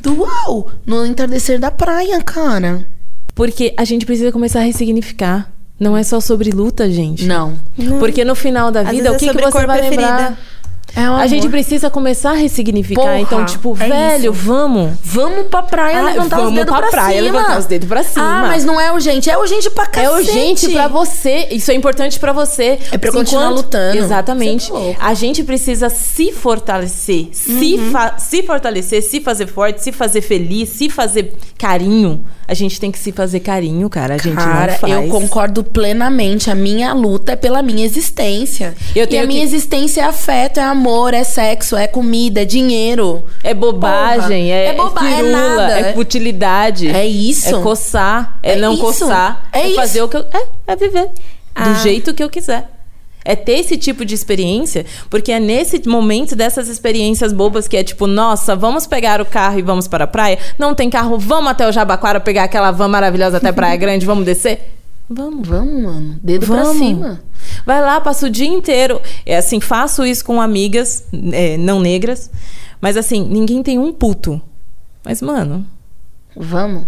Do 0.00 0.20
uau! 0.20 0.70
No 0.86 1.04
entardecer 1.04 1.58
da 1.58 1.70
praia, 1.70 2.22
cara. 2.22 2.86
Porque 3.34 3.74
a 3.76 3.84
gente 3.84 4.06
precisa 4.06 4.32
começar 4.32 4.60
a 4.60 4.64
ressignificar. 4.64 5.50
Não 5.78 5.96
é 5.96 6.02
só 6.02 6.20
sobre 6.20 6.50
luta, 6.50 6.90
gente. 6.90 7.24
Não. 7.24 7.58
Porque 7.98 8.24
no 8.24 8.34
final 8.34 8.70
da 8.70 8.82
vida, 8.82 9.12
o 9.12 9.16
que, 9.16 9.28
é 9.28 9.32
que 9.32 9.40
você 9.40 9.50
cor 9.50 9.66
vai 9.66 9.80
preferida. 9.80 10.08
lembrar? 10.08 10.38
É 10.94 11.08
um 11.10 11.16
A 11.16 11.26
gente 11.26 11.48
precisa 11.48 11.88
começar 11.88 12.30
a 12.30 12.34
ressignificar. 12.34 13.00
Porra, 13.00 13.18
então, 13.20 13.44
tipo, 13.46 13.76
é 13.80 13.88
velho, 13.88 14.32
isso. 14.32 14.42
vamos. 14.44 14.92
Vamos 15.02 15.46
pra 15.46 15.62
praia 15.62 15.98
Ah, 16.00 16.02
levantar 16.02 16.36
os 16.38 16.42
vamos 16.44 16.54
dedos 16.58 16.72
pra 16.72 16.80
pra, 16.82 16.90
praia 16.90 17.22
cima. 17.22 17.32
levantar 17.38 17.58
os 17.58 17.66
dedos 17.66 17.88
pra 17.88 18.02
cima. 18.02 18.24
Ah, 18.24 18.42
mas 18.48 18.64
não 18.64 18.80
é 18.80 18.92
urgente. 18.92 19.30
É 19.30 19.38
urgente 19.38 19.70
pra 19.70 19.84
É 19.84 19.86
cacete. 19.86 20.12
urgente 20.14 20.68
pra 20.70 20.88
você. 20.88 21.48
Isso 21.50 21.70
é 21.70 21.74
importante 21.74 22.18
pra 22.20 22.32
você. 22.32 22.78
É 22.90 22.98
pra 22.98 23.08
eu 23.08 23.12
continuar 23.14 23.48
lutando. 23.50 23.96
Exatamente. 23.96 24.70
É. 24.72 24.96
A 25.00 25.14
gente 25.14 25.42
precisa 25.42 25.88
se 25.88 26.30
fortalecer, 26.32 27.28
se, 27.32 27.74
Uhum. 27.74 27.90
fa- 27.90 28.18
se 28.18 28.42
fortalecer, 28.42 29.02
se 29.02 29.20
fazer 29.20 29.46
forte, 29.46 29.82
se 29.82 29.92
fazer 29.92 30.20
feliz, 30.20 30.68
se 30.68 30.88
fazer 30.90 31.34
carinho. 31.58 32.24
A 32.46 32.54
gente 32.54 32.78
tem 32.78 32.90
que 32.90 32.98
se 32.98 33.12
fazer 33.12 33.40
carinho, 33.40 33.88
cara. 33.88 34.14
A 34.14 34.18
gente 34.18 34.34
Cara, 34.36 34.72
não 34.72 34.78
faz. 34.78 34.92
eu 34.92 35.08
concordo 35.08 35.64
plenamente. 35.64 36.50
A 36.50 36.54
minha 36.54 36.92
luta 36.92 37.32
é 37.32 37.36
pela 37.36 37.62
minha 37.62 37.84
existência. 37.84 38.74
Eu 38.94 39.04
e 39.04 39.06
tenho 39.06 39.24
a 39.24 39.26
minha 39.26 39.40
que- 39.40 39.46
existência 39.46 40.02
é 40.02 40.04
afeto, 40.04 40.58
é 40.60 40.62
amor, 40.62 40.81
é 41.14 41.24
sexo, 41.24 41.76
é 41.76 41.86
comida, 41.86 42.42
é 42.42 42.44
dinheiro. 42.44 43.24
É 43.42 43.54
bobagem, 43.54 44.44
Porra. 44.44 44.54
é, 44.58 44.66
É 44.66 44.72
boba- 44.74 45.00
é 45.08 45.14
firula, 45.16 45.30
nada, 45.56 45.78
é 45.78 45.80
é- 45.90 45.92
futilidade. 45.92 46.88
É 46.88 47.06
isso. 47.06 47.56
É 47.56 47.60
coçar, 47.62 48.38
é, 48.42 48.52
É 48.52 48.56
não 48.56 48.72
isso. 48.74 48.82
coçar. 48.82 49.48
É 49.52 49.66
isso. 49.66 49.76
fazer 49.76 50.02
o 50.02 50.08
que 50.08 50.16
eu. 50.16 50.24
É, 50.32 50.46
é 50.72 50.76
viver. 50.76 51.08
Ah. 51.54 51.68
Do 51.68 51.74
jeito 51.82 52.12
que 52.14 52.22
eu 52.22 52.28
quiser. 52.30 52.68
É 53.24 53.36
ter 53.36 53.58
esse 53.60 53.76
tipo 53.76 54.04
de 54.04 54.14
experiência, 54.16 54.84
porque 55.08 55.30
é 55.30 55.38
nesse 55.38 55.80
momento 55.88 56.34
dessas 56.34 56.66
experiências 56.68 57.32
bobas 57.32 57.68
que 57.68 57.76
é 57.76 57.84
tipo, 57.84 58.08
nossa, 58.08 58.56
vamos 58.56 58.84
pegar 58.84 59.20
o 59.20 59.24
carro 59.24 59.60
e 59.60 59.62
vamos 59.62 59.86
para 59.86 60.04
a 60.04 60.06
praia. 60.08 60.38
Não 60.58 60.74
tem 60.74 60.90
carro, 60.90 61.16
vamos 61.18 61.50
até 61.52 61.68
o 61.68 61.70
Jabaquara 61.70 62.18
pegar 62.18 62.42
aquela 62.44 62.72
van 62.72 62.88
maravilhosa 62.88 63.36
até 63.36 63.52
Praia 63.52 63.76
Grande, 63.76 64.04
vamos 64.04 64.24
descer? 64.24 64.72
Vamos. 65.08 65.46
Vamos, 65.46 65.82
mano. 65.82 66.16
Dedo 66.20 66.46
pra 66.46 66.62
Vamos. 66.64 66.78
cima. 66.78 67.20
Vai 67.64 67.80
lá, 67.80 68.00
passa 68.00 68.26
o 68.26 68.30
dia 68.30 68.46
inteiro. 68.48 69.00
É 69.24 69.36
assim, 69.36 69.60
faço 69.60 70.04
isso 70.04 70.24
com 70.24 70.40
amigas 70.40 71.04
é, 71.32 71.56
não 71.56 71.80
negras. 71.80 72.30
Mas 72.80 72.96
assim, 72.96 73.22
ninguém 73.24 73.62
tem 73.62 73.78
um 73.78 73.92
puto. 73.92 74.40
Mas, 75.04 75.20
mano, 75.22 75.66
Vamos. 76.36 76.84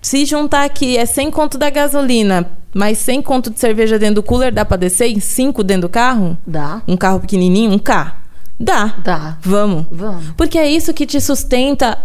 se 0.00 0.24
juntar 0.24 0.64
aqui 0.64 0.96
é 0.96 1.06
100 1.06 1.30
conto 1.30 1.58
da 1.58 1.70
gasolina, 1.70 2.50
mais 2.74 2.98
100 2.98 3.22
conto 3.22 3.50
de 3.50 3.58
cerveja 3.60 3.98
dentro 3.98 4.16
do 4.16 4.22
cooler, 4.22 4.52
dá 4.52 4.64
pra 4.64 4.76
descer 4.76 5.08
em 5.08 5.20
5 5.20 5.62
dentro 5.62 5.82
do 5.82 5.88
carro? 5.88 6.36
Dá. 6.46 6.82
Um 6.88 6.96
carro 6.96 7.20
pequenininho, 7.20 7.72
um 7.72 7.78
K? 7.78 8.16
Dá. 8.58 8.94
Dá. 9.02 9.36
Vamos. 9.42 9.86
Vamos. 9.90 10.24
Porque 10.36 10.58
é 10.58 10.68
isso 10.68 10.92
que 10.94 11.06
te 11.06 11.20
sustenta 11.20 11.98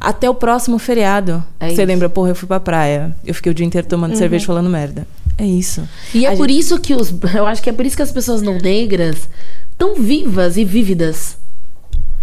até 0.00 0.28
o 0.30 0.34
próximo 0.34 0.78
feriado. 0.78 1.44
É 1.58 1.66
Você 1.68 1.74
isso. 1.74 1.84
lembra, 1.84 2.08
porra, 2.08 2.30
eu 2.30 2.34
fui 2.34 2.48
pra 2.48 2.58
praia. 2.58 3.14
Eu 3.24 3.34
fiquei 3.34 3.52
o 3.52 3.54
dia 3.54 3.66
inteiro 3.66 3.86
tomando 3.86 4.16
cerveja 4.16 4.46
falando 4.46 4.70
merda. 4.70 5.06
É 5.40 5.46
isso. 5.46 5.88
E 6.14 6.26
é 6.26 6.34
A 6.34 6.36
por 6.36 6.50
isso 6.50 6.78
que 6.78 6.94
os. 6.94 7.10
Eu 7.34 7.46
acho 7.46 7.62
que 7.62 7.70
é 7.70 7.72
por 7.72 7.86
isso 7.86 7.96
que 7.96 8.02
as 8.02 8.12
pessoas 8.12 8.42
não 8.42 8.58
negras 8.58 9.26
estão 9.72 9.94
vivas 9.94 10.58
e 10.58 10.64
vívidas. 10.66 11.38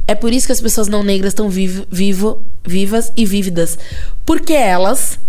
É 0.06 0.14
por 0.14 0.32
isso 0.32 0.46
que 0.46 0.52
as 0.52 0.62
pessoas 0.62 0.88
não 0.88 1.02
negras 1.02 1.32
estão 1.32 1.50
vivo, 1.50 1.86
vivo, 1.90 2.44
vivas 2.66 3.12
e 3.18 3.26
vívidas. 3.26 3.78
Porque 4.24 4.54
elas 4.54 5.20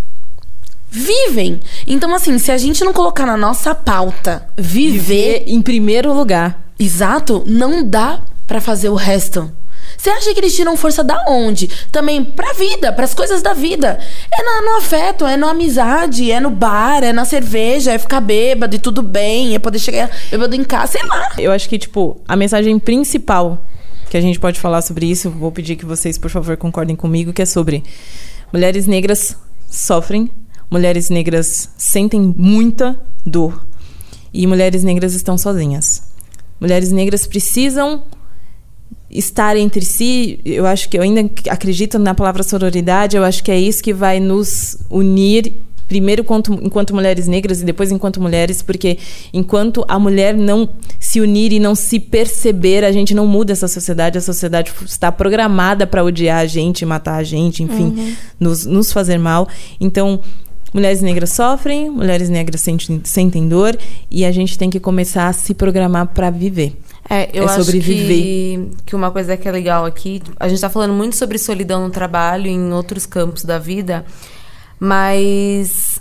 vivem. 0.91 1.61
Então, 1.87 2.15
assim, 2.15 2.39
se 2.39 2.53
a 2.53 2.59
gente 2.59 2.85
não 2.85 2.93
colocar 2.93 3.25
na 3.25 3.37
nossa 3.39 3.75
pauta 3.75 4.47
viver, 4.57 5.45
em 5.47 5.63
primeiro 5.63 6.13
lugar. 6.13 6.71
exato, 6.79 7.43
não 7.47 7.83
dá 7.83 8.21
pra 8.47 8.61
fazer 8.61 8.91
o 8.91 8.95
resto. 8.95 9.51
Você 9.99 10.11
acha 10.11 10.33
que 10.33 10.39
eles 10.39 10.55
tiram 10.55 10.77
força 10.77 11.03
da 11.03 11.25
onde? 11.29 11.69
Também 11.91 12.25
pra 12.25 12.53
vida, 12.53 12.93
pras 12.93 13.13
coisas 13.15 13.43
da 13.43 13.53
vida. 13.53 13.99
É 14.33 14.43
na- 14.45 14.63
no 14.63 14.77
afeto, 14.79 15.27
é 15.27 15.37
na 15.37 15.51
amizade, 15.51 16.31
é 16.31 16.39
no 16.39 16.51
bar, 16.51 17.03
é 17.03 17.13
na 17.13 17.25
cerveja, 17.25 17.93
é 17.93 17.99
ficar 17.99 18.21
bêbado 18.21 18.77
e 18.77 18.79
tudo 18.79 19.03
bem, 19.03 19.57
é 19.57 19.59
poder 19.59 19.81
chegar 19.81 20.09
bêbado 20.31 20.55
em 20.55 20.63
casa, 20.63 20.93
sei 20.93 21.03
lá. 21.05 21.33
Eu 21.37 21.51
acho 21.51 21.69
que, 21.69 21.77
tipo, 21.79 22.21
a 22.29 22.37
mensagem 22.37 22.79
principal 22.79 23.63
que 24.09 24.17
a 24.17 24.21
gente 24.21 24.39
pode 24.39 24.59
falar 24.61 24.81
sobre 24.83 25.05
isso, 25.05 25.29
vou 25.31 25.51
pedir 25.51 25.75
que 25.75 25.85
vocês, 25.85 26.17
por 26.17 26.31
favor, 26.31 26.57
concordem 26.57 26.95
comigo, 26.95 27.33
que 27.33 27.43
é 27.43 27.47
sobre 27.47 27.83
mulheres 28.53 28.87
negras 28.87 29.37
sofrem, 29.69 30.31
mulheres 30.71 31.11
negras 31.11 31.71
sentem 31.77 32.33
muita 32.39 32.99
dor 33.27 33.67
e 34.33 34.47
mulheres 34.47 34.85
negras 34.85 35.15
estão 35.15 35.37
sozinhas. 35.37 36.05
Mulheres 36.61 36.93
negras 36.93 37.27
precisam 37.27 38.05
estar 39.11 39.57
entre 39.57 39.85
si. 39.85 40.41
Eu 40.45 40.67
acho 40.67 40.89
que 40.89 40.99
eu 40.99 41.03
ainda 41.03 41.29
acredito 41.49 41.99
na 41.99 42.15
palavra 42.15 42.43
sororidade, 42.43 43.17
eu 43.17 43.25
acho 43.25 43.43
que 43.43 43.51
é 43.51 43.59
isso 43.59 43.83
que 43.83 43.93
vai 43.93 44.21
nos 44.21 44.77
unir 44.91 45.55
primeiro 45.89 46.21
enquanto, 46.21 46.53
enquanto 46.63 46.95
mulheres 46.95 47.27
negras 47.27 47.63
e 47.63 47.65
depois 47.65 47.91
enquanto 47.91 48.21
mulheres, 48.21 48.61
porque 48.61 48.99
enquanto 49.33 49.85
a 49.89 49.99
mulher 49.99 50.37
não 50.37 50.69
se 51.01 51.19
unir 51.21 51.51
e 51.53 51.59
não 51.59 51.75
se 51.75 51.99
perceber, 51.99 52.85
a 52.85 52.93
gente 52.93 53.15
não 53.15 53.27
muda 53.27 53.53
essa 53.53 53.67
sociedade. 53.67 54.19
A 54.19 54.21
sociedade 54.21 54.71
está 54.85 55.11
programada 55.11 55.87
para 55.87 56.05
odiar 56.05 56.41
a 56.41 56.47
gente, 56.47 56.85
matar 56.85 57.17
a 57.17 57.25
gente, 57.25 57.63
enfim, 57.63 58.15
nos, 58.39 58.67
nos 58.67 58.93
fazer 58.93 59.19
mal. 59.19 59.49
Então, 59.81 60.21
mulheres 60.73 61.01
negras 61.01 61.31
sofrem, 61.31 61.89
mulheres 61.89 62.29
negras 62.29 62.61
sentem, 62.61 63.01
sentem 63.03 63.49
dor 63.49 63.77
e 64.11 64.27
a 64.27 64.31
gente 64.31 64.59
tem 64.59 64.69
que 64.69 64.79
começar 64.79 65.29
a 65.29 65.33
se 65.33 65.55
programar 65.55 66.09
para 66.09 66.29
viver. 66.29 66.77
É, 67.11 67.31
eu 67.33 67.45
É 67.45 67.47
acho 67.47 67.65
sobreviver. 67.65 68.07
que, 68.07 68.71
que 68.87 68.95
uma 68.97 69.11
coisa 69.11 69.37
que 69.37 69.49
é 69.49 69.53
legal 69.53 69.85
aqui, 69.87 70.23
a 70.39 70.47
gente 70.49 70.61
tá 70.61 70.69
falando 70.69 70.93
muito 70.93 71.17
sobre 71.17 71.39
solidão 71.39 71.83
no 71.85 71.91
trabalho 71.91 72.47
e 72.47 72.51
em 72.51 72.73
outros 72.73 73.07
campos 73.07 73.45
da 73.45 73.59
vida, 73.59 74.05
mas 74.79 76.01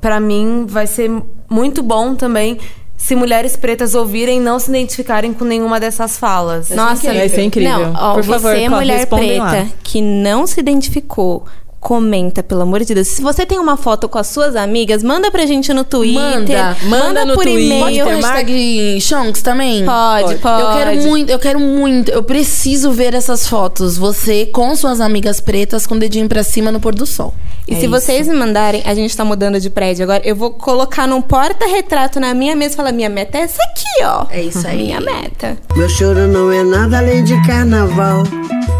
pra 0.00 0.20
mim 0.20 0.66
vai 0.68 0.86
ser 0.86 1.10
muito 1.48 1.82
bom 1.82 2.14
também 2.14 2.58
se 2.96 3.14
mulheres 3.14 3.54
pretas 3.56 3.94
ouvirem 3.94 4.38
e 4.38 4.40
não 4.40 4.58
se 4.58 4.70
identificarem 4.70 5.32
com 5.34 5.44
nenhuma 5.44 5.78
dessas 5.78 6.16
falas. 6.16 6.70
Nossa, 6.70 7.12
Vai 7.12 7.28
ser 7.28 7.42
incrível. 7.42 7.92
Não, 7.92 7.92
ó, 7.94 8.14
Por 8.14 8.24
favor, 8.24 8.54
você, 8.54 8.64
co- 8.68 8.76
mulher 8.76 8.98
respondem 8.98 9.38
lá. 9.38 9.50
preta, 9.50 9.72
que 9.82 10.00
não 10.00 10.46
se 10.46 10.58
identificou, 10.60 11.44
comenta, 11.84 12.42
pelo 12.42 12.62
amor 12.62 12.82
de 12.82 12.94
Deus. 12.94 13.08
Se 13.08 13.20
você 13.20 13.44
tem 13.44 13.58
uma 13.58 13.76
foto 13.76 14.08
com 14.08 14.16
as 14.16 14.28
suas 14.28 14.56
amigas, 14.56 15.02
manda 15.02 15.30
pra 15.30 15.44
gente 15.44 15.70
no 15.74 15.84
Twitter. 15.84 16.18
Manda. 16.18 16.76
Manda 16.84 17.24
no 17.26 17.34
por 17.34 17.44
Twitter. 17.44 17.78
Pode 17.78 17.98
e-mail. 17.98 18.04
pôr 18.06 18.14
hashtag 18.14 19.00
Shonks 19.02 19.42
também? 19.42 19.84
Pode, 19.84 20.36
pode. 20.36 20.62
Eu 20.62 20.72
quero 20.72 21.02
muito, 21.02 21.30
eu 21.30 21.38
quero 21.38 21.60
muito, 21.60 22.10
eu 22.10 22.22
preciso 22.22 22.90
ver 22.90 23.12
essas 23.12 23.46
fotos. 23.46 23.98
Você 23.98 24.46
com 24.46 24.74
suas 24.74 24.98
amigas 24.98 25.42
pretas 25.42 25.86
com 25.86 25.96
o 25.96 25.98
dedinho 25.98 26.26
pra 26.26 26.42
cima 26.42 26.72
no 26.72 26.80
pôr 26.80 26.94
do 26.94 27.04
sol. 27.04 27.34
E 27.66 27.76
se 27.76 27.86
vocês 27.86 28.28
me 28.28 28.34
mandarem, 28.34 28.82
a 28.84 28.94
gente 28.94 29.16
tá 29.16 29.24
mudando 29.24 29.58
de 29.58 29.70
prédio 29.70 30.04
agora, 30.04 30.22
eu 30.24 30.36
vou 30.36 30.50
colocar 30.50 31.06
num 31.06 31.22
porta-retrato 31.22 32.20
na 32.20 32.34
minha 32.34 32.54
mesa 32.54 32.74
e 32.74 32.76
falar: 32.76 32.92
minha 32.92 33.08
meta 33.08 33.38
é 33.38 33.42
essa 33.42 33.62
aqui, 33.62 34.04
ó. 34.04 34.26
É 34.30 34.42
isso 34.42 34.66
aí. 34.66 34.84
Minha 34.84 35.00
meta. 35.00 35.56
Meu 35.74 35.88
choro 35.88 36.26
não 36.28 36.52
é 36.52 36.62
nada 36.62 36.98
além 36.98 37.24
de 37.24 37.34
carnaval. 37.46 38.24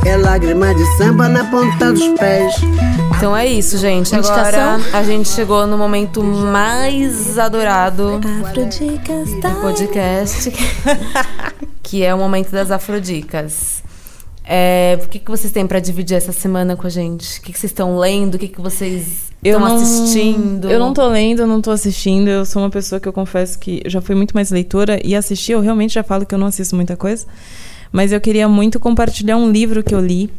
É 0.04 0.18
lágrima 0.18 0.74
de 0.74 0.84
samba 0.98 1.28
na 1.30 1.44
ponta 1.44 1.92
dos 1.92 2.06
pés. 2.18 2.54
Então 3.16 3.34
é 3.34 3.46
isso, 3.46 3.78
gente. 3.78 4.14
Agora 4.14 4.78
a 4.92 5.02
gente 5.02 5.30
chegou 5.30 5.66
no 5.66 5.78
momento 5.78 6.22
mais 6.22 7.38
adorado 7.38 8.20
Afrodicas 8.44 9.30
do 9.30 9.40
tá. 9.40 9.50
podcast, 9.62 10.52
que 11.82 12.04
é 12.04 12.14
o 12.14 12.18
momento 12.18 12.50
das 12.50 12.70
afrodicas. 12.70 13.82
É, 14.46 14.98
o 15.02 15.08
que, 15.08 15.18
que 15.18 15.30
vocês 15.30 15.52
têm 15.52 15.66
pra 15.66 15.80
dividir 15.80 16.14
essa 16.16 16.32
semana 16.32 16.76
com 16.76 16.86
a 16.86 16.90
gente? 16.90 17.38
O 17.38 17.42
que, 17.42 17.52
que 17.52 17.58
vocês 17.58 17.70
estão 17.72 17.96
lendo? 17.98 18.34
O 18.34 18.38
que, 18.38 18.48
que 18.48 18.60
vocês 18.60 19.30
Eu 19.42 19.58
estão 19.58 19.68
não- 19.68 19.76
assistindo? 19.76 20.70
Eu 20.70 20.78
não 20.78 20.92
tô 20.92 21.06
lendo, 21.08 21.40
eu 21.40 21.46
não 21.46 21.62
tô 21.62 21.70
assistindo. 21.70 22.28
Eu 22.28 22.44
sou 22.44 22.62
uma 22.62 22.70
pessoa 22.70 23.00
que 23.00 23.08
eu 23.08 23.12
confesso 23.12 23.58
que 23.58 23.80
eu 23.84 23.90
já 23.90 24.00
fui 24.02 24.14
muito 24.14 24.32
mais 24.34 24.50
leitora 24.50 25.00
e 25.02 25.14
assistir, 25.16 25.52
eu 25.52 25.60
realmente 25.60 25.94
já 25.94 26.02
falo 26.02 26.26
que 26.26 26.34
eu 26.34 26.38
não 26.38 26.46
assisto 26.48 26.76
muita 26.76 26.94
coisa. 26.96 27.26
Mas 27.90 28.12
eu 28.12 28.20
queria 28.20 28.48
muito 28.48 28.78
compartilhar 28.78 29.36
um 29.38 29.50
livro 29.50 29.82
que 29.82 29.94
eu 29.94 30.00
li, 30.00 30.30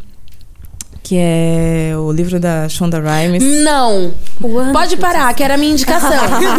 que 1.05 1.15
é 1.19 1.93
o 1.95 2.11
livro 2.11 2.39
da 2.39 2.67
Shonda 2.67 2.99
Rhimes. 2.99 3.43
Não. 3.61 4.11
Pode 4.73 4.97
parar, 4.97 5.31
que 5.35 5.43
era 5.43 5.53
a 5.53 5.57
minha 5.57 5.71
indicação. 5.71 6.09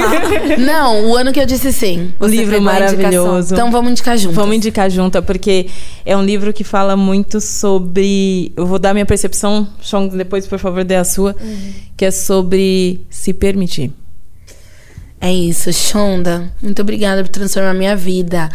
não, 0.64 1.10
o 1.10 1.16
ano 1.16 1.32
que 1.32 1.40
eu 1.40 1.46
disse 1.46 1.72
sim. 1.72 2.14
O 2.20 2.26
livro 2.28 2.62
maravilhoso. 2.62 3.52
Então 3.52 3.72
vamos 3.72 3.90
indicar 3.90 4.16
junto. 4.16 4.36
Vamos 4.36 4.54
indicar 4.54 4.88
junto, 4.88 5.20
porque 5.24 5.66
é 6.04 6.16
um 6.16 6.24
livro 6.24 6.52
que 6.52 6.62
fala 6.62 6.96
muito 6.96 7.40
sobre. 7.40 8.52
Eu 8.56 8.66
vou 8.66 8.78
dar 8.78 8.94
minha 8.94 9.04
percepção, 9.04 9.68
Sean, 9.82 10.06
depois, 10.06 10.46
por 10.46 10.60
favor, 10.60 10.84
dê 10.84 10.94
a 10.94 11.02
sua, 11.02 11.34
que 11.96 12.04
é 12.04 12.12
sobre 12.12 13.00
se 13.10 13.32
permitir. 13.32 13.90
É 15.20 15.32
isso, 15.32 15.72
Shonda. 15.72 16.52
Muito 16.62 16.80
obrigada 16.80 17.24
por 17.24 17.30
transformar 17.30 17.74
minha 17.74 17.96
vida. 17.96 18.48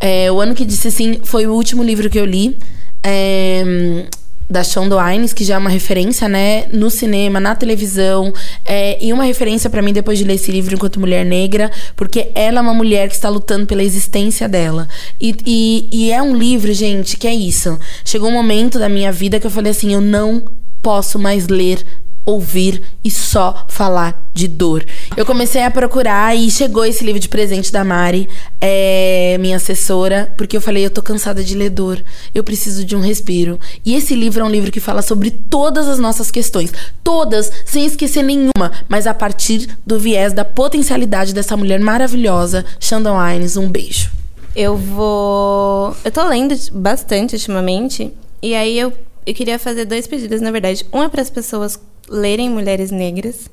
É, 0.00 0.32
o 0.32 0.40
ano 0.40 0.54
que 0.54 0.64
disse 0.64 0.90
sim 0.90 1.20
foi 1.22 1.46
o 1.46 1.52
último 1.52 1.82
livro 1.82 2.08
que 2.08 2.18
eu 2.18 2.24
li. 2.24 2.56
é, 3.02 4.06
da 4.48 4.62
Shonda 4.62 5.00
Rhimes, 5.02 5.32
que 5.32 5.44
já 5.44 5.54
é 5.54 5.58
uma 5.58 5.70
referência, 5.70 6.28
né, 6.28 6.66
no 6.72 6.90
cinema, 6.90 7.40
na 7.40 7.54
televisão, 7.54 8.32
é, 8.64 9.02
e 9.04 9.12
uma 9.12 9.24
referência 9.24 9.70
pra 9.70 9.82
mim 9.82 9.92
depois 9.92 10.18
de 10.18 10.24
ler 10.24 10.34
esse 10.34 10.52
livro 10.52 10.74
enquanto 10.74 11.00
mulher 11.00 11.24
negra, 11.24 11.70
porque 11.96 12.30
ela 12.34 12.58
é 12.58 12.62
uma 12.62 12.74
mulher 12.74 13.08
que 13.08 13.14
está 13.14 13.28
lutando 13.28 13.66
pela 13.66 13.82
existência 13.82 14.48
dela. 14.48 14.88
E, 15.20 15.34
e, 15.46 15.88
e 15.90 16.12
é 16.12 16.22
um 16.22 16.36
livro, 16.36 16.72
gente, 16.72 17.16
que 17.16 17.26
é 17.26 17.34
isso. 17.34 17.78
Chegou 18.04 18.28
um 18.28 18.32
momento 18.32 18.78
da 18.78 18.88
minha 18.88 19.10
vida 19.10 19.40
que 19.40 19.46
eu 19.46 19.50
falei 19.50 19.70
assim, 19.70 19.92
eu 19.94 20.00
não 20.00 20.42
posso 20.82 21.18
mais 21.18 21.48
ler 21.48 21.82
ouvir 22.24 22.82
e 23.02 23.10
só 23.10 23.66
falar 23.68 24.28
de 24.32 24.48
dor. 24.48 24.84
Eu 25.16 25.26
comecei 25.26 25.62
a 25.62 25.70
procurar 25.70 26.36
e 26.36 26.50
chegou 26.50 26.84
esse 26.84 27.04
livro 27.04 27.20
de 27.20 27.28
presente 27.28 27.70
da 27.70 27.84
Mari, 27.84 28.28
é, 28.60 29.36
minha 29.38 29.56
assessora, 29.56 30.32
porque 30.36 30.56
eu 30.56 30.60
falei, 30.60 30.84
eu 30.84 30.90
tô 30.90 31.02
cansada 31.02 31.42
de 31.42 31.54
ler 31.54 31.70
dor, 31.70 32.02
eu 32.34 32.42
preciso 32.42 32.84
de 32.84 32.96
um 32.96 33.00
respiro. 33.00 33.58
E 33.84 33.94
esse 33.94 34.14
livro 34.14 34.42
é 34.42 34.44
um 34.44 34.50
livro 34.50 34.72
que 34.72 34.80
fala 34.80 35.02
sobre 35.02 35.30
todas 35.30 35.86
as 35.86 35.98
nossas 35.98 36.30
questões, 36.30 36.72
todas, 37.02 37.50
sem 37.64 37.84
esquecer 37.84 38.22
nenhuma, 38.22 38.72
mas 38.88 39.06
a 39.06 39.14
partir 39.14 39.68
do 39.86 39.98
viés 39.98 40.32
da 40.32 40.44
potencialidade 40.44 41.34
dessa 41.34 41.56
mulher 41.56 41.78
maravilhosa, 41.80 42.64
Shandon 42.80 43.16
Hines. 43.20 43.56
Um 43.56 43.70
beijo. 43.70 44.10
Eu 44.54 44.76
vou. 44.76 45.96
Eu 46.04 46.12
tô 46.12 46.26
lendo 46.28 46.54
bastante 46.72 47.34
ultimamente. 47.34 48.12
E 48.40 48.54
aí 48.54 48.78
eu, 48.78 48.92
eu 49.26 49.34
queria 49.34 49.58
fazer 49.58 49.84
dois 49.84 50.06
pedidos, 50.06 50.40
na 50.40 50.50
verdade. 50.50 50.86
Um 50.92 51.02
é 51.02 51.08
para 51.08 51.22
as 51.22 51.30
pessoas 51.30 51.78
lerem 52.08 52.50
Mulheres 52.50 52.90
Negras. 52.90 53.50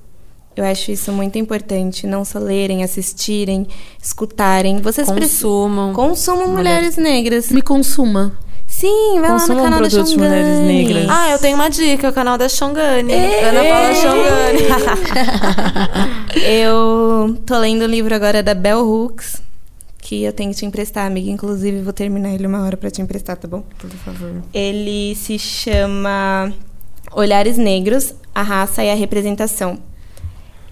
Eu 0.56 0.65
acho 0.65 0.91
isso 0.91 1.11
muito 1.11 1.38
importante. 1.38 2.06
Não 2.06 2.26
só 2.26 2.38
lerem, 2.40 2.84
assistirem, 2.84 3.68
escutarem. 4.02 4.82
Vocês. 4.82 5.07
Consumam. 5.07 5.94
Consumam 5.94 6.49
Mulheres 6.49 6.98
Negras. 6.98 7.49
Me 7.49 7.61
consuma. 7.61 8.38
Sim, 8.68 9.19
vai 9.19 9.30
lá 9.30 9.40
Consumam 9.40 9.57
no 9.57 9.64
canal 9.64 9.82
da 9.82 9.90
Mulheres 9.90 10.10
Xongani. 10.10 10.65
Negras. 10.65 11.07
Ah, 11.10 11.30
eu 11.32 11.40
tenho 11.40 11.56
uma 11.56 11.69
dica, 11.69 12.10
o 12.10 12.14
canal 12.14 12.38
da 12.38 12.48
Xongani. 12.48 13.14
Ana 13.14 13.64
Paula 13.64 13.94
Xongani. 13.94 14.61
Eu 16.48 17.38
tô 17.45 17.60
lendo 17.60 17.82
o 17.82 17.86
livro 17.86 18.15
agora 18.15 18.41
da 18.41 18.53
Bell 18.53 18.88
Hooks, 18.88 19.41
que 19.98 20.23
eu 20.23 20.32
tenho 20.32 20.52
que 20.52 20.57
te 20.57 20.65
emprestar, 20.65 21.06
amiga. 21.06 21.30
Inclusive, 21.30 21.82
vou 21.82 21.91
terminar 21.91 22.34
ele 22.34 22.48
uma 22.48 22.64
hora 22.64 22.78
pra 22.78 22.90
te 22.90 23.02
emprestar, 23.02 23.36
tá 23.36 23.48
bom? 23.48 23.64
Por 23.78 23.90
favor. 23.90 24.41
Ele 24.53 25.14
se 25.15 25.38
chama 25.38 26.53
Olhares 27.11 27.57
Negros, 27.57 28.14
a 28.34 28.41
Raça 28.41 28.84
e 28.84 28.90
a 28.90 28.95
Representação. 28.95 29.80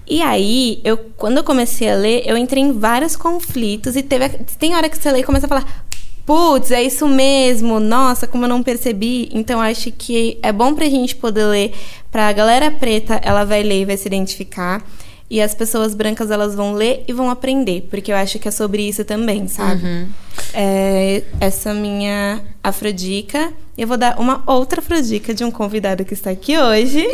E 0.07 0.21
aí, 0.21 0.81
eu, 0.83 0.97
quando 1.15 1.37
eu 1.37 1.43
comecei 1.43 1.89
a 1.89 1.95
ler, 1.95 2.23
eu 2.25 2.35
entrei 2.35 2.63
em 2.63 2.71
vários 2.71 3.15
conflitos 3.15 3.95
e 3.95 4.01
teve, 4.01 4.27
tem 4.57 4.75
hora 4.75 4.89
que 4.89 4.97
você 4.97 5.11
lê 5.11 5.19
e 5.19 5.23
começa 5.23 5.45
a 5.45 5.49
falar, 5.49 5.85
putz, 6.25 6.71
é 6.71 6.81
isso 6.81 7.07
mesmo, 7.07 7.79
nossa, 7.79 8.25
como 8.25 8.45
eu 8.45 8.49
não 8.49 8.63
percebi. 8.63 9.29
Então, 9.31 9.61
acho 9.61 9.91
que 9.91 10.39
é 10.41 10.51
bom 10.51 10.73
pra 10.73 10.85
gente 10.85 11.15
poder 11.15 11.45
ler. 11.45 11.73
Pra 12.11 12.31
galera 12.33 12.71
preta, 12.71 13.21
ela 13.23 13.43
vai 13.43 13.61
ler 13.61 13.81
e 13.81 13.85
vai 13.85 13.97
se 13.97 14.07
identificar. 14.07 14.83
E 15.29 15.39
as 15.41 15.53
pessoas 15.53 15.93
brancas, 15.93 16.31
elas 16.31 16.55
vão 16.55 16.73
ler 16.73 17.03
e 17.07 17.13
vão 17.13 17.29
aprender. 17.29 17.87
Porque 17.89 18.11
eu 18.11 18.15
acho 18.15 18.39
que 18.39 18.47
é 18.47 18.51
sobre 18.51 18.81
isso 18.87 19.05
também, 19.05 19.47
sabe? 19.47 20.07
É, 20.53 21.21
essa 21.39 21.73
minha 21.73 22.41
afrodica. 22.63 23.53
Eu 23.77 23.87
vou 23.87 23.95
dar 23.95 24.19
uma 24.19 24.41
outra 24.47 24.79
afrodica 24.81 25.33
de 25.33 25.43
um 25.43 25.51
convidado 25.51 26.03
que 26.03 26.13
está 26.15 26.31
aqui 26.31 26.57
hoje. 26.57 27.05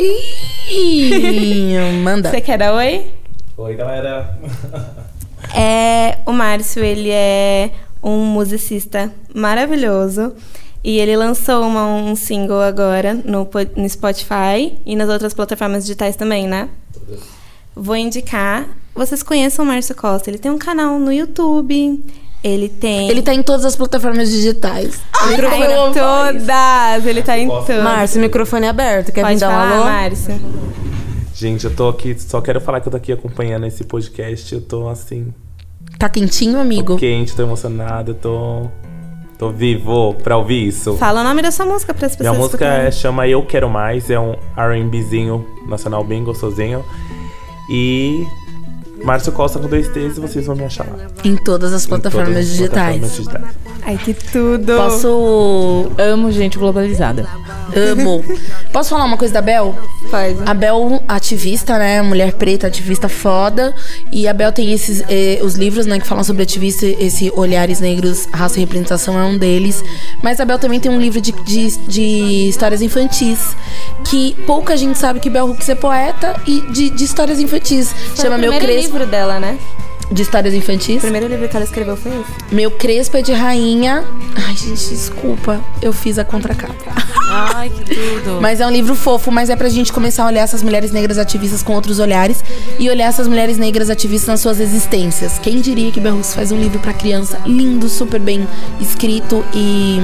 Ih, 0.70 1.74
manda. 2.02 2.30
Você 2.30 2.40
quer 2.40 2.58
dar 2.58 2.74
oi? 2.74 3.06
Oi, 3.56 3.74
galera. 3.74 4.36
É, 5.54 6.18
o 6.26 6.32
Márcio, 6.32 6.82
ele 6.82 7.10
é 7.10 7.70
um 8.02 8.24
musicista 8.24 9.12
maravilhoso. 9.34 10.32
E 10.82 10.98
ele 10.98 11.16
lançou 11.16 11.62
uma- 11.64 11.86
um 11.86 12.16
single 12.16 12.60
agora 12.60 13.14
no, 13.14 13.48
no 13.76 13.88
Spotify 13.88 14.76
e 14.84 14.96
nas 14.96 15.08
outras 15.08 15.32
plataformas 15.34 15.84
digitais 15.84 16.16
também, 16.16 16.48
né? 16.48 16.68
Vou 17.76 17.94
indicar. 17.94 18.66
Vocês 18.94 19.22
conheçam 19.22 19.62
o 19.62 19.68
Márcio 19.68 19.94
Costa. 19.94 20.30
Ele 20.30 20.38
tem 20.38 20.50
um 20.50 20.56
canal 20.56 20.98
no 20.98 21.12
YouTube. 21.12 22.02
Ele 22.42 22.68
tem. 22.70 23.10
Ele 23.10 23.20
tá 23.20 23.34
em 23.34 23.42
todas 23.42 23.66
as 23.66 23.76
plataformas 23.76 24.30
digitais. 24.30 24.98
Ele 25.30 25.42
tá 25.42 25.58
em 25.58 25.92
todas. 25.92 27.06
Ele 27.06 27.22
tá 27.22 27.38
em 27.38 27.48
todas. 27.48 27.84
Márcio, 27.84 28.20
microfone 28.20 28.66
aberto. 28.66 29.12
Quer 29.12 29.20
vir 29.20 29.26
Pode 29.28 29.40
dar 29.40 29.48
um 29.48 29.52
falar, 29.52 29.72
alô? 29.72 29.84
Márcio. 29.84 30.40
Gente, 31.34 31.66
eu 31.66 31.76
tô 31.76 31.90
aqui, 31.90 32.16
só 32.18 32.40
quero 32.40 32.62
falar 32.62 32.80
que 32.80 32.88
eu 32.88 32.90
tô 32.90 32.96
aqui 32.96 33.12
acompanhando 33.12 33.66
esse 33.66 33.84
podcast. 33.84 34.54
Eu 34.54 34.62
tô 34.62 34.88
assim, 34.88 35.34
Tá 35.98 36.08
quentinho, 36.08 36.58
amigo? 36.58 36.94
tô 36.94 36.96
quente, 36.98 37.36
tô 37.36 37.42
emocionado, 37.42 38.14
tô. 38.14 38.66
Tô 39.38 39.50
vivo 39.50 40.14
pra 40.14 40.38
ouvir 40.38 40.66
isso. 40.66 40.96
Fala 40.96 41.20
o 41.20 41.24
nome 41.24 41.42
da 41.42 41.50
sua 41.50 41.66
música 41.66 41.92
para 41.92 42.06
as 42.06 42.16
pessoas. 42.16 42.30
Minha 42.34 42.42
música 42.42 42.64
é, 42.64 42.90
chama 42.90 43.28
Eu 43.28 43.44
Quero 43.44 43.68
Mais, 43.68 44.08
é 44.08 44.18
um 44.18 44.34
RBzinho 44.56 45.46
nacional 45.68 46.02
bem 46.02 46.24
gostosinho. 46.24 46.82
E 47.68 48.28
Márcio 49.06 49.30
Costa 49.30 49.60
com 49.60 49.68
dois 49.68 49.86
T's 49.88 50.16
e 50.16 50.20
vocês 50.20 50.46
vão 50.46 50.56
me 50.56 50.64
achar 50.64 50.84
lá. 50.84 51.06
Em 51.24 51.36
todas 51.36 51.72
as 51.72 51.84
Em 51.84 51.88
plataformas 51.88 52.28
todas 52.28 52.42
as 52.44 52.50
digitais. 52.50 52.98
plataformas 52.98 53.16
digitais. 53.16 53.76
Ai, 53.86 53.96
que 53.98 54.12
tudo. 54.14 54.76
Posso. 54.76 55.92
Amo 55.96 56.32
gente 56.32 56.58
globalizada. 56.58 57.24
Amo. 57.74 58.24
Posso 58.72 58.90
falar 58.90 59.04
uma 59.04 59.16
coisa 59.16 59.32
da 59.32 59.40
Bel? 59.40 59.78
Pode. 60.10 60.36
A 60.44 60.52
Bel, 60.52 61.00
ativista, 61.06 61.78
né? 61.78 62.02
Mulher 62.02 62.32
preta, 62.32 62.66
ativista 62.66 63.08
foda. 63.08 63.72
E 64.10 64.26
a 64.26 64.32
Bel 64.34 64.50
tem 64.50 64.72
esses 64.72 65.04
eh, 65.08 65.38
os 65.40 65.54
livros, 65.54 65.86
né, 65.86 66.00
que 66.00 66.06
falam 66.06 66.24
sobre 66.24 66.42
ativista, 66.42 66.84
esse 66.84 67.32
Olhares 67.36 67.78
Negros, 67.78 68.26
Raça 68.32 68.56
e 68.56 68.60
Representação 68.60 69.16
é 69.16 69.24
um 69.24 69.38
deles. 69.38 69.84
Mas 70.20 70.40
a 70.40 70.44
Bel 70.44 70.58
também 70.58 70.80
tem 70.80 70.90
um 70.90 71.00
livro 71.00 71.20
de, 71.20 71.30
de, 71.30 71.78
de 71.86 72.48
histórias 72.48 72.82
infantis. 72.82 73.54
Que 74.04 74.34
pouca 74.46 74.76
gente 74.76 74.98
sabe 74.98 75.20
que 75.20 75.30
Bel 75.30 75.46
Hooks 75.48 75.68
é 75.68 75.74
poeta 75.76 76.34
e 76.44 76.60
de, 76.72 76.90
de 76.90 77.04
histórias 77.04 77.38
infantis. 77.38 77.92
Foi 77.92 78.24
Chama 78.24 78.36
Meu 78.38 78.52
Crespo. 78.58 78.95
Livro 78.96 79.06
dela, 79.06 79.38
né? 79.38 79.58
De 80.10 80.22
histórias 80.22 80.54
infantis. 80.54 80.98
O 80.98 81.00
primeiro 81.00 81.26
livro 81.26 81.48
que 81.48 81.56
ela 81.56 81.64
escreveu 81.64 81.96
foi 81.96 82.12
esse. 82.12 82.54
Meu 82.54 82.70
Crespo 82.70 83.16
é 83.16 83.22
de 83.22 83.32
rainha. 83.32 84.04
Ai, 84.36 84.56
gente, 84.56 84.88
desculpa. 84.88 85.60
Eu 85.82 85.92
fiz 85.92 86.18
a 86.18 86.24
contracapa. 86.24 86.92
Ai, 87.28 87.70
que 87.70 87.94
tudo. 87.94 88.38
Mas 88.40 88.60
é 88.60 88.66
um 88.66 88.70
livro 88.70 88.94
fofo, 88.94 89.32
mas 89.32 89.50
é 89.50 89.56
pra 89.56 89.68
gente 89.68 89.92
começar 89.92 90.22
a 90.22 90.26
olhar 90.26 90.42
essas 90.42 90.62
mulheres 90.62 90.92
negras 90.92 91.18
ativistas 91.18 91.62
com 91.62 91.74
outros 91.74 91.98
olhares 91.98 92.42
e 92.78 92.88
olhar 92.88 93.06
essas 93.06 93.26
mulheres 93.26 93.58
negras 93.58 93.90
ativistas 93.90 94.28
nas 94.28 94.40
suas 94.40 94.60
existências. 94.60 95.38
Quem 95.40 95.60
diria 95.60 95.90
que 95.90 95.98
Berrus 95.98 96.34
faz 96.34 96.52
um 96.52 96.56
livro 96.56 96.78
pra 96.78 96.92
criança 96.92 97.40
lindo, 97.44 97.88
super 97.88 98.20
bem 98.20 98.46
escrito 98.80 99.44
e 99.52 100.00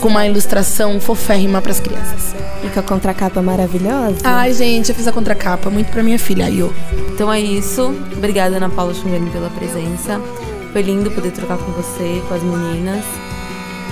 com 0.00 0.08
uma 0.08 0.26
ilustração 0.26 1.00
foférrima 1.00 1.62
pras 1.62 1.78
crianças. 1.78 2.34
E 2.64 2.68
com 2.70 2.80
a 2.80 2.82
contracapa 2.82 3.40
maravilhosa. 3.40 4.18
Ai, 4.24 4.52
gente, 4.52 4.88
eu 4.88 4.94
fiz 4.94 5.06
a 5.06 5.12
contracapa 5.12 5.70
muito 5.70 5.90
pra 5.90 6.02
minha 6.02 6.18
filha, 6.18 6.46
Ayo. 6.46 6.74
Então 7.12 7.32
é 7.32 7.40
isso. 7.40 7.94
Obrigada, 8.16 8.56
Ana 8.56 8.68
Paula 8.68 8.92
Chungani, 8.94 9.30
pela 9.30 9.48
presença. 9.50 10.20
Foi 10.72 10.82
lindo 10.82 11.10
poder 11.10 11.30
trocar 11.30 11.56
com 11.58 11.70
você, 11.72 12.22
com 12.28 12.34
as 12.34 12.42
meninas. 12.42 13.04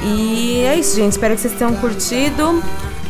E 0.04 0.60
é 0.60 0.76
isso, 0.76 0.96
gente. 0.96 1.12
Espero 1.12 1.34
que 1.34 1.40
vocês 1.40 1.54
tenham 1.54 1.74
curtido. 1.76 2.62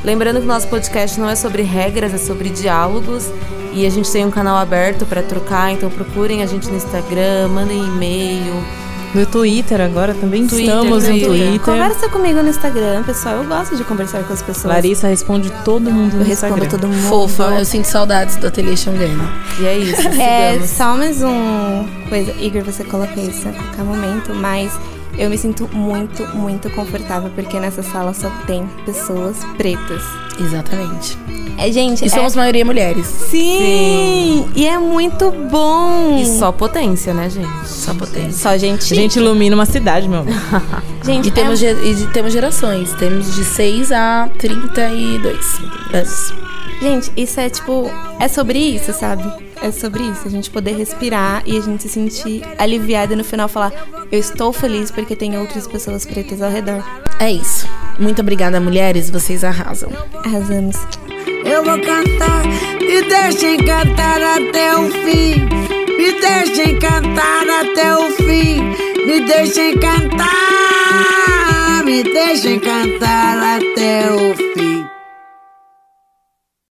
Lembrando 0.04 0.38
que 0.38 0.44
o 0.44 0.48
nosso 0.48 0.68
podcast 0.68 1.18
não 1.18 1.28
é 1.28 1.34
sobre 1.34 1.62
regras, 1.62 2.14
é 2.14 2.18
sobre 2.18 2.48
diálogos. 2.50 3.30
E 3.72 3.84
a 3.84 3.90
gente 3.90 4.10
tem 4.10 4.24
um 4.24 4.30
canal 4.30 4.56
aberto 4.56 5.04
para 5.04 5.22
trocar, 5.22 5.70
então 5.72 5.90
procurem 5.90 6.42
a 6.42 6.46
gente 6.46 6.68
no 6.68 6.76
Instagram, 6.76 7.48
mandem 7.48 7.78
e-mail. 7.78 8.54
No 9.16 9.24
Twitter 9.24 9.80
agora 9.80 10.12
também 10.12 10.46
Twitter, 10.46 10.66
estamos 10.74 11.04
no 11.04 11.08
Twitter. 11.08 11.28
Twitter. 11.28 11.60
Conversa 11.60 12.08
comigo 12.10 12.42
no 12.42 12.50
Instagram, 12.50 13.02
pessoal. 13.02 13.36
Eu 13.36 13.44
gosto 13.44 13.74
de 13.74 13.82
conversar 13.82 14.22
com 14.24 14.32
as 14.34 14.42
pessoas. 14.42 14.74
Larissa 14.74 15.08
responde 15.08 15.50
todo 15.64 15.90
mundo 15.90 16.16
no 16.16 16.20
Eu 16.22 16.26
respondo 16.26 16.52
Instagram. 16.52 16.68
todo 16.68 16.86
mundo. 16.86 17.08
Fofa, 17.08 17.44
eu 17.58 17.64
sinto 17.64 17.86
saudades 17.86 18.36
do 18.36 18.46
Ateliê 18.46 18.76
Xangani. 18.76 19.16
E 19.58 19.64
é 19.64 19.78
isso. 19.78 20.06
É, 20.20 20.60
só 20.66 20.94
mais 20.98 21.22
um 21.22 21.86
coisa. 22.10 22.30
Igor, 22.38 22.62
você 22.62 22.84
coloca 22.84 23.18
isso 23.18 23.48
a 23.48 23.52
qualquer 23.52 23.84
momento, 23.84 24.34
mas 24.34 24.70
eu 25.18 25.28
me 25.30 25.38
sinto 25.38 25.68
muito, 25.72 26.26
muito 26.36 26.68
confortável 26.70 27.30
porque 27.34 27.58
nessa 27.58 27.82
sala 27.82 28.12
só 28.14 28.30
tem 28.46 28.66
pessoas 28.84 29.36
pretas. 29.56 30.02
Exatamente. 30.38 31.16
É, 31.58 31.72
gente, 31.72 32.02
E 32.04 32.06
é... 32.06 32.10
somos 32.10 32.36
maioria 32.36 32.64
mulheres. 32.64 33.06
Sim! 33.06 34.46
E 34.54 34.66
é 34.66 34.78
muito 34.78 35.30
bom! 35.30 36.18
E 36.20 36.26
só 36.26 36.52
potência, 36.52 37.14
né, 37.14 37.30
gente? 37.30 37.48
Só 37.66 37.94
potência. 37.94 38.32
Só 38.32 38.56
gente. 38.58 38.92
A 38.92 38.96
gente 38.96 39.16
ilumina 39.18 39.54
uma 39.56 39.64
cidade, 39.64 40.06
meu 40.06 40.20
amor. 40.20 40.34
gente, 41.02 41.28
E 41.28 41.30
temos, 41.30 41.62
é... 41.62 41.74
ge- 41.74 42.02
e 42.02 42.06
temos 42.08 42.32
gerações. 42.34 42.92
Temos 42.94 43.34
de 43.34 43.42
6 43.44 43.90
a 43.92 44.28
32 44.38 45.60
anos. 45.94 46.34
Gente, 46.82 47.10
isso 47.16 47.40
é 47.40 47.48
tipo. 47.48 47.90
É 48.20 48.28
sobre 48.28 48.58
isso, 48.58 48.92
sabe? 48.92 49.24
É 49.62 49.70
sobre 49.70 50.02
isso. 50.02 50.26
A 50.26 50.30
gente 50.30 50.50
poder 50.50 50.76
respirar 50.76 51.42
e 51.46 51.56
a 51.56 51.60
gente 51.60 51.82
se 51.82 51.88
sentir 51.88 52.42
aliviada 52.58 53.12
e 53.12 53.16
no 53.16 53.24
final 53.24 53.48
falar: 53.48 53.72
Eu 54.10 54.18
estou 54.18 54.52
feliz 54.52 54.90
porque 54.90 55.16
tem 55.16 55.38
outras 55.38 55.66
pessoas 55.66 56.04
pretas 56.04 56.42
ao 56.42 56.50
redor. 56.50 56.84
É 57.18 57.30
isso. 57.30 57.66
Muito 57.98 58.20
obrigada, 58.20 58.60
mulheres. 58.60 59.10
Vocês 59.10 59.42
arrasam. 59.42 59.90
Arrasamos. 60.24 60.76
Eu 61.44 61.62
vou 61.64 61.80
cantar, 61.80 62.44
me 62.80 63.02
deixem 63.02 63.56
cantar 63.58 64.20
até 64.20 64.76
o 64.76 64.90
fim. 64.90 65.48
Me 65.96 66.20
deixem 66.20 66.78
cantar 66.78 67.48
até 67.48 67.96
o 67.96 68.10
fim. 68.12 68.60
Me 69.06 69.20
deixem 69.20 69.78
cantar, 69.78 70.24
me 71.84 72.02
deixem 72.02 72.58
cantar. 72.58 73.16